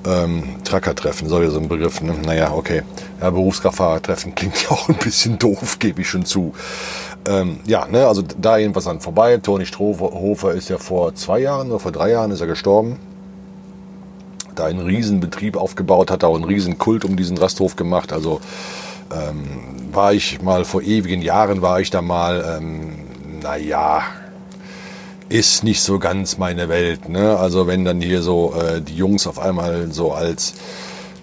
ähm, 0.05 0.55
Trucker-Treffen, 0.63 1.29
soll 1.29 1.43
ja 1.43 1.49
so 1.49 1.59
ein 1.59 1.67
Begriff, 1.67 2.01
ne? 2.01 2.13
Naja, 2.25 2.51
okay. 2.53 2.83
Ja, 3.21 3.29
Berufskraftfahrer-Treffen 3.29 4.35
klingt 4.35 4.61
ja 4.63 4.71
auch 4.71 4.89
ein 4.89 4.97
bisschen 4.97 5.39
doof, 5.39 5.79
gebe 5.79 6.01
ich 6.01 6.09
schon 6.09 6.25
zu. 6.25 6.53
Ähm, 7.25 7.59
ja, 7.65 7.87
ne, 7.87 8.07
also 8.07 8.21
da 8.21 8.57
jedenfalls 8.57 8.87
an 8.87 8.99
vorbei. 8.99 9.37
Toni 9.37 9.65
Strohhofer 9.65 10.51
ist 10.53 10.69
ja 10.69 10.77
vor 10.77 11.15
zwei 11.15 11.39
Jahren 11.39 11.69
oder 11.69 11.79
vor 11.79 11.91
drei 11.91 12.11
Jahren 12.11 12.31
ist 12.31 12.41
er 12.41 12.47
gestorben. 12.47 12.99
Da 14.55 14.65
einen 14.65 14.81
riesen 14.81 15.19
Betrieb 15.19 15.55
aufgebaut, 15.55 16.11
hat 16.11 16.23
auch 16.23 16.35
einen 16.35 16.43
riesen 16.43 16.77
Kult 16.77 17.05
um 17.05 17.15
diesen 17.15 17.37
Rasthof 17.37 17.75
gemacht. 17.75 18.13
Also 18.13 18.41
ähm, 19.13 19.93
war 19.93 20.13
ich 20.13 20.41
mal 20.41 20.65
vor 20.65 20.81
ewigen 20.81 21.21
Jahren, 21.21 21.61
war 21.61 21.79
ich 21.79 21.89
da 21.89 22.01
mal, 22.01 22.57
ähm, 22.57 22.95
naja, 23.41 24.03
ist 25.29 25.63
nicht 25.63 25.81
so 25.81 25.99
ganz 25.99 26.37
meine 26.37 26.69
Welt. 26.69 27.09
Ne? 27.09 27.37
Also 27.37 27.67
wenn 27.67 27.85
dann 27.85 28.01
hier 28.01 28.21
so 28.21 28.53
äh, 28.53 28.81
die 28.81 28.95
Jungs 28.95 29.25
auf 29.27 29.39
einmal 29.39 29.91
so 29.91 30.11
als 30.11 30.53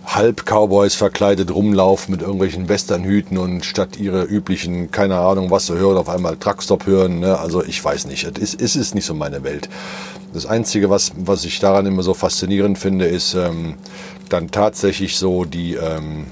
Halb-Cowboys 0.05 0.97
verkleidet 0.97 1.55
rumlaufen 1.55 2.11
mit 2.13 2.23
irgendwelchen 2.23 2.69
Westernhüten 2.69 3.39
und 3.39 3.65
statt 3.65 3.99
ihre 3.99 4.25
üblichen, 4.25 4.91
keine 4.91 5.19
Ahnung 5.19 5.51
was 5.51 5.67
zu 5.67 5.77
hören, 5.77 5.97
auf 5.97 6.09
einmal 6.09 6.37
Truckstop 6.37 6.87
hören. 6.87 7.21
Ne? 7.21 7.39
Also 7.39 7.63
ich 7.65 7.85
weiß 7.85 8.07
nicht, 8.07 8.25
es 8.25 8.55
ist, 8.55 8.61
es 8.61 8.77
ist 8.77 8.95
nicht 8.95 9.07
so 9.07 9.15
meine 9.15 9.45
Welt. 9.45 9.69
Das 10.33 10.47
Einzige, 10.47 10.91
was, 10.91 11.13
was 11.17 11.45
ich 11.45 11.61
daran 11.61 11.87
immer 11.87 12.03
so 12.03 12.15
faszinierend 12.15 12.79
finde, 12.79 13.05
ist 13.05 13.35
ähm, 13.35 13.75
dann 14.29 14.51
tatsächlich 14.51 15.17
so 15.17 15.45
die... 15.45 15.75
Ähm, 15.75 16.27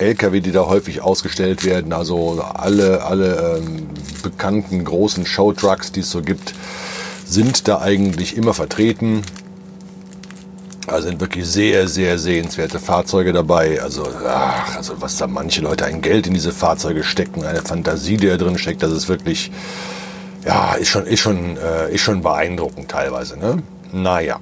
LKW, 0.00 0.40
die 0.40 0.52
da 0.52 0.66
häufig 0.66 1.02
ausgestellt 1.02 1.64
werden, 1.64 1.92
also 1.92 2.40
alle, 2.40 3.04
alle 3.04 3.58
ähm, 3.58 3.88
bekannten 4.22 4.84
großen 4.84 5.26
Showtrucks, 5.26 5.92
die 5.92 6.00
es 6.00 6.10
so 6.10 6.22
gibt, 6.22 6.54
sind 7.26 7.68
da 7.68 7.80
eigentlich 7.80 8.36
immer 8.36 8.54
vertreten. 8.54 9.22
Also 10.86 11.08
sind 11.08 11.20
wirklich 11.20 11.46
sehr, 11.46 11.86
sehr 11.86 12.18
sehenswerte 12.18 12.80
Fahrzeuge 12.80 13.32
dabei. 13.32 13.80
Also, 13.80 14.08
ach, 14.26 14.76
also 14.76 14.94
was 15.00 15.18
da 15.18 15.26
manche 15.26 15.60
Leute 15.60 15.84
ein 15.84 16.00
Geld 16.00 16.26
in 16.26 16.34
diese 16.34 16.50
Fahrzeuge 16.50 17.04
stecken, 17.04 17.44
eine 17.44 17.62
Fantasie, 17.62 18.16
die 18.16 18.26
da 18.26 18.36
drin 18.36 18.58
steckt, 18.58 18.82
das 18.82 18.92
ist 18.92 19.08
wirklich, 19.08 19.52
ja, 20.44 20.74
ist 20.74 20.88
schon, 20.88 21.06
ist 21.06 21.20
schon, 21.20 21.56
äh, 21.58 21.94
ist 21.94 22.00
schon 22.00 22.22
beeindruckend 22.22 22.90
teilweise. 22.90 23.38
Ne? 23.38 23.62
Naja 23.92 24.40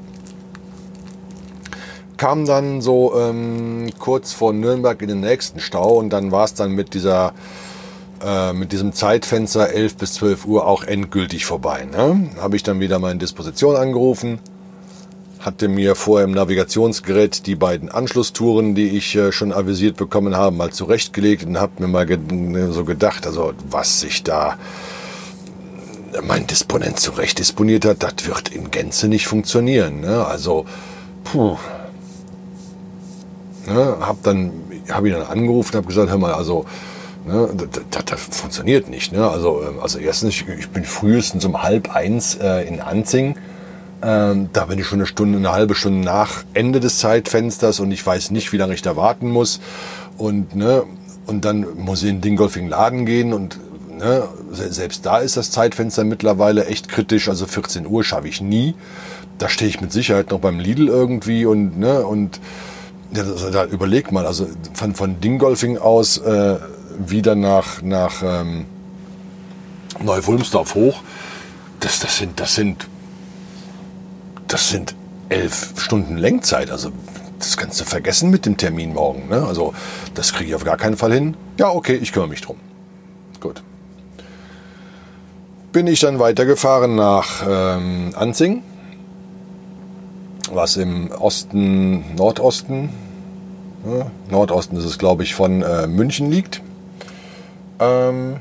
kam 2.19 2.45
dann 2.45 2.83
so 2.83 3.15
ähm, 3.19 3.91
kurz 3.99 4.33
vor 4.33 4.53
Nürnberg 4.53 5.01
in 5.01 5.09
den 5.09 5.21
nächsten 5.21 5.61
Stau 5.61 5.95
und 5.95 6.11
dann 6.11 6.31
war 6.31 6.45
es 6.45 6.53
dann 6.53 6.73
mit 6.73 6.93
dieser 6.93 7.33
äh, 8.23 8.53
mit 8.53 8.73
diesem 8.73 8.93
Zeitfenster 8.93 9.71
11 9.71 9.97
bis 9.97 10.15
12 10.15 10.45
Uhr 10.45 10.67
auch 10.67 10.83
endgültig 10.83 11.47
vorbei. 11.47 11.87
Ne? 11.91 12.31
Habe 12.41 12.57
ich 12.57 12.65
dann 12.65 12.81
wieder 12.81 12.99
meine 12.99 13.19
Disposition 13.19 13.77
angerufen, 13.77 14.41
hatte 15.39 15.69
mir 15.69 15.95
vorher 15.95 16.25
im 16.25 16.33
Navigationsgerät 16.33 17.47
die 17.47 17.55
beiden 17.55 17.89
Anschlusstouren, 17.89 18.75
die 18.75 18.89
ich 18.89 19.15
äh, 19.15 19.31
schon 19.31 19.53
avisiert 19.53 19.97
bekommen 19.97 20.37
habe, 20.37 20.57
mal 20.57 20.71
zurechtgelegt 20.73 21.45
und 21.47 21.61
habe 21.61 21.73
mir 21.79 21.89
mal 21.89 22.07
ge 22.07 22.19
so 22.71 22.85
gedacht, 22.85 23.27
also 23.27 23.53
was 23.71 24.01
sich 24.01 24.25
da 24.25 24.59
mein 26.23 26.47
Disponent 26.49 26.99
zurecht 26.99 27.39
disponiert 27.39 27.85
hat, 27.85 28.03
das 28.03 28.27
wird 28.27 28.49
in 28.49 28.73
Gänze 28.73 29.07
nicht 29.07 29.29
funktionieren. 29.29 30.01
Ne? 30.01 30.27
Also, 30.27 30.65
puh, 31.23 31.57
Ne, 33.69 33.97
hab 34.01 34.23
dann, 34.23 34.53
habe 34.91 35.09
ihn 35.09 35.15
dann 35.15 35.27
angerufen, 35.27 35.77
habe 35.77 35.87
gesagt, 35.87 36.11
hör 36.11 36.19
mal, 36.19 36.33
also 36.33 36.65
ne, 37.27 37.49
das, 37.91 38.05
das, 38.05 38.21
funktioniert 38.21 38.89
nicht. 38.89 39.13
Ne? 39.13 39.29
Also, 39.29 39.63
ähm, 39.63 39.81
also 39.81 39.99
erstens, 39.99 40.31
ich, 40.31 40.49
ich 40.49 40.69
bin 40.71 40.85
frühestens 40.85 41.45
um 41.45 41.63
halb 41.63 41.95
eins 41.95 42.37
äh, 42.37 42.67
in 42.67 42.81
Anzing. 42.81 43.37
Ähm, 44.01 44.49
da 44.53 44.67
bin 44.67 44.79
ich 44.79 44.87
schon 44.87 45.01
eine 45.01 45.07
Stunde, 45.07 45.39
eine 45.39 45.53
halbe 45.53 45.75
Stunde 45.75 46.05
nach 46.05 46.45
Ende 46.55 46.81
des 46.81 46.99
Zeitfensters 46.99 47.81
und 47.81 47.91
ich 47.91 48.05
weiß 48.05 48.31
nicht, 48.31 48.53
wie 48.53 48.57
lange 48.57 48.75
ich 48.75 48.83
da 48.83 48.97
warten 48.97 49.31
muss. 49.31 49.61
Und, 50.17 50.55
ne, 50.55 50.85
und 51.27 51.45
dann 51.45 51.67
muss 51.77 52.03
ich 52.03 52.11
in 52.11 52.21
Dingolfing 52.21 52.69
Laden 52.69 53.07
gehen 53.07 53.33
und 53.33 53.59
ne, 53.99 54.29
selbst 54.51 55.05
da 55.05 55.19
ist 55.19 55.37
das 55.37 55.51
Zeitfenster 55.51 56.05
mittlerweile 56.05 56.67
echt 56.67 56.89
kritisch. 56.89 57.29
Also 57.29 57.47
14 57.47 57.87
Uhr 57.87 58.05
schaffe 58.05 58.29
ich 58.29 58.41
nie. 58.41 58.75
Da 59.39 59.49
stehe 59.49 59.69
ich 59.69 59.81
mit 59.81 59.93
Sicherheit 59.93 60.31
noch 60.31 60.41
beim 60.41 60.59
Lidl 60.59 60.89
irgendwie 60.89 61.45
und, 61.45 61.79
ne, 61.79 62.07
und 62.07 62.41
ja, 63.13 63.23
das, 63.23 63.51
da 63.51 63.65
überleg 63.65 64.13
mal, 64.13 64.27
also 64.27 64.47
von, 64.75 64.95
von 64.95 65.21
Dingolfing 65.21 65.79
aus 65.79 66.19
äh, 66.19 66.57
wieder 66.99 67.35
nach, 67.35 67.83
nach 67.83 68.23
ähm, 68.23 68.67
Neufulmsdorf 70.01 70.75
hoch, 70.75 71.03
das, 71.81 72.01
das, 72.01 72.19
sind, 72.19 72.41
das, 72.41 72.55
sind, 72.55 72.89
das 74.49 74.69
sind 74.69 74.95
elf 75.29 75.75
Stunden 75.77 76.17
Lenkzeit. 76.17 76.71
Also 76.71 76.91
das 77.39 77.57
kannst 77.57 77.81
du 77.81 77.85
vergessen 77.85 78.31
mit 78.31 78.47
dem 78.47 78.57
Termin 78.57 78.93
morgen. 78.93 79.29
Ne? 79.29 79.45
Also 79.47 79.75
das 80.15 80.33
kriege 80.33 80.51
ich 80.51 80.55
auf 80.55 80.65
gar 80.65 80.77
keinen 80.77 80.97
Fall 80.97 81.13
hin. 81.13 81.37
Ja, 81.59 81.71
okay, 81.71 81.95
ich 81.95 82.13
kümmere 82.13 82.29
mich 82.29 82.41
drum. 82.41 82.57
Gut. 83.41 83.63
Bin 85.73 85.87
ich 85.87 86.01
dann 86.01 86.19
weitergefahren 86.19 86.97
nach 86.97 87.45
ähm, 87.49 88.13
Anzing, 88.17 88.63
was 90.55 90.77
im 90.77 91.11
Osten, 91.11 92.17
Nordosten, 92.17 92.91
ja, 93.87 94.07
Nordosten 94.31 94.77
ist 94.77 94.85
es, 94.85 94.99
glaube 94.99 95.23
ich, 95.23 95.35
von 95.35 95.63
äh, 95.63 95.87
München 95.87 96.31
liegt. 96.31 96.63
Ähm, 97.81 98.37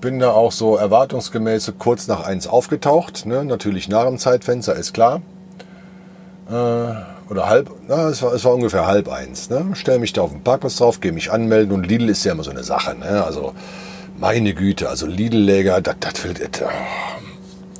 bin 0.00 0.18
da 0.18 0.32
auch 0.32 0.52
so 0.52 0.76
erwartungsgemäß 0.76 1.72
kurz 1.78 2.06
nach 2.06 2.24
eins 2.24 2.46
aufgetaucht. 2.46 3.26
Ne? 3.26 3.44
Natürlich 3.44 3.88
nach 3.88 4.04
dem 4.04 4.18
Zeitfenster, 4.18 4.74
ist 4.74 4.92
klar. 4.92 5.22
Äh, 6.48 6.52
oder 7.28 7.48
halb, 7.48 7.70
na, 7.88 8.08
es 8.08 8.22
war, 8.22 8.32
es 8.34 8.44
war 8.44 8.54
ungefähr 8.54 8.86
halb 8.86 9.08
eins. 9.08 9.50
Ne? 9.50 9.70
Stell 9.72 9.98
mich 9.98 10.12
da 10.12 10.22
auf 10.22 10.30
den 10.30 10.42
Parkplatz 10.42 10.76
drauf, 10.76 11.00
gehe 11.00 11.12
mich 11.12 11.32
anmelden 11.32 11.74
und 11.74 11.86
Lidl 11.86 12.08
ist 12.08 12.24
ja 12.24 12.32
immer 12.32 12.44
so 12.44 12.50
eine 12.50 12.62
Sache. 12.62 12.94
Ne? 12.94 13.24
Also 13.24 13.52
meine 14.18 14.54
Güte, 14.54 14.88
also 14.88 15.06
Lidl-Läger, 15.06 15.80
das, 15.80 15.96
das 16.00 16.24
will, 16.24 16.34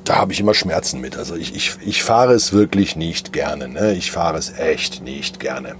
da, 0.06 0.16
habe 0.16 0.32
ich 0.32 0.40
immer 0.40 0.54
Schmerzen 0.54 1.00
mit. 1.00 1.16
Also 1.16 1.34
ich, 1.34 1.54
ich, 1.54 1.76
ich 1.84 2.02
fahre 2.02 2.32
es 2.32 2.52
wirklich 2.52 2.96
nicht 2.96 3.32
gerne. 3.32 3.68
Ne? 3.68 3.94
Ich 3.94 4.10
fahre 4.10 4.38
es 4.38 4.56
echt 4.58 5.02
nicht 5.02 5.40
gerne. 5.40 5.74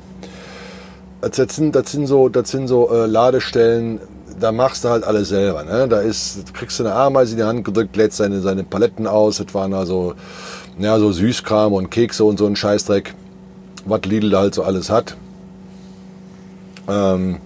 Das 1.21 1.57
sind, 1.57 1.75
das 1.75 1.93
sind 1.93 2.07
so, 2.07 2.29
das 2.29 2.51
sind 2.51 2.69
so 2.69 2.93
äh, 2.93 3.07
Ladestellen, 3.07 4.01
da 4.39 4.53
machst 4.53 4.85
du 4.85 4.89
halt 4.89 5.05
alles 5.05 5.29
selber. 5.29 5.65
Ne? 5.65 5.89
Da 5.89 6.01
ist, 6.01 6.53
kriegst 6.55 6.79
du 6.79 6.85
eine 6.85 6.95
Ameise 6.95 7.33
in 7.33 7.39
die 7.39 7.45
Hand 7.45 7.65
gedrückt, 7.65 7.97
lädst 7.97 8.19
seine, 8.19 8.41
seine 8.41 8.65
Paletten 8.65 9.07
aus. 9.07 9.39
Das 9.39 9.55
waren 9.55 9.73
also 9.73 10.15
ja, 10.79 10.99
so 10.99 11.13
Süßkram 11.13 11.73
und 11.73 11.91
Kekse 11.91 12.25
und 12.25 12.39
so 12.39 12.47
ein 12.47 12.57
Scheißdreck, 12.57 13.15
was 13.87 14.03
Lidl 14.03 14.31
da 14.31 14.41
halt 14.41 14.55
so 14.55 14.63
alles 14.63 14.91
hat. 14.91 15.17
Ähm, 16.89 17.39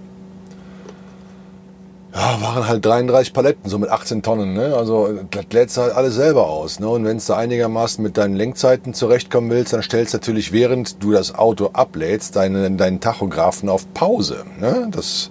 ja, 2.14 2.42
waren 2.42 2.66
halt 2.66 2.84
33 2.84 3.32
Paletten, 3.32 3.70
so 3.70 3.78
mit 3.78 3.90
18 3.90 4.22
Tonnen. 4.22 4.52
Ne? 4.52 4.74
Also 4.74 5.20
das 5.30 5.46
lädst 5.52 5.76
du 5.76 5.82
halt 5.82 5.94
alles 5.94 6.14
selber 6.14 6.48
aus. 6.48 6.80
Ne? 6.80 6.88
Und 6.88 7.04
wenn 7.04 7.18
du 7.18 7.32
einigermaßen 7.36 8.02
mit 8.02 8.16
deinen 8.16 8.34
Lenkzeiten 8.34 8.94
zurechtkommen 8.94 9.50
willst, 9.50 9.72
dann 9.72 9.82
stellst 9.82 10.14
du 10.14 10.18
natürlich, 10.18 10.52
während 10.52 11.02
du 11.02 11.12
das 11.12 11.34
Auto 11.34 11.70
ablädst, 11.72 12.36
deinen, 12.36 12.76
deinen 12.76 13.00
Tachografen 13.00 13.68
auf 13.68 13.92
Pause. 13.94 14.44
Ne? 14.58 14.88
Das 14.90 15.30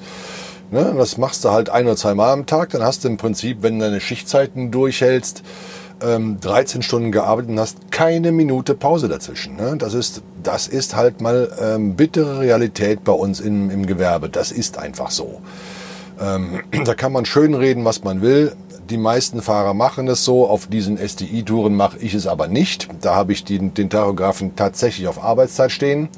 Ne? 0.71 0.93
Das 0.95 1.17
machst 1.17 1.43
du 1.45 1.49
halt 1.49 1.69
ein 1.69 1.85
oder 1.85 1.95
zwei 1.95 2.13
Mal 2.13 2.31
am 2.31 2.45
Tag. 2.45 2.69
Dann 2.69 2.83
hast 2.83 3.03
du 3.03 3.07
im 3.07 3.17
Prinzip, 3.17 3.63
wenn 3.63 3.79
du 3.79 3.85
deine 3.85 3.99
Schichtzeiten 3.99 4.71
durchhältst, 4.71 5.43
13 5.99 6.41
ähm, 6.45 6.81
Stunden 6.81 7.11
gearbeitet 7.11 7.51
und 7.51 7.59
hast 7.59 7.91
keine 7.91 8.31
Minute 8.31 8.73
Pause 8.73 9.09
dazwischen. 9.09 9.55
Ne? 9.55 9.75
Das, 9.77 9.93
ist, 9.93 10.21
das 10.41 10.67
ist 10.67 10.95
halt 10.95 11.21
mal 11.21 11.51
ähm, 11.59 11.95
bittere 11.95 12.39
Realität 12.39 13.03
bei 13.03 13.11
uns 13.11 13.39
im, 13.41 13.69
im 13.69 13.85
Gewerbe. 13.85 14.29
Das 14.29 14.51
ist 14.51 14.77
einfach 14.77 15.11
so. 15.11 15.41
Ähm, 16.19 16.61
da 16.85 16.93
kann 16.95 17.11
man 17.11 17.25
schön 17.25 17.53
reden, 17.53 17.85
was 17.85 18.03
man 18.03 18.21
will. 18.21 18.55
Die 18.89 18.97
meisten 18.97 19.41
Fahrer 19.41 19.73
machen 19.73 20.07
es 20.07 20.25
so. 20.25 20.47
Auf 20.47 20.67
diesen 20.67 20.97
SDI-Touren 20.97 21.75
mache 21.75 21.97
ich 21.99 22.13
es 22.13 22.27
aber 22.27 22.47
nicht. 22.47 22.87
Da 23.01 23.15
habe 23.15 23.33
ich 23.33 23.43
den, 23.43 23.73
den 23.73 23.89
Tachografen 23.89 24.55
tatsächlich 24.55 25.07
auf 25.07 25.23
Arbeitszeit 25.23 25.71
stehen. 25.71 26.09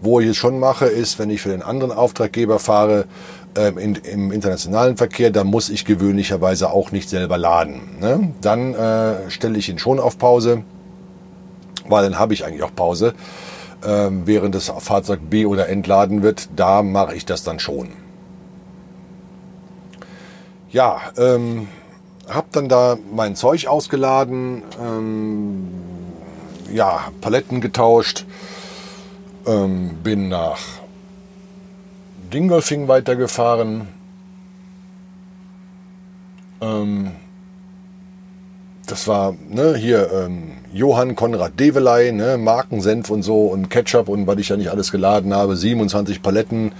Wo 0.00 0.20
ich 0.20 0.28
es 0.28 0.36
schon 0.36 0.60
mache, 0.60 0.86
ist, 0.86 1.18
wenn 1.18 1.30
ich 1.30 1.42
für 1.42 1.48
den 1.48 1.62
anderen 1.62 1.90
Auftraggeber 1.92 2.58
fahre, 2.60 3.06
ähm, 3.56 3.78
in, 3.78 3.94
im 3.96 4.30
internationalen 4.30 4.96
Verkehr, 4.96 5.30
da 5.30 5.42
muss 5.42 5.70
ich 5.70 5.84
gewöhnlicherweise 5.84 6.70
auch 6.70 6.92
nicht 6.92 7.08
selber 7.08 7.38
laden. 7.38 7.80
Ne? 8.00 8.32
Dann 8.40 8.74
äh, 8.74 9.30
stelle 9.30 9.58
ich 9.58 9.68
ihn 9.68 9.78
schon 9.78 9.98
auf 9.98 10.18
Pause, 10.18 10.62
weil 11.88 12.04
dann 12.04 12.18
habe 12.18 12.34
ich 12.34 12.44
eigentlich 12.44 12.62
auch 12.62 12.74
Pause. 12.74 13.14
Ähm, 13.84 14.22
während 14.26 14.54
das 14.54 14.72
Fahrzeug 14.78 15.20
B 15.30 15.46
oder 15.46 15.68
entladen 15.68 16.22
wird, 16.22 16.48
da 16.54 16.82
mache 16.82 17.14
ich 17.14 17.24
das 17.24 17.42
dann 17.44 17.58
schon. 17.58 17.90
Ja, 20.70 21.00
ähm, 21.16 21.68
habe 22.28 22.48
dann 22.52 22.68
da 22.68 22.98
mein 23.10 23.36
Zeug 23.36 23.66
ausgeladen, 23.66 24.62
ähm, 24.78 25.68
ja, 26.72 27.10
Paletten 27.22 27.62
getauscht, 27.62 28.26
ähm, 29.46 29.96
bin 30.02 30.28
nach 30.28 30.58
Dingolfing 32.32 32.86
weitergefahren. 32.86 33.88
Ähm, 36.60 37.12
das 38.86 39.08
war 39.08 39.34
ne, 39.48 39.74
hier 39.74 40.10
ähm, 40.12 40.52
Johann 40.72 41.14
Konrad 41.14 41.58
Develey, 41.58 42.12
ne, 42.12 42.36
Markensenf 42.36 43.08
und 43.08 43.22
so 43.22 43.46
und 43.46 43.70
Ketchup 43.70 44.08
und 44.08 44.26
was 44.26 44.36
ich 44.36 44.50
ja 44.50 44.58
nicht 44.58 44.70
alles 44.70 44.92
geladen 44.92 45.32
habe, 45.32 45.56
27 45.56 46.20
Paletten, 46.22 46.72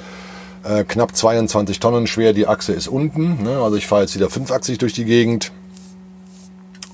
äh, 0.65 0.85
knapp 0.85 1.15
22 1.15 1.81
Tonnen 1.81 2.07
schwer, 2.07 2.33
die 2.33 2.47
Achse 2.47 2.73
ist 2.73 2.89
unten. 2.89 3.43
Ne, 3.43 3.59
also 3.59 3.77
ich 3.77 3.87
fahre 3.87 4.03
jetzt 4.03 4.15
wieder 4.15 4.31
fünfachsig 4.31 4.79
durch 4.79 4.93
die 4.93 5.05
Gegend. 5.05 5.53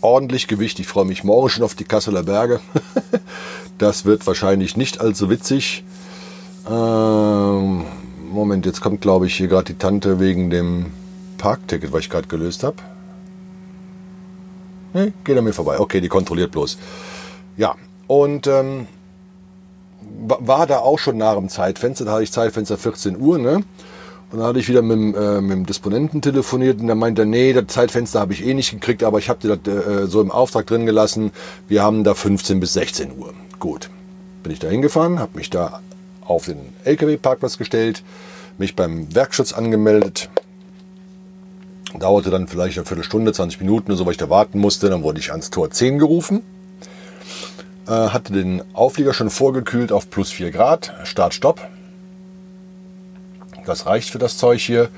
Ordentlich 0.00 0.48
Gewicht, 0.48 0.78
ich 0.80 0.86
freue 0.86 1.06
mich 1.06 1.24
morgen 1.24 1.48
schon 1.48 1.64
auf 1.64 1.74
die 1.74 1.84
Kasseler 1.84 2.22
Berge. 2.22 2.60
das 3.78 4.04
wird 4.04 4.26
wahrscheinlich 4.26 4.76
nicht 4.76 5.00
allzu 5.00 5.30
witzig. 5.30 5.84
Ähm, 6.68 7.84
Moment, 8.30 8.66
jetzt 8.66 8.80
kommt, 8.80 9.00
glaube 9.00 9.26
ich, 9.26 9.36
hier 9.36 9.48
gerade 9.48 9.72
die 9.72 9.78
Tante 9.78 10.20
wegen 10.20 10.50
dem 10.50 10.86
Parkticket, 11.38 11.92
was 11.92 12.00
ich 12.00 12.10
gerade 12.10 12.28
gelöst 12.28 12.64
habe. 12.64 12.76
Nee, 14.92 15.12
geht 15.24 15.36
an 15.36 15.44
mir 15.44 15.52
vorbei. 15.52 15.80
Okay, 15.80 16.00
die 16.00 16.08
kontrolliert 16.08 16.52
bloß. 16.52 16.78
Ja, 17.56 17.74
und 18.06 18.46
ähm, 18.46 18.86
war 20.16 20.66
da 20.66 20.78
auch 20.78 20.98
schon 20.98 21.16
nach 21.16 21.34
dem 21.34 21.48
Zeitfenster. 21.48 22.04
Da 22.04 22.12
hatte 22.12 22.22
ich 22.22 22.32
Zeitfenster 22.32 22.78
14 22.78 23.18
Uhr, 23.20 23.38
ne? 23.38 23.62
Und 24.30 24.38
dann 24.40 24.48
hatte 24.48 24.58
ich 24.58 24.68
wieder 24.68 24.82
mit, 24.82 25.16
äh, 25.16 25.40
mit 25.40 25.52
dem 25.52 25.66
Disponenten 25.66 26.20
telefoniert 26.20 26.80
und 26.80 26.86
der 26.88 26.96
meinte, 26.96 27.24
nee, 27.24 27.52
das 27.52 27.66
Zeitfenster 27.68 28.20
habe 28.20 28.32
ich 28.32 28.44
eh 28.44 28.54
nicht 28.54 28.72
gekriegt, 28.72 29.04
aber 29.04 29.18
ich 29.18 29.28
habe 29.28 29.40
dir 29.40 29.56
das 29.56 29.86
äh, 29.86 30.06
so 30.06 30.20
im 30.20 30.30
Auftrag 30.30 30.66
drin 30.66 30.86
gelassen. 30.86 31.30
Wir 31.68 31.82
haben 31.82 32.02
da 32.02 32.14
15 32.14 32.58
bis 32.58 32.72
16 32.72 33.16
Uhr. 33.16 33.32
Gut. 33.60 33.90
Bin 34.42 34.52
ich 34.52 34.58
da 34.58 34.68
hingefahren, 34.68 35.20
habe 35.20 35.38
mich 35.38 35.50
da 35.50 35.80
auf 36.26 36.46
den 36.46 36.58
LKW-Parkplatz 36.84 37.58
gestellt, 37.58 38.02
mich 38.58 38.74
beim 38.74 39.14
Werkschutz 39.14 39.52
angemeldet. 39.52 40.28
Dauerte 41.98 42.30
dann 42.30 42.48
vielleicht 42.48 42.76
eine 42.76 42.86
Viertelstunde, 42.86 43.32
20 43.32 43.60
Minuten 43.60 43.94
so, 43.94 44.04
weil 44.04 44.12
ich 44.12 44.18
da 44.18 44.28
warten 44.28 44.58
musste. 44.58 44.90
Dann 44.90 45.02
wurde 45.02 45.20
ich 45.20 45.30
ans 45.30 45.50
Tor 45.50 45.70
10 45.70 45.98
gerufen. 45.98 46.42
Äh, 47.86 47.90
hatte 47.90 48.32
den 48.32 48.62
Auflieger 48.72 49.12
schon 49.12 49.30
vorgekühlt 49.30 49.92
auf 49.92 50.10
plus 50.10 50.30
4 50.30 50.50
Grad. 50.50 50.92
Start, 51.04 51.34
Stopp. 51.34 51.60
Das 53.66 53.86
reicht 53.86 54.10
für 54.10 54.18
das 54.18 54.38
Zeug 54.38 54.60
hier. 54.60 54.88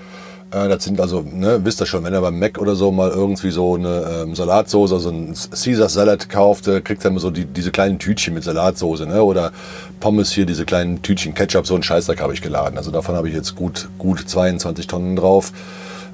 Äh, 0.53 0.69
das 0.69 0.85
sind 0.85 1.01
also, 1.01 1.23
ne, 1.23 1.65
wisst 1.65 1.81
ihr 1.81 1.87
schon, 1.87 2.05
wenn 2.05 2.15
ihr 2.15 2.21
beim 2.21 2.39
Mac 2.39 2.59
oder 2.59 2.77
so 2.77 2.93
mal 2.93 3.11
irgendwie 3.11 3.51
so 3.51 3.75
eine 3.75 4.23
ähm, 4.23 4.35
Salatsauce, 4.37 4.93
also 4.93 5.11
ein 5.11 5.35
Caesar 5.51 5.89
Salad 5.89 6.29
kauft, 6.29 6.69
äh, 6.69 6.81
kriegt 6.81 7.05
ihr 7.05 7.09
immer 7.09 7.21
so 7.21 7.31
die, 7.31 7.45
diese 7.45 7.73
kleinen 7.73 7.99
Tütchen 7.99 8.35
mit 8.35 8.45
Salatsauce, 8.45 9.01
ne? 9.01 9.23
Oder 9.23 9.53
Pommes 9.99 10.31
hier, 10.31 10.47
diese 10.47 10.65
kleinen 10.65 11.03
Tütchen 11.03 11.35
Ketchup, 11.35 11.67
so 11.67 11.75
ein 11.75 11.83
Scheißdreck 11.83 12.21
habe 12.21 12.35
ich 12.35 12.43
geladen. 12.43 12.79
Also 12.79 12.91
davon 12.93 13.17
habe 13.17 13.29
ich 13.29 13.35
jetzt 13.35 13.57
gut, 13.57 13.89
gut 13.99 14.21
22 14.29 14.87
Tonnen 14.87 15.17
drauf. 15.17 15.53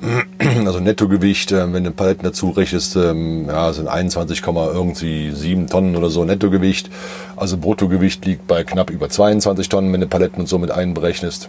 Also 0.66 0.80
Nettogewicht, 0.80 1.52
äh, 1.52 1.72
wenn 1.72 1.84
du 1.84 1.92
Paletten 1.92 2.24
dazu 2.24 2.50
rechnest, 2.50 2.96
ähm, 2.96 3.46
ja, 3.46 3.72
sind 3.72 3.88
21, 3.88 4.42
irgendwie 4.44 5.30
7 5.30 5.68
Tonnen 5.68 5.96
oder 5.96 6.10
so 6.10 6.24
Nettogewicht. 6.24 6.90
Also 7.36 7.56
Bruttogewicht 7.56 8.24
liegt 8.24 8.46
bei 8.46 8.64
knapp 8.64 8.90
über 8.90 9.08
22 9.08 9.68
Tonnen, 9.68 9.92
wenn 9.92 10.00
du 10.00 10.06
Paletten 10.06 10.40
und 10.40 10.48
so 10.48 10.58
mit 10.58 10.70
einberechnest. 10.70 11.48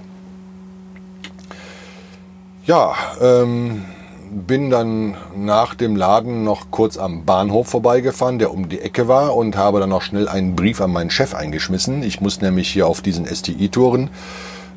Ja, 2.66 2.94
ähm, 3.20 3.84
bin 4.32 4.70
dann 4.70 5.16
nach 5.36 5.76
dem 5.76 5.96
Laden 5.96 6.44
noch 6.44 6.72
kurz 6.72 6.98
am 6.98 7.26
Bahnhof 7.26 7.68
vorbeigefahren, 7.68 8.40
der 8.40 8.52
um 8.52 8.70
die 8.70 8.80
Ecke 8.80 9.08
war 9.08 9.36
und 9.36 9.58
habe 9.58 9.80
dann 9.80 9.90
noch 9.90 10.02
schnell 10.02 10.28
einen 10.28 10.56
Brief 10.56 10.80
an 10.82 10.92
meinen 10.92 11.10
Chef 11.10 11.36
eingeschmissen. 11.36 12.04
Ich 12.04 12.22
muss 12.22 12.42
nämlich 12.42 12.70
hier 12.70 12.88
auf 12.88 13.02
diesen 13.02 13.26
STI-Touren 13.26 14.10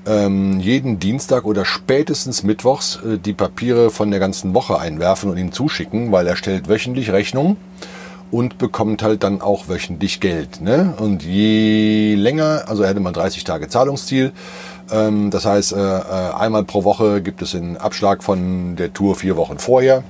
ähm, 0.07 0.61
jeden 0.61 0.99
Dienstag 0.99 1.45
oder 1.45 1.65
spätestens 1.65 2.43
Mittwochs 2.43 3.01
äh, 3.05 3.19
die 3.19 3.33
Papiere 3.33 3.91
von 3.91 4.11
der 4.11 4.21
ganzen 4.21 4.55
Woche 4.55 4.79
einwerfen 4.79 5.31
und 5.31 5.37
ihm 5.37 5.53
zuschicken, 5.53 6.13
weil 6.13 6.27
er 6.27 6.37
stellt 6.37 6.69
wöchentlich 6.69 7.11
Rechnung 7.11 7.57
und 8.31 8.59
bekommt 8.59 9.03
halt 9.03 9.23
dann 9.23 9.41
auch 9.41 9.69
wöchentlich 9.69 10.21
Geld. 10.21 10.61
Ne? 10.61 10.95
Und 10.99 11.23
je 11.23 12.15
länger, 12.15 12.65
also 12.67 12.83
er 12.83 12.91
hätte 12.91 13.01
mal 13.01 13.13
30 13.13 13.45
Tage 13.45 13.69
Zahlungsziel, 13.69 14.33
ähm, 14.91 15.31
das 15.31 15.45
heißt, 15.45 15.73
äh, 15.73 15.77
äh, 15.77 16.03
einmal 16.35 16.65
pro 16.65 16.85
Woche 16.85 17.21
gibt 17.21 17.43
es 17.43 17.55
einen 17.55 17.77
Abschlag 17.77 18.23
von 18.23 18.77
der 18.77 18.93
Tour 18.93 19.17
vier 19.17 19.37
Wochen 19.37 19.59
vorher. 19.59 20.05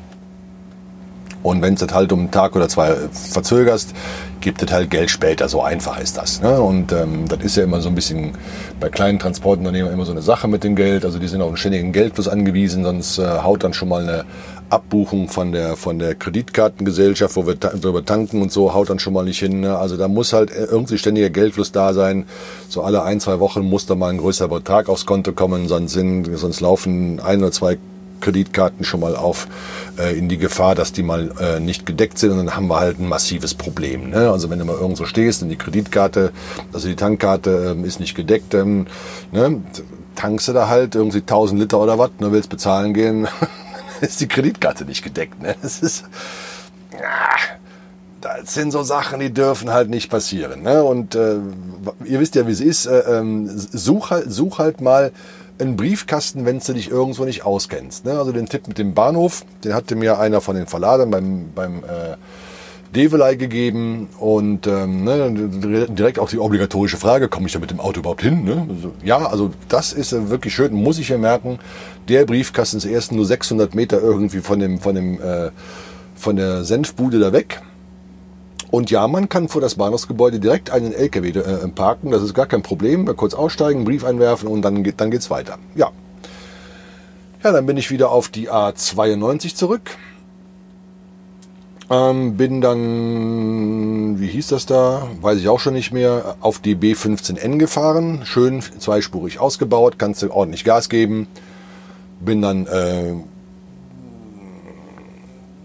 Und 1.46 1.62
wenn 1.62 1.76
du 1.76 1.86
das 1.86 1.94
halt 1.94 2.12
um 2.12 2.20
einen 2.20 2.30
Tag 2.32 2.56
oder 2.56 2.68
zwei 2.68 2.96
verzögerst, 3.12 3.94
gibt 4.40 4.62
es 4.62 4.72
halt 4.72 4.90
Geld 4.90 5.10
später. 5.10 5.48
So 5.48 5.62
einfach 5.62 6.00
ist 6.00 6.16
das. 6.16 6.40
Ne? 6.42 6.60
Und 6.60 6.92
ähm, 6.92 7.28
das 7.28 7.40
ist 7.40 7.56
ja 7.56 7.62
immer 7.62 7.80
so 7.80 7.88
ein 7.88 7.94
bisschen 7.94 8.32
bei 8.80 8.88
kleinen 8.88 9.18
Transportunternehmen 9.18 9.92
immer 9.92 10.04
so 10.04 10.12
eine 10.12 10.22
Sache 10.22 10.48
mit 10.48 10.64
dem 10.64 10.74
Geld. 10.74 11.04
Also 11.04 11.18
die 11.18 11.28
sind 11.28 11.40
auf 11.40 11.48
einen 11.48 11.56
ständigen 11.56 11.92
Geldfluss 11.92 12.26
angewiesen, 12.28 12.84
sonst 12.84 13.18
äh, 13.18 13.26
haut 13.42 13.62
dann 13.62 13.72
schon 13.72 13.88
mal 13.88 14.02
eine 14.02 14.24
Abbuchung 14.70 15.28
von 15.28 15.52
der, 15.52 15.76
von 15.76 16.00
der 16.00 16.16
Kreditkartengesellschaft, 16.16 17.36
wo 17.36 17.46
wir, 17.46 17.54
wir 17.60 18.04
tanken 18.04 18.42
und 18.42 18.50
so, 18.50 18.74
haut 18.74 18.90
dann 18.90 18.98
schon 18.98 19.12
mal 19.12 19.24
nicht 19.24 19.38
hin. 19.38 19.60
Ne? 19.60 19.78
Also 19.78 19.96
da 19.96 20.08
muss 20.08 20.32
halt 20.32 20.50
irgendwie 20.50 20.98
ständiger 20.98 21.30
Geldfluss 21.30 21.70
da 21.70 21.94
sein. 21.94 22.26
So 22.68 22.82
alle 22.82 23.04
ein, 23.04 23.20
zwei 23.20 23.38
Wochen 23.38 23.62
muss 23.62 23.86
da 23.86 23.94
mal 23.94 24.10
ein 24.10 24.18
größerer 24.18 24.48
Betrag 24.48 24.88
aufs 24.88 25.06
Konto 25.06 25.32
kommen, 25.32 25.68
sonst, 25.68 25.92
sind, 25.92 26.28
sonst 26.36 26.60
laufen 26.60 27.20
ein 27.20 27.38
oder 27.38 27.52
zwei 27.52 27.78
Kreditkarten 28.20 28.84
schon 28.84 29.00
mal 29.00 29.16
auf 29.16 29.48
äh, 29.98 30.16
in 30.16 30.28
die 30.28 30.38
Gefahr, 30.38 30.74
dass 30.74 30.92
die 30.92 31.02
mal 31.02 31.32
äh, 31.40 31.60
nicht 31.60 31.86
gedeckt 31.86 32.18
sind 32.18 32.32
und 32.32 32.38
dann 32.38 32.56
haben 32.56 32.68
wir 32.68 32.80
halt 32.80 32.98
ein 32.98 33.08
massives 33.08 33.54
Problem. 33.54 34.10
Ne? 34.10 34.30
Also 34.30 34.50
wenn 34.50 34.58
du 34.58 34.64
mal 34.64 34.76
irgendwo 34.76 35.04
stehst 35.04 35.42
und 35.42 35.48
die 35.48 35.56
Kreditkarte, 35.56 36.32
also 36.72 36.88
die 36.88 36.96
Tankkarte 36.96 37.76
äh, 37.76 37.86
ist 37.86 38.00
nicht 38.00 38.14
gedeckt, 38.14 38.54
ähm, 38.54 38.86
ne? 39.32 39.62
tankst 40.14 40.48
du 40.48 40.52
da 40.52 40.68
halt 40.68 40.94
irgendwie 40.94 41.18
1000 41.18 41.60
Liter 41.60 41.80
oder 41.80 41.98
was, 41.98 42.10
ne? 42.18 42.32
willst 42.32 42.48
bezahlen 42.48 42.94
gehen, 42.94 43.28
ist 44.00 44.20
die 44.20 44.28
Kreditkarte 44.28 44.84
nicht 44.84 45.02
gedeckt. 45.02 45.40
Ne? 45.40 45.54
Das 45.62 45.80
ist, 45.80 46.04
ah, 46.94 47.56
das 48.20 48.54
sind 48.54 48.72
so 48.72 48.82
Sachen, 48.82 49.20
die 49.20 49.32
dürfen 49.32 49.70
halt 49.70 49.88
nicht 49.90 50.10
passieren. 50.10 50.62
Ne? 50.62 50.82
Und 50.82 51.14
äh, 51.14 51.36
ihr 52.04 52.20
wisst 52.20 52.34
ja, 52.34 52.46
wie 52.46 52.52
es 52.52 52.60
ist. 52.60 52.86
Äh, 52.86 52.98
ähm, 53.00 53.48
such, 53.48 54.10
halt, 54.10 54.32
such 54.32 54.58
halt 54.58 54.80
mal 54.80 55.12
einen 55.58 55.76
Briefkasten, 55.76 56.44
wenn 56.44 56.58
du 56.58 56.72
dich 56.72 56.90
irgendwo 56.90 57.24
nicht 57.24 57.44
auskennst. 57.44 58.04
Ne? 58.04 58.18
Also 58.18 58.32
den 58.32 58.46
Tipp 58.46 58.68
mit 58.68 58.78
dem 58.78 58.94
Bahnhof, 58.94 59.44
den 59.64 59.74
hatte 59.74 59.96
mir 59.96 60.18
einer 60.18 60.40
von 60.40 60.56
den 60.56 60.66
Verladern 60.66 61.10
beim, 61.10 61.52
beim 61.54 61.78
äh, 61.84 62.16
Develei 62.94 63.34
gegeben 63.34 64.08
und 64.18 64.66
ähm, 64.66 65.04
ne, 65.04 65.30
direkt 65.88 66.18
auch 66.18 66.30
die 66.30 66.38
obligatorische 66.38 66.96
Frage, 66.96 67.28
komme 67.28 67.46
ich 67.46 67.52
da 67.52 67.58
mit 67.58 67.70
dem 67.70 67.80
Auto 67.80 68.00
überhaupt 68.00 68.22
hin? 68.22 68.44
Ne? 68.44 68.66
Also, 68.68 68.92
ja, 69.02 69.26
also 69.26 69.50
das 69.68 69.92
ist 69.92 70.12
äh, 70.12 70.30
wirklich 70.30 70.54
schön, 70.54 70.72
muss 70.72 70.98
ich 70.98 71.08
ja 71.08 71.18
merken. 71.18 71.58
Der 72.08 72.24
Briefkasten 72.24 72.78
ist 72.78 72.84
erst 72.84 73.12
nur 73.12 73.26
600 73.26 73.74
Meter 73.74 74.00
irgendwie 74.00 74.40
von 74.40 74.60
dem, 74.60 74.78
von 74.80 74.94
dem, 74.94 75.20
äh, 75.20 75.50
von 76.14 76.36
der 76.36 76.64
Senfbude 76.64 77.18
da 77.18 77.32
weg. 77.32 77.60
Und 78.70 78.90
ja, 78.90 79.06
man 79.06 79.28
kann 79.28 79.48
vor 79.48 79.60
das 79.60 79.76
Bahnhofsgebäude 79.76 80.40
direkt 80.40 80.70
einen 80.70 80.92
LKW 80.92 81.30
äh, 81.30 81.68
parken. 81.68 82.10
Das 82.10 82.22
ist 82.22 82.34
gar 82.34 82.46
kein 82.46 82.62
Problem. 82.62 83.04
Mal 83.04 83.14
kurz 83.14 83.34
aussteigen, 83.34 83.84
Brief 83.84 84.04
einwerfen 84.04 84.48
und 84.48 84.62
dann, 84.62 84.82
geht, 84.82 85.00
dann 85.00 85.10
geht's 85.10 85.30
weiter. 85.30 85.58
Ja. 85.74 85.90
Ja, 87.42 87.52
dann 87.52 87.66
bin 87.66 87.76
ich 87.76 87.90
wieder 87.90 88.10
auf 88.10 88.28
die 88.28 88.50
A92 88.50 89.54
zurück. 89.54 89.90
Ähm, 91.88 92.36
bin 92.36 92.60
dann, 92.60 94.18
wie 94.18 94.26
hieß 94.26 94.48
das 94.48 94.66
da? 94.66 95.06
Weiß 95.20 95.38
ich 95.38 95.48
auch 95.48 95.60
schon 95.60 95.74
nicht 95.74 95.92
mehr. 95.92 96.36
Auf 96.40 96.58
die 96.58 96.74
B15N 96.74 97.58
gefahren. 97.58 98.22
Schön 98.24 98.60
zweispurig 98.60 99.38
ausgebaut. 99.38 99.94
Kannst 99.98 100.22
du 100.22 100.32
ordentlich 100.32 100.64
Gas 100.64 100.88
geben. 100.88 101.28
Bin 102.18 102.42
dann 102.42 102.66
äh, 102.66 103.14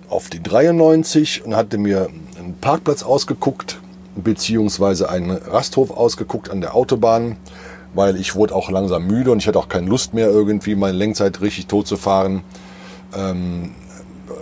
auf 0.10 0.30
die 0.30 0.44
93 0.44 1.44
und 1.46 1.56
hatte 1.56 1.80
mir 1.80 2.10
einen 2.42 2.58
Parkplatz 2.58 3.04
ausgeguckt, 3.04 3.80
beziehungsweise 4.16 5.10
einen 5.10 5.32
Rasthof 5.32 5.92
ausgeguckt 5.92 6.50
an 6.50 6.62
der 6.62 6.76
Autobahn, 6.76 7.38
weil 7.94 8.16
ich 8.18 8.36
wurde 8.36 8.56
auch 8.56 8.70
langsam 8.70 9.08
müde 9.08 9.32
und 9.32 9.40
ich 9.40 9.48
hatte 9.48 9.60
auch 9.60 9.70
keine 9.70 9.88
Lust 9.88 10.14
mehr, 10.14 10.30
irgendwie 10.30 10.76
meine 10.76 10.98
Lenkzeit 10.98 11.42
richtig 11.42 11.68
tot 11.68 11.88
zu 11.88 11.98
fahren. 11.98 12.44
Ähm, 13.16 13.72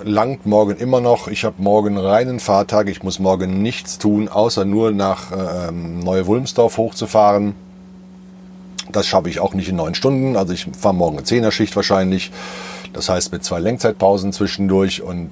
langt 0.04 0.46
morgen 0.46 0.78
immer 0.78 1.02
noch. 1.02 1.28
Ich 1.28 1.44
habe 1.44 1.56
morgen 1.60 1.98
reinen 1.98 2.40
Fahrtag. 2.40 2.88
Ich 2.90 3.04
muss 3.04 3.20
morgen 3.20 3.62
nichts 3.62 3.98
tun, 3.98 4.28
außer 4.28 4.66
nur 4.66 4.92
nach 4.92 5.32
ähm, 5.32 6.00
Neue-Wulmsdorf 6.00 6.78
hochzufahren. 6.78 7.56
Das 8.92 9.08
schaffe 9.08 9.30
ich 9.30 9.40
auch 9.40 9.54
nicht 9.54 9.70
in 9.70 9.76
neun 9.76 9.96
Stunden. 9.96 10.36
Also 10.36 10.54
ich 10.54 10.68
fahre 10.78 10.96
morgen 10.96 11.18
eine 11.18 11.26
Zehnerschicht 11.26 11.76
wahrscheinlich. 11.76 12.32
Das 12.94 13.10
heißt 13.10 13.32
mit 13.32 13.44
zwei 13.44 13.60
Lenkzeitpausen 13.60 14.34
zwischendurch 14.34 15.02
und 15.02 15.30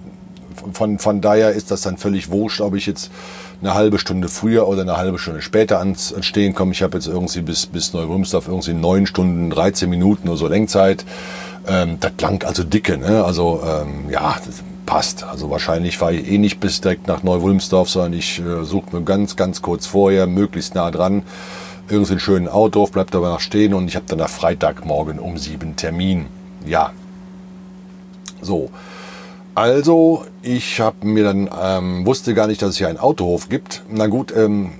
von, 0.73 0.99
von 0.99 1.21
daher 1.21 1.51
ist 1.51 1.71
das 1.71 1.81
dann 1.81 1.97
völlig 1.97 2.29
wurscht, 2.29 2.61
ob 2.61 2.75
ich 2.75 2.85
jetzt 2.85 3.11
eine 3.61 3.73
halbe 3.73 3.99
Stunde 3.99 4.27
früher 4.27 4.67
oder 4.67 4.81
eine 4.81 4.97
halbe 4.97 5.17
Stunde 5.17 5.41
später 5.41 5.79
ans, 5.79 6.13
ans 6.13 6.25
Stehen 6.25 6.53
komme. 6.53 6.71
Ich 6.73 6.83
habe 6.83 6.97
jetzt 6.97 7.07
irgendwie 7.07 7.41
bis, 7.41 7.65
bis 7.65 7.93
Neurümsdorf 7.93 8.47
irgendwie 8.47 8.73
neun 8.73 9.07
Stunden, 9.07 9.49
13 9.49 9.89
Minuten 9.89 10.27
oder 10.27 10.37
so 10.37 10.47
Lenkzeit. 10.47 11.05
Ähm, 11.67 11.97
das 11.99 12.13
langt 12.21 12.45
also 12.45 12.63
dicke, 12.63 12.97
ne? 12.97 13.23
Also 13.23 13.61
ähm, 13.65 14.09
ja, 14.09 14.35
das 14.45 14.63
passt. 14.85 15.23
Also 15.23 15.51
wahrscheinlich 15.51 15.97
fahre 15.97 16.15
ich 16.15 16.31
eh 16.31 16.37
nicht 16.39 16.59
bis 16.59 16.81
direkt 16.81 17.07
nach 17.07 17.21
Neu-Wulmsdorf, 17.21 17.89
sondern 17.89 18.13
ich 18.13 18.39
äh, 18.39 18.63
suche 18.63 18.95
mir 18.95 19.03
ganz, 19.03 19.35
ganz 19.35 19.61
kurz 19.61 19.85
vorher, 19.85 20.25
möglichst 20.27 20.73
nah 20.73 20.89
dran, 20.91 21.23
irgendwie 21.89 22.13
einen 22.13 22.19
schönen 22.19 22.47
Outdorf, 22.47 22.91
bleibt 22.91 23.15
aber 23.15 23.29
nach 23.29 23.39
stehen 23.39 23.73
und 23.73 23.87
ich 23.87 23.95
habe 23.95 24.05
dann 24.07 24.19
nach 24.19 24.29
Freitagmorgen 24.29 25.19
um 25.19 25.37
sieben 25.37 25.75
Termin. 25.75 26.27
Ja. 26.65 26.91
So. 28.41 28.69
Also, 29.57 30.23
ich 30.43 30.79
habe 30.79 31.07
mir 31.07 31.23
dann, 31.23 31.49
ähm, 31.59 32.05
wusste 32.05 32.35
gar 32.35 32.45
nicht, 32.45 32.61
dass 32.61 32.69
es 32.69 32.77
hier 32.77 32.89
einen 32.89 32.99
Autohof 32.99 33.49
gibt. 33.49 33.81
Na 33.89 34.05
gut, 34.05 34.31
ähm, 34.37 34.73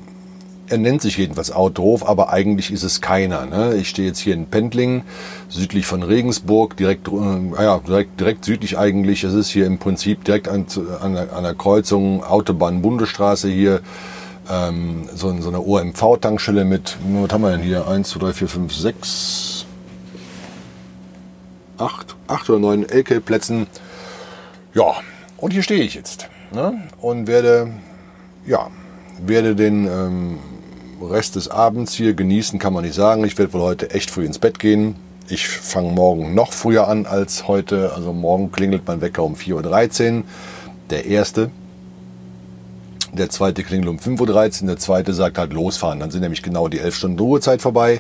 er 0.68 0.78
nennt 0.78 1.02
sich 1.02 1.18
jedenfalls 1.18 1.52
Autohof, 1.52 2.08
aber 2.08 2.30
eigentlich 2.30 2.70
ist 2.70 2.84
es 2.84 3.02
keiner. 3.02 3.48
Ne? 3.48 3.74
Ich 3.78 3.90
stehe 3.90 4.08
jetzt 4.08 4.20
hier 4.20 4.36
in 4.36 4.45
Pendling, 4.45 5.02
südlich 5.49 5.88
von 5.88 6.04
Regensburg, 6.04 6.78
direkt, 6.78 7.08
äh, 7.08 7.64
ja, 7.64 7.80
direkt, 7.80 8.20
direkt 8.20 8.45
südlich 8.45 8.78
eigentlich. 8.78 9.24
Es 9.24 9.34
ist 9.34 9.49
hier 9.49 9.66
im 9.66 9.80
Prinzip 9.80 10.24
direkt 10.26 10.48
an, 10.48 10.68
an, 11.02 11.18
an 11.18 11.44
der 11.44 11.56
Kreuzung 11.56 12.24
Autobahn-Bundesstraße 12.24 13.49
hier. 13.49 13.82
Ähm, 14.48 15.10
so, 15.12 15.36
so 15.41 15.49
eine 15.49 15.60
OMV-Tankstelle 15.60 16.66
mit, 16.66 16.98
was 17.04 17.34
haben 17.34 17.41
wir 17.41 17.49
denn 17.49 17.62
hier? 17.62 17.88
1, 17.88 18.10
2, 18.10 18.20
3, 18.20 18.34
4, 18.34 18.48
5, 18.48 18.76
6, 18.76 19.66
8, 21.80 22.16
8 22.28 22.49
oder 22.52 22.60
9 22.60 22.84
LK-Plätzen 22.84 23.66
ja, 24.78 24.94
und 25.38 25.54
hier 25.54 25.64
stehe 25.64 25.84
ich 25.84 25.95
jetzt 25.95 26.30
ne? 26.52 26.84
und 27.02 27.26
werde, 27.26 27.72
ja, 28.45 28.70
werde 29.20 29.56
den 29.56 29.88
ähm, 29.88 30.40
Rest 31.02 31.36
des 31.36 31.49
Abends 31.49 31.94
hier 31.94 32.14
genießen, 32.14 32.60
kann 32.60 32.74
man 32.74 32.84
nicht 32.84 32.94
sagen. 32.94 33.26
Ich 33.26 33.38
werde 33.40 33.54
wohl 33.54 33.62
heute 33.62 33.90
echt 33.90 34.12
früh 34.12 34.24
ins 34.24 34.38
Bett 34.38 34.60
gehen. 34.60 34.95
Ich 35.30 35.48
fange 35.48 35.91
morgen 35.91 36.36
noch 36.36 36.54
früher 36.54 36.88
an 36.88 37.08
als 37.08 37.48
heute. 37.48 37.94
Also 37.95 38.14
morgen 38.14 38.52
klingelt 38.52 38.84
mein 38.86 39.02
Wecker 39.02 39.24
um 39.24 39.34
4.13 39.34 40.20
Uhr. 40.20 40.24
Der 40.91 41.06
erste. 41.06 41.49
Der 43.14 43.30
zweite 43.30 43.64
klingelt 43.64 43.90
um 43.90 43.98
5.13 43.98 44.62
Uhr. 44.62 44.68
Der 44.68 44.78
zweite 44.78 45.14
sagt 45.14 45.40
halt 45.40 45.54
losfahren. 45.54 45.99
Dann 45.99 46.12
sind 46.12 46.22
nämlich 46.22 46.44
genau 46.44 46.68
die 46.68 46.80
11 46.80 46.95
Stunden 46.95 47.20
Ruhezeit 47.20 47.64
vorbei. 47.64 47.99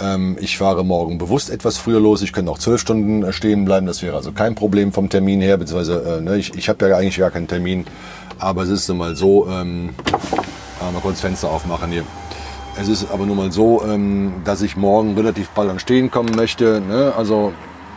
Ähm, 0.00 0.36
ich 0.40 0.58
fahre 0.58 0.84
morgen 0.84 1.18
bewusst 1.18 1.50
etwas 1.50 1.78
früher 1.78 2.00
los. 2.00 2.22
Ich 2.22 2.32
könnte 2.32 2.50
auch 2.50 2.58
zwölf 2.58 2.80
Stunden 2.80 3.22
äh, 3.22 3.32
stehen 3.32 3.64
bleiben. 3.64 3.86
Das 3.86 4.02
wäre 4.02 4.16
also 4.16 4.32
kein 4.32 4.54
Problem 4.54 4.92
vom 4.92 5.08
Termin 5.08 5.40
her. 5.40 5.56
Beziehungsweise, 5.56 6.18
äh, 6.18 6.20
ne, 6.20 6.36
ich, 6.36 6.54
ich 6.54 6.68
habe 6.68 6.88
ja 6.88 6.96
eigentlich 6.96 7.18
gar 7.18 7.30
keinen 7.30 7.48
Termin. 7.48 7.86
Aber 8.38 8.62
es 8.62 8.70
ist 8.70 8.88
nun 8.88 8.98
mal 8.98 9.16
so, 9.16 9.48
ähm, 9.48 9.90
mal 10.80 11.00
kurz 11.02 11.20
Fenster 11.20 11.50
aufmachen 11.50 11.90
hier. 11.90 12.04
Es 12.80 12.88
ist 12.88 13.10
aber 13.10 13.26
nun 13.26 13.36
mal 13.36 13.52
so, 13.52 13.82
ähm, 13.84 14.32
dass 14.44 14.62
ich 14.62 14.76
morgen 14.76 15.14
relativ 15.14 15.50
bald 15.50 15.70
an 15.70 15.78
Stehen 15.78 16.10
kommen 16.10 16.34
möchte. 16.34 16.80
Ne? 16.80 17.12
Also, 17.16 17.52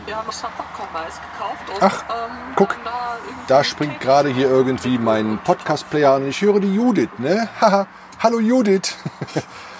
wir 0.05 0.17
haben 0.17 0.27
extra 0.27 0.49
Popcorn-Mais 0.49 1.13
gekauft. 1.15 1.81
Ach, 1.81 2.03
ähm, 2.09 2.35
guck, 2.55 2.75
da, 2.83 3.17
da 3.47 3.63
springt 3.63 4.01
gerade 4.01 4.29
hier 4.29 4.49
irgendwie 4.49 4.97
mein 4.97 5.39
Podcast-Player 5.43 6.13
an 6.13 6.23
und 6.23 6.29
ich 6.29 6.41
höre 6.41 6.59
die 6.59 6.73
Judith. 6.73 7.09
Ne? 7.17 7.47
Haha, 7.61 7.87
hallo 8.19 8.39
Judith. 8.39 8.95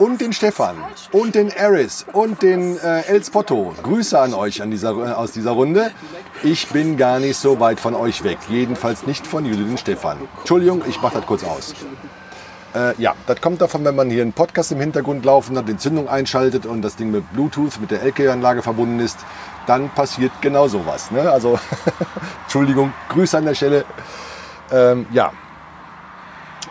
und 0.00 0.20
den 0.20 0.32
Stefan 0.32 0.76
und 1.12 1.34
den 1.34 1.50
Eris 1.50 2.06
und 2.12 2.42
den 2.42 2.78
äh, 2.78 3.02
El 3.02 3.22
Spotto. 3.22 3.74
Grüße 3.82 4.18
an 4.18 4.32
euch 4.32 4.62
an 4.62 4.70
dieser, 4.70 4.92
äh, 4.92 5.12
aus 5.12 5.32
dieser 5.32 5.50
Runde. 5.50 5.90
Ich 6.42 6.68
bin 6.68 6.96
gar 6.96 7.20
nicht 7.20 7.36
so 7.36 7.60
weit 7.60 7.78
von 7.78 7.94
euch 7.94 8.24
weg. 8.24 8.38
Jedenfalls 8.48 9.06
nicht 9.06 9.26
von 9.26 9.44
Judith 9.44 9.68
und 9.68 9.78
Stefan. 9.78 10.16
Entschuldigung, 10.38 10.82
ich 10.88 11.02
mache 11.02 11.18
das 11.18 11.26
kurz 11.26 11.44
aus. 11.44 11.74
Äh, 12.74 12.94
ja, 13.00 13.14
das 13.26 13.42
kommt 13.42 13.60
davon, 13.60 13.84
wenn 13.84 13.94
man 13.94 14.08
hier 14.10 14.22
einen 14.22 14.32
Podcast 14.32 14.72
im 14.72 14.80
Hintergrund 14.80 15.22
laufen 15.24 15.58
hat, 15.58 15.68
die 15.68 15.76
Zündung 15.76 16.08
einschaltet 16.08 16.64
und 16.64 16.80
das 16.80 16.96
Ding 16.96 17.10
mit 17.10 17.30
Bluetooth, 17.34 17.78
mit 17.78 17.90
der 17.90 18.00
LKW-Anlage 18.02 18.62
verbunden 18.62 19.00
ist, 19.00 19.18
dann 19.66 19.90
passiert 19.90 20.32
genau 20.40 20.66
sowas. 20.66 21.10
Ne? 21.10 21.30
Also, 21.30 21.58
Entschuldigung, 22.44 22.94
Grüße 23.10 23.36
an 23.36 23.44
der 23.44 23.54
Stelle. 23.54 23.84
Ähm, 24.72 25.06
ja, 25.12 25.32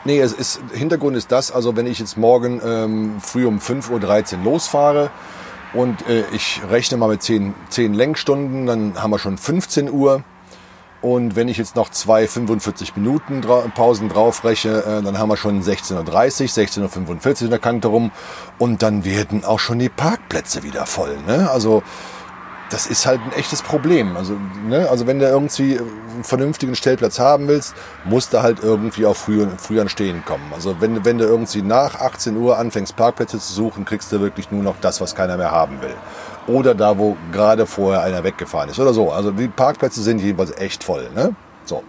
Nee, 0.05 0.21
es 0.21 0.31
ist, 0.31 0.61
Hintergrund 0.73 1.17
ist 1.17 1.31
das, 1.31 1.51
also 1.51 1.75
wenn 1.75 1.85
ich 1.85 1.99
jetzt 1.99 2.17
morgen 2.17 2.61
ähm, 2.63 3.17
früh 3.21 3.45
um 3.45 3.59
5.13 3.59 4.37
Uhr 4.37 4.43
losfahre 4.43 5.11
und 5.73 6.07
äh, 6.07 6.23
ich 6.31 6.61
rechne 6.69 6.97
mal 6.97 7.09
mit 7.09 7.21
10, 7.21 7.53
10 7.69 7.93
Lenkstunden, 7.93 8.65
dann 8.65 9.01
haben 9.01 9.11
wir 9.11 9.19
schon 9.19 9.37
15 9.37 9.91
Uhr. 9.91 10.23
Und 11.01 11.37
wenn 11.37 11.47
ich 11.47 11.57
jetzt 11.57 11.77
noch 11.77 11.89
zwei 11.89 12.27
45 12.27 12.97
Minuten 12.97 13.41
dra 13.41 13.61
Pausen 13.73 14.09
draufrechne, 14.09 14.83
äh, 14.83 15.01
dann 15.01 15.17
haben 15.17 15.29
wir 15.29 15.37
schon 15.37 15.63
16.30 15.63 15.95
Uhr, 15.97 16.89
16.45 16.89 17.25
Uhr 17.25 17.41
in 17.43 17.49
der 17.51 17.59
Kante 17.59 17.87
rum. 17.87 18.11
Und 18.57 18.83
dann 18.83 19.05
werden 19.05 19.45
auch 19.45 19.59
schon 19.59 19.79
die 19.79 19.89
Parkplätze 19.89 20.63
wieder 20.63 20.85
voll. 20.85 21.17
Ne? 21.25 21.49
Also 21.49 21.83
das 22.69 22.87
ist 22.87 23.05
halt 23.05 23.19
ein 23.21 23.31
echtes 23.33 23.61
Problem. 23.61 24.15
Also, 24.15 24.37
ne, 24.67 24.87
also 24.89 25.07
wenn 25.07 25.19
du 25.19 25.27
irgendwie 25.27 25.79
einen 25.79 26.23
vernünftigen 26.23 26.75
Stellplatz 26.75 27.19
haben 27.19 27.47
willst, 27.47 27.73
musst 28.05 28.33
du 28.33 28.41
halt 28.41 28.59
irgendwie 28.61 29.05
auch 29.05 29.15
früh, 29.15 29.47
früh 29.57 29.79
Stehen 29.89 30.23
kommen. 30.25 30.51
Also 30.53 30.79
wenn, 30.79 31.03
wenn 31.05 31.17
du 31.17 31.25
irgendwie 31.25 31.61
nach 31.61 31.99
18 31.99 32.35
Uhr 32.37 32.57
anfängst, 32.57 32.95
Parkplätze 32.95 33.39
zu 33.39 33.53
suchen, 33.53 33.85
kriegst 33.85 34.11
du 34.11 34.19
wirklich 34.19 34.51
nur 34.51 34.61
noch 34.61 34.75
das, 34.81 35.01
was 35.01 35.15
keiner 35.15 35.37
mehr 35.37 35.51
haben 35.51 35.81
will. 35.81 35.95
Oder 36.47 36.75
da, 36.75 36.97
wo 36.97 37.17
gerade 37.31 37.65
vorher 37.65 38.03
einer 38.03 38.23
weggefahren 38.23 38.69
ist 38.69 38.79
oder 38.79 38.93
so. 38.93 39.11
Also 39.11 39.31
die 39.31 39.47
Parkplätze 39.47 40.01
sind 40.01 40.19
jedenfalls 40.19 40.55
echt 40.57 40.83
voll. 40.83 41.09
Ne? 41.15 41.35
So. 41.65 41.83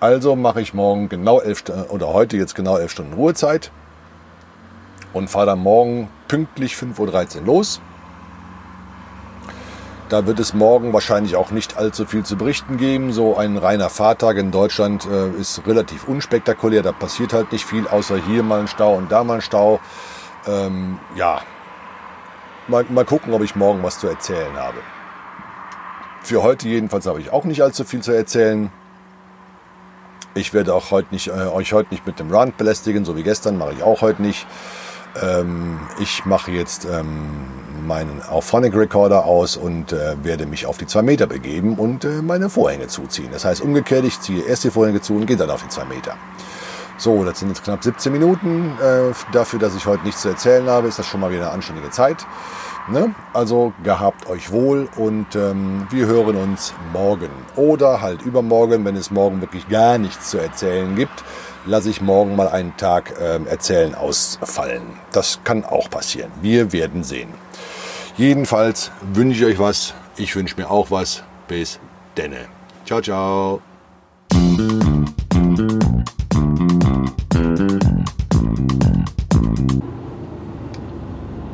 Also 0.00 0.34
mache 0.34 0.60
ich 0.60 0.74
morgen 0.74 1.08
genau 1.08 1.40
elf 1.40 1.64
oder 1.88 2.08
heute 2.08 2.36
jetzt 2.36 2.54
genau 2.54 2.78
elf 2.78 2.90
Stunden 2.90 3.12
Ruhezeit 3.12 3.70
und 5.12 5.28
fahre 5.28 5.46
dann 5.46 5.60
morgen 5.60 6.08
pünktlich 6.28 6.74
5.13 6.74 7.40
Uhr 7.40 7.46
los. 7.46 7.80
Da 10.10 10.26
wird 10.26 10.38
es 10.38 10.52
morgen 10.52 10.92
wahrscheinlich 10.92 11.34
auch 11.34 11.50
nicht 11.50 11.78
allzu 11.78 12.04
viel 12.04 12.24
zu 12.24 12.36
berichten 12.36 12.76
geben. 12.76 13.12
So 13.12 13.36
ein 13.36 13.56
reiner 13.56 13.88
Fahrtag 13.88 14.36
in 14.36 14.50
Deutschland 14.50 15.06
äh, 15.06 15.30
ist 15.30 15.66
relativ 15.66 16.06
unspektakulär. 16.06 16.82
Da 16.82 16.92
passiert 16.92 17.32
halt 17.32 17.52
nicht 17.52 17.64
viel, 17.64 17.88
außer 17.88 18.16
hier 18.16 18.42
mal 18.42 18.60
ein 18.60 18.68
Stau 18.68 18.94
und 18.94 19.10
da 19.10 19.24
mal 19.24 19.36
ein 19.36 19.40
Stau. 19.40 19.80
Ähm, 20.46 20.98
ja, 21.16 21.40
mal, 22.68 22.84
mal 22.90 23.06
gucken, 23.06 23.32
ob 23.32 23.42
ich 23.42 23.56
morgen 23.56 23.82
was 23.82 23.98
zu 23.98 24.06
erzählen 24.06 24.54
habe. 24.56 24.78
Für 26.22 26.42
heute 26.42 26.68
jedenfalls 26.68 27.06
habe 27.06 27.20
ich 27.20 27.32
auch 27.32 27.44
nicht 27.44 27.62
allzu 27.62 27.84
viel 27.84 28.02
zu 28.02 28.12
erzählen. 28.12 28.70
Ich 30.34 30.52
werde 30.52 30.74
auch 30.74 30.90
heute 30.90 31.08
nicht, 31.12 31.28
äh, 31.28 31.46
euch 31.46 31.72
heute 31.72 31.92
nicht 31.92 32.06
mit 32.06 32.18
dem 32.18 32.30
Run 32.30 32.52
belästigen, 32.56 33.06
so 33.06 33.16
wie 33.16 33.22
gestern, 33.22 33.56
mache 33.56 33.72
ich 33.72 33.82
auch 33.82 34.02
heute 34.02 34.20
nicht. 34.20 34.46
Ähm, 35.22 35.78
ich 36.00 36.24
mache 36.24 36.50
jetzt 36.50 36.84
ähm, 36.84 37.30
meinen 37.86 38.22
Auphonic 38.22 38.74
Recorder 38.74 39.24
aus 39.24 39.56
und 39.56 39.92
äh, 39.92 40.16
werde 40.22 40.46
mich 40.46 40.66
auf 40.66 40.78
die 40.78 40.86
2 40.86 41.02
Meter 41.02 41.26
begeben 41.26 41.76
und 41.76 42.04
äh, 42.04 42.22
meine 42.22 42.48
Vorhänge 42.50 42.88
zuziehen. 42.88 43.28
Das 43.32 43.44
heißt 43.44 43.60
umgekehrt, 43.60 44.04
ich 44.04 44.20
ziehe 44.20 44.42
erst 44.44 44.64
die 44.64 44.70
Vorhänge 44.70 45.00
zu 45.00 45.14
und 45.14 45.26
gehe 45.26 45.36
dann 45.36 45.50
auf 45.50 45.62
die 45.62 45.68
2 45.68 45.84
Meter. 45.84 46.16
So, 46.96 47.24
das 47.24 47.40
sind 47.40 47.48
jetzt 47.48 47.64
knapp 47.64 47.82
17 47.82 48.12
Minuten. 48.12 48.72
Äh, 48.80 49.12
dafür, 49.32 49.58
dass 49.58 49.74
ich 49.74 49.86
heute 49.86 50.04
nichts 50.04 50.22
zu 50.22 50.28
erzählen 50.28 50.68
habe, 50.68 50.88
ist 50.88 50.98
das 50.98 51.06
schon 51.06 51.20
mal 51.20 51.30
wieder 51.30 51.42
eine 51.42 51.52
anständige 51.52 51.90
Zeit. 51.90 52.24
Ne? 52.88 53.14
Also 53.32 53.72
gehabt 53.82 54.28
euch 54.28 54.52
wohl 54.52 54.88
und 54.96 55.34
ähm, 55.34 55.86
wir 55.90 56.06
hören 56.06 56.36
uns 56.36 56.74
morgen 56.92 57.30
oder 57.56 58.02
halt 58.02 58.22
übermorgen, 58.22 58.84
wenn 58.84 58.94
es 58.94 59.10
morgen 59.10 59.40
wirklich 59.40 59.68
gar 59.68 59.96
nichts 59.98 60.30
zu 60.30 60.38
erzählen 60.38 60.94
gibt 60.94 61.24
lasse 61.66 61.90
ich 61.90 62.00
morgen 62.00 62.36
mal 62.36 62.48
einen 62.48 62.76
Tag 62.76 63.18
äh, 63.18 63.40
erzählen 63.44 63.94
ausfallen. 63.94 64.82
Das 65.12 65.40
kann 65.44 65.64
auch 65.64 65.88
passieren. 65.90 66.30
Wir 66.42 66.72
werden 66.72 67.04
sehen. 67.04 67.28
Jedenfalls 68.16 68.90
wünsche 69.12 69.44
ich 69.44 69.54
euch 69.54 69.58
was. 69.58 69.94
Ich 70.16 70.34
wünsche 70.36 70.56
mir 70.56 70.70
auch 70.70 70.90
was. 70.90 71.22
Bis 71.48 71.80
denne. 72.16 72.46
Ciao, 72.86 73.00
ciao. 73.00 73.60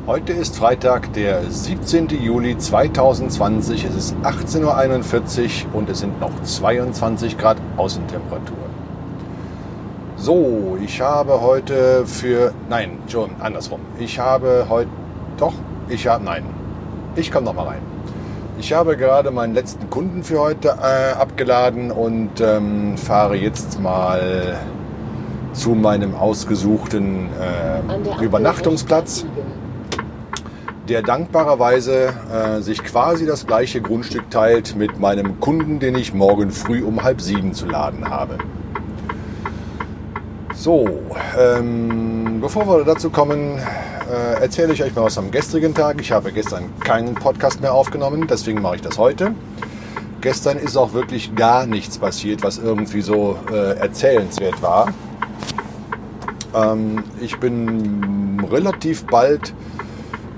Heute 0.07 0.33
ist 0.33 0.57
Freitag, 0.57 1.13
der 1.13 1.49
17. 1.49 2.09
Juli 2.09 2.59
2020. 2.59 3.85
Es 3.85 3.95
ist 3.95 4.17
18.41 4.25 5.67
Uhr 5.67 5.75
und 5.75 5.89
es 5.89 6.01
sind 6.01 6.21
noch 6.21 6.43
22 6.43 7.39
Grad 7.39 7.59
Außentemperatur. 7.77 8.70
So, 10.23 10.77
ich 10.85 11.01
habe 11.01 11.41
heute 11.41 12.05
für, 12.05 12.53
nein, 12.69 12.99
schon 13.09 13.31
andersrum. 13.41 13.81
Ich 13.99 14.19
habe 14.19 14.67
heute, 14.69 14.91
doch, 15.39 15.55
ich 15.89 16.07
habe, 16.07 16.23
nein, 16.23 16.45
ich 17.17 17.33
komme 17.33 17.47
noch 17.47 17.55
mal 17.55 17.69
rein. 17.69 17.81
Ich 18.59 18.75
habe 18.75 18.99
gerade 18.99 19.31
meinen 19.31 19.55
letzten 19.55 19.89
Kunden 19.89 20.23
für 20.23 20.39
heute 20.39 20.77
äh, 20.79 21.13
abgeladen 21.15 21.91
und 21.91 22.39
ähm, 22.43 22.99
fahre 22.99 23.35
jetzt 23.35 23.81
mal 23.81 24.59
zu 25.55 25.71
meinem 25.71 26.15
ausgesuchten 26.15 27.31
äh, 27.41 28.23
Übernachtungsplatz, 28.23 29.25
der 30.87 31.01
dankbarerweise 31.01 32.13
äh, 32.31 32.61
sich 32.61 32.85
quasi 32.85 33.25
das 33.25 33.47
gleiche 33.47 33.81
Grundstück 33.81 34.29
teilt 34.29 34.77
mit 34.77 35.01
meinem 35.01 35.41
Kunden, 35.41 35.79
den 35.79 35.95
ich 35.95 36.13
morgen 36.13 36.51
früh 36.51 36.85
um 36.85 37.03
halb 37.03 37.23
sieben 37.23 37.55
zu 37.55 37.65
laden 37.65 38.11
habe. 38.11 38.37
So, 40.61 40.87
ähm, 41.39 42.39
bevor 42.43 42.67
wir 42.67 42.85
dazu 42.85 43.09
kommen, 43.09 43.57
äh, 43.57 44.43
erzähle 44.43 44.75
ich 44.75 44.83
euch 44.83 44.95
mal 44.95 45.05
was 45.05 45.17
am 45.17 45.31
gestrigen 45.31 45.75
Tag. 45.75 45.99
Ich 46.03 46.13
habe 46.13 46.33
gestern 46.33 46.65
keinen 46.81 47.15
Podcast 47.15 47.63
mehr 47.63 47.73
aufgenommen, 47.73 48.27
deswegen 48.29 48.61
mache 48.61 48.77
ich 48.77 48.83
das 48.83 48.99
heute. 48.99 49.33
Gestern 50.21 50.59
ist 50.59 50.77
auch 50.77 50.93
wirklich 50.93 51.35
gar 51.35 51.65
nichts 51.65 51.97
passiert, 51.97 52.43
was 52.43 52.59
irgendwie 52.59 53.01
so 53.01 53.39
äh, 53.51 53.79
erzählenswert 53.79 54.61
war. 54.61 54.93
Ähm, 56.55 57.05
ich 57.23 57.39
bin 57.39 58.47
relativ 58.53 59.07
bald 59.07 59.55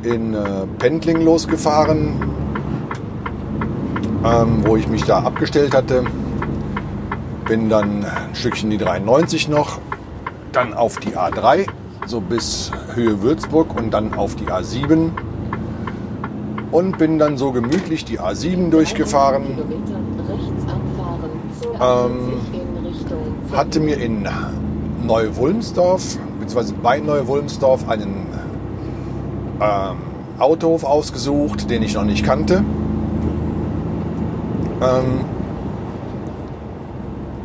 in 0.05 0.35
äh, 0.35 0.69
Pendling 0.79 1.23
losgefahren, 1.23 2.31
ähm, 4.25 4.63
wo 4.65 4.77
ich 4.77 4.87
mich 4.87 5.03
da 5.03 5.19
abgestellt 5.25 5.75
hatte. 5.75 6.05
Bin 7.45 7.69
dann 7.69 8.05
ein 8.05 8.37
Stückchen 8.37 8.71
die 8.71 8.79
93 8.79 9.49
noch 9.49 9.81
dann 10.53 10.75
auf 10.75 10.99
die 10.99 11.17
A3, 11.17 11.67
so 12.07 12.21
bis 12.21 12.71
Höhe 12.95 13.23
Würzburg 13.23 13.77
und 13.77 13.93
dann 13.93 14.15
auf 14.15 14.35
die 14.35 14.47
A7 14.47 15.11
und 16.71 16.99
bin 16.99 17.19
dann 17.19 17.37
so 17.37 17.53
gemütlich 17.53 18.05
die 18.05 18.21
A7 18.21 18.71
durchgefahren. 18.71 19.59
Ähm, 21.81 22.35
hatte 23.53 23.81
mir 23.81 23.99
in 23.99 24.29
Neu-Wulmsdorf, 25.05 26.19
beziehungsweise 26.41 26.75
bei 26.75 27.01
Neu-Wulmsdorf 27.01 27.89
einen 27.89 28.27
ähm, 29.61 29.97
Autohof 30.39 30.85
ausgesucht, 30.85 31.71
den 31.71 31.83
ich 31.83 31.95
noch 31.95 32.05
nicht 32.05 32.25
kannte. 32.25 32.65
Ähm, 34.81 35.25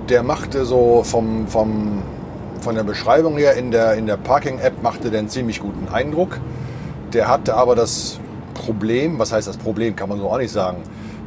der 0.10 0.24
machte 0.24 0.66
so 0.66 1.04
vom, 1.04 1.48
vom 1.48 2.02
von 2.68 2.76
der 2.76 2.84
Beschreibung 2.84 3.38
her 3.38 3.54
in 3.54 3.72
der, 3.72 3.94
in 3.94 4.08
der 4.08 4.18
Parking-App 4.18 4.84
machte 4.84 5.10
der 5.10 5.20
einen 5.20 5.30
ziemlich 5.30 5.62
guten 5.62 5.88
Eindruck. 5.88 6.38
Der 7.14 7.30
hatte 7.30 7.56
aber 7.56 7.78
das 7.78 8.20
Problem, 8.56 9.20
was 9.20 9.32
heißt 9.32 9.48
das 9.48 9.56
Problem, 9.56 9.96
kann 9.96 10.10
man 10.10 10.20
so 10.20 10.30
auch 10.30 10.38
nicht 10.38 10.52
sagen. 10.52 10.84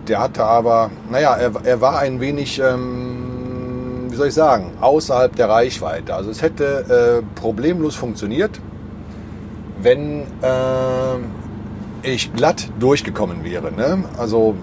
Der 0.07 0.21
hatte 0.21 0.45
aber, 0.45 0.91
naja, 1.11 1.35
er, 1.37 1.53
er 1.65 1.81
war 1.81 1.99
ein 1.99 2.21
wenig, 2.21 2.61
ähm, 2.61 4.09
wie 4.11 4.17
soll 4.17 4.29
ich 4.29 4.35
sagen, 4.35 4.73
außerhalb 4.83 5.35
der 5.35 5.49
Reichweite. 5.49 6.15
Also 6.15 6.29
es 6.29 6.43
hätte 6.43 7.23
äh, 7.25 7.41
problemlos 7.41 7.95
funktioniert, 7.97 8.61
wenn 9.81 10.25
äh, 10.43 11.17
ich 12.03 12.35
glatt 12.35 12.69
durchgekommen 12.79 13.45
wäre. 13.45 13.73
Ne? 13.73 14.05
Also 14.19 14.57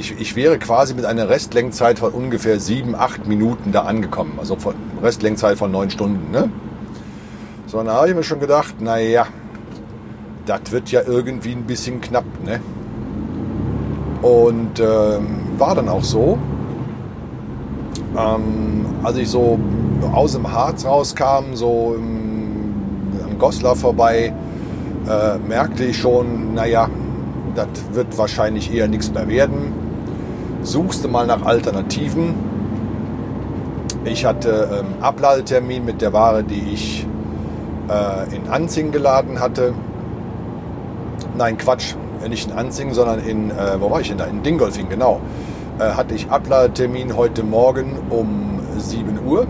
ich, 0.00 0.18
ich 0.18 0.34
wäre 0.34 0.58
quasi 0.58 0.94
mit 0.94 1.04
einer 1.04 1.28
Restlenkzeit 1.28 1.98
von 1.98 2.12
ungefähr 2.12 2.58
sieben, 2.58 2.94
acht 2.94 3.26
Minuten 3.26 3.70
da 3.70 3.82
angekommen. 3.82 4.38
Also 4.38 4.56
von 4.56 4.74
Restlenkzeit 5.02 5.58
von 5.58 5.70
neun 5.70 5.90
Stunden. 5.90 6.30
Ne? 6.32 6.50
So, 7.66 7.78
dann 7.78 7.94
habe 7.94 8.08
ich 8.08 8.14
mir 8.14 8.22
schon 8.22 8.40
gedacht, 8.40 8.80
naja, 8.80 9.26
das 10.46 10.72
wird 10.72 10.90
ja 10.90 11.02
irgendwie 11.06 11.52
ein 11.52 11.64
bisschen 11.64 12.00
knapp. 12.00 12.24
Ne? 12.44 12.60
Und 14.22 14.80
ähm, 14.80 15.58
war 15.58 15.74
dann 15.74 15.88
auch 15.88 16.02
so. 16.02 16.38
Ähm, 18.16 18.86
als 19.02 19.18
ich 19.18 19.28
so 19.28 19.58
aus 20.12 20.32
dem 20.32 20.50
Harz 20.50 20.84
rauskam, 20.84 21.54
so 21.54 21.94
im, 21.96 22.74
am 23.24 23.38
Goslar 23.38 23.76
vorbei, 23.76 24.32
äh, 25.06 25.38
merkte 25.46 25.84
ich 25.84 25.98
schon, 25.98 26.54
naja, 26.54 26.88
das 27.54 27.68
wird 27.92 28.16
wahrscheinlich 28.18 28.74
eher 28.74 28.88
nichts 28.88 29.12
mehr 29.12 29.28
werden 29.28 29.79
suchst 30.62 31.04
du 31.04 31.08
mal 31.08 31.26
nach 31.26 31.42
Alternativen. 31.42 32.34
Ich 34.04 34.24
hatte 34.24 34.80
ähm, 34.80 35.02
Abladetermin 35.02 35.84
mit 35.84 36.00
der 36.00 36.12
Ware, 36.12 36.42
die 36.42 36.72
ich 36.72 37.06
äh, 37.88 38.34
in 38.34 38.48
Anzing 38.48 38.92
geladen 38.92 39.40
hatte. 39.40 39.74
Nein, 41.36 41.58
Quatsch, 41.58 41.94
nicht 42.28 42.50
in 42.50 42.56
Anzing, 42.56 42.94
sondern 42.94 43.20
in, 43.20 43.50
äh, 43.50 43.80
wo 43.80 43.90
war 43.90 44.00
ich 44.00 44.08
denn 44.08 44.18
da? 44.18 44.24
In 44.24 44.42
Dingolfing, 44.42 44.88
genau. 44.88 45.20
Äh, 45.78 45.90
hatte 45.90 46.14
ich 46.14 46.30
Abladetermin 46.30 47.16
heute 47.16 47.42
Morgen 47.42 47.98
um 48.10 48.60
7 48.78 49.18
Uhr. 49.26 49.46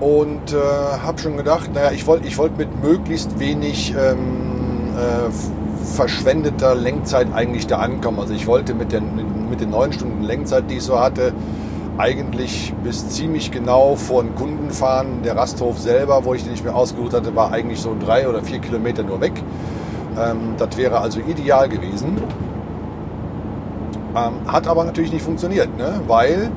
Und 0.00 0.52
äh, 0.52 0.56
habe 1.04 1.18
schon 1.18 1.36
gedacht, 1.36 1.70
naja, 1.72 1.92
ich 1.92 2.06
wollte 2.06 2.26
ich 2.26 2.36
wollt 2.36 2.58
mit 2.58 2.82
möglichst 2.82 3.38
wenig 3.38 3.94
ähm, 3.96 4.90
äh, 4.96 5.61
verschwendeter 5.82 6.74
Lenkzeit 6.74 7.28
eigentlich 7.34 7.66
da 7.66 7.78
ankommen. 7.78 8.20
Also 8.20 8.34
ich 8.34 8.46
wollte 8.46 8.74
mit 8.74 8.92
den, 8.92 9.48
mit 9.50 9.60
den 9.60 9.70
neun 9.70 9.92
Stunden 9.92 10.22
Lenkzeit, 10.22 10.70
die 10.70 10.76
ich 10.76 10.82
so 10.82 10.98
hatte, 10.98 11.32
eigentlich 11.98 12.72
bis 12.82 13.08
ziemlich 13.10 13.50
genau 13.50 13.96
vor 13.96 14.22
den 14.22 14.34
Kunden 14.34 14.70
fahren. 14.70 15.22
Der 15.24 15.36
Rasthof 15.36 15.78
selber, 15.78 16.24
wo 16.24 16.34
ich 16.34 16.42
den 16.42 16.52
nicht 16.52 16.64
mehr 16.64 16.74
ausgeruht 16.74 17.12
hatte, 17.12 17.34
war 17.36 17.52
eigentlich 17.52 17.80
so 17.80 17.94
drei 17.98 18.28
oder 18.28 18.42
vier 18.42 18.60
Kilometer 18.60 19.02
nur 19.02 19.20
weg. 19.20 19.34
Ähm, 20.18 20.54
das 20.58 20.76
wäre 20.76 21.00
also 21.00 21.20
ideal 21.20 21.68
gewesen. 21.68 22.22
Ähm, 24.14 24.32
hat 24.46 24.66
aber 24.66 24.84
natürlich 24.84 25.12
nicht 25.12 25.24
funktioniert, 25.24 25.76
ne? 25.76 26.00
weil 26.06 26.50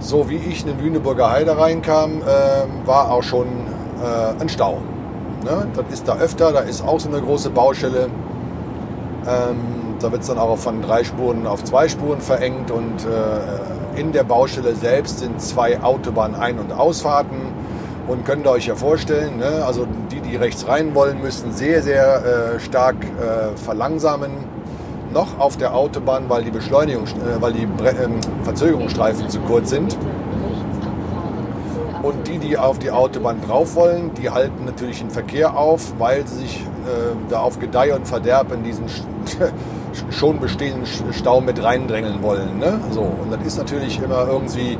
so 0.00 0.28
wie 0.28 0.36
ich 0.36 0.62
in 0.62 0.68
den 0.68 0.80
Lüneburger 0.80 1.30
Heide 1.30 1.56
reinkam, 1.56 2.22
äh, 2.22 2.86
war 2.86 3.10
auch 3.10 3.22
schon 3.22 3.46
äh, 3.46 4.40
ein 4.40 4.48
Stau. 4.48 4.78
Ne? 5.44 5.66
Das 5.74 5.84
ist 5.92 6.08
da 6.08 6.16
öfter, 6.16 6.52
da 6.52 6.60
ist 6.60 6.86
auch 6.86 7.00
so 7.00 7.08
eine 7.08 7.20
große 7.20 7.50
Baustelle. 7.50 8.08
Ähm, 9.28 9.96
da 10.00 10.10
wird 10.10 10.22
es 10.22 10.28
dann 10.28 10.38
auch 10.38 10.56
von 10.56 10.80
drei 10.80 11.04
Spuren 11.04 11.46
auf 11.46 11.64
zwei 11.64 11.88
Spuren 11.88 12.20
verengt 12.20 12.70
und 12.70 13.04
äh, 13.04 14.00
in 14.00 14.12
der 14.12 14.24
Baustelle 14.24 14.74
selbst 14.74 15.18
sind 15.18 15.40
zwei 15.40 15.82
Autobahn-Ein- 15.82 16.58
und 16.58 16.72
Ausfahrten. 16.72 17.38
Und 18.06 18.24
könnt 18.24 18.46
ihr 18.46 18.52
euch 18.52 18.66
ja 18.66 18.74
vorstellen, 18.74 19.36
ne? 19.36 19.64
also 19.66 19.86
die, 20.10 20.20
die 20.20 20.36
rechts 20.36 20.66
rein 20.66 20.94
wollen, 20.94 21.20
müssen 21.20 21.52
sehr, 21.52 21.82
sehr 21.82 22.54
äh, 22.54 22.60
stark 22.60 22.96
äh, 23.04 23.54
verlangsamen. 23.56 24.30
Noch 25.12 25.38
auf 25.38 25.58
der 25.58 25.74
Autobahn, 25.74 26.24
weil 26.28 26.42
die 26.44 26.50
Beschleunigung, 26.50 27.04
äh, 27.04 27.40
weil 27.40 27.52
die 27.52 27.66
Bre 27.66 27.90
ähm, 28.02 28.20
Verzögerungsstreifen 28.44 29.28
zu 29.28 29.40
kurz 29.40 29.68
sind. 29.68 29.98
Und 32.02 32.28
die, 32.28 32.38
die 32.38 32.56
auf 32.56 32.78
die 32.78 32.90
Autobahn 32.90 33.42
drauf 33.46 33.74
wollen, 33.74 34.12
die 34.14 34.30
halten 34.30 34.64
natürlich 34.64 35.00
den 35.00 35.10
Verkehr 35.10 35.54
auf, 35.54 35.92
weil 35.98 36.26
sie 36.26 36.36
sich 36.36 36.60
äh, 36.60 37.16
da 37.28 37.40
auf 37.40 37.58
Gedeih 37.58 37.94
und 37.94 38.08
Verderb 38.08 38.52
in 38.52 38.62
diesen 38.62 38.88
schon 40.10 40.40
bestehenden 40.40 40.86
Stau 41.12 41.40
mit 41.40 41.62
reindrängeln 41.62 42.22
wollen. 42.22 42.58
Ne? 42.58 42.80
So, 42.90 43.02
und 43.02 43.30
das 43.30 43.46
ist 43.46 43.58
natürlich 43.58 44.00
immer 44.02 44.26
irgendwie, 44.28 44.78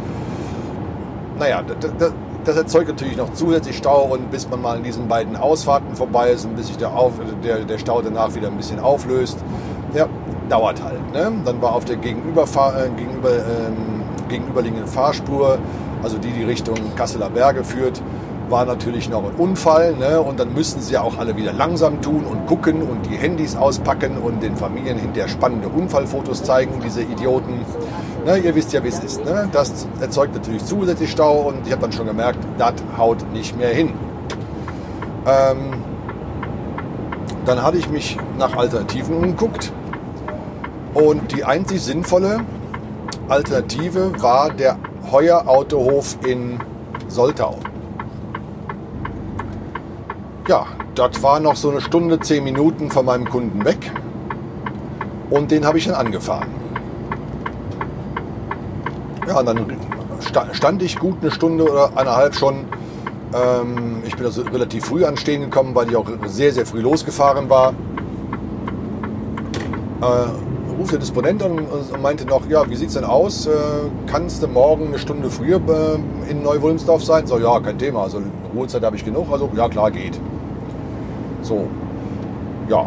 naja, 1.38 1.62
das, 2.44 2.56
erzeugt 2.56 2.88
natürlich 2.88 3.16
noch 3.16 3.32
zusätzlich 3.34 3.76
Stau 3.76 4.04
und 4.04 4.30
bis 4.30 4.48
man 4.48 4.62
mal 4.62 4.76
in 4.78 4.82
diesen 4.82 5.06
beiden 5.06 5.36
Ausfahrten 5.36 5.94
vorbei 5.94 6.30
ist 6.30 6.46
und 6.46 6.56
bis 6.56 6.68
sich 6.68 6.78
der, 6.78 6.96
auf, 6.96 7.12
der, 7.44 7.58
der 7.64 7.78
Stau 7.78 8.00
danach 8.00 8.34
wieder 8.34 8.48
ein 8.48 8.56
bisschen 8.56 8.80
auflöst, 8.80 9.38
ja, 9.94 10.06
dauert 10.48 10.82
halt. 10.82 11.12
Ne? 11.12 11.32
Dann 11.44 11.62
war 11.62 11.74
auf 11.74 11.84
der 11.84 11.96
Gegenüberfahr 11.96 12.84
äh, 12.84 12.88
gegenüber, 12.90 13.30
ähm, 13.30 14.02
gegenüberliegenden 14.28 14.86
Fahrspur, 14.86 15.58
also 16.02 16.16
die, 16.18 16.30
die 16.30 16.44
Richtung 16.44 16.76
Kasseler 16.96 17.28
Berge 17.28 17.64
führt, 17.64 18.00
war 18.48 18.64
natürlich 18.64 19.08
noch 19.08 19.24
ein 19.24 19.34
Unfall. 19.36 19.94
Ne? 19.94 20.20
Und 20.20 20.40
dann 20.40 20.52
müssen 20.54 20.80
sie 20.80 20.94
ja 20.94 21.02
auch 21.02 21.18
alle 21.18 21.36
wieder 21.36 21.52
langsam 21.52 22.00
tun 22.00 22.24
und 22.24 22.46
gucken 22.46 22.82
und 22.82 23.06
die 23.06 23.16
Handys 23.16 23.56
auspacken 23.56 24.18
und 24.18 24.42
den 24.42 24.56
Familien 24.56 24.98
hinterher 24.98 25.28
spannende 25.28 25.68
Unfallfotos 25.68 26.42
zeigen, 26.42 26.80
diese 26.84 27.02
Idioten. 27.02 27.64
Ne? 28.24 28.38
Ihr 28.38 28.54
wisst 28.54 28.72
ja, 28.72 28.82
wie 28.82 28.88
es 28.88 28.98
ist. 29.00 29.24
Ne? 29.24 29.48
Das 29.52 29.86
erzeugt 30.00 30.34
natürlich 30.34 30.64
zusätzlich 30.64 31.10
Stau 31.10 31.48
und 31.48 31.66
ich 31.66 31.72
habe 31.72 31.82
dann 31.82 31.92
schon 31.92 32.06
gemerkt, 32.06 32.38
das 32.58 32.74
haut 32.96 33.30
nicht 33.32 33.56
mehr 33.56 33.70
hin. 33.70 33.92
Ähm, 35.26 35.82
dann 37.44 37.62
hatte 37.62 37.78
ich 37.78 37.88
mich 37.88 38.18
nach 38.38 38.56
Alternativen 38.56 39.16
umgeguckt 39.16 39.72
und 40.94 41.32
die 41.32 41.44
einzig 41.44 41.82
sinnvolle 41.82 42.40
Alternative 43.28 44.12
war 44.20 44.50
der 44.50 44.78
Heuer 45.10 45.48
Autohof 45.48 46.18
in 46.26 46.58
Soltau. 47.08 47.58
Ja, 50.48 50.66
das 50.94 51.22
war 51.22 51.40
noch 51.40 51.56
so 51.56 51.68
eine 51.68 51.82
Stunde, 51.82 52.18
zehn 52.20 52.42
Minuten 52.42 52.90
von 52.90 53.04
meinem 53.04 53.28
Kunden 53.28 53.66
weg. 53.66 53.92
Und 55.28 55.50
den 55.50 55.66
habe 55.66 55.76
ich 55.76 55.84
dann 55.84 55.94
angefahren. 55.94 56.48
Ja, 59.26 59.40
und 59.40 59.46
dann 59.46 59.76
stand 60.54 60.82
ich 60.82 60.98
gut 60.98 61.18
eine 61.20 61.30
Stunde 61.30 61.70
oder 61.70 61.90
eineinhalb 61.94 62.34
schon. 62.34 62.64
Ähm, 63.34 64.02
ich 64.06 64.16
bin 64.16 64.24
also 64.24 64.40
relativ 64.40 64.86
früh 64.86 65.04
anstehen 65.04 65.42
gekommen, 65.42 65.74
weil 65.74 65.90
ich 65.90 65.96
auch 65.96 66.06
sehr, 66.24 66.50
sehr 66.50 66.64
früh 66.64 66.80
losgefahren 66.80 67.50
war. 67.50 67.74
Äh, 70.00 70.78
ruft 70.78 70.92
der 70.92 70.98
Disponent 70.98 71.42
an 71.42 71.58
und 71.58 72.00
meinte 72.00 72.24
noch, 72.24 72.48
ja, 72.48 72.66
wie 72.70 72.76
sieht's 72.76 72.94
denn 72.94 73.04
aus? 73.04 73.46
Äh, 73.46 73.50
kannst 74.06 74.42
du 74.42 74.48
morgen 74.48 74.86
eine 74.86 74.98
Stunde 74.98 75.28
früher 75.28 75.60
äh, 75.68 76.30
in 76.30 76.42
Neu-Wulmsdorf 76.42 77.04
sein? 77.04 77.26
So, 77.26 77.38
ja, 77.38 77.60
kein 77.60 77.76
Thema. 77.76 78.04
Also 78.04 78.22
Ruhezeit 78.54 78.82
habe 78.82 78.96
ich 78.96 79.04
genug. 79.04 79.26
Also, 79.30 79.50
ja, 79.54 79.68
klar, 79.68 79.90
geht. 79.90 80.18
So, 81.42 81.68
ja, 82.68 82.86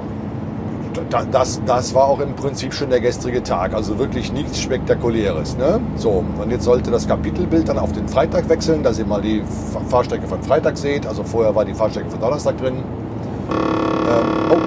das, 1.09 1.61
das 1.65 1.93
war 1.93 2.05
auch 2.05 2.19
im 2.19 2.35
Prinzip 2.35 2.73
schon 2.73 2.89
der 2.89 2.99
gestrige 2.99 3.43
Tag. 3.43 3.73
Also 3.73 3.97
wirklich 3.97 4.31
nichts 4.31 4.59
Spektakuläres. 4.59 5.57
Ne? 5.57 5.79
So, 5.95 6.23
und 6.41 6.51
jetzt 6.51 6.63
sollte 6.63 6.91
das 6.91 7.07
Kapitelbild 7.07 7.69
dann 7.69 7.79
auf 7.79 7.91
den 7.91 8.07
Freitag 8.07 8.49
wechseln, 8.49 8.83
dass 8.83 8.99
ihr 8.99 9.05
mal 9.05 9.21
die 9.21 9.43
Fahrstrecke 9.89 10.27
von 10.27 10.41
Freitag 10.43 10.77
seht. 10.77 11.07
Also 11.07 11.23
vorher 11.23 11.55
war 11.55 11.65
die 11.65 11.73
Fahrstrecke 11.73 12.09
von 12.09 12.19
Donnerstag 12.19 12.57
drin. 12.57 12.75
Ähm, 12.77 14.51
oh, 14.51 14.57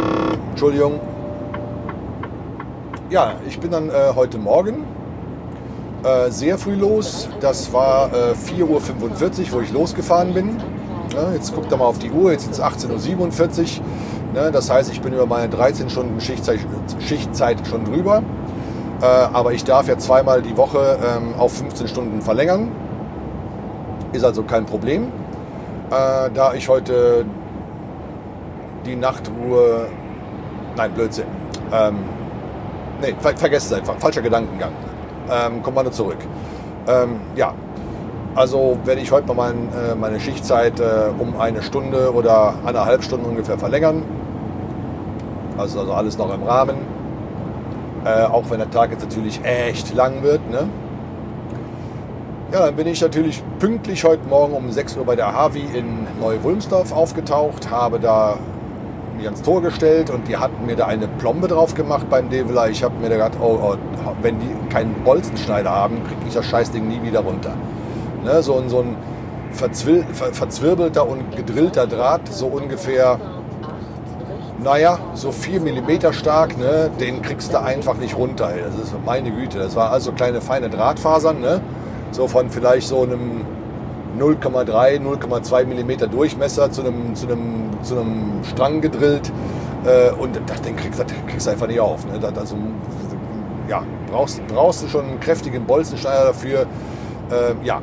Entschuldigung. 0.51 1.01
Ja, 3.11 3.35
ich 3.47 3.59
bin 3.59 3.70
dann 3.70 3.90
äh, 3.90 3.93
heute 4.15 4.39
Morgen 4.39 4.85
äh, 6.02 6.31
sehr 6.31 6.59
früh 6.59 6.74
los. 6.74 7.28
Das 7.40 7.73
war 7.73 8.11
äh, 8.12 8.32
4.45 8.32 8.62
Uhr, 8.62 9.52
wo 9.52 9.61
ich 9.61 9.73
losgefahren 9.73 10.35
bin. 10.35 10.56
Ja, 11.15 11.32
jetzt 11.32 11.55
guckt 11.55 11.70
er 11.70 11.78
mal 11.78 11.85
auf 11.85 11.99
die 11.99 12.11
Uhr, 12.11 12.32
jetzt 12.32 12.43
sind 12.43 12.55
es 12.55 12.61
18.47 12.61 13.81
Uhr. 13.81 13.85
Ne, 14.35 14.51
das 14.51 14.69
heißt, 14.69 14.91
ich 14.91 15.01
bin 15.01 15.12
über 15.12 15.27
meine 15.27 15.49
13 15.49 15.89
Stunden 15.89 16.20
Schichtzeit, 16.20 17.66
schon 17.69 17.85
drüber. 17.85 18.23
Äh, 19.01 19.05
aber 19.05 19.53
ich 19.53 19.62
darf 19.62 19.86
ja 19.86 19.97
zweimal 19.97 20.43
die 20.43 20.57
Woche 20.57 20.99
ähm, 21.05 21.35
auf 21.39 21.53
15 21.53 21.86
Stunden 21.86 22.20
verlängern. 22.20 22.69
Ist 24.12 24.24
also 24.24 24.43
kein 24.43 24.66
Problem. 24.66 25.12
Äh, 25.91 26.31
da 26.32 26.55
ich 26.55 26.69
heute 26.69 27.24
die 28.85 28.97
Nachtruhe. 28.97 29.86
Nein, 30.77 30.93
Blödsinn. 30.93 31.27
Ähm, 31.73 31.99
nee, 33.01 33.15
ver 33.20 33.36
vergesst 33.36 33.70
es 33.70 33.78
einfach. 33.78 33.95
Falscher 33.99 34.23
Gedankengang. 34.23 34.73
Ähm, 35.31 35.62
Kommando 35.62 35.93
zurück. 35.93 36.19
Ähm, 36.89 37.20
ja, 37.36 37.55
also 38.35 38.78
werde 38.85 39.01
ich 39.01 39.12
heute 39.12 39.28
mal 39.28 39.52
mein, 39.52 39.69
äh, 39.73 39.94
meine 39.94 40.19
Schichtzeit 40.19 40.81
äh, 40.81 40.85
um 41.19 41.40
eine 41.40 41.62
Stunde 41.62 42.12
oder 42.12 42.55
eineinhalb 42.65 43.05
Stunden 43.05 43.27
ungefähr 43.27 43.59
verlängern. 43.59 44.02
Also, 45.56 45.81
also 45.81 45.93
alles 45.93 46.19
noch 46.19 46.35
im 46.35 46.43
Rahmen. 46.43 46.77
Äh, 48.05 48.24
auch 48.24 48.51
wenn 48.51 48.59
der 48.59 48.70
Tag 48.70 48.90
jetzt 48.90 49.02
natürlich 49.02 49.40
echt 49.44 49.94
lang 49.94 50.23
wird. 50.23 50.40
Ne? 50.51 50.69
Ja, 52.52 52.66
dann 52.66 52.77
bin 52.77 52.86
ich 52.86 53.01
natürlich 53.01 53.43
pünktlich 53.59 54.05
heute 54.05 54.28
Morgen 54.28 54.52
um 54.55 54.70
6 54.70 54.97
Uhr 54.97 55.05
bei 55.05 55.16
der 55.16 55.32
Havi 55.32 55.65
in 55.73 56.06
Neu-Wulmsdorf 56.20 56.93
aufgetaucht, 56.93 57.70
habe 57.70 57.98
da 57.98 58.36
mich 59.16 59.27
ans 59.27 59.43
Tor 59.43 59.62
gestellt 59.62 60.11
und 60.11 60.28
die 60.28 60.36
hatten 60.36 60.66
mir 60.66 60.77
da 60.77 60.86
eine 60.86 61.06
Plombe 61.06 61.48
drauf 61.48 61.74
gemacht 61.74 62.06
beim 62.11 62.28
Develer. 62.28 62.69
Ich 62.69 62.82
habe 62.82 62.94
mir 63.01 63.09
da 63.09 63.15
gedacht, 63.15 63.39
oh, 63.40 63.59
oh, 63.62 63.77
wenn 64.23 64.39
die 64.39 64.51
keinen 64.70 64.94
Bolzenschneider 65.05 65.70
haben, 65.70 66.02
kriege 66.05 66.20
ich 66.28 66.35
das 66.35 66.44
Scheißding 66.47 66.86
nie 66.86 67.01
wieder 67.02 67.20
runter. 67.20 67.55
Ne, 68.24 68.42
so, 68.42 68.62
so 68.68 68.80
ein 68.80 68.96
verzwir 69.52 70.05
verzwirbelter 70.12 71.06
und 71.06 71.36
gedrillter 71.36 71.86
Draht, 71.86 72.32
so 72.32 72.46
ungefähr 72.46 73.18
naja, 74.64 74.98
so 75.14 75.30
4 75.30 75.60
mm 75.60 76.12
stark, 76.12 76.56
ne, 76.59 76.90
den 76.98 77.20
kriegst 77.22 77.52
du 77.52 77.60
einfach 77.60 77.96
nicht 77.98 78.16
runter. 78.16 78.51
Ey. 78.51 78.62
Das 78.62 78.88
ist 78.88 78.94
meine 79.05 79.30
Güte. 79.30 79.59
Das 79.59 79.76
war 79.76 79.90
also 79.90 80.12
kleine 80.12 80.40
feine 80.40 80.70
Drahtfasern, 80.70 81.40
ne? 81.40 81.60
so 82.10 82.26
von 82.28 82.48
vielleicht 82.48 82.88
so 82.88 83.02
einem 83.02 83.42
0,3, 84.18 85.01
0,2 85.01 85.64
mm 85.64 86.10
Durchmesser 86.10 86.70
zu 86.70 86.82
einem, 86.82 87.14
zu 87.14 87.26
einem, 87.26 87.70
zu 87.82 87.98
einem 87.98 88.44
Strang 88.44 88.80
gedrillt. 88.80 89.30
Äh, 89.84 90.12
und 90.12 90.40
das, 90.46 90.62
den 90.62 90.76
kriegst, 90.76 90.98
das 90.98 91.06
kriegst 91.26 91.46
du 91.46 91.51
einfach 91.51 91.66
nicht 91.66 91.80
auf. 91.80 92.06
Ne? 92.06 92.18
Das, 92.18 92.36
also, 92.36 92.56
ja, 93.68 93.82
brauchst, 94.10 94.46
brauchst 94.46 94.82
du 94.82 94.88
schon 94.88 95.05
einen 95.05 95.20
kräftigen 95.20 95.64
Bolzenschneider 95.64 96.26
dafür. 96.26 96.60
Äh, 97.30 97.66
ja. 97.66 97.82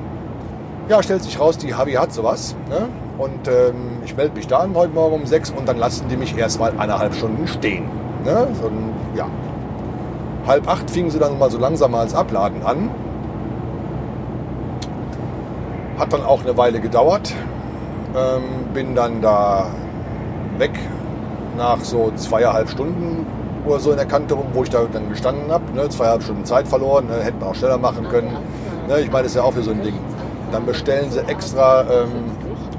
Ja, 0.91 1.01
stellt 1.01 1.23
sich 1.23 1.39
raus, 1.39 1.57
die 1.57 1.73
Havi 1.73 1.93
hat 1.93 2.11
sowas. 2.11 2.53
Ne? 2.69 2.89
Und 3.17 3.47
ähm, 3.47 4.01
ich 4.03 4.17
melde 4.17 4.35
mich 4.35 4.47
da 4.47 4.67
heute 4.73 4.93
Morgen 4.93 5.15
um 5.15 5.25
sechs 5.25 5.49
und 5.49 5.65
dann 5.65 5.77
lassen 5.77 6.09
die 6.09 6.17
mich 6.17 6.37
erstmal 6.37 6.71
eineinhalb 6.71 7.15
Stunden 7.15 7.47
stehen. 7.47 7.85
Ne? 8.25 8.45
So, 8.61 8.69
ja. 9.15 9.25
Halb 10.45 10.67
acht 10.67 10.91
fingen 10.91 11.09
sie 11.09 11.17
dann 11.17 11.39
mal 11.39 11.49
so 11.49 11.57
langsam 11.57 11.95
als 11.95 12.13
Abladen 12.13 12.65
an. 12.65 12.89
Hat 15.97 16.11
dann 16.11 16.25
auch 16.25 16.41
eine 16.41 16.57
Weile 16.57 16.81
gedauert. 16.81 17.33
Ähm, 18.13 18.73
bin 18.73 18.93
dann 18.93 19.21
da 19.21 19.67
weg 20.57 20.77
nach 21.57 21.79
so 21.79 22.11
zweieinhalb 22.17 22.69
Stunden 22.69 23.25
oder 23.65 23.79
so 23.79 23.91
in 23.91 23.97
der 23.97 24.07
Kante 24.07 24.33
rum, 24.33 24.47
wo 24.51 24.63
ich 24.63 24.69
da 24.69 24.81
dann 24.91 25.07
gestanden 25.07 25.49
habe. 25.53 25.63
Ne? 25.73 25.87
Zweieinhalb 25.87 26.23
Stunden 26.23 26.43
Zeit 26.43 26.67
verloren, 26.67 27.07
ne? 27.07 27.23
hätten 27.23 27.39
wir 27.39 27.47
auch 27.47 27.55
schneller 27.55 27.77
machen 27.77 28.09
können. 28.09 28.35
Ne? 28.89 28.99
Ich 28.99 29.09
meine, 29.09 29.23
das 29.23 29.31
ist 29.31 29.35
ja 29.37 29.43
auch 29.43 29.53
für 29.53 29.63
so 29.63 29.71
ein 29.71 29.81
Ding. 29.81 29.93
Dann 30.51 30.65
bestellen 30.65 31.11
sie 31.11 31.19
extra 31.27 31.83
ähm, 31.83 32.31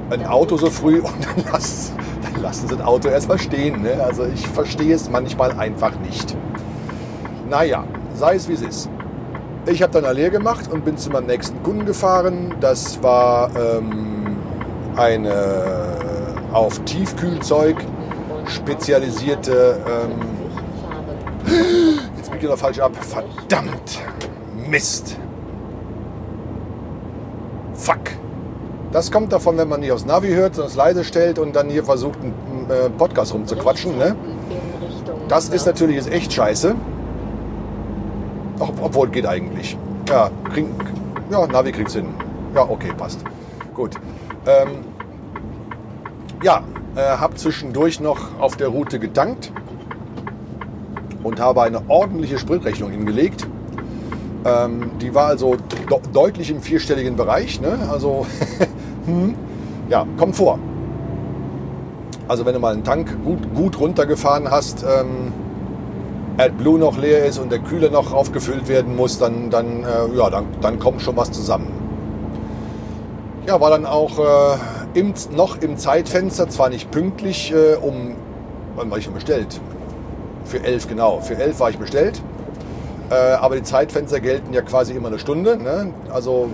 ein 0.09 0.25
Auto 0.25 0.57
so 0.57 0.69
früh 0.69 0.99
und 0.99 1.13
dann 1.25 1.43
lassen, 1.51 1.97
dann 2.21 2.41
lassen 2.41 2.67
sie 2.67 2.75
das 2.77 2.85
Auto 2.85 3.09
erstmal 3.09 3.39
stehen. 3.39 3.81
Ne? 3.81 4.01
Also 4.03 4.25
ich 4.25 4.47
verstehe 4.47 4.95
es 4.95 5.09
manchmal 5.09 5.51
einfach 5.51 5.97
nicht. 5.99 6.35
Naja, 7.49 7.85
sei 8.15 8.35
es 8.35 8.47
wie 8.47 8.53
es 8.53 8.61
ist. 8.61 8.89
Ich 9.65 9.81
habe 9.81 9.93
dann 9.93 10.05
Allee 10.05 10.29
gemacht 10.29 10.69
und 10.71 10.83
bin 10.83 10.97
zu 10.97 11.09
meinem 11.09 11.27
nächsten 11.27 11.63
Kunden 11.63 11.85
gefahren. 11.85 12.55
Das 12.59 13.01
war 13.01 13.49
ähm, 13.55 14.37
eine 14.97 15.93
auf 16.51 16.79
Tiefkühlzeug 16.85 17.77
spezialisierte. 18.45 19.77
Ähm, 19.87 20.11
jetzt 22.17 22.31
ich 22.35 22.43
noch 22.43 22.57
falsch 22.57 22.79
ab. 22.79 22.91
Verdammt! 23.01 24.01
Mist! 24.69 25.17
Fuck! 27.83 28.11
Das 28.93 29.11
kommt 29.11 29.33
davon, 29.33 29.57
wenn 29.57 29.67
man 29.67 29.81
nicht 29.81 29.91
aufs 29.91 30.05
Navi 30.05 30.29
hört, 30.29 30.55
sondern 30.55 30.71
es 30.71 30.77
leise 30.77 31.03
stellt 31.03 31.37
und 31.37 31.53
dann 31.53 31.67
hier 31.67 31.83
versucht, 31.83 32.17
einen 32.21 32.69
äh, 32.69 32.89
Podcast 32.89 33.33
rumzuquatschen. 33.33 33.97
Ne? 33.97 34.15
Das 35.27 35.49
ist 35.49 35.65
natürlich 35.65 35.97
jetzt 35.97 36.09
echt 36.09 36.31
scheiße. 36.31 36.75
Ach, 38.61 38.69
obwohl, 38.81 39.09
geht 39.09 39.25
eigentlich. 39.25 39.77
Ja, 40.07 40.31
krieg, 40.53 40.65
ja 41.29 41.45
Navi 41.45 41.73
kriegt's 41.73 41.93
hin. 41.93 42.05
Ja, 42.55 42.69
okay, 42.69 42.93
passt. 42.97 43.19
Gut. 43.73 43.95
Ähm, 44.45 44.85
ja, 46.41 46.63
äh, 46.95 47.01
habe 47.01 47.35
zwischendurch 47.35 47.99
noch 47.99 48.39
auf 48.39 48.55
der 48.55 48.69
Route 48.69 48.97
getankt 48.97 49.51
und 51.21 51.41
habe 51.41 51.63
eine 51.63 51.81
ordentliche 51.89 52.39
Spritrechnung 52.39 52.91
hingelegt. 52.91 53.45
Ähm, 54.45 54.91
die 55.01 55.13
war 55.15 55.27
also 55.27 55.55
do 55.89 56.01
deutlich 56.11 56.49
im 56.49 56.61
vierstelligen 56.61 57.15
Bereich. 57.15 57.61
Ne? 57.61 57.77
Also, 57.89 58.25
hm, 59.05 59.35
ja, 59.89 60.05
kommt 60.17 60.35
vor. 60.35 60.59
Also 62.27 62.45
wenn 62.45 62.53
du 62.53 62.59
mal 62.59 62.73
einen 62.73 62.83
Tank 62.83 63.23
gut, 63.23 63.53
gut 63.53 63.79
runtergefahren 63.79 64.49
hast, 64.49 64.83
ähm, 64.83 65.33
AdBlue 66.37 66.79
noch 66.79 66.97
leer 66.97 67.25
ist 67.25 67.37
und 67.37 67.51
der 67.51 67.59
Kühler 67.59 67.89
noch 67.89 68.13
aufgefüllt 68.13 68.67
werden 68.67 68.95
muss, 68.95 69.19
dann, 69.19 69.49
dann, 69.49 69.83
äh, 69.83 70.17
ja, 70.17 70.29
dann, 70.29 70.45
dann 70.61 70.79
kommt 70.79 71.01
schon 71.01 71.15
was 71.15 71.31
zusammen. 71.31 71.67
Ja, 73.45 73.59
war 73.59 73.69
dann 73.69 73.85
auch 73.85 74.19
äh, 74.19 74.99
im, 74.99 75.13
noch 75.35 75.61
im 75.61 75.77
Zeitfenster, 75.77 76.49
zwar 76.49 76.69
nicht 76.69 76.91
pünktlich, 76.91 77.53
äh, 77.53 77.75
um, 77.75 78.15
wann 78.75 78.89
war 78.89 78.97
ich 78.97 79.05
denn 79.05 79.13
bestellt? 79.13 79.59
Für 80.45 80.63
elf, 80.63 80.87
genau. 80.87 81.19
Für 81.19 81.35
elf 81.35 81.59
war 81.59 81.69
ich 81.69 81.77
bestellt. 81.77 82.21
Äh, 83.13 83.33
aber 83.33 83.55
die 83.55 83.63
Zeitfenster 83.63 84.19
gelten 84.19 84.53
ja 84.53 84.61
quasi 84.61 84.93
immer 84.93 85.09
eine 85.09 85.19
Stunde. 85.19 85.57
Ne? 85.57 85.93
Also 86.11 86.49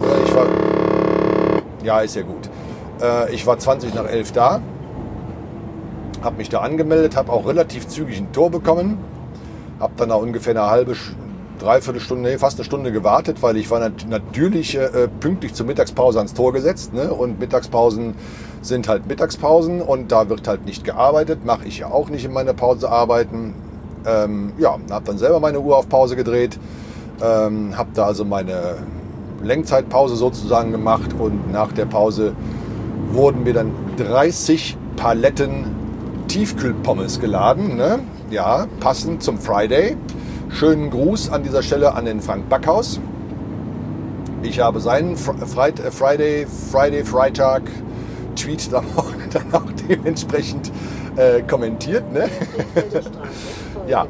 äh, 0.00 0.24
ich 0.24 0.34
war, 0.34 0.46
ja, 1.82 2.00
ist 2.00 2.14
ja 2.14 2.22
gut. 2.22 2.48
Äh, 3.02 3.34
ich 3.34 3.46
war 3.46 3.58
20 3.58 3.94
nach 3.94 4.06
11 4.06 4.32
da, 4.32 4.60
habe 6.22 6.36
mich 6.36 6.48
da 6.48 6.60
angemeldet, 6.60 7.16
habe 7.16 7.32
auch 7.32 7.46
relativ 7.46 7.88
zügig 7.88 8.18
ein 8.18 8.32
Tor 8.32 8.50
bekommen, 8.50 8.98
habe 9.80 9.94
dann 9.96 10.12
auch 10.12 10.22
ungefähr 10.22 10.52
eine 10.52 10.70
halbe, 10.70 10.94
dreiviertel 11.58 12.00
Stunde, 12.00 12.30
nee, 12.30 12.38
fast 12.38 12.58
eine 12.58 12.64
Stunde 12.64 12.92
gewartet, 12.92 13.42
weil 13.42 13.56
ich 13.56 13.70
war 13.70 13.80
nat 13.80 14.06
natürlich 14.08 14.76
äh, 14.76 15.08
pünktlich 15.18 15.54
zur 15.54 15.66
Mittagspause 15.66 16.18
ans 16.18 16.34
Tor 16.34 16.52
gesetzt. 16.52 16.94
Ne? 16.94 17.12
Und 17.12 17.40
Mittagspausen 17.40 18.14
sind 18.62 18.86
halt 18.86 19.08
Mittagspausen 19.08 19.80
und 19.80 20.12
da 20.12 20.28
wird 20.28 20.46
halt 20.46 20.64
nicht 20.64 20.84
gearbeitet. 20.84 21.44
Mache 21.44 21.66
ich 21.66 21.78
ja 21.78 21.88
auch 21.88 22.08
nicht 22.08 22.24
in 22.24 22.32
meiner 22.32 22.54
Pause 22.54 22.88
arbeiten. 22.88 23.54
Ähm, 24.06 24.52
ja, 24.58 24.78
habe 24.90 25.04
dann 25.04 25.18
selber 25.18 25.40
meine 25.40 25.60
Uhr 25.60 25.76
auf 25.76 25.88
Pause 25.88 26.16
gedreht, 26.16 26.58
ähm, 27.22 27.76
habe 27.76 27.90
da 27.94 28.04
also 28.04 28.24
meine 28.24 28.76
Lenkzeitpause 29.42 30.16
sozusagen 30.16 30.72
gemacht 30.72 31.14
und 31.18 31.50
nach 31.52 31.72
der 31.72 31.86
Pause 31.86 32.34
wurden 33.12 33.44
mir 33.44 33.54
dann 33.54 33.72
30 33.96 34.76
Paletten 34.96 35.66
Tiefkühlpommes 36.28 37.20
geladen. 37.20 37.76
Ne? 37.76 38.00
Ja, 38.30 38.66
passend 38.80 39.22
zum 39.22 39.38
Friday. 39.38 39.96
Schönen 40.48 40.90
Gruß 40.90 41.30
an 41.30 41.42
dieser 41.42 41.62
Stelle 41.62 41.94
an 41.94 42.04
den 42.04 42.20
Frank 42.20 42.48
Backhaus. 42.48 43.00
Ich 44.42 44.60
habe 44.60 44.80
seinen 44.80 45.14
äh, 45.14 45.16
Friday, 45.90 46.46
Friday, 46.46 47.04
Freitag 47.04 47.62
Tweet 48.36 48.72
dann 48.72 48.84
auch, 48.96 49.06
dann 49.32 49.54
auch 49.54 49.70
dementsprechend 49.88 50.70
äh, 51.16 51.42
kommentiert. 51.42 52.12
Ne? 52.12 52.28
Ja, 53.86 54.06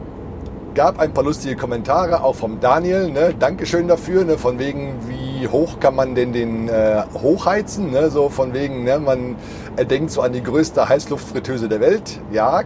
gab 0.74 1.00
ein 1.00 1.12
paar 1.12 1.24
lustige 1.24 1.56
Kommentare, 1.56 2.22
auch 2.22 2.34
vom 2.34 2.60
Daniel. 2.60 3.10
Ne? 3.10 3.34
Dankeschön 3.38 3.88
dafür. 3.88 4.24
Ne? 4.24 4.38
Von 4.38 4.58
wegen, 4.58 4.94
wie 5.08 5.48
hoch 5.48 5.80
kann 5.80 5.94
man 5.94 6.14
denn 6.14 6.32
den 6.32 6.68
äh, 6.68 7.02
hochheizen? 7.14 7.90
Ne? 7.90 8.10
So 8.10 8.28
von 8.28 8.54
wegen, 8.54 8.84
ne? 8.84 8.98
man 8.98 9.36
er 9.76 9.84
denkt 9.84 10.10
so 10.10 10.20
an 10.20 10.32
die 10.32 10.42
größte 10.42 10.88
Heißluftfritteuse 10.88 11.68
der 11.68 11.80
Welt. 11.80 12.20
Ja, 12.32 12.62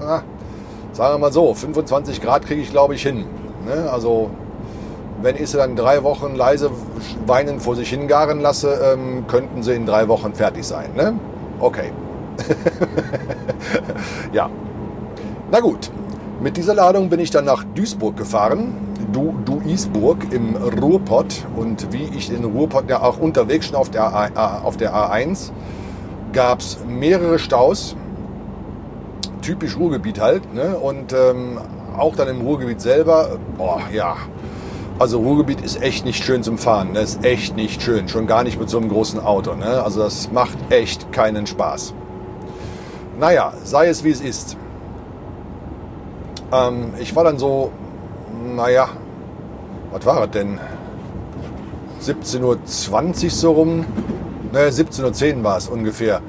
ah, 0.00 0.22
sagen 0.92 1.14
wir 1.14 1.18
mal 1.18 1.32
so, 1.32 1.54
25 1.54 2.20
Grad 2.20 2.46
kriege 2.46 2.60
ich 2.60 2.70
glaube 2.70 2.94
ich 2.94 3.02
hin. 3.02 3.24
Ne? 3.64 3.90
Also 3.90 4.30
wenn 5.22 5.36
ich 5.36 5.50
sie 5.50 5.56
dann 5.56 5.76
drei 5.76 6.02
Wochen 6.02 6.34
leise 6.34 6.70
weinend 7.26 7.62
vor 7.62 7.76
sich 7.76 7.88
hingaren 7.90 8.40
lasse, 8.40 8.78
ähm, 8.92 9.26
könnten 9.26 9.62
sie 9.62 9.74
in 9.74 9.86
drei 9.86 10.08
Wochen 10.08 10.34
fertig 10.34 10.64
sein. 10.64 10.90
Ne? 10.96 11.14
Okay. 11.60 11.92
ja. 14.32 14.50
Na 15.50 15.60
gut, 15.60 15.90
mit 16.40 16.56
dieser 16.56 16.74
Ladung 16.74 17.08
bin 17.08 17.20
ich 17.20 17.30
dann 17.30 17.44
nach 17.44 17.64
Duisburg 17.74 18.16
gefahren. 18.16 18.74
Du, 19.12 19.34
Duisburg 19.44 20.32
im 20.32 20.56
Ruhrpott. 20.56 21.46
Und 21.56 21.92
wie 21.92 22.04
ich 22.16 22.32
in 22.32 22.44
Ruhrpott 22.44 22.88
ja 22.88 23.02
auch 23.02 23.18
unterwegs 23.18 23.66
schon 23.66 23.76
auf 23.76 23.90
der, 23.90 24.04
A, 24.04 24.60
auf 24.62 24.76
der 24.76 24.94
A1 24.94 25.50
gab 26.32 26.60
es 26.60 26.78
mehrere 26.88 27.38
Staus. 27.38 27.94
Typisch 29.42 29.76
Ruhrgebiet 29.76 30.20
halt. 30.20 30.52
Ne? 30.54 30.76
Und 30.76 31.12
ähm, 31.12 31.58
auch 31.96 32.16
dann 32.16 32.28
im 32.28 32.40
Ruhrgebiet 32.40 32.80
selber, 32.80 33.38
boah, 33.56 33.82
ja. 33.92 34.16
Also 34.98 35.18
Ruhrgebiet 35.18 35.60
ist 35.60 35.82
echt 35.82 36.04
nicht 36.04 36.24
schön 36.24 36.42
zum 36.42 36.58
Fahren. 36.58 36.92
Ne? 36.92 37.00
Ist 37.00 37.24
echt 37.24 37.56
nicht 37.56 37.82
schön. 37.82 38.08
Schon 38.08 38.26
gar 38.26 38.44
nicht 38.44 38.58
mit 38.58 38.68
so 38.68 38.78
einem 38.78 38.88
großen 38.88 39.20
Auto. 39.20 39.54
Ne? 39.54 39.82
Also 39.82 40.00
das 40.00 40.30
macht 40.32 40.56
echt 40.70 41.12
keinen 41.12 41.46
Spaß. 41.46 41.94
Naja, 43.18 43.52
sei 43.62 43.88
es 43.88 44.04
wie 44.04 44.10
es 44.10 44.20
ist. 44.20 44.56
Ähm, 46.52 46.92
ich 46.98 47.16
war 47.16 47.24
dann 47.24 47.38
so, 47.38 47.72
naja, 48.54 48.88
was 49.90 50.04
war 50.04 50.24
es 50.24 50.30
denn? 50.30 50.60
17.20 52.02 52.42
Uhr 53.24 53.30
so 53.30 53.52
rum. 53.52 53.86
Ne, 54.52 54.68
17.10 54.68 55.38
Uhr 55.38 55.44
war 55.44 55.56
es 55.56 55.68
ungefähr. 55.68 56.20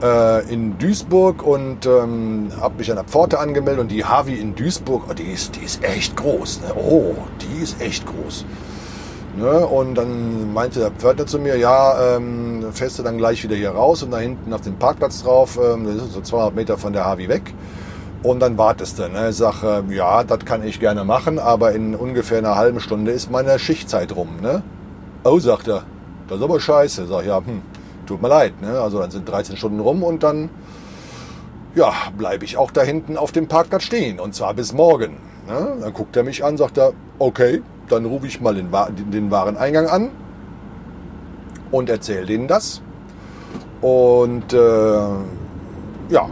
Äh, 0.00 0.52
in 0.52 0.78
Duisburg 0.78 1.42
und 1.42 1.84
ähm, 1.84 2.50
habe 2.60 2.78
mich 2.78 2.88
an 2.90 2.96
der 2.96 3.04
Pforte 3.04 3.40
angemeldet 3.40 3.80
und 3.80 3.88
die 3.90 4.04
Harvey 4.04 4.36
in 4.36 4.54
Duisburg, 4.54 5.02
oh, 5.10 5.12
die, 5.12 5.24
ist, 5.24 5.56
die 5.56 5.64
ist 5.64 5.82
echt 5.82 6.16
groß. 6.16 6.60
Ne? 6.60 6.74
Oh, 6.76 7.14
die 7.40 7.62
ist 7.62 7.80
echt 7.80 8.06
groß. 8.06 8.44
Ne? 9.36 9.66
Und 9.66 9.96
dann 9.96 10.52
meinte 10.52 10.78
der 10.78 10.92
Pförtner 10.92 11.26
zu 11.26 11.40
mir, 11.40 11.56
ja, 11.56 12.16
ähm, 12.16 12.66
fährst 12.72 12.98
du 13.00 13.02
dann 13.02 13.18
gleich 13.18 13.42
wieder 13.42 13.56
hier 13.56 13.70
raus 13.70 14.04
und 14.04 14.12
da 14.12 14.18
hinten 14.18 14.52
auf 14.52 14.60
dem 14.60 14.76
Parkplatz 14.76 15.24
drauf, 15.24 15.58
ähm, 15.60 15.84
das 15.84 16.06
ist 16.06 16.12
so 16.12 16.20
200 16.20 16.54
Meter 16.54 16.78
von 16.78 16.92
der 16.92 17.04
Harvey 17.04 17.28
weg. 17.28 17.52
Und 18.22 18.40
dann 18.40 18.58
wartest 18.58 18.98
du. 18.98 19.08
Ne? 19.08 19.30
Ich 19.30 19.36
sag, 19.36 19.62
ähm, 19.62 19.92
ja, 19.92 20.24
das 20.24 20.40
kann 20.44 20.66
ich 20.66 20.80
gerne 20.80 21.04
machen, 21.04 21.38
aber 21.38 21.72
in 21.72 21.94
ungefähr 21.94 22.38
einer 22.38 22.56
halben 22.56 22.80
Stunde 22.80 23.12
ist 23.12 23.30
meine 23.30 23.58
Schichtzeit 23.58 24.14
rum. 24.14 24.40
Ne? 24.42 24.62
Oh, 25.24 25.38
sagt 25.38 25.68
er, 25.68 25.84
das 26.28 26.38
ist 26.38 26.44
aber 26.44 26.58
scheiße. 26.58 27.06
Sag 27.06 27.26
ja, 27.26 27.38
hm, 27.38 27.62
tut 28.06 28.20
mir 28.20 28.28
leid. 28.28 28.60
Ne? 28.60 28.80
Also 28.80 28.98
dann 28.98 29.10
sind 29.10 29.28
13 29.28 29.56
Stunden 29.56 29.80
rum 29.80 30.02
und 30.02 30.22
dann 30.22 30.50
ja, 31.74 31.92
bleibe 32.16 32.44
ich 32.44 32.56
auch 32.56 32.72
da 32.72 32.82
hinten 32.82 33.16
auf 33.16 33.30
dem 33.30 33.46
Parkplatz 33.46 33.84
stehen. 33.84 34.18
Und 34.18 34.34
zwar 34.34 34.54
bis 34.54 34.72
morgen. 34.72 35.18
Ne? 35.46 35.76
Dann 35.80 35.92
guckt 35.92 36.16
er 36.16 36.24
mich 36.24 36.44
an, 36.44 36.56
sagt 36.56 36.76
er, 36.76 36.92
okay, 37.20 37.62
dann 37.88 38.04
rufe 38.04 38.26
ich 38.26 38.40
mal 38.40 38.54
den, 38.54 38.70
den 39.10 39.30
Wareneingang 39.30 39.86
an 39.86 40.10
und 41.70 41.88
erzähle 41.88 42.26
denen 42.26 42.48
das. 42.48 42.82
Und 43.80 44.52
äh, 44.52 44.98
ja, 46.08 46.28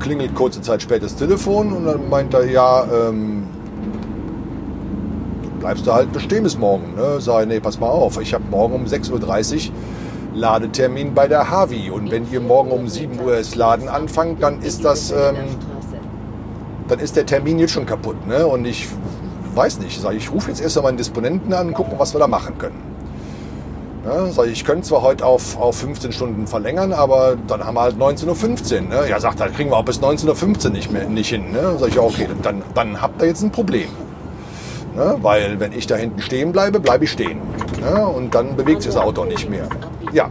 klingelt 0.00 0.34
kurze 0.34 0.60
Zeit 0.60 0.82
später 0.82 1.02
das 1.02 1.16
Telefon 1.16 1.72
und 1.72 1.86
dann 1.86 2.08
meint 2.08 2.34
er, 2.34 2.48
ja, 2.50 2.84
ähm, 2.84 3.44
du 5.42 5.50
bleibst 5.60 5.86
da 5.86 5.94
halt 5.94 6.12
bestehen 6.12 6.42
bis 6.42 6.58
morgen. 6.58 6.94
Ne? 6.96 7.20
Sag 7.20 7.42
ich, 7.42 7.48
nee, 7.48 7.60
pass 7.60 7.78
mal 7.78 7.88
auf, 7.88 8.20
ich 8.20 8.34
habe 8.34 8.44
morgen 8.50 8.74
um 8.74 8.84
6.30 8.84 9.68
Uhr 9.68 9.74
Ladetermin 10.34 11.14
bei 11.14 11.26
der 11.26 11.50
Havi. 11.50 11.90
Und 11.90 12.10
wenn 12.10 12.30
ihr 12.30 12.40
morgen 12.40 12.70
um 12.70 12.88
7 12.88 13.20
Uhr 13.20 13.36
das 13.36 13.54
Laden 13.54 13.88
anfangt, 13.88 14.42
dann 14.42 14.62
ist 14.62 14.84
das, 14.84 15.10
ähm, 15.10 15.36
dann 16.88 16.98
ist 16.98 17.16
der 17.16 17.26
Termin 17.26 17.58
jetzt 17.58 17.72
schon 17.72 17.86
kaputt. 17.86 18.26
Ne? 18.26 18.46
Und 18.46 18.66
ich 18.66 18.88
weiß 19.54 19.80
nicht, 19.80 20.00
sag 20.00 20.12
ich, 20.12 20.24
ich 20.24 20.32
rufe 20.32 20.48
jetzt 20.48 20.60
erst 20.60 20.76
einmal 20.76 20.90
einen 20.90 20.98
Disponenten 20.98 21.52
an 21.52 21.68
und 21.68 21.74
gucken, 21.74 21.94
was 21.98 22.14
wir 22.14 22.20
da 22.20 22.26
machen 22.26 22.56
können. 22.58 22.87
Sag 24.30 24.46
ich, 24.46 24.64
könnte 24.64 24.86
zwar 24.86 25.02
heute 25.02 25.26
auf, 25.26 25.58
auf 25.58 25.76
15 25.78 26.12
Stunden 26.12 26.46
verlängern, 26.46 26.92
aber 26.92 27.36
dann 27.46 27.64
haben 27.64 27.74
wir 27.74 27.82
halt 27.82 27.96
19.15 27.96 28.74
Uhr. 28.74 28.80
Ne? 28.80 29.08
Ja, 29.08 29.20
sagt 29.20 29.40
er, 29.40 29.48
kriegen 29.48 29.70
wir 29.70 29.76
auch 29.76 29.84
bis 29.84 30.00
19.15 30.00 30.66
Uhr 30.66 30.70
nicht, 30.70 30.90
mehr, 30.92 31.08
nicht 31.08 31.28
hin. 31.28 31.52
Ne? 31.52 31.76
Sag 31.78 31.88
ich, 31.88 31.98
okay, 31.98 32.28
dann, 32.42 32.62
dann 32.74 33.00
habt 33.00 33.20
ihr 33.22 33.28
jetzt 33.28 33.42
ein 33.42 33.50
Problem. 33.50 33.88
Ne? 34.96 35.16
Weil 35.22 35.60
wenn 35.60 35.72
ich 35.72 35.86
da 35.86 35.96
hinten 35.96 36.20
stehen 36.20 36.52
bleibe, 36.52 36.80
bleibe 36.80 37.04
ich 37.04 37.10
stehen. 37.10 37.40
Ne? 37.80 38.06
Und 38.06 38.34
dann 38.34 38.56
bewegt 38.56 38.82
sich 38.82 38.92
das 38.92 39.00
Auto 39.00 39.24
nicht 39.24 39.48
mehr. 39.48 39.68
Ja. 40.12 40.28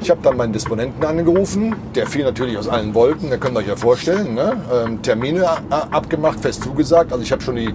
Ich 0.00 0.10
habe 0.10 0.20
dann 0.22 0.36
meinen 0.36 0.52
Disponenten 0.52 1.04
angerufen, 1.04 1.76
der 1.94 2.08
fiel 2.08 2.24
natürlich 2.24 2.58
aus 2.58 2.66
allen 2.66 2.92
Wolken, 2.92 3.30
da 3.30 3.36
könnt 3.36 3.56
ihr 3.56 3.60
euch 3.60 3.68
ja 3.68 3.76
vorstellen. 3.76 4.34
Ne? 4.34 4.56
Ähm, 4.74 5.00
Termine 5.00 5.48
abgemacht, 5.70 6.40
fest 6.40 6.64
zugesagt. 6.64 7.12
Also 7.12 7.22
ich 7.22 7.30
habe 7.30 7.40
schon 7.40 7.54
die 7.54 7.72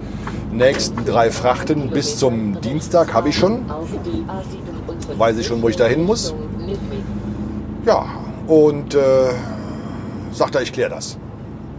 nächsten 0.51 1.05
drei 1.05 1.31
Frachten 1.31 1.89
bis 1.89 2.17
zum 2.17 2.59
Dienstag, 2.59 3.13
habe 3.13 3.29
ich 3.29 3.37
schon. 3.37 3.65
Weiß 5.17 5.37
ich 5.37 5.47
schon, 5.47 5.61
wo 5.61 5.69
ich 5.69 5.75
da 5.75 5.85
hin 5.85 6.05
muss. 6.05 6.33
Ja, 7.85 8.05
und 8.47 8.93
äh, 8.93 8.99
sagt 10.31 10.55
er, 10.55 10.61
ich 10.61 10.71
kläre 10.71 10.89
das. 10.89 11.17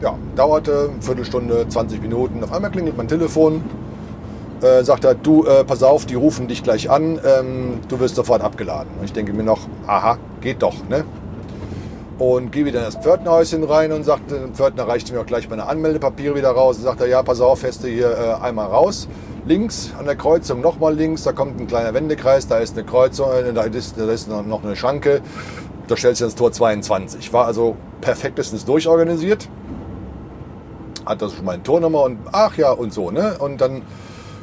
Ja, 0.03 0.17
dauerte 0.37 0.91
eine 0.93 1.03
Viertelstunde, 1.03 1.69
20 1.69 2.03
Minuten. 2.03 2.43
Auf 2.43 2.53
einmal 2.53 2.71
klingelt 2.71 2.97
mein 2.97 3.09
Telefon. 3.09 3.63
Äh, 4.61 4.83
sagt 4.83 5.05
er, 5.05 5.15
du, 5.15 5.45
äh, 5.45 5.65
pass 5.65 5.83
auf, 5.85 6.05
die 6.05 6.17
rufen 6.17 6.49
dich 6.49 6.65
gleich 6.65 6.91
an, 6.91 7.21
ähm, 7.25 7.81
du 7.87 8.01
wirst 8.01 8.17
sofort 8.17 8.43
abgeladen. 8.43 8.91
Und 8.99 9.05
ich 9.05 9.13
denke 9.13 9.33
mir 9.33 9.45
noch, 9.45 9.61
aha, 9.87 10.19
geht 10.41 10.63
doch, 10.63 10.75
ne? 10.89 11.05
Und 12.19 12.51
gehe 12.51 12.65
wieder 12.65 12.81
in 12.81 12.85
das 12.85 12.97
Pförtnerhäuschen 12.97 13.63
rein 13.63 13.93
und 13.93 14.03
sagt, 14.05 14.33
der 14.33 14.49
Pförtner 14.49 14.89
reichte 14.89 15.13
mir 15.13 15.21
auch 15.21 15.27
gleich 15.27 15.49
meine 15.49 15.67
Anmeldepapiere 15.67 16.35
wieder 16.35 16.51
raus. 16.51 16.79
Und 16.79 16.83
sagt 16.83 17.01
er, 17.01 17.07
ja, 17.07 17.23
pass 17.23 17.41
auf, 17.41 17.63
du 17.63 17.87
hier 17.87 18.11
äh, 18.11 18.45
einmal 18.45 18.67
raus. 18.67 19.09
Links 19.47 19.93
an 19.99 20.05
der 20.05 20.17
Kreuzung 20.17 20.61
nochmal 20.61 20.95
links, 20.95 21.23
da 21.23 21.33
kommt 21.33 21.61
ein 21.61 21.69
kleiner 21.69 21.95
Wendekreis, 21.95 22.49
da 22.49 22.59
ist 22.59 22.77
eine 22.77 22.85
Kreuzung, 22.85 23.31
äh, 23.33 23.53
da 23.53 23.63
ist, 23.63 23.99
da 23.99 24.11
ist 24.11 24.29
noch 24.29 24.65
eine 24.65 24.75
Schranke. 24.75 25.23
Da 25.87 25.97
stellst 25.97 26.21
du 26.21 26.27
ins 26.27 26.35
Tor 26.35 26.53
22. 26.53 27.33
War 27.33 27.47
also 27.47 27.77
perfektestens 28.01 28.65
durchorganisiert. 28.65 29.49
Hat 31.07 31.23
das 31.23 31.35
schon 31.35 31.45
mal 31.45 31.53
eine 31.53 31.63
Tornummer 31.63 32.03
und 32.03 32.19
ach 32.33 32.57
ja 32.59 32.73
und 32.73 32.93
so, 32.93 33.11
ne? 33.11 33.37
Und 33.39 33.61
dann 33.61 33.83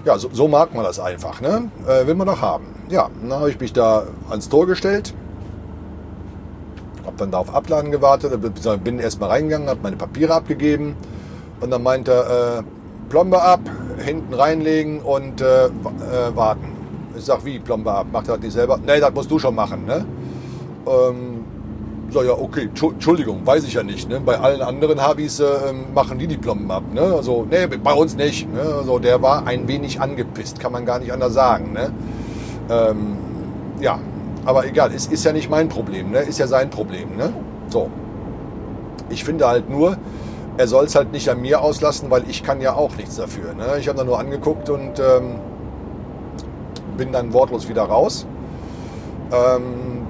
ja, 0.06 0.18
so, 0.18 0.30
so, 0.32 0.48
mag 0.48 0.74
man 0.74 0.84
das 0.84 1.00
einfach, 1.00 1.42
ne? 1.42 1.70
Äh, 1.88 2.08
will 2.08 2.16
man 2.16 2.28
doch 2.28 2.42
haben. 2.42 2.66
Ja, 2.90 3.10
dann 3.22 3.34
habe 3.34 3.50
ich 3.50 3.60
mich 3.60 3.74
da 3.74 4.06
ans 4.30 4.50
Tor 4.50 4.66
gestellt, 4.68 5.14
habe 7.16 7.20
dann 7.20 7.32
da 7.32 7.38
auf 7.38 7.54
Abladen 7.54 7.92
gewartet, 7.92 8.34
bin 8.84 9.00
erstmal 9.00 9.30
reingegangen, 9.30 9.70
habe 9.70 9.80
meine 9.82 9.96
Papiere 9.96 10.34
abgegeben 10.34 10.96
und 11.62 11.72
dann 11.72 11.82
meinte 11.82 12.12
er, 12.12 12.60
äh, 12.60 12.64
Plombe 13.10 13.42
ab, 13.42 13.62
hinten 14.04 14.34
reinlegen 14.34 15.00
und 15.00 15.40
äh, 15.40 15.66
äh, 15.68 15.70
warten. 16.34 16.76
Ich 17.18 17.24
sag, 17.24 17.46
wie 17.46 17.60
Plombe 17.60 17.92
ab? 17.92 18.08
Macht 18.12 18.28
er 18.28 18.36
das 18.36 18.44
nicht 18.44 18.54
selber? 18.54 18.78
Nee, 18.86 19.00
das 19.00 19.14
musst 19.14 19.32
du 19.32 19.40
schon 19.40 19.56
machen, 19.56 19.86
ne? 19.86 20.06
Ähm, 20.86 21.46
so, 22.10 22.24
ja, 22.24 22.34
okay, 22.34 22.70
Entschuldigung, 22.82 23.46
weiß 23.46 23.64
ich 23.64 23.74
ja 23.74 23.84
nicht. 23.84 24.10
Ne? 24.10 24.20
Bei 24.20 24.38
allen 24.38 24.62
anderen 24.62 25.02
Habis 25.02 25.40
äh, 25.40 25.46
machen 25.94 26.20
die 26.20 26.28
die 26.28 26.38
Plomben 26.38 26.70
ab. 26.70 26.84
Ne? 26.94 27.02
Also, 27.02 27.48
nee, 27.50 27.66
bei 27.68 27.94
uns 27.94 28.16
nicht. 28.16 28.52
Ne? 28.54 28.62
Also, 28.62 29.00
der 29.00 29.22
war 29.22 29.48
ein 29.48 29.68
wenig 29.68 30.02
angepisst, 30.02 30.60
kann 30.60 30.72
man 30.72 30.86
gar 30.86 31.00
nicht 31.00 31.12
anders 31.12 31.34
sagen. 31.34 31.74
Ne? 31.74 31.92
Ähm, 32.70 33.18
ja, 33.80 34.00
aber 34.46 34.66
egal, 34.66 34.92
es 34.94 35.08
ist 35.08 35.26
ja 35.26 35.34
nicht 35.34 35.50
mein 35.50 35.70
Problem, 35.70 36.12
ne? 36.12 36.20
ist 36.20 36.40
ja 36.40 36.48
sein 36.48 36.70
Problem. 36.70 37.18
Ne? 37.18 37.34
So. 37.70 37.90
Ich 39.10 39.24
finde 39.24 39.48
halt 39.48 39.70
nur, 39.70 39.98
er 40.58 40.68
soll 40.68 40.86
es 40.86 40.96
halt 40.96 41.12
nicht 41.12 41.30
an 41.30 41.42
mir 41.42 41.62
auslassen, 41.62 42.10
weil 42.10 42.24
ich 42.30 42.44
kann 42.44 42.62
ja 42.62 42.74
auch 42.74 42.96
nichts 42.96 43.18
dafür. 43.18 43.54
Ne? 43.54 43.78
Ich 43.80 43.88
habe 43.88 43.98
da 43.98 44.04
nur 44.04 44.20
angeguckt 44.20 44.70
und 44.70 45.00
ähm, 45.00 45.36
bin 46.98 47.12
dann 47.12 47.34
wortlos 47.34 47.68
wieder 47.68 47.84
raus. 47.84 48.26
Ähm, 49.32 50.06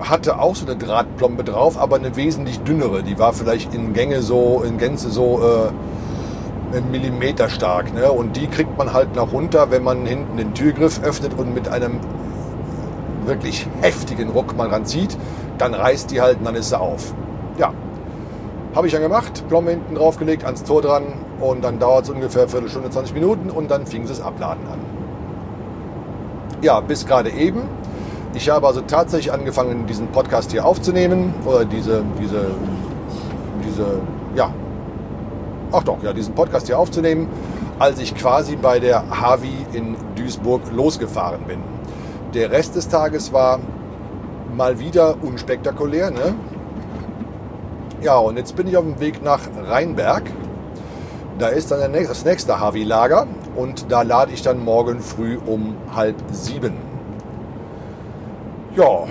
hatte 0.00 0.38
auch 0.38 0.56
so 0.56 0.64
eine 0.66 0.76
Drahtplombe 0.76 1.44
drauf, 1.44 1.78
aber 1.78 1.96
eine 1.96 2.16
wesentlich 2.16 2.60
dünnere. 2.60 3.02
Die 3.02 3.18
war 3.18 3.34
vielleicht 3.34 3.74
in 3.74 3.92
Gänge 3.92 4.22
so, 4.22 4.62
in 4.66 4.78
Gänze 4.78 5.10
so 5.10 5.40
äh, 5.42 6.76
einen 6.76 6.90
Millimeter 6.90 7.50
stark. 7.50 7.94
Ne? 7.94 8.10
Und 8.10 8.36
die 8.36 8.46
kriegt 8.46 8.76
man 8.78 8.92
halt 8.92 9.14
noch 9.14 9.32
runter, 9.32 9.70
wenn 9.70 9.84
man 9.84 10.06
hinten 10.06 10.38
den 10.38 10.54
Türgriff 10.54 11.02
öffnet 11.02 11.38
und 11.38 11.54
mit 11.54 11.68
einem 11.68 12.00
wirklich 13.30 13.66
heftigen 13.80 14.28
Ruck 14.28 14.54
mal 14.56 14.68
ranzieht. 14.68 15.16
Dann 15.56 15.72
reißt 15.72 16.10
die 16.10 16.20
halt 16.20 16.40
und 16.40 16.44
dann 16.44 16.54
ist 16.54 16.68
sie 16.68 16.78
auf. 16.78 17.14
Ja, 17.58 17.72
habe 18.74 18.86
ich 18.86 18.92
dann 18.92 19.02
gemacht. 19.02 19.44
Plombe 19.48 19.70
hinten 19.70 19.94
draufgelegt, 19.94 20.44
ans 20.44 20.62
Tor 20.64 20.82
dran 20.82 21.04
und 21.40 21.64
dann 21.64 21.78
dauert 21.78 22.04
es 22.04 22.10
ungefähr 22.10 22.42
eine 22.42 22.50
Viertelstunde, 22.50 22.90
20 22.90 23.14
Minuten 23.14 23.48
und 23.48 23.70
dann 23.70 23.86
fing 23.86 24.02
sie 24.02 24.10
das 24.12 24.20
Abladen 24.20 24.66
an. 24.66 24.78
Ja, 26.60 26.80
bis 26.80 27.06
gerade 27.06 27.30
eben 27.30 27.62
ich 28.34 28.48
habe 28.48 28.66
also 28.66 28.80
tatsächlich 28.82 29.32
angefangen, 29.32 29.86
diesen 29.86 30.08
Podcast 30.08 30.52
hier 30.52 30.64
aufzunehmen 30.64 31.34
oder 31.44 31.64
diese, 31.64 32.04
diese, 32.20 32.46
diese, 33.64 34.00
ja, 34.36 34.52
ach 35.72 35.82
doch, 35.82 36.02
ja, 36.02 36.12
diesen 36.12 36.34
Podcast 36.34 36.66
hier 36.66 36.78
aufzunehmen, 36.78 37.28
als 37.78 37.98
ich 37.98 38.14
quasi 38.14 38.56
bei 38.56 38.78
der 38.78 39.02
Havi 39.20 39.66
in 39.72 39.96
Duisburg 40.14 40.62
losgefahren 40.72 41.42
bin. 41.46 41.58
Der 42.34 42.52
Rest 42.52 42.76
des 42.76 42.88
Tages 42.88 43.32
war 43.32 43.58
mal 44.56 44.78
wieder 44.78 45.16
unspektakulär, 45.22 46.10
ne? 46.10 46.34
Ja, 48.02 48.18
und 48.18 48.36
jetzt 48.36 48.54
bin 48.54 48.68
ich 48.68 48.76
auf 48.76 48.84
dem 48.84 49.00
Weg 49.00 49.22
nach 49.22 49.40
Rheinberg. 49.66 50.22
Da 51.38 51.48
ist 51.48 51.70
dann 51.70 51.92
das 51.92 52.24
nächste 52.24 52.60
Havi-Lager 52.60 53.26
und 53.56 53.90
da 53.90 54.02
lade 54.02 54.32
ich 54.32 54.42
dann 54.42 54.64
morgen 54.64 55.00
früh 55.00 55.38
um 55.44 55.74
halb 55.94 56.16
sieben. 56.30 56.74
Ja, 58.76 59.06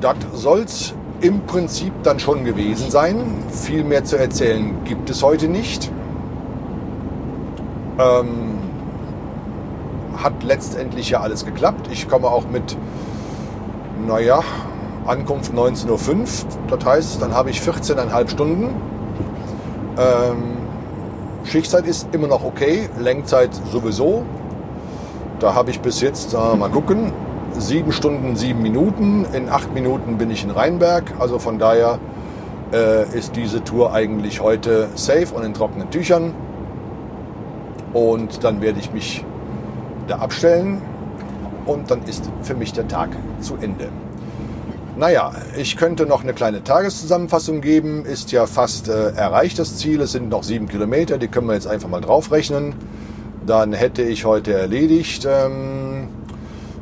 das 0.00 0.16
soll 0.32 0.60
es 0.60 0.92
im 1.20 1.42
Prinzip 1.42 1.92
dann 2.02 2.18
schon 2.18 2.44
gewesen 2.44 2.90
sein. 2.90 3.44
Viel 3.50 3.84
mehr 3.84 4.04
zu 4.04 4.18
erzählen 4.18 4.74
gibt 4.84 5.08
es 5.08 5.22
heute 5.22 5.48
nicht. 5.48 5.90
Ähm, 7.98 8.58
hat 10.22 10.42
letztendlich 10.42 11.10
ja 11.10 11.20
alles 11.20 11.44
geklappt. 11.44 11.88
Ich 11.90 12.08
komme 12.08 12.28
auch 12.28 12.48
mit, 12.48 12.76
naja, 14.06 14.40
Ankunft 15.06 15.52
19.05 15.52 15.88
Uhr. 15.90 16.26
Das 16.76 16.84
heißt, 16.84 17.22
dann 17.22 17.34
habe 17.34 17.50
ich 17.50 17.60
14,5 17.60 18.28
Stunden. 18.28 18.74
Ähm, 19.98 20.56
Schichtzeit 21.44 21.86
ist 21.86 22.08
immer 22.12 22.26
noch 22.26 22.44
okay, 22.44 22.88
Lenkzeit 22.98 23.50
sowieso. 23.72 24.24
Da 25.38 25.54
habe 25.54 25.70
ich 25.70 25.80
bis 25.80 26.00
jetzt, 26.00 26.34
äh, 26.34 26.56
mal 26.56 26.70
gucken, 26.70 27.12
sieben 27.58 27.92
Stunden, 27.92 28.36
sieben 28.36 28.62
Minuten. 28.62 29.26
In 29.32 29.48
acht 29.48 29.72
Minuten 29.72 30.18
bin 30.18 30.30
ich 30.30 30.44
in 30.44 30.50
Rheinberg. 30.50 31.04
Also 31.18 31.38
von 31.38 31.58
daher 31.58 31.98
äh, 32.72 33.04
ist 33.16 33.36
diese 33.36 33.62
Tour 33.62 33.92
eigentlich 33.92 34.40
heute 34.40 34.88
safe 34.94 35.28
und 35.34 35.44
in 35.44 35.54
trockenen 35.54 35.90
Tüchern. 35.90 36.34
Und 37.92 38.44
dann 38.44 38.60
werde 38.60 38.78
ich 38.80 38.92
mich 38.92 39.24
da 40.06 40.18
abstellen 40.18 40.80
und 41.66 41.90
dann 41.90 42.02
ist 42.04 42.30
für 42.42 42.54
mich 42.54 42.72
der 42.72 42.88
Tag 42.88 43.10
zu 43.40 43.56
Ende. 43.56 43.88
Naja, 44.96 45.32
ich 45.58 45.76
könnte 45.76 46.06
noch 46.06 46.22
eine 46.22 46.32
kleine 46.32 46.64
Tageszusammenfassung 46.64 47.60
geben. 47.60 48.06
Ist 48.06 48.32
ja 48.32 48.46
fast 48.46 48.88
äh, 48.88 49.10
erreicht 49.10 49.58
das 49.58 49.76
Ziel. 49.76 50.00
Es 50.00 50.12
sind 50.12 50.30
noch 50.30 50.42
sieben 50.42 50.68
Kilometer, 50.68 51.18
die 51.18 51.28
können 51.28 51.48
wir 51.48 51.54
jetzt 51.54 51.66
einfach 51.66 51.88
mal 51.88 52.00
draufrechnen. 52.00 52.74
Dann 53.44 53.74
hätte 53.74 54.02
ich 54.02 54.24
heute 54.24 54.54
erledigt. 54.54 55.26
Ähm, 55.30 56.08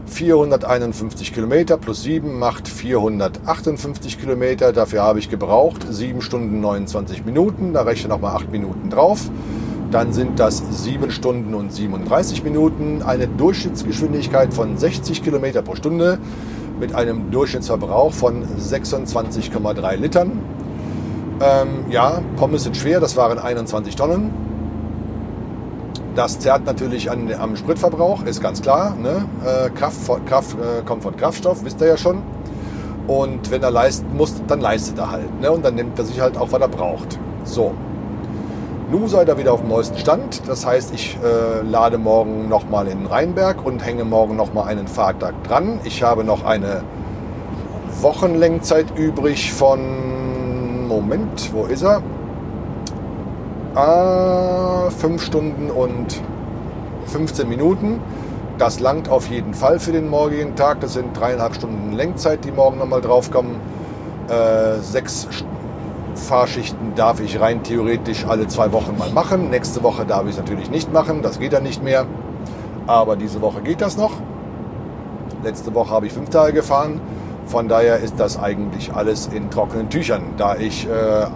451 0.06 1.34
Kilometer 1.34 1.76
plus 1.76 2.02
7 2.04 2.38
macht 2.38 2.68
458 2.68 4.20
Kilometer. 4.20 4.72
Dafür 4.72 5.02
habe 5.02 5.18
ich 5.18 5.28
gebraucht 5.28 5.84
7 5.90 6.20
Stunden 6.22 6.60
29 6.60 7.24
Minuten. 7.24 7.72
Da 7.72 7.82
rechne 7.82 8.10
noch 8.10 8.20
mal 8.20 8.34
8 8.36 8.52
Minuten 8.52 8.90
drauf. 8.90 9.28
Dann 9.94 10.12
sind 10.12 10.40
das 10.40 10.60
7 10.82 11.12
Stunden 11.12 11.54
und 11.54 11.72
37 11.72 12.42
Minuten. 12.42 13.04
Eine 13.04 13.28
Durchschnittsgeschwindigkeit 13.28 14.52
von 14.52 14.76
60 14.76 15.22
Kilometer 15.22 15.62
pro 15.62 15.76
Stunde 15.76 16.18
mit 16.80 16.96
einem 16.96 17.30
Durchschnittsverbrauch 17.30 18.12
von 18.12 18.42
26,3 18.58 19.94
Litern. 19.94 20.32
Ähm, 21.40 21.84
ja, 21.90 22.20
Pommes 22.34 22.64
sind 22.64 22.76
schwer, 22.76 22.98
das 22.98 23.16
waren 23.16 23.38
21 23.38 23.94
Tonnen. 23.94 24.32
Das 26.16 26.40
zerrt 26.40 26.66
natürlich 26.66 27.08
an, 27.08 27.32
am 27.32 27.54
Spritverbrauch, 27.54 28.24
ist 28.24 28.42
ganz 28.42 28.62
klar. 28.62 28.96
Ne? 29.00 29.26
Äh, 29.44 29.70
Kraft, 29.70 30.26
Kraft 30.26 30.56
äh, 30.58 30.82
kommt 30.84 31.04
von 31.04 31.16
Kraftstoff, 31.16 31.64
wisst 31.64 31.80
ihr 31.80 31.86
ja 31.86 31.96
schon. 31.96 32.20
Und 33.06 33.48
wenn 33.52 33.62
er 33.62 33.70
leisten 33.70 34.16
muss, 34.16 34.34
dann 34.48 34.60
leistet 34.60 34.98
er 34.98 35.12
halt. 35.12 35.40
Ne? 35.40 35.52
Und 35.52 35.64
dann 35.64 35.76
nimmt 35.76 35.96
er 36.00 36.04
sich 36.04 36.20
halt 36.20 36.36
auch, 36.36 36.50
was 36.50 36.60
er 36.60 36.66
braucht. 36.66 37.16
So. 37.44 37.74
Nun 38.90 39.08
seid 39.08 39.28
ihr 39.28 39.38
wieder 39.38 39.54
auf 39.54 39.60
dem 39.60 39.70
neuesten 39.70 39.98
Stand. 39.98 40.42
Das 40.46 40.66
heißt, 40.66 40.92
ich 40.94 41.16
äh, 41.24 41.62
lade 41.62 41.96
morgen 41.96 42.48
nochmal 42.48 42.86
in 42.86 43.06
Rheinberg 43.06 43.64
und 43.64 43.84
hänge 43.84 44.04
morgen 44.04 44.36
nochmal 44.36 44.68
einen 44.68 44.86
Fahrtag 44.88 45.42
dran. 45.44 45.80
Ich 45.84 46.02
habe 46.02 46.22
noch 46.22 46.44
eine 46.44 46.82
Wochenlenkzeit 48.02 48.86
übrig 48.96 49.52
von, 49.52 50.86
Moment, 50.86 51.52
wo 51.54 51.64
ist 51.64 51.82
er? 51.82 52.02
Ah, 53.74 54.90
5 54.90 55.22
Stunden 55.22 55.70
und 55.70 56.20
15 57.06 57.48
Minuten. 57.48 58.00
Das 58.58 58.80
langt 58.80 59.08
auf 59.08 59.28
jeden 59.28 59.54
Fall 59.54 59.80
für 59.80 59.92
den 59.92 60.08
morgigen 60.08 60.56
Tag. 60.56 60.80
Das 60.80 60.92
sind 60.92 61.18
dreieinhalb 61.18 61.54
Stunden 61.54 61.92
Lenkzeit, 61.92 62.44
die 62.44 62.52
morgen 62.52 62.78
nochmal 62.78 63.00
draufkommen. 63.00 63.56
Äh, 64.28 64.80
sechs 64.80 65.26
Fahrschichten 66.16 66.94
darf 66.94 67.20
ich 67.20 67.40
rein 67.40 67.62
theoretisch 67.62 68.24
alle 68.26 68.46
zwei 68.48 68.72
Wochen 68.72 68.96
mal 68.98 69.10
machen. 69.10 69.50
Nächste 69.50 69.82
Woche 69.82 70.04
darf 70.04 70.24
ich 70.24 70.30
es 70.30 70.36
natürlich 70.38 70.70
nicht 70.70 70.92
machen. 70.92 71.22
Das 71.22 71.38
geht 71.38 71.52
dann 71.52 71.62
nicht 71.62 71.82
mehr. 71.82 72.06
Aber 72.86 73.16
diese 73.16 73.40
Woche 73.40 73.62
geht 73.62 73.80
das 73.80 73.96
noch. 73.96 74.12
Letzte 75.42 75.74
Woche 75.74 75.90
habe 75.90 76.06
ich 76.06 76.12
fünf 76.12 76.30
Tage 76.30 76.52
gefahren. 76.52 77.00
Von 77.46 77.68
daher 77.68 77.98
ist 77.98 78.18
das 78.18 78.38
eigentlich 78.38 78.94
alles 78.94 79.26
in 79.26 79.50
trockenen 79.50 79.90
Tüchern, 79.90 80.22
da 80.38 80.56
ich 80.56 80.86
äh, 80.86 81.26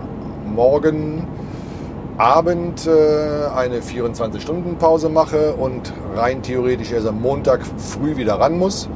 morgen 0.46 1.26
Abend 2.16 2.86
äh, 2.86 3.46
eine 3.54 3.80
24-Stunden-Pause 3.80 5.08
mache 5.08 5.54
und 5.54 5.92
rein 6.16 6.42
theoretisch 6.42 6.92
erst 6.92 7.06
am 7.06 7.20
Montag 7.20 7.60
früh 7.76 8.16
wieder 8.16 8.40
ran 8.40 8.58
muss, 8.58 8.88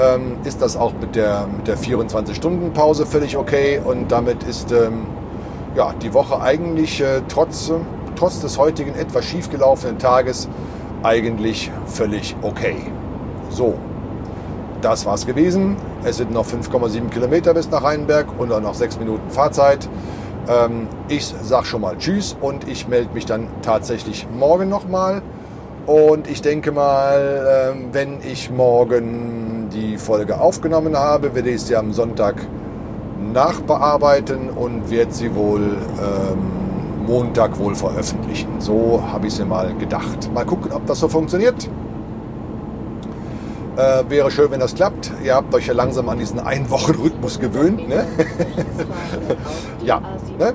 ähm, 0.00 0.38
ist 0.44 0.62
das 0.62 0.76
auch 0.76 0.92
mit 1.00 1.16
der, 1.16 1.46
mit 1.46 1.66
der 1.66 1.76
24-Stunden-Pause 1.76 3.06
völlig 3.06 3.36
okay 3.36 3.80
und 3.84 4.10
damit 4.10 4.42
ist 4.44 4.72
ähm, 4.72 5.06
ja, 5.74 5.92
die 6.02 6.12
Woche 6.14 6.40
eigentlich 6.40 7.00
äh, 7.00 7.22
trotz, 7.28 7.72
trotz 8.16 8.40
des 8.40 8.58
heutigen 8.58 8.94
etwas 8.94 9.24
schiefgelaufenen 9.24 9.98
Tages 9.98 10.48
eigentlich 11.02 11.70
völlig 11.86 12.36
okay. 12.42 12.76
So, 13.50 13.74
das 14.80 15.06
war's 15.06 15.26
gewesen. 15.26 15.76
Es 16.04 16.16
sind 16.16 16.32
noch 16.32 16.46
5,7 16.46 17.08
Kilometer 17.10 17.54
bis 17.54 17.70
nach 17.70 17.82
Rheinberg 17.82 18.26
und 18.38 18.50
dann 18.50 18.62
noch 18.62 18.74
6 18.74 18.98
Minuten 18.98 19.30
Fahrzeit. 19.30 19.88
Ähm, 20.48 20.88
ich 21.08 21.26
sag 21.42 21.66
schon 21.66 21.80
mal 21.80 21.96
Tschüss 21.98 22.36
und 22.40 22.68
ich 22.68 22.88
melde 22.88 23.12
mich 23.14 23.26
dann 23.26 23.48
tatsächlich 23.62 24.26
morgen 24.32 24.68
nochmal. 24.68 25.22
Und 25.88 26.28
ich 26.28 26.42
denke 26.42 26.70
mal, 26.70 27.72
ähm, 27.72 27.88
wenn 27.92 28.18
ich 28.20 28.50
morgen 28.50 29.70
die 29.72 29.96
Folge 29.96 30.38
aufgenommen 30.38 30.94
habe, 30.94 31.34
werde 31.34 31.48
ich 31.48 31.62
sie 31.62 31.76
am 31.76 31.94
Sonntag 31.94 32.34
nachbearbeiten 33.32 34.50
und 34.50 34.90
werde 34.90 35.12
sie 35.12 35.34
wohl 35.34 35.62
ähm, 35.62 37.06
Montag 37.06 37.58
wohl 37.58 37.74
veröffentlichen. 37.74 38.60
So 38.60 39.02
habe 39.10 39.28
ich 39.28 39.34
sie 39.34 39.46
mal 39.46 39.74
gedacht. 39.76 40.30
Mal 40.34 40.44
gucken, 40.44 40.72
ob 40.72 40.84
das 40.84 41.00
so 41.00 41.08
funktioniert. 41.08 41.70
Äh, 43.78 44.04
wäre 44.10 44.30
schön, 44.30 44.50
wenn 44.50 44.60
das 44.60 44.74
klappt. 44.74 45.10
Ihr 45.24 45.36
habt 45.36 45.54
euch 45.54 45.68
ja 45.68 45.72
langsam 45.72 46.10
an 46.10 46.18
diesen 46.18 46.38
Ein-Wochen-Rhythmus 46.38 47.40
gewöhnt. 47.40 47.88
Ne? 47.88 48.06
ja. 49.84 50.02
Ne? 50.38 50.52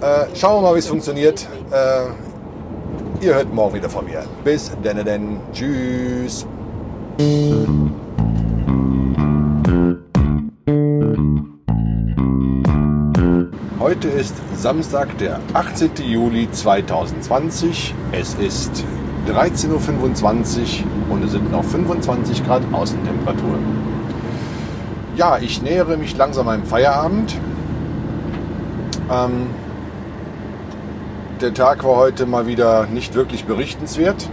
Äh, 0.00 0.34
schauen 0.34 0.56
wir 0.56 0.68
mal, 0.68 0.74
wie 0.74 0.80
es 0.80 0.88
funktioniert. 0.88 1.46
Äh, 1.70 2.33
ihr 3.24 3.34
hört 3.34 3.54
morgen 3.54 3.74
wieder 3.74 3.88
von 3.88 4.04
mir. 4.04 4.22
Bis 4.44 4.70
denn, 4.84 5.02
denn. 5.02 5.40
Tschüss. 5.52 6.46
Heute 13.78 14.08
ist 14.08 14.34
Samstag, 14.54 15.16
der 15.18 15.40
18. 15.54 15.92
Juli 16.04 16.50
2020. 16.50 17.94
Es 18.12 18.34
ist 18.34 18.84
13.25 19.28 19.70
Uhr 19.70 21.14
und 21.14 21.24
es 21.24 21.32
sind 21.32 21.50
noch 21.50 21.64
25 21.64 22.44
Grad 22.44 22.62
Außentemperatur. 22.72 23.58
Ja, 25.16 25.38
ich 25.38 25.62
nähere 25.62 25.96
mich 25.96 26.14
langsam 26.16 26.46
meinem 26.46 26.64
Feierabend. 26.64 27.34
Ähm, 29.10 29.46
der 31.44 31.52
Tag 31.52 31.84
war 31.84 31.96
heute 31.96 32.24
mal 32.24 32.46
wieder 32.46 32.86
nicht 32.86 33.12
wirklich 33.12 33.44
berichtenswert, 33.44 34.30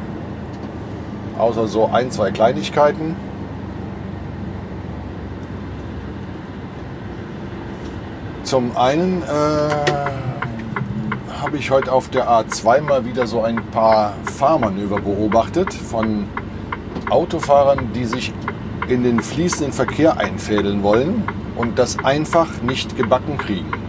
außer 1.37 1.67
so 1.67 1.87
ein, 1.87 2.09
zwei 2.09 2.31
Kleinigkeiten. 2.31 3.17
Zum 8.43 8.77
einen 8.77 9.23
äh, 9.23 9.25
habe 11.41 11.57
ich 11.57 11.69
heute 11.69 11.91
auf 11.91 12.07
der 12.07 12.29
A2 12.29 12.79
mal 12.79 13.03
wieder 13.03 13.27
so 13.27 13.41
ein 13.41 13.61
paar 13.71 14.13
Fahrmanöver 14.23 15.01
beobachtet 15.01 15.73
von 15.73 16.27
Autofahrern, 17.09 17.91
die 17.93 18.05
sich 18.05 18.31
in 18.87 19.03
den 19.03 19.19
fließenden 19.19 19.73
Verkehr 19.73 20.17
einfädeln 20.17 20.81
wollen 20.81 21.27
und 21.57 21.77
das 21.77 21.99
einfach 22.05 22.61
nicht 22.61 22.95
gebacken 22.95 23.37
kriegen. 23.37 23.80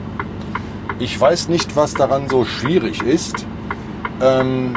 Ich 1.03 1.20
weiß 1.20 1.49
nicht, 1.49 1.74
was 1.74 1.95
daran 1.95 2.29
so 2.29 2.45
schwierig 2.45 3.03
ist, 3.03 3.45
ähm, 4.20 4.77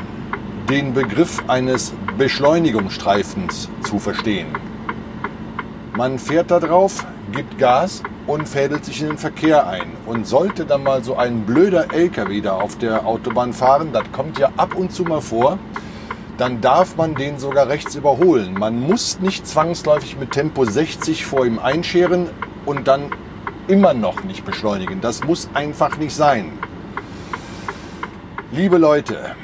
den 0.68 0.96
Begriff 0.96 1.44
eines 1.48 1.94
Beschleunigungsstreifens 2.18 3.70
zu 3.84 4.00
verstehen. 4.00 4.48
Man 5.96 6.18
fährt 6.18 6.50
da 6.50 6.60
drauf, 6.60 7.06
gibt 7.32 7.60
Gas 7.60 8.02
und 8.26 8.50
fädelt 8.50 8.86
sich 8.86 9.02
in 9.02 9.10
den 9.10 9.18
Verkehr 9.20 9.68
ein. 9.68 9.92
Und 10.08 10.26
sollte 10.26 10.66
dann 10.66 10.82
mal 10.82 11.04
so 11.04 11.16
ein 11.16 11.42
blöder 11.42 11.94
LKW 11.94 12.42
da 12.42 12.54
auf 12.54 12.76
der 12.80 13.06
Autobahn 13.06 13.54
fahren, 13.54 13.90
das 13.94 14.12
kommt 14.12 14.40
ja 14.40 14.50
ab 14.58 14.74
und 14.74 14.92
zu 14.92 15.04
mal 15.04 15.22
vor, 15.22 15.60
dann 16.40 16.60
darf 16.60 16.96
man 16.96 17.14
den 17.14 17.38
sogar 17.38 17.68
rechts 17.68 17.94
überholen. 17.94 18.56
Man 18.56 18.82
muss 18.82 19.20
nicht 19.20 19.46
zwangsläufig 19.46 20.18
mit 20.18 20.32
Tempo 20.32 20.66
60 20.66 21.24
vor 21.24 21.46
ihm 21.46 21.60
einscheren 21.60 22.30
und 22.66 22.88
dann 22.88 23.12
immer 23.68 23.94
noch 23.94 24.24
nicht 24.24 24.46
beschleunigen. 24.46 25.02
Das 25.02 25.24
muss 25.24 25.50
einfach 25.54 25.98
nicht 25.98 26.16
sein. 26.16 26.52
Liebe 28.52 28.78
Leute, 28.78 29.36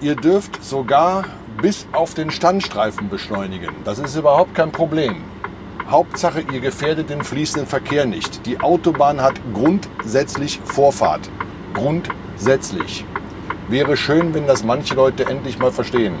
ihr 0.00 0.16
dürft 0.16 0.62
sogar 0.62 1.24
bis 1.62 1.86
auf 1.92 2.14
den 2.14 2.30
Standstreifen 2.30 3.08
beschleunigen. 3.08 3.70
Das 3.84 3.98
ist 3.98 4.16
überhaupt 4.16 4.54
kein 4.54 4.72
Problem. 4.72 5.16
Hauptsache, 5.88 6.44
ihr 6.52 6.60
gefährdet 6.60 7.10
den 7.10 7.24
fließenden 7.24 7.66
Verkehr 7.66 8.06
nicht. 8.06 8.46
Die 8.46 8.60
Autobahn 8.60 9.20
hat 9.20 9.34
grundsätzlich 9.52 10.60
Vorfahrt. 10.64 11.28
Grundsätzlich. 11.74 13.04
Wäre 13.68 13.96
schön, 13.96 14.34
wenn 14.34 14.46
das 14.46 14.64
manche 14.64 14.94
Leute 14.94 15.26
endlich 15.26 15.58
mal 15.58 15.72
verstehen. 15.72 16.14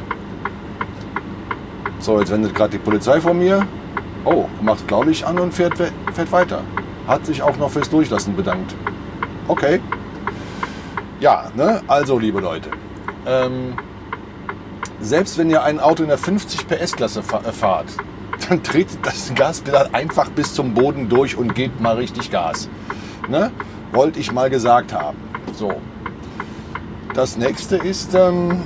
So, 1.98 2.18
jetzt 2.18 2.32
wendet 2.32 2.54
gerade 2.54 2.70
die 2.70 2.78
Polizei 2.78 3.20
vor 3.20 3.34
mir. 3.34 3.66
Oh, 4.24 4.46
macht 4.60 4.86
Blaulicht 4.86 5.24
an 5.24 5.38
und 5.38 5.52
fährt, 5.52 5.76
fährt 5.76 6.32
weiter. 6.32 6.62
Hat 7.10 7.26
sich 7.26 7.42
auch 7.42 7.56
noch 7.56 7.70
fürs 7.70 7.90
Durchlassen 7.90 8.36
bedankt. 8.36 8.72
Okay. 9.48 9.80
Ja, 11.18 11.50
ne? 11.56 11.82
Also, 11.88 12.16
liebe 12.20 12.38
Leute. 12.38 12.70
Ähm, 13.26 13.74
selbst 15.00 15.36
wenn 15.36 15.50
ihr 15.50 15.64
ein 15.64 15.80
Auto 15.80 16.04
in 16.04 16.08
der 16.08 16.18
50 16.18 16.68
PS-Klasse 16.68 17.24
fahrt, 17.24 17.88
dann 18.48 18.62
tretet 18.62 19.04
das 19.04 19.34
Gaspedal 19.34 19.88
einfach 19.90 20.30
bis 20.30 20.54
zum 20.54 20.72
Boden 20.72 21.08
durch 21.08 21.36
und 21.36 21.56
gebt 21.56 21.80
mal 21.80 21.96
richtig 21.96 22.30
Gas. 22.30 22.68
Ne? 23.28 23.50
Wollte 23.90 24.20
ich 24.20 24.30
mal 24.30 24.48
gesagt 24.48 24.92
haben. 24.92 25.18
So. 25.52 25.80
Das 27.12 27.36
nächste 27.36 27.74
ist 27.74 28.14
ähm, 28.14 28.62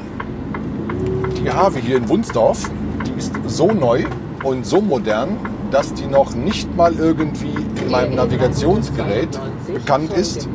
die 1.43 1.51
Have 1.51 1.79
hier 1.79 1.97
in 1.97 2.11
Wunsdorf. 2.11 2.71
Die 3.07 3.19
ist 3.19 3.33
so 3.47 3.69
neu 3.69 4.05
und 4.43 4.66
so 4.66 4.83
modern, 4.83 5.39
dass 5.75 5.93
die 5.93 6.07
noch 6.07 6.37
nicht 6.37 6.77
mal 6.77 6.95
irgendwie 6.95 7.53
in 7.85 7.91
meinem 7.91 8.15
Navigationsgerät 8.15 9.41
bekannt 9.67 10.13
ist. 10.13 10.49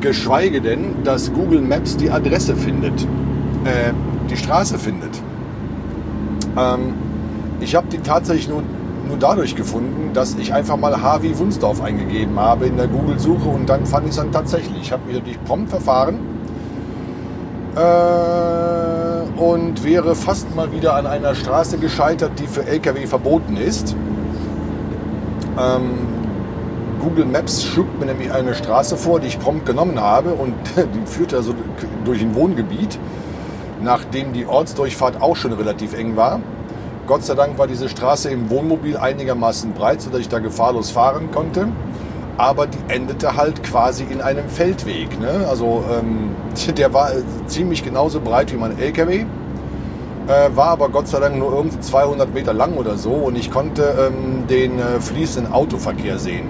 Geschweige 0.00 0.60
denn, 0.60 1.02
dass 1.02 1.32
Google 1.32 1.60
Maps 1.60 1.96
die 1.96 2.12
Adresse 2.12 2.54
findet, 2.54 3.02
äh, 3.64 3.92
die 4.30 4.36
Straße 4.36 4.78
findet. 4.78 5.20
Ähm, 6.56 6.94
ich 7.58 7.74
habe 7.74 7.88
die 7.88 7.98
tatsächlich 7.98 8.48
nur, 8.48 8.62
nur 9.08 9.16
dadurch 9.18 9.56
gefunden, 9.56 10.10
dass 10.14 10.36
ich 10.36 10.54
einfach 10.54 10.76
mal 10.76 11.02
Harvey 11.02 11.36
Wunsdorf 11.36 11.82
eingegeben 11.82 12.38
habe 12.38 12.66
in 12.66 12.76
der 12.76 12.86
Google-Suche 12.86 13.48
und 13.48 13.68
dann 13.68 13.84
fand 13.84 14.04
ich 14.04 14.10
es 14.10 14.16
dann 14.18 14.30
tatsächlich. 14.30 14.80
Ich 14.80 14.92
habe 14.92 15.06
mich 15.06 15.16
natürlich 15.16 15.42
prompt 15.42 15.70
verfahren 15.70 16.20
äh, 17.74 19.40
und 19.40 19.82
wäre 19.82 20.14
fast 20.14 20.54
mal 20.54 20.70
wieder 20.70 20.94
an 20.94 21.08
einer 21.08 21.34
Straße 21.34 21.78
gescheitert, 21.78 22.38
die 22.38 22.46
für 22.46 22.64
LKW 22.64 23.08
verboten 23.08 23.56
ist. 23.56 23.96
Ähm, 25.58 25.90
Google 27.00 27.26
Maps 27.26 27.62
schlug 27.62 27.98
mir 27.98 28.06
nämlich 28.06 28.32
eine 28.32 28.54
Straße 28.54 28.96
vor, 28.96 29.20
die 29.20 29.28
ich 29.28 29.38
prompt 29.38 29.66
genommen 29.66 30.00
habe 30.00 30.30
und 30.30 30.54
die 30.76 31.06
führte 31.06 31.36
also 31.36 31.54
durch 32.04 32.20
ein 32.22 32.34
Wohngebiet, 32.34 32.98
nachdem 33.82 34.32
die 34.32 34.46
Ortsdurchfahrt 34.46 35.20
auch 35.20 35.36
schon 35.36 35.52
relativ 35.52 35.94
eng 35.94 36.16
war. 36.16 36.40
Gott 37.06 37.22
sei 37.22 37.34
Dank 37.34 37.56
war 37.58 37.68
diese 37.68 37.88
Straße 37.88 38.30
im 38.30 38.50
Wohnmobil 38.50 38.96
einigermaßen 38.96 39.72
breit, 39.72 40.02
sodass 40.02 40.20
ich 40.20 40.28
da 40.28 40.40
gefahrlos 40.40 40.90
fahren 40.90 41.30
konnte. 41.30 41.68
Aber 42.36 42.66
die 42.66 42.78
endete 42.88 43.36
halt 43.36 43.62
quasi 43.62 44.04
in 44.10 44.20
einem 44.20 44.48
Feldweg. 44.48 45.20
Ne? 45.20 45.46
Also 45.48 45.84
ähm, 45.90 46.34
der 46.76 46.92
war 46.92 47.12
ziemlich 47.46 47.84
genauso 47.84 48.20
breit 48.20 48.52
wie 48.52 48.56
mein 48.56 48.78
LKW. 48.78 49.24
Äh, 50.28 50.56
war 50.56 50.70
aber 50.70 50.88
Gott 50.88 51.06
sei 51.06 51.20
Dank 51.20 51.36
nur 51.36 51.52
irgendwie 51.52 51.78
200 51.78 52.34
Meter 52.34 52.52
lang 52.52 52.74
oder 52.74 52.96
so 52.96 53.10
und 53.10 53.36
ich 53.36 53.50
konnte 53.50 53.94
ähm, 54.08 54.46
den 54.48 54.78
äh, 54.78 55.00
fließenden 55.00 55.52
Autoverkehr 55.52 56.18
sehen. 56.18 56.46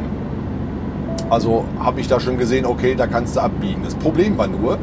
Also 1.28 1.64
habe 1.78 2.00
ich 2.00 2.08
da 2.08 2.18
schon 2.18 2.38
gesehen, 2.38 2.64
okay, 2.64 2.94
da 2.94 3.06
kannst 3.06 3.36
du 3.36 3.40
abbiegen. 3.40 3.82
Das 3.84 3.94
Problem 3.94 4.38
war 4.38 4.46
nur, 4.46 4.78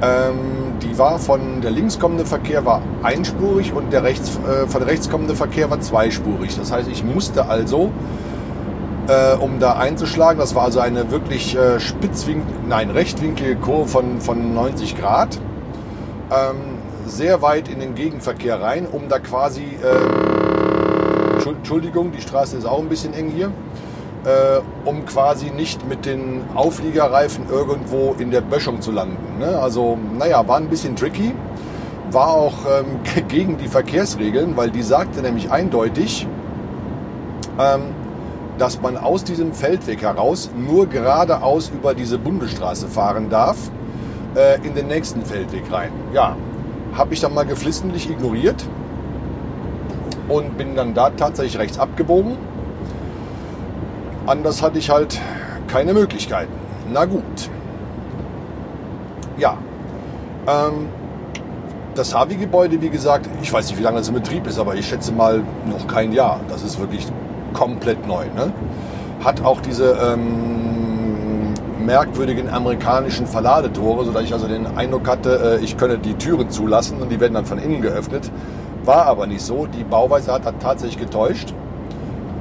ähm, 0.00 0.74
die 0.82 0.96
war 0.98 1.18
von 1.18 1.60
der 1.60 1.72
links 1.72 1.98
kommende 1.98 2.24
Verkehr 2.24 2.64
war 2.64 2.80
einspurig 3.02 3.72
und 3.74 3.92
der 3.92 4.02
rechts, 4.02 4.38
äh, 4.38 4.66
von 4.66 4.82
rechts 4.82 5.10
kommende 5.10 5.34
Verkehr 5.34 5.70
war 5.70 5.80
zweispurig. 5.80 6.56
Das 6.56 6.72
heißt, 6.72 6.88
ich 6.88 7.04
musste 7.04 7.46
also, 7.48 7.90
äh, 9.08 9.36
um 9.36 9.58
da 9.58 9.74
einzuschlagen, 9.74 10.38
das 10.38 10.54
war 10.54 10.62
also 10.62 10.80
eine 10.80 11.10
wirklich 11.10 11.56
äh, 11.56 11.78
spitzwinkel, 11.80 12.46
nein, 12.66 12.90
rechtwinklige 12.90 13.56
Kurve 13.56 13.88
von, 13.88 14.20
von 14.20 14.54
90 14.54 14.96
Grad, 14.98 15.38
ähm, 16.30 16.73
sehr 17.06 17.42
weit 17.42 17.68
in 17.68 17.80
den 17.80 17.94
Gegenverkehr 17.94 18.60
rein, 18.60 18.86
um 18.90 19.08
da 19.08 19.18
quasi, 19.18 19.62
ähm, 19.62 21.44
Entschuldigung, 21.46 22.12
die 22.12 22.20
Straße 22.20 22.56
ist 22.56 22.64
auch 22.64 22.78
ein 22.78 22.88
bisschen 22.88 23.14
eng 23.14 23.30
hier, 23.30 23.50
äh, 24.24 24.60
um 24.84 25.04
quasi 25.04 25.50
nicht 25.50 25.86
mit 25.88 26.06
den 26.06 26.42
Aufliegerreifen 26.54 27.46
irgendwo 27.50 28.14
in 28.18 28.30
der 28.30 28.40
Böschung 28.40 28.80
zu 28.80 28.90
landen. 28.90 29.38
Ne? 29.38 29.58
Also, 29.58 29.98
naja, 30.18 30.46
war 30.46 30.56
ein 30.56 30.68
bisschen 30.68 30.96
tricky. 30.96 31.34
War 32.10 32.28
auch 32.28 32.54
ähm, 32.66 33.26
gegen 33.28 33.58
die 33.58 33.68
Verkehrsregeln, 33.68 34.56
weil 34.56 34.70
die 34.70 34.82
sagte 34.82 35.20
nämlich 35.20 35.50
eindeutig, 35.50 36.26
ähm, 37.58 37.82
dass 38.58 38.80
man 38.80 38.96
aus 38.96 39.24
diesem 39.24 39.52
Feldweg 39.52 40.02
heraus 40.02 40.50
nur 40.56 40.86
geradeaus 40.86 41.70
über 41.70 41.94
diese 41.94 42.18
Bundesstraße 42.18 42.86
fahren 42.86 43.28
darf, 43.30 43.56
äh, 44.36 44.64
in 44.66 44.74
den 44.74 44.86
nächsten 44.86 45.24
Feldweg 45.24 45.64
rein. 45.72 45.90
Ja, 46.12 46.36
habe 46.96 47.14
ich 47.14 47.20
dann 47.20 47.34
mal 47.34 47.44
geflissentlich 47.44 48.10
ignoriert 48.10 48.64
und 50.28 50.56
bin 50.56 50.74
dann 50.74 50.94
da 50.94 51.10
tatsächlich 51.10 51.58
rechts 51.58 51.78
abgebogen 51.78 52.36
Anders 54.26 54.62
hatte 54.62 54.78
ich 54.78 54.88
halt 54.88 55.20
keine 55.68 55.92
Möglichkeiten. 55.92 56.52
Na 56.90 57.04
gut. 57.04 57.50
Ja. 59.36 59.58
Ähm, 60.46 60.88
das 61.94 62.14
Havi-Gebäude, 62.14 62.80
wie 62.80 62.88
gesagt, 62.88 63.28
ich 63.42 63.52
weiß 63.52 63.68
nicht, 63.68 63.78
wie 63.78 63.82
lange 63.82 63.98
das 63.98 64.08
in 64.08 64.14
Betrieb 64.14 64.46
ist, 64.46 64.58
aber 64.58 64.74
ich 64.76 64.88
schätze 64.88 65.12
mal 65.12 65.42
noch 65.66 65.86
kein 65.86 66.12
Jahr. 66.12 66.40
Das 66.48 66.62
ist 66.62 66.80
wirklich 66.80 67.06
komplett 67.52 68.06
neu. 68.06 68.24
Ne? 68.34 68.52
Hat 69.22 69.44
auch 69.44 69.60
diese 69.60 69.92
ähm, 69.92 70.83
merkwürdigen 71.84 72.48
amerikanischen 72.48 73.26
Verladetore, 73.26 74.04
sodass 74.04 74.24
ich 74.24 74.32
also 74.32 74.48
den 74.48 74.66
Eindruck 74.76 75.08
hatte, 75.08 75.58
äh, 75.60 75.64
ich 75.64 75.76
könne 75.76 75.98
die 75.98 76.14
Türen 76.14 76.50
zulassen 76.50 77.00
und 77.00 77.10
die 77.10 77.20
werden 77.20 77.34
dann 77.34 77.46
von 77.46 77.58
innen 77.58 77.82
geöffnet. 77.82 78.30
War 78.84 79.06
aber 79.06 79.26
nicht 79.26 79.42
so. 79.42 79.66
Die 79.66 79.84
Bauweise 79.84 80.32
hat, 80.32 80.44
hat 80.44 80.60
tatsächlich 80.60 80.98
getäuscht. 80.98 81.54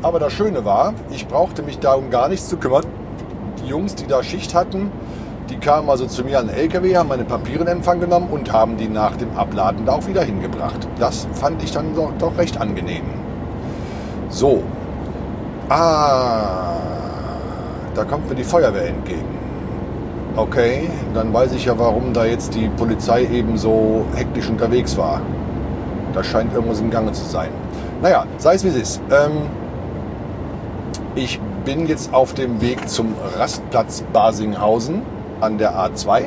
Aber 0.02 0.20
das 0.20 0.34
Schöne 0.34 0.66
war, 0.66 0.94
ich 1.12 1.28
brauchte 1.28 1.64
mich 1.64 1.80
darum 1.80 2.10
gar 2.10 2.28
nichts 2.28 2.50
zu 2.50 2.58
kümmern. 2.58 2.84
Die 3.64 3.70
Jungs, 3.70 3.96
die 3.96 4.06
da 4.06 4.22
Schicht 4.22 4.54
hatten, 4.54 4.92
die 5.50 5.58
kamen 5.58 5.90
also 5.90 6.06
zu 6.06 6.24
mir 6.24 6.40
an 6.40 6.48
den 6.48 6.58
LKW, 6.58 6.98
haben 6.98 7.10
meine 7.10 7.24
Papiere 7.24 7.62
in 7.62 7.68
Empfang 7.68 8.00
genommen 8.00 8.28
und 8.30 8.52
haben 8.52 8.76
die 8.76 8.90
nach 8.90 9.16
dem 9.16 9.38
Abladen 9.38 9.86
da 9.86 9.94
auch 9.94 10.08
wieder 10.08 10.24
hingebracht. 10.24 10.88
Das 11.00 11.28
fand 11.34 11.64
ich 11.64 11.72
dann 11.72 11.96
doch, 11.96 12.12
doch 12.20 12.38
recht 12.38 12.60
angenehm. 12.60 13.06
So. 14.30 14.64
Ah, 15.70 16.74
da 17.96 18.04
kommt 18.04 18.28
mir 18.30 18.36
die 18.36 18.44
Feuerwehr 18.44 18.88
entgegen. 18.88 19.33
Okay, 20.36 20.90
dann 21.14 21.32
weiß 21.32 21.52
ich 21.54 21.66
ja, 21.66 21.78
warum 21.78 22.12
da 22.12 22.26
jetzt 22.26 22.56
die 22.56 22.68
Polizei 22.68 23.28
eben 23.32 23.56
so 23.56 24.04
hektisch 24.16 24.50
unterwegs 24.50 24.98
war. 24.98 25.22
Da 26.12 26.24
scheint 26.24 26.56
irgendwas 26.56 26.80
im 26.80 26.90
Gange 26.90 27.12
zu 27.12 27.24
sein. 27.24 27.50
Naja, 28.02 28.26
sei 28.40 28.56
es 28.56 28.64
wie 28.64 28.70
es 28.70 28.76
ist. 28.76 29.02
Ähm, 29.12 29.44
ich 31.14 31.40
bin 31.66 31.86
jetzt 31.86 32.16
auf 32.16 32.34
dem 32.34 32.62
Weg 32.62 32.90
zum 32.90 33.14
Rastplatz 33.38 34.04
Basinghausen 34.12 35.04
an 35.40 35.60
der 35.60 35.76
A2. 35.76 36.24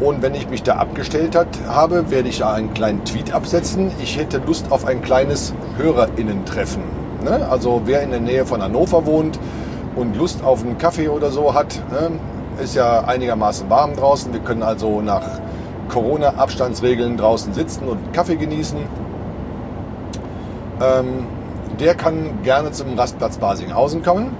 Und 0.00 0.22
wenn 0.22 0.34
ich 0.34 0.48
mich 0.48 0.62
da 0.62 0.76
abgestellt 0.76 1.36
hat, 1.36 1.48
habe, 1.68 2.10
werde 2.10 2.30
ich 2.30 2.38
da 2.38 2.54
einen 2.54 2.72
kleinen 2.72 3.04
Tweet 3.04 3.34
absetzen. 3.34 3.90
Ich 4.02 4.16
hätte 4.16 4.40
Lust 4.46 4.72
auf 4.72 4.86
ein 4.86 5.02
kleines 5.02 5.52
HörerInnen-Treffen. 5.76 6.82
Ne? 7.22 7.46
Also 7.50 7.82
wer 7.84 8.02
in 8.02 8.10
der 8.10 8.20
Nähe 8.20 8.46
von 8.46 8.62
Hannover 8.62 9.04
wohnt 9.04 9.38
und 9.96 10.16
Lust 10.16 10.42
auf 10.42 10.64
einen 10.64 10.78
Kaffee 10.78 11.08
oder 11.08 11.30
so 11.30 11.52
hat, 11.52 11.78
ne? 11.90 12.12
Ist 12.60 12.74
ja 12.74 13.04
einigermaßen 13.04 13.68
warm 13.68 13.96
draußen. 13.96 14.32
Wir 14.32 14.40
können 14.40 14.62
also 14.62 15.00
nach 15.00 15.22
Corona-Abstandsregeln 15.88 17.16
draußen 17.16 17.52
sitzen 17.54 17.88
und 17.88 18.12
Kaffee 18.12 18.36
genießen. 18.36 18.78
Ähm, 20.80 21.26
der 21.78 21.94
kann 21.94 22.42
gerne 22.42 22.72
zum 22.72 22.98
Rastplatz 22.98 23.38
Basinghausen 23.38 24.02
kommen. 24.02 24.36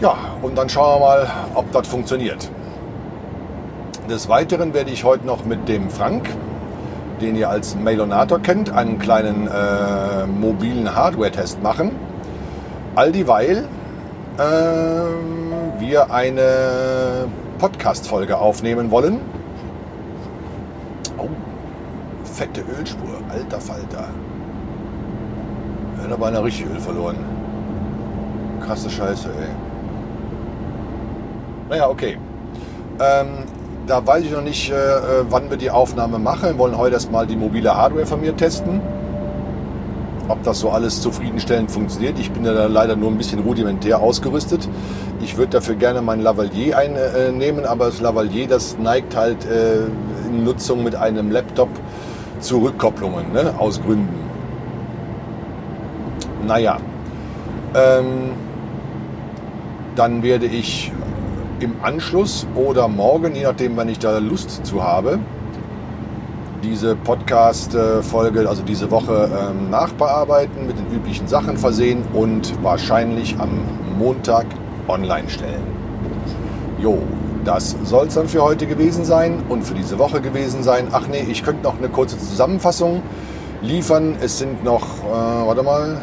Ja, 0.00 0.14
und 0.42 0.56
dann 0.56 0.68
schauen 0.68 1.00
wir 1.00 1.06
mal, 1.06 1.26
ob 1.54 1.70
das 1.72 1.86
funktioniert. 1.88 2.50
Des 4.08 4.28
Weiteren 4.28 4.72
werde 4.74 4.90
ich 4.90 5.04
heute 5.04 5.26
noch 5.26 5.44
mit 5.44 5.68
dem 5.68 5.90
Frank, 5.90 6.30
den 7.20 7.36
ihr 7.36 7.50
als 7.50 7.76
Mailonator 7.76 8.38
kennt, 8.38 8.72
einen 8.72 8.98
kleinen 8.98 9.48
äh, 9.48 10.26
mobilen 10.26 10.94
Hardware-Test 10.94 11.62
machen. 11.62 11.90
All 12.94 13.12
dieweil 13.12 13.64
äh, 14.38 15.47
wir 15.88 16.12
eine 16.12 17.26
Podcast-Folge 17.58 18.36
aufnehmen 18.36 18.90
wollen. 18.90 19.20
Oh, 21.16 21.28
fette 22.24 22.62
Ölspur, 22.78 23.08
alter 23.30 23.58
Falter. 23.58 24.08
Er 25.96 26.04
hat 26.04 26.12
aber 26.12 26.26
einer 26.26 26.44
richtig 26.44 26.66
Öl 26.66 26.78
verloren. 26.78 27.16
Krasse 28.66 28.90
Scheiße, 28.90 29.28
ey. 29.28 29.48
Naja, 31.70 31.88
okay. 31.88 32.18
Ähm, 33.00 33.28
da 33.86 34.06
weiß 34.06 34.24
ich 34.24 34.32
noch 34.32 34.42
nicht, 34.42 34.70
äh, 34.70 34.74
äh, 34.74 35.24
wann 35.30 35.48
wir 35.48 35.56
die 35.56 35.70
Aufnahme 35.70 36.18
machen. 36.18 36.50
Wir 36.50 36.58
wollen 36.58 36.76
heute 36.76 36.94
erstmal 36.94 37.26
die 37.26 37.36
mobile 37.36 37.74
Hardware 37.74 38.04
von 38.04 38.20
mir 38.20 38.36
testen. 38.36 38.82
Ob 40.28 40.42
das 40.42 40.60
so 40.60 40.70
alles 40.70 41.00
zufriedenstellend 41.00 41.70
funktioniert. 41.70 42.18
Ich 42.18 42.30
bin 42.30 42.44
da 42.44 42.66
leider 42.66 42.96
nur 42.96 43.10
ein 43.10 43.16
bisschen 43.16 43.40
rudimentär 43.40 44.00
ausgerüstet. 44.00 44.68
Ich 45.22 45.36
würde 45.36 45.52
dafür 45.52 45.74
gerne 45.74 46.02
mein 46.02 46.20
Lavalier 46.20 46.76
einnehmen, 46.76 47.64
aber 47.64 47.86
das 47.86 48.00
Lavalier, 48.00 48.46
das 48.46 48.76
neigt 48.78 49.16
halt 49.16 49.44
äh, 49.46 49.86
in 50.26 50.44
Nutzung 50.44 50.84
mit 50.84 50.94
einem 50.94 51.30
Laptop 51.30 51.70
zu 52.40 52.58
Rückkopplungen, 52.58 53.32
ne? 53.32 53.54
aus 53.58 53.80
Gründen. 53.82 54.14
Naja, 56.46 56.78
ähm, 57.74 58.30
dann 59.96 60.22
werde 60.22 60.46
ich 60.46 60.92
im 61.60 61.74
Anschluss 61.82 62.46
oder 62.54 62.86
morgen, 62.88 63.34
je 63.34 63.42
nachdem, 63.42 63.76
wann 63.76 63.88
ich 63.88 63.98
da 63.98 64.18
Lust 64.18 64.64
zu 64.64 64.84
habe, 64.84 65.18
diese 66.62 66.96
Podcast-Folge, 66.96 68.48
also 68.48 68.62
diese 68.62 68.90
Woche 68.90 69.30
ähm, 69.32 69.70
nachbearbeiten, 69.70 70.66
mit 70.66 70.78
den 70.78 70.86
üblichen 70.92 71.28
Sachen 71.28 71.56
versehen 71.56 72.02
und 72.12 72.62
wahrscheinlich 72.62 73.36
am 73.38 73.50
Montag 73.98 74.46
online 74.88 75.28
stellen. 75.28 75.62
Jo, 76.78 76.98
das 77.44 77.76
soll 77.84 78.08
es 78.08 78.14
dann 78.14 78.28
für 78.28 78.42
heute 78.42 78.66
gewesen 78.66 79.04
sein 79.04 79.42
und 79.48 79.62
für 79.62 79.74
diese 79.74 79.98
Woche 79.98 80.20
gewesen 80.20 80.62
sein. 80.62 80.88
Ach 80.92 81.06
nee, 81.08 81.26
ich 81.28 81.42
könnte 81.42 81.62
noch 81.62 81.78
eine 81.78 81.88
kurze 81.88 82.18
Zusammenfassung 82.18 83.02
liefern. 83.62 84.16
Es 84.20 84.38
sind 84.38 84.64
noch, 84.64 84.82
äh, 84.82 85.46
warte 85.46 85.62
mal, 85.62 86.00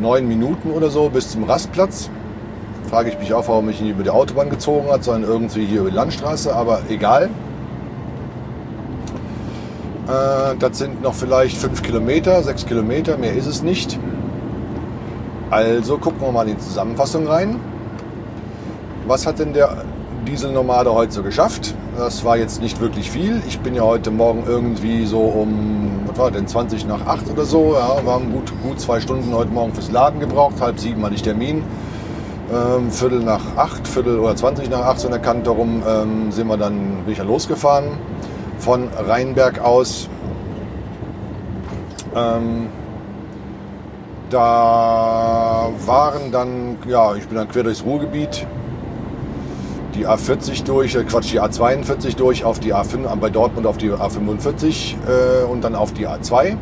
neun 0.00 0.28
Minuten 0.28 0.70
oder 0.70 0.90
so 0.90 1.08
bis 1.08 1.30
zum 1.30 1.44
Rastplatz. 1.44 2.10
Frage 2.88 3.10
ich 3.10 3.18
mich 3.18 3.32
auch, 3.34 3.48
warum 3.48 3.66
mich 3.66 3.80
nicht 3.80 3.90
über 3.90 4.02
die 4.02 4.10
Autobahn 4.10 4.50
gezogen 4.50 4.88
hat, 4.90 5.04
sondern 5.04 5.28
irgendwie 5.30 5.64
hier 5.64 5.80
über 5.80 5.90
die 5.90 5.96
Landstraße, 5.96 6.54
aber 6.54 6.80
egal. 6.88 7.30
Äh, 10.06 10.56
das 10.58 10.78
sind 10.78 11.02
noch 11.02 11.14
vielleicht 11.14 11.56
fünf 11.56 11.82
Kilometer, 11.82 12.42
sechs 12.42 12.66
Kilometer, 12.66 13.16
mehr 13.16 13.34
ist 13.34 13.46
es 13.46 13.62
nicht. 13.62 13.98
Also 15.50 15.98
gucken 15.98 16.20
wir 16.20 16.32
mal 16.32 16.48
in 16.48 16.56
die 16.56 16.62
Zusammenfassung 16.62 17.26
rein. 17.26 17.60
Was 19.06 19.26
hat 19.26 19.38
denn 19.38 19.52
der 19.52 19.84
Dieselnomade 20.26 20.92
heute 20.92 21.12
so 21.12 21.22
geschafft? 21.22 21.74
Das 21.96 22.24
war 22.24 22.36
jetzt 22.36 22.60
nicht 22.60 22.80
wirklich 22.80 23.10
viel. 23.10 23.42
Ich 23.46 23.60
bin 23.60 23.74
ja 23.74 23.82
heute 23.82 24.10
Morgen 24.10 24.44
irgendwie 24.46 25.06
so 25.06 25.20
um, 25.20 26.00
was 26.06 26.18
war 26.18 26.30
denn, 26.30 26.46
20 26.46 26.86
nach 26.86 27.06
8 27.06 27.30
oder 27.30 27.44
so. 27.44 27.74
Ja, 27.74 28.04
wir 28.04 28.12
haben 28.12 28.32
gut, 28.32 28.52
gut 28.62 28.80
zwei 28.80 29.00
Stunden 29.00 29.32
heute 29.34 29.50
Morgen 29.50 29.74
fürs 29.74 29.90
Laden 29.90 30.20
gebraucht. 30.20 30.54
Halb 30.60 30.80
sieben 30.80 31.04
hatte 31.04 31.14
ich 31.14 31.22
Termin. 31.22 31.62
Ähm, 32.52 32.90
Viertel 32.90 33.20
nach 33.20 33.56
8, 33.56 33.88
Viertel 33.88 34.18
oder 34.18 34.36
20 34.36 34.68
nach 34.68 34.82
8 34.82 35.00
so 35.00 35.06
in 35.06 35.12
der 35.12 35.22
Kante 35.22 35.50
rum 35.50 35.82
ähm, 35.86 36.30
sind 36.30 36.46
wir 36.46 36.56
dann, 36.56 37.02
bin 37.04 37.12
ich 37.12 37.18
ja 37.18 37.24
losgefahren 37.24 37.98
von 38.58 38.88
Rheinberg 38.88 39.60
aus. 39.60 40.08
Ähm, 42.14 42.68
da 44.30 45.68
waren 45.86 46.32
dann, 46.32 46.78
ja, 46.86 47.14
ich 47.14 47.26
bin 47.26 47.36
dann 47.36 47.48
quer 47.48 47.62
durchs 47.62 47.84
Ruhrgebiet 47.84 48.46
die 49.94 50.06
A40 50.06 50.64
durch, 50.64 50.94
äh, 50.96 51.04
Quatsch, 51.04 51.32
die 51.32 51.40
A42 51.40 52.16
durch 52.16 52.44
auf 52.44 52.58
die 52.58 52.74
A5, 52.74 53.14
bei 53.16 53.30
Dortmund 53.30 53.66
auf 53.66 53.76
die 53.76 53.90
A45 53.90 54.94
äh, 55.06 55.44
und 55.44 55.62
dann 55.62 55.74
auf 55.74 55.92
die 55.92 56.08
A2. 56.08 56.56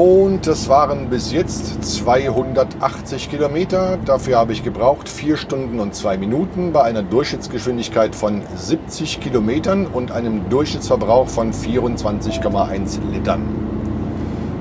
Und 0.00 0.46
das 0.46 0.70
waren 0.70 1.10
bis 1.10 1.30
jetzt 1.30 1.84
280 1.84 3.28
Kilometer. 3.28 3.98
Dafür 4.06 4.38
habe 4.38 4.54
ich 4.54 4.64
gebraucht 4.64 5.10
4 5.10 5.36
Stunden 5.36 5.78
und 5.78 5.94
2 5.94 6.16
Minuten 6.16 6.72
bei 6.72 6.84
einer 6.84 7.02
Durchschnittsgeschwindigkeit 7.02 8.14
von 8.14 8.40
70 8.56 9.20
Kilometern 9.20 9.86
und 9.86 10.10
einem 10.10 10.48
Durchschnittsverbrauch 10.48 11.28
von 11.28 11.52
24,1 11.52 12.98
Litern. 13.12 13.42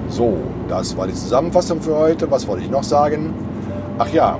So, 0.10 0.40
das 0.68 0.98
war 0.98 1.08
die 1.08 1.14
Zusammenfassung 1.14 1.80
für 1.80 1.96
heute. 1.96 2.30
Was 2.30 2.46
wollte 2.46 2.66
ich 2.66 2.70
noch 2.70 2.84
sagen? 2.84 3.34
Ach 3.98 4.10
ja, 4.10 4.38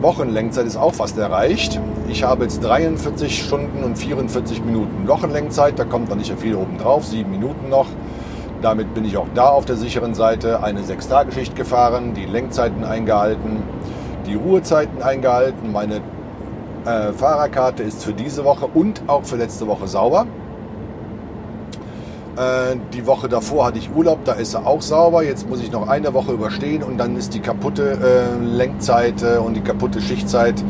Wochenlängzeit 0.00 0.64
ist 0.64 0.78
auch 0.78 0.94
fast 0.94 1.18
erreicht. 1.18 1.78
Ich 2.08 2.24
habe 2.24 2.44
jetzt 2.44 2.64
43 2.64 3.44
Stunden 3.44 3.84
und 3.84 3.98
44 3.98 4.64
Minuten 4.64 5.06
Wochenlängzeit. 5.06 5.78
Da 5.78 5.84
kommt 5.84 6.08
noch 6.08 6.16
nicht 6.16 6.28
so 6.28 6.36
viel 6.36 6.54
oben 6.54 6.78
drauf, 6.78 7.04
sieben 7.04 7.32
Minuten 7.32 7.68
noch. 7.68 7.88
Damit 8.62 8.94
bin 8.94 9.04
ich 9.04 9.16
auch 9.16 9.26
da 9.34 9.48
auf 9.48 9.64
der 9.64 9.76
sicheren 9.76 10.14
Seite. 10.14 10.62
Eine 10.62 10.84
Sechs-Tage-Schicht 10.84 11.56
gefahren, 11.56 12.14
die 12.14 12.24
Lenkzeiten 12.24 12.84
eingehalten, 12.84 13.60
die 14.26 14.34
Ruhezeiten 14.34 15.02
eingehalten. 15.02 15.72
Meine 15.72 15.96
äh, 16.84 17.12
Fahrerkarte 17.12 17.82
ist 17.82 18.04
für 18.04 18.12
diese 18.12 18.44
Woche 18.44 18.68
und 18.72 19.02
auch 19.08 19.24
für 19.24 19.34
letzte 19.36 19.66
Woche 19.66 19.88
sauber. 19.88 20.26
Äh, 22.36 22.76
die 22.92 23.04
Woche 23.04 23.28
davor 23.28 23.66
hatte 23.66 23.78
ich 23.78 23.90
Urlaub, 23.92 24.24
da 24.24 24.34
ist 24.34 24.54
er 24.54 24.64
auch 24.64 24.80
sauber. 24.80 25.24
Jetzt 25.24 25.48
muss 25.50 25.60
ich 25.60 25.72
noch 25.72 25.88
eine 25.88 26.14
Woche 26.14 26.32
überstehen 26.32 26.84
und 26.84 26.98
dann 26.98 27.16
ist 27.16 27.34
die 27.34 27.40
kaputte 27.40 27.98
äh, 28.00 28.44
Lenkzeit 28.44 29.24
und 29.44 29.54
die 29.54 29.60
kaputte 29.60 30.00
Schichtzeit 30.00 30.62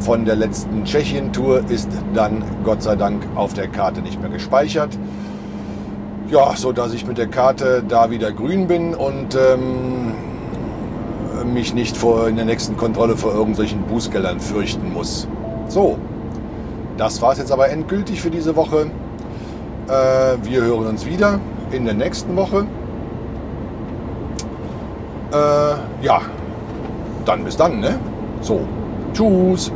von 0.00 0.26
der 0.26 0.36
letzten 0.36 0.84
Tschechien-Tour 0.84 1.70
ist 1.70 1.88
dann 2.14 2.42
Gott 2.64 2.82
sei 2.82 2.96
Dank 2.96 3.22
auf 3.34 3.54
der 3.54 3.68
Karte 3.68 4.02
nicht 4.02 4.20
mehr 4.20 4.30
gespeichert. 4.30 4.98
Ja, 6.30 6.54
so 6.54 6.70
dass 6.70 6.92
ich 6.92 7.04
mit 7.04 7.18
der 7.18 7.26
Karte 7.26 7.82
da 7.86 8.10
wieder 8.10 8.30
grün 8.30 8.68
bin 8.68 8.94
und 8.94 9.34
ähm, 9.34 10.14
mich 11.52 11.74
nicht 11.74 11.96
vor, 11.96 12.28
in 12.28 12.36
der 12.36 12.44
nächsten 12.44 12.76
Kontrolle 12.76 13.16
vor 13.16 13.34
irgendwelchen 13.34 13.82
Bußgeldern 13.82 14.38
fürchten 14.38 14.92
muss. 14.92 15.26
So, 15.66 15.98
das 16.96 17.20
war 17.20 17.32
es 17.32 17.38
jetzt 17.38 17.50
aber 17.50 17.70
endgültig 17.70 18.20
für 18.20 18.30
diese 18.30 18.54
Woche. 18.54 18.92
Äh, 19.88 20.36
wir 20.44 20.62
hören 20.62 20.86
uns 20.86 21.04
wieder 21.04 21.40
in 21.72 21.84
der 21.84 21.94
nächsten 21.94 22.36
Woche. 22.36 22.64
Äh, 25.32 26.04
ja, 26.04 26.20
dann 27.24 27.42
bis 27.42 27.56
dann, 27.56 27.80
ne? 27.80 27.98
So, 28.40 28.60
tschüss. 29.12 29.72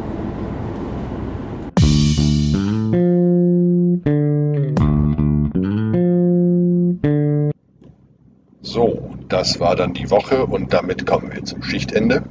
Das 9.44 9.60
war 9.60 9.76
dann 9.76 9.92
die 9.92 10.10
Woche 10.10 10.46
und 10.46 10.72
damit 10.72 11.04
kommen 11.04 11.30
wir 11.30 11.44
zum 11.44 11.62
Schichtende. 11.62 12.22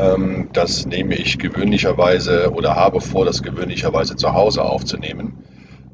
Ähm, 0.00 0.48
das 0.52 0.84
nehme 0.84 1.14
ich 1.14 1.38
gewöhnlicherweise 1.38 2.52
oder 2.52 2.74
habe 2.74 3.00
vor, 3.00 3.24
das 3.24 3.40
gewöhnlicherweise 3.40 4.16
zu 4.16 4.32
Hause 4.32 4.64
aufzunehmen. 4.64 5.44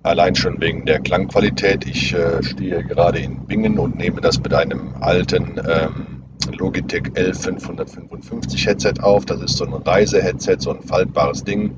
Allein 0.03 0.35
schon 0.35 0.63
wegen 0.63 0.87
der 0.87 1.01
Klangqualität. 1.01 1.87
Ich 1.87 2.15
äh, 2.15 2.43
stehe 2.43 2.85
gerade 2.85 3.19
in 3.19 3.47
Bingen 3.47 3.79
und 3.79 3.99
nehme 3.99 4.23
das 4.23 4.43
mit 4.43 4.55
einem 4.55 4.95
alten 5.01 5.61
ähm, 5.69 6.23
Logitech 6.57 7.09
L555 7.13 8.67
Headset 8.67 8.95
auf. 9.03 9.27
Das 9.27 9.43
ist 9.43 9.59
so 9.59 9.67
ein 9.67 9.75
Reise-Headset, 9.75 10.57
so 10.61 10.71
ein 10.71 10.81
faltbares 10.81 11.45
Ding. 11.45 11.77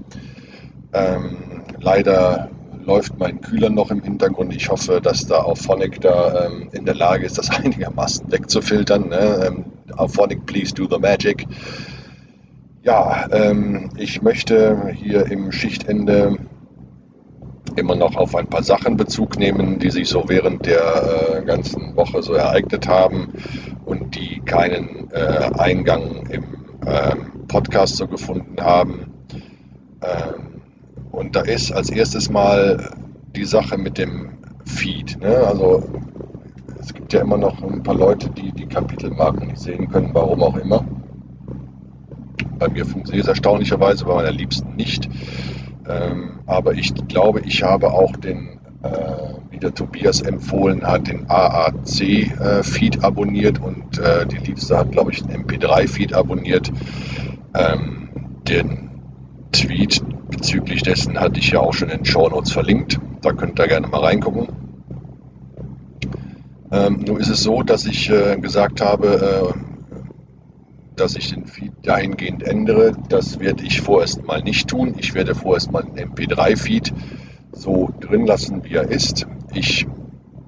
Ähm, 0.92 1.64
leider 1.80 2.48
läuft 2.88 3.18
mein 3.18 3.42
Kühler 3.42 3.68
noch 3.68 3.90
im 3.90 4.02
Hintergrund. 4.02 4.54
Ich 4.56 4.70
hoffe, 4.70 5.00
dass 5.02 5.26
da 5.26 5.42
auch 5.42 5.58
Phonic 5.58 6.00
da 6.00 6.46
ähm, 6.46 6.70
in 6.72 6.86
der 6.86 6.94
Lage 6.94 7.26
ist, 7.26 7.36
das 7.36 7.50
einigermaßen 7.64 8.32
wegzufiltern. 8.32 9.10
Ne? 9.10 9.46
Ähm, 9.46 9.64
auf 9.96 10.14
Phonic, 10.14 10.46
please 10.46 10.74
do 10.74 10.88
the 10.90 10.98
magic. 10.98 11.46
Ja, 12.82 13.26
ähm, 13.30 13.90
ich 13.98 14.22
möchte 14.22 14.90
hier 14.94 15.30
im 15.30 15.52
Schichtende 15.52 16.38
immer 17.76 17.94
noch 17.94 18.16
auf 18.16 18.34
ein 18.34 18.46
paar 18.46 18.62
Sachen 18.62 18.96
Bezug 18.96 19.38
nehmen, 19.38 19.78
die 19.78 19.90
sich 19.90 20.08
so 20.08 20.24
während 20.26 20.64
der 20.64 21.36
äh, 21.36 21.44
ganzen 21.44 21.94
Woche 21.94 22.22
so 22.22 22.32
ereignet 22.32 22.88
haben 22.88 23.34
und 23.84 24.14
die 24.16 24.40
keinen 24.40 25.10
äh, 25.12 25.50
Eingang 25.58 26.26
im 26.30 26.44
ähm, 26.86 27.46
Podcast 27.48 27.96
so 27.96 28.08
gefunden 28.08 28.58
haben. 28.62 29.12
Ähm, 30.00 30.47
und 31.18 31.34
da 31.34 31.40
ist 31.40 31.72
als 31.72 31.90
erstes 31.90 32.30
mal 32.30 32.90
die 33.34 33.44
Sache 33.44 33.76
mit 33.76 33.98
dem 33.98 34.38
Feed. 34.64 35.20
Ne? 35.20 35.36
Also 35.36 35.82
es 36.78 36.94
gibt 36.94 37.12
ja 37.12 37.20
immer 37.20 37.36
noch 37.36 37.60
ein 37.62 37.82
paar 37.82 37.96
Leute, 37.96 38.30
die 38.30 38.52
die 38.52 38.66
Kapitelmarken 38.66 39.48
nicht 39.48 39.58
sehen 39.58 39.88
können, 39.88 40.10
warum 40.12 40.42
auch 40.42 40.56
immer. 40.56 40.84
Bei 42.58 42.68
mir 42.68 42.86
funktioniert 42.86 43.24
es 43.24 43.28
erstaunlicherweise, 43.28 44.04
bei 44.04 44.14
meiner 44.14 44.30
Liebsten 44.30 44.76
nicht. 44.76 45.08
Ähm, 45.88 46.40
aber 46.46 46.74
ich 46.74 46.94
glaube, 47.08 47.40
ich 47.40 47.62
habe 47.64 47.92
auch 47.92 48.16
den, 48.16 48.60
äh, 48.82 48.88
wie 49.50 49.58
der 49.58 49.74
Tobias 49.74 50.20
empfohlen 50.20 50.86
hat, 50.86 51.08
den 51.08 51.28
AAC-Feed 51.28 52.96
äh, 52.96 53.00
abonniert 53.00 53.60
und 53.60 53.98
äh, 53.98 54.24
die 54.26 54.36
Liebste 54.36 54.78
hat, 54.78 54.92
glaube 54.92 55.10
ich, 55.10 55.22
den 55.22 55.44
MP3-Feed 55.44 56.14
abonniert. 56.14 56.70
Ähm, 57.54 58.08
den 58.48 58.90
Tweet 59.52 60.02
bezüglich 60.30 60.82
dessen 60.82 61.18
hatte 61.18 61.40
ich 61.40 61.50
ja 61.50 61.60
auch 61.60 61.74
schon 61.74 61.88
in 61.90 61.98
den 61.98 62.04
Show 62.04 62.28
Notes 62.28 62.52
verlinkt. 62.52 62.98
Da 63.22 63.32
könnt 63.32 63.58
ihr 63.58 63.68
gerne 63.68 63.86
mal 63.86 64.00
reingucken. 64.00 64.48
Ähm, 66.70 67.04
nun 67.06 67.18
ist 67.18 67.28
es 67.28 67.42
so, 67.42 67.62
dass 67.62 67.86
ich 67.86 68.10
äh, 68.10 68.36
gesagt 68.36 68.80
habe, 68.80 69.54
äh, 69.54 69.58
dass 70.96 71.16
ich 71.16 71.30
den 71.32 71.46
Feed 71.46 71.72
dahingehend 71.82 72.42
ändere. 72.42 72.92
Das 73.08 73.40
werde 73.40 73.64
ich 73.64 73.80
vorerst 73.80 74.26
mal 74.26 74.42
nicht 74.42 74.68
tun. 74.68 74.94
Ich 74.98 75.14
werde 75.14 75.34
vorerst 75.34 75.72
mal 75.72 75.82
den 75.82 76.10
MP3-Feed 76.10 76.92
so 77.52 77.90
drin 78.00 78.26
lassen, 78.26 78.64
wie 78.64 78.74
er 78.74 78.90
ist. 78.90 79.26
Ich 79.54 79.86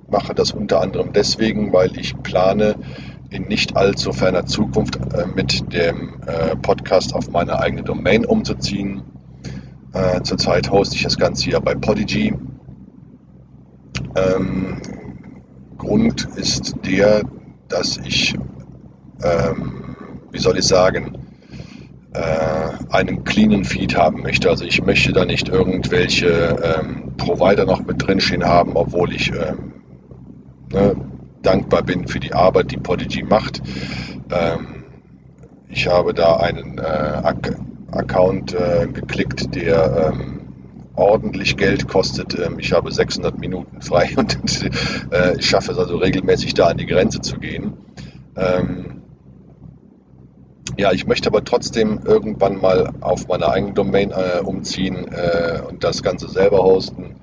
mache 0.08 0.34
das 0.34 0.52
unter 0.52 0.80
anderem 0.80 1.12
deswegen, 1.12 1.72
weil 1.72 1.96
ich 1.98 2.16
plane, 2.22 2.74
in 3.30 3.44
nicht 3.44 3.76
allzu 3.76 4.12
ferner 4.12 4.44
Zukunft 4.44 4.96
äh, 4.96 5.26
mit 5.34 5.72
dem 5.72 6.20
äh, 6.26 6.56
Podcast 6.56 7.14
auf 7.14 7.30
meine 7.30 7.58
eigene 7.60 7.84
Domain 7.84 8.26
umzuziehen. 8.26 9.02
Äh, 9.92 10.22
zurzeit 10.22 10.70
hoste 10.70 10.96
ich 10.96 11.02
das 11.02 11.18
Ganze 11.18 11.44
hier 11.44 11.60
bei 11.60 11.74
Podigy. 11.74 12.34
Ähm, 14.16 14.80
Grund 15.78 16.28
ist 16.36 16.74
der, 16.84 17.22
dass 17.68 17.96
ich 17.98 18.34
ähm, 19.22 19.80
wie 20.32 20.38
soll 20.38 20.58
ich 20.58 20.66
sagen, 20.66 21.18
äh, 22.12 22.94
einen 22.94 23.24
cleanen 23.24 23.64
Feed 23.64 23.96
haben 23.96 24.22
möchte. 24.22 24.48
Also 24.48 24.64
ich 24.64 24.82
möchte 24.84 25.12
da 25.12 25.24
nicht 25.24 25.48
irgendwelche 25.48 26.56
ähm, 26.62 27.12
Provider 27.16 27.64
noch 27.64 27.84
mit 27.84 28.04
drinstehen 28.04 28.44
haben, 28.44 28.72
obwohl 28.74 29.12
ich 29.14 29.30
ähm, 29.30 29.72
ne, 30.72 30.96
dankbar 31.42 31.82
bin 31.82 32.08
für 32.08 32.20
die 32.20 32.32
Arbeit, 32.32 32.70
die 32.70 32.76
Podigy 32.76 33.22
macht. 33.22 33.62
Ähm, 34.30 34.84
ich 35.68 35.86
habe 35.86 36.14
da 36.14 36.36
einen 36.36 36.78
äh, 36.78 36.82
Account 37.92 38.54
äh, 38.54 38.88
geklickt, 38.92 39.54
der 39.54 40.12
ähm, 40.12 40.40
ordentlich 40.94 41.56
Geld 41.56 41.88
kostet. 41.88 42.38
Ähm, 42.38 42.58
ich 42.58 42.72
habe 42.72 42.92
600 42.92 43.38
Minuten 43.38 43.80
frei 43.80 44.10
und 44.16 44.70
äh, 45.12 45.36
ich 45.38 45.46
schaffe 45.46 45.72
es 45.72 45.78
also 45.78 45.96
regelmäßig 45.96 46.54
da 46.54 46.68
an 46.68 46.78
die 46.78 46.86
Grenze 46.86 47.20
zu 47.20 47.38
gehen. 47.38 47.74
Ähm, 48.36 49.02
ja, 50.78 50.92
ich 50.92 51.06
möchte 51.06 51.28
aber 51.28 51.44
trotzdem 51.44 52.00
irgendwann 52.04 52.60
mal 52.60 52.92
auf 53.00 53.28
meine 53.28 53.48
eigene 53.48 53.72
Domain 53.72 54.12
äh, 54.12 54.40
umziehen 54.40 55.08
äh, 55.12 55.60
und 55.68 55.84
das 55.84 56.02
Ganze 56.02 56.28
selber 56.28 56.62
hosten. 56.62 57.16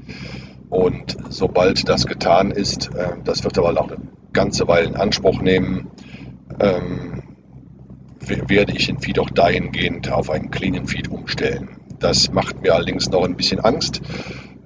Und 0.69 1.18
sobald 1.30 1.88
das 1.88 2.06
getan 2.06 2.52
ist, 2.52 2.94
äh, 2.94 3.14
das 3.23 3.44
wird 3.44 3.57
aber 3.57 3.69
auch 3.80 3.89
eine 3.89 3.98
ganze 4.34 4.68
Weile 4.68 4.88
in 4.88 4.95
Anspruch 4.95 5.41
nehmen, 5.41 5.88
ähm, 6.60 7.23
werde 8.30 8.74
ich 8.74 8.88
den 8.88 8.99
Feed 8.99 9.20
auch 9.20 9.30
dahingehend 9.30 10.12
auf 10.12 10.30
einen 10.30 10.52
cleanen 10.52 10.88
Feed 10.88 11.10
umstellen. 11.10 11.70
Das 11.99 12.32
macht 12.32 12.62
mir 12.62 12.76
allerdings 12.76 13.10
noch 13.10 13.24
ein 13.24 13.36
bisschen 13.36 13.60
Angst, 13.60 14.02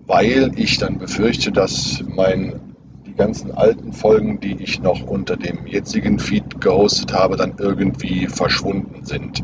weil 0.06 0.52
ich 0.56 0.78
dann 0.78 0.98
befürchte, 0.98 1.52
dass 1.52 2.04
mein 2.08 2.60
die 3.06 3.18
ganzen 3.18 3.52
alten 3.52 3.92
Folgen, 3.94 4.40
die 4.40 4.56
ich 4.62 4.82
noch 4.82 5.04
unter 5.04 5.36
dem 5.36 5.68
jetzigen 5.68 6.18
Feed 6.18 6.62
gehostet 6.62 7.14
habe, 7.14 7.36
dann 7.36 7.56
irgendwie 7.58 8.28
verschwunden 8.28 9.06
sind. 9.06 9.44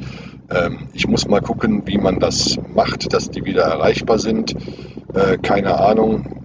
Ähm, 0.49 0.87
ich 0.93 1.07
muss 1.07 1.27
mal 1.27 1.41
gucken, 1.41 1.83
wie 1.85 1.97
man 1.97 2.19
das 2.19 2.57
macht, 2.73 3.13
dass 3.13 3.29
die 3.29 3.43
wieder 3.43 3.63
erreichbar 3.63 4.19
sind. 4.19 4.55
Äh, 5.13 5.37
keine 5.37 5.79
Ahnung. 5.79 6.43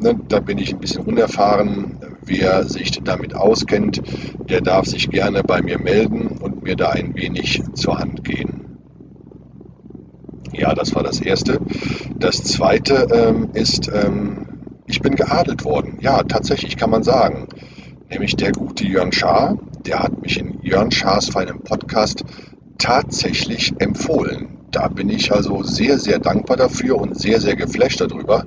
Ne, 0.00 0.18
da 0.28 0.40
bin 0.40 0.58
ich 0.58 0.72
ein 0.72 0.80
bisschen 0.80 1.04
unerfahren. 1.04 2.11
Wer 2.24 2.64
sich 2.64 3.02
damit 3.02 3.34
auskennt, 3.34 4.00
der 4.48 4.60
darf 4.60 4.86
sich 4.86 5.10
gerne 5.10 5.42
bei 5.42 5.60
mir 5.60 5.78
melden 5.78 6.38
und 6.40 6.62
mir 6.62 6.76
da 6.76 6.90
ein 6.90 7.14
wenig 7.16 7.62
zur 7.74 7.98
Hand 7.98 8.24
gehen. 8.24 8.78
Ja, 10.52 10.74
das 10.74 10.94
war 10.94 11.02
das 11.02 11.20
Erste. 11.20 11.60
Das 12.18 12.44
Zweite 12.44 13.08
ähm, 13.12 13.50
ist, 13.54 13.90
ähm, 13.92 14.46
ich 14.86 15.00
bin 15.00 15.16
geadelt 15.16 15.64
worden. 15.64 15.98
Ja, 16.00 16.22
tatsächlich 16.22 16.76
kann 16.76 16.90
man 16.90 17.02
sagen. 17.02 17.48
Nämlich 18.10 18.36
der 18.36 18.52
gute 18.52 18.86
Jörn 18.86 19.12
Schaar, 19.12 19.58
der 19.86 20.00
hat 20.00 20.20
mich 20.20 20.38
in 20.38 20.60
Jörn 20.62 20.90
Schaars 20.90 21.30
feinem 21.30 21.60
Podcast 21.60 22.24
tatsächlich 22.78 23.72
empfohlen. 23.78 24.61
Da 24.72 24.88
bin 24.88 25.08
ich 25.08 25.32
also 25.32 25.62
sehr, 25.62 25.98
sehr 25.98 26.18
dankbar 26.18 26.56
dafür 26.56 26.98
und 26.98 27.18
sehr, 27.18 27.40
sehr 27.40 27.56
geflasht 27.56 28.00
darüber. 28.00 28.44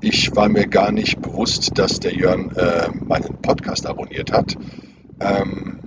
Ich 0.00 0.34
war 0.36 0.48
mir 0.48 0.66
gar 0.66 0.92
nicht 0.92 1.20
bewusst, 1.20 1.76
dass 1.76 1.98
der 1.98 2.14
Jörn 2.14 2.50
äh, 2.56 2.88
meinen 3.04 3.40
Podcast 3.42 3.86
abonniert 3.86 4.32
hat. 4.32 4.56
Ähm, 5.20 5.80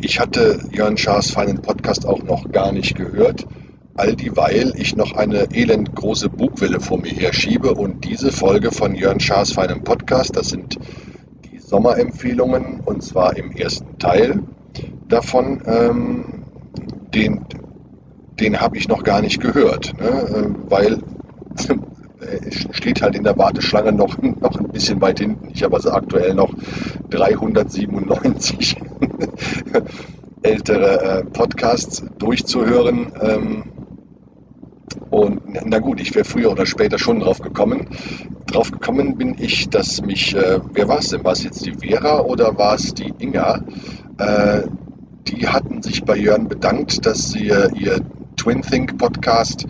ich 0.00 0.18
hatte 0.18 0.58
Jörn 0.72 0.96
Schaars 0.96 1.30
feinen 1.30 1.62
Podcast 1.62 2.06
auch 2.06 2.22
noch 2.22 2.50
gar 2.50 2.72
nicht 2.72 2.96
gehört 2.96 3.46
all 3.96 4.16
dieweil 4.16 4.72
ich 4.76 4.96
noch 4.96 5.12
eine 5.12 5.48
elend 5.54 5.94
große 5.94 6.28
Bugwelle 6.28 6.80
vor 6.80 6.98
mir 6.98 7.12
herschiebe 7.12 7.74
und 7.74 8.04
diese 8.04 8.32
Folge 8.32 8.72
von 8.72 8.94
Jörn 8.94 9.20
Schaas 9.20 9.52
feinem 9.52 9.84
Podcast, 9.84 10.36
das 10.36 10.48
sind 10.48 10.78
Sommerempfehlungen 11.58 12.80
und 12.80 13.02
zwar 13.02 13.36
im 13.36 13.52
ersten 13.52 13.98
Teil 13.98 14.42
davon. 15.08 15.62
Ähm, 15.66 16.44
den 17.14 17.44
den 18.40 18.60
habe 18.60 18.76
ich 18.76 18.88
noch 18.88 19.02
gar 19.02 19.20
nicht 19.20 19.40
gehört, 19.40 19.94
ne? 19.98 20.08
Äh, 20.08 20.70
weil 20.70 20.98
steht 22.72 23.02
halt 23.02 23.14
in 23.14 23.24
der 23.24 23.36
Warteschlange 23.38 23.92
noch, 23.92 24.18
noch 24.40 24.58
ein 24.58 24.68
bisschen 24.68 25.00
weit 25.00 25.20
hinten. 25.20 25.50
Ich 25.52 25.62
habe 25.62 25.76
also 25.76 25.92
aktuell 25.92 26.34
noch 26.34 26.52
397 27.10 28.76
ältere 30.42 31.02
äh, 31.02 31.24
Podcasts 31.24 32.04
durchzuhören. 32.18 33.12
Ähm, 33.20 33.64
und 35.10 35.42
na 35.64 35.78
gut, 35.78 36.00
ich 36.00 36.14
wäre 36.14 36.24
früher 36.24 36.50
oder 36.50 36.66
später 36.66 36.98
schon 36.98 37.20
drauf 37.20 37.40
gekommen. 37.40 37.88
Drauf 38.46 38.70
gekommen 38.70 39.16
bin 39.16 39.36
ich, 39.38 39.68
dass 39.70 40.02
mich, 40.02 40.34
äh, 40.34 40.60
wer 40.72 40.88
war 40.88 40.98
es 40.98 41.10
denn? 41.10 41.24
War 41.24 41.32
es 41.32 41.44
jetzt 41.44 41.64
die 41.64 41.72
Vera 41.72 42.20
oder 42.20 42.58
war 42.58 42.74
es 42.74 42.94
die 42.94 43.12
Inga? 43.18 43.64
Äh, 44.18 44.62
die 45.28 45.48
hatten 45.48 45.82
sich 45.82 46.04
bei 46.04 46.16
Jörn 46.16 46.48
bedankt, 46.48 47.06
dass 47.06 47.30
sie 47.30 47.46
ihr 47.46 48.00
Twin 48.44 48.60
Think 48.60 48.98
Podcast 48.98 49.66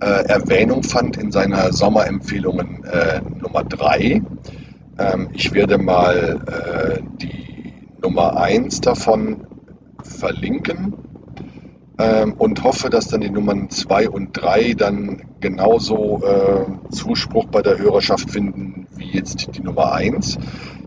äh, 0.00 0.06
Erwähnung 0.28 0.84
fand 0.84 1.16
in 1.16 1.32
seiner 1.32 1.72
Sommerempfehlungen 1.72 2.84
äh, 2.84 3.20
Nummer 3.20 3.64
3. 3.64 4.22
Ähm, 4.96 5.28
ich 5.32 5.52
werde 5.52 5.76
mal 5.76 6.40
äh, 6.46 7.02
die 7.20 7.72
Nummer 8.00 8.36
1 8.36 8.80
davon 8.82 9.48
verlinken 10.04 10.94
ähm, 11.98 12.34
und 12.34 12.62
hoffe, 12.62 12.90
dass 12.90 13.08
dann 13.08 13.22
die 13.22 13.30
Nummern 13.30 13.70
2 13.70 14.08
und 14.08 14.40
3 14.40 14.74
dann 14.74 15.22
genauso 15.40 16.22
äh, 16.22 16.90
Zuspruch 16.92 17.46
bei 17.46 17.62
der 17.62 17.76
Hörerschaft 17.76 18.30
finden 18.30 18.86
wie 18.94 19.10
jetzt 19.10 19.56
die 19.56 19.62
Nummer 19.62 19.94
1. 19.94 20.38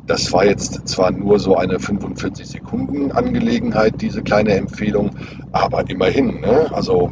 Das 0.07 0.31
war 0.31 0.45
jetzt 0.45 0.87
zwar 0.87 1.11
nur 1.11 1.39
so 1.39 1.57
eine 1.57 1.79
45 1.79 2.47
Sekunden 2.47 3.11
Angelegenheit, 3.11 4.01
diese 4.01 4.21
kleine 4.21 4.53
Empfehlung, 4.53 5.11
aber 5.51 5.89
immerhin. 5.89 6.39
Ne? 6.39 6.69
Also 6.71 7.11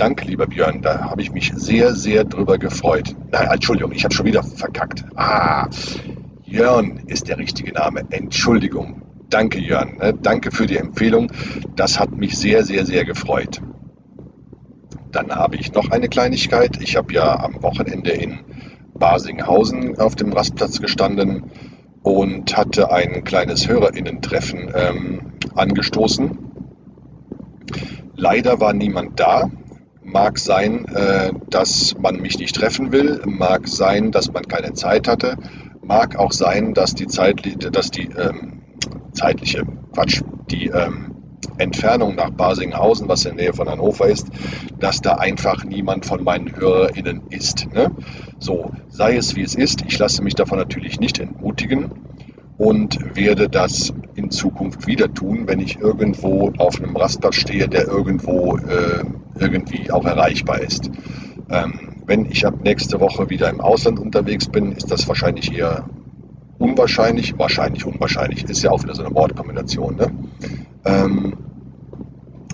danke, 0.00 0.26
lieber 0.26 0.46
Björn, 0.46 0.80
da 0.80 1.10
habe 1.10 1.20
ich 1.20 1.30
mich 1.30 1.52
sehr, 1.54 1.94
sehr 1.94 2.24
drüber 2.24 2.56
gefreut. 2.56 3.14
Nein, 3.30 3.48
Entschuldigung, 3.52 3.92
ich 3.92 4.02
habe 4.04 4.14
schon 4.14 4.26
wieder 4.26 4.42
verkackt. 4.42 5.04
Ah, 5.14 5.68
Jörn 6.44 7.02
ist 7.06 7.28
der 7.28 7.38
richtige 7.38 7.72
Name. 7.72 8.04
Entschuldigung. 8.10 9.02
Danke, 9.28 9.60
Jörn. 9.60 9.98
Ne? 9.98 10.14
Danke 10.14 10.50
für 10.50 10.66
die 10.66 10.78
Empfehlung. 10.78 11.30
Das 11.76 12.00
hat 12.00 12.12
mich 12.12 12.36
sehr, 12.38 12.64
sehr, 12.64 12.86
sehr 12.86 13.04
gefreut. 13.04 13.60
Dann 15.12 15.30
habe 15.30 15.56
ich 15.56 15.72
noch 15.72 15.90
eine 15.90 16.08
Kleinigkeit. 16.08 16.78
Ich 16.80 16.96
habe 16.96 17.12
ja 17.12 17.38
am 17.38 17.62
Wochenende 17.62 18.10
in 18.10 18.40
Basinghausen 18.94 19.98
auf 19.98 20.16
dem 20.16 20.32
Rastplatz 20.32 20.80
gestanden 20.80 21.50
und 22.02 22.56
hatte 22.56 22.90
ein 22.90 23.22
kleines 23.24 23.68
Hörerinnentreffen 23.68 24.72
ähm, 24.74 25.32
angestoßen. 25.54 26.38
Leider 28.16 28.60
war 28.60 28.72
niemand 28.72 29.20
da. 29.20 29.50
Mag 30.02 30.38
sein, 30.38 30.86
äh, 30.86 31.32
dass 31.50 31.96
man 31.98 32.20
mich 32.20 32.38
nicht 32.38 32.56
treffen 32.56 32.92
will, 32.92 33.20
mag 33.26 33.68
sein, 33.68 34.10
dass 34.12 34.32
man 34.32 34.44
keine 34.44 34.72
Zeit 34.72 35.06
hatte, 35.08 35.36
mag 35.82 36.16
auch 36.16 36.32
sein, 36.32 36.74
dass 36.74 36.94
die, 36.94 37.06
Zeit, 37.06 37.42
dass 37.74 37.90
die 37.90 38.08
ähm, 38.08 38.62
zeitliche 39.12 39.64
Quatsch, 39.92 40.22
die 40.50 40.66
ähm, 40.68 41.16
Entfernung 41.58 42.14
nach 42.14 42.30
Basinghausen, 42.30 43.08
was 43.08 43.24
in 43.24 43.36
der 43.36 43.44
Nähe 43.46 43.52
von 43.52 43.68
Hannover 43.68 44.06
ist, 44.06 44.28
dass 44.78 45.00
da 45.00 45.14
einfach 45.14 45.64
niemand 45.64 46.06
von 46.06 46.24
meinen 46.24 46.56
HörerInnen 46.56 47.22
ist. 47.30 47.68
Ne? 47.72 47.90
So, 48.38 48.72
sei 48.88 49.16
es 49.16 49.36
wie 49.36 49.42
es 49.42 49.54
ist, 49.54 49.82
ich 49.86 49.98
lasse 49.98 50.22
mich 50.22 50.34
davon 50.34 50.58
natürlich 50.58 50.98
nicht 51.00 51.18
entmutigen 51.18 51.90
und 52.60 53.16
werde 53.16 53.48
das 53.48 53.90
in 54.16 54.30
Zukunft 54.30 54.86
wieder 54.86 55.12
tun, 55.14 55.44
wenn 55.46 55.60
ich 55.60 55.78
irgendwo 55.78 56.52
auf 56.58 56.78
einem 56.78 56.94
Rastplatz 56.94 57.36
stehe, 57.36 57.66
der 57.68 57.88
irgendwo 57.88 58.58
äh, 58.58 59.02
irgendwie 59.38 59.90
auch 59.90 60.04
erreichbar 60.04 60.60
ist. 60.60 60.90
Ähm, 61.48 61.94
wenn 62.04 62.26
ich 62.26 62.46
ab 62.46 62.56
nächste 62.62 63.00
Woche 63.00 63.30
wieder 63.30 63.48
im 63.48 63.62
Ausland 63.62 63.98
unterwegs 63.98 64.46
bin, 64.46 64.72
ist 64.72 64.90
das 64.90 65.08
wahrscheinlich 65.08 65.56
eher 65.56 65.88
unwahrscheinlich, 66.58 67.38
wahrscheinlich 67.38 67.86
unwahrscheinlich, 67.86 68.44
ist 68.44 68.62
ja 68.62 68.72
auch 68.72 68.82
wieder 68.82 68.94
so 68.94 69.04
eine 69.04 69.14
Wortkombination. 69.14 69.96
Ne? 69.96 70.10
Ähm, 70.84 71.32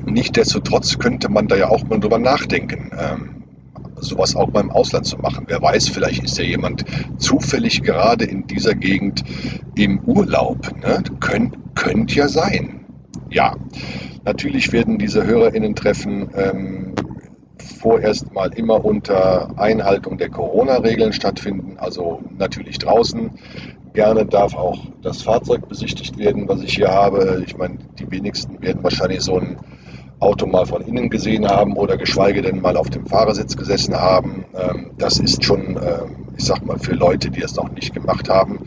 Nichtsdestotrotz 0.05 0.99
könnte 0.99 1.29
man 1.29 1.49
da 1.49 1.57
ja 1.57 1.69
auch 1.69 1.83
mal 1.89 1.99
drüber 1.99 2.19
nachdenken, 2.19 2.93
ähm, 2.97 3.43
sowas 4.01 4.37
auch 4.37 4.53
mal 4.53 4.61
im 4.61 4.71
Ausland 4.71 5.07
zu 5.07 5.17
machen. 5.19 5.45
Wer 5.49 5.63
weiß, 5.63 5.89
vielleicht 5.89 6.25
ist 6.25 6.39
ja 6.39 6.45
jemand 6.45 6.85
zufällig 7.19 7.83
gerade 7.83 8.25
in 8.25 8.47
dieser 8.47 8.75
Gegend 8.75 9.25
im 9.75 10.01
Urlaub. 10.01 10.71
Ne? 10.83 11.03
Könnt, 11.21 11.57
könnte 11.75 12.15
ja 12.15 12.29
sein. 12.29 12.85
Ja, 13.31 13.57
natürlich 14.25 14.73
werden 14.73 14.99
diese 14.99 15.27
HörerInnen-Treffen 15.27 16.31
ähm, 16.35 16.95
vorerst 17.79 18.33
mal 18.33 18.53
immer 18.53 18.85
unter 18.85 19.59
Einhaltung 19.59 20.19
der 20.19 20.31
Corona-Regeln 20.31 21.13
stattfinden, 21.13 21.77
also 21.79 22.21
natürlich 22.37 22.79
draußen. 22.79 23.31
Gerne 23.93 24.27
darf 24.27 24.55
auch 24.55 24.79
das 25.03 25.23
Fahrzeug 25.23 25.69
besichtigt 25.69 26.19
werden, 26.19 26.49
was 26.49 26.63
ich 26.63 26.75
hier 26.75 26.89
habe. 26.89 27.43
Ich 27.47 27.57
meine, 27.57 27.79
die 27.99 28.11
wenigsten 28.11 28.61
werden 28.61 28.85
wahrscheinlich 28.85 29.23
so 29.23 29.39
ein 29.39 29.57
Auto 30.19 30.47
mal 30.47 30.65
von 30.65 30.83
innen 30.83 31.11
gesehen 31.11 31.47
haben 31.47 31.77
oder 31.77 31.97
geschweige 31.97 32.41
denn 32.41 32.61
mal 32.61 32.77
auf 32.77 32.89
dem 32.89 33.07
Fahrersitz 33.07 33.57
gesessen 33.57 33.95
haben. 33.95 34.45
Ähm, 34.55 34.93
das 34.97 35.19
ist 35.19 35.45
schon, 35.45 35.77
ähm, 35.77 36.29
ich 36.37 36.45
sag 36.45 36.65
mal, 36.65 36.79
für 36.79 36.95
Leute, 36.95 37.31
die 37.31 37.43
es 37.43 37.55
noch 37.55 37.71
nicht 37.71 37.93
gemacht 37.93 38.29
haben, 38.29 38.61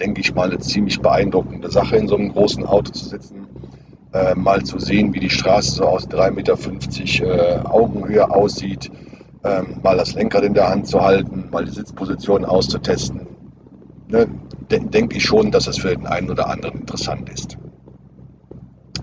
denke 0.00 0.20
ich 0.20 0.34
mal 0.34 0.50
eine 0.50 0.58
ziemlich 0.58 1.00
beeindruckende 1.00 1.70
Sache, 1.70 1.96
in 1.96 2.08
so 2.08 2.16
einem 2.16 2.32
großen 2.32 2.66
Auto 2.66 2.90
zu 2.92 3.08
sitzen. 3.08 3.46
Äh, 4.12 4.34
mal 4.34 4.62
zu 4.64 4.78
sehen, 4.78 5.14
wie 5.14 5.20
die 5.20 5.30
Straße 5.30 5.76
so 5.76 5.84
aus 5.84 6.08
3,50 6.08 7.22
Meter 7.22 7.56
äh, 7.56 7.58
Augenhöhe 7.66 8.30
aussieht, 8.30 8.90
ähm, 9.44 9.76
mal 9.82 9.96
das 9.96 10.14
Lenkrad 10.14 10.44
in 10.44 10.54
der 10.54 10.68
Hand 10.68 10.86
zu 10.88 11.02
halten, 11.02 11.48
mal 11.50 11.64
die 11.64 11.72
Sitzposition 11.72 12.44
auszutesten, 12.44 13.26
ne, 14.08 14.26
de 14.70 14.80
denke 14.80 15.18
ich 15.18 15.24
schon, 15.24 15.50
dass 15.50 15.66
es 15.66 15.78
für 15.78 15.94
den 15.94 16.06
einen 16.06 16.30
oder 16.30 16.48
anderen 16.48 16.80
interessant 16.80 17.28
ist. 17.30 17.58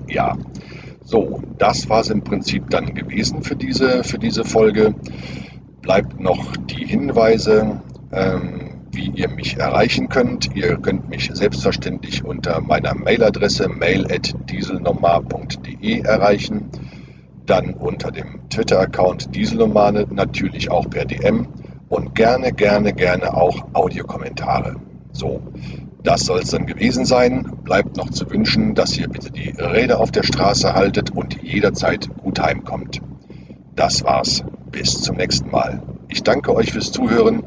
Ja, 0.08 0.36
so, 1.04 1.42
das 1.58 1.90
war 1.90 2.02
es 2.02 2.10
im 2.10 2.24
Prinzip 2.24 2.70
dann 2.70 2.94
gewesen 2.94 3.42
für 3.44 3.56
diese, 3.56 4.04
für 4.04 4.18
diese 4.18 4.44
Folge. 4.46 4.96
Bleibt 5.82 6.20
noch 6.20 6.58
die 6.58 6.86
Hinweise, 6.86 7.82
ähm, 8.12 8.82
wie 8.92 9.10
ihr 9.10 9.30
mich 9.30 9.58
erreichen 9.58 10.08
könnt. 10.08 10.56
Ihr 10.56 10.78
könnt 10.78 11.10
mich 11.10 11.32
selbstverständlich 11.34 12.24
unter 12.24 12.62
meiner 12.62 12.94
Mailadresse 12.96 13.68
mail.dieselnomar.de 13.68 16.00
erreichen. 16.00 16.70
Dann 17.46 17.74
unter 17.74 18.12
dem 18.12 18.48
Twitter-Account 18.50 19.36
Dieselnomane, 19.36 20.08
natürlich 20.10 20.72
auch 20.72 20.90
per 20.90 21.04
DM 21.04 21.50
und 21.90 22.16
gerne, 22.16 22.54
gerne, 22.54 22.94
gerne 22.94 23.36
auch 23.36 23.68
Audiokommentare. 23.74 24.78
So, 25.12 25.42
das 26.04 26.26
soll 26.26 26.40
es 26.40 26.50
dann 26.50 26.66
gewesen 26.66 27.06
sein. 27.06 27.58
Bleibt 27.64 27.98
noch 27.98 28.10
zu 28.10 28.30
wünschen, 28.30 28.76
dass 28.76 28.98
ihr 28.98 29.08
bitte 29.08 29.32
die 29.32 29.50
Räder 29.50 30.00
auf 30.00 30.12
der 30.12 30.24
Straße 30.24 30.74
haltet 30.74 31.12
und 31.12 31.42
jederzeit 31.42 32.10
gut 32.18 32.40
heimkommt. 32.40 33.02
Das 33.76 34.04
war's. 34.04 34.44
Bis 34.72 35.02
zum 35.02 35.18
nächsten 35.18 35.50
Mal. 35.52 35.84
Ich 36.10 36.24
danke 36.24 36.54
euch 36.54 36.72
fürs 36.72 36.92
Zuhören. 36.92 37.44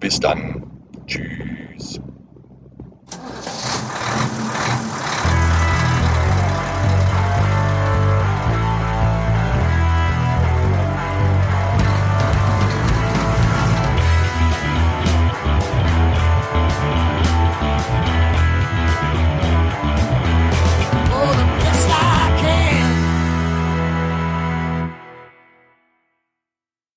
Bis 0.00 0.20
dann. 0.20 0.64
Tschüss. 1.06 2.00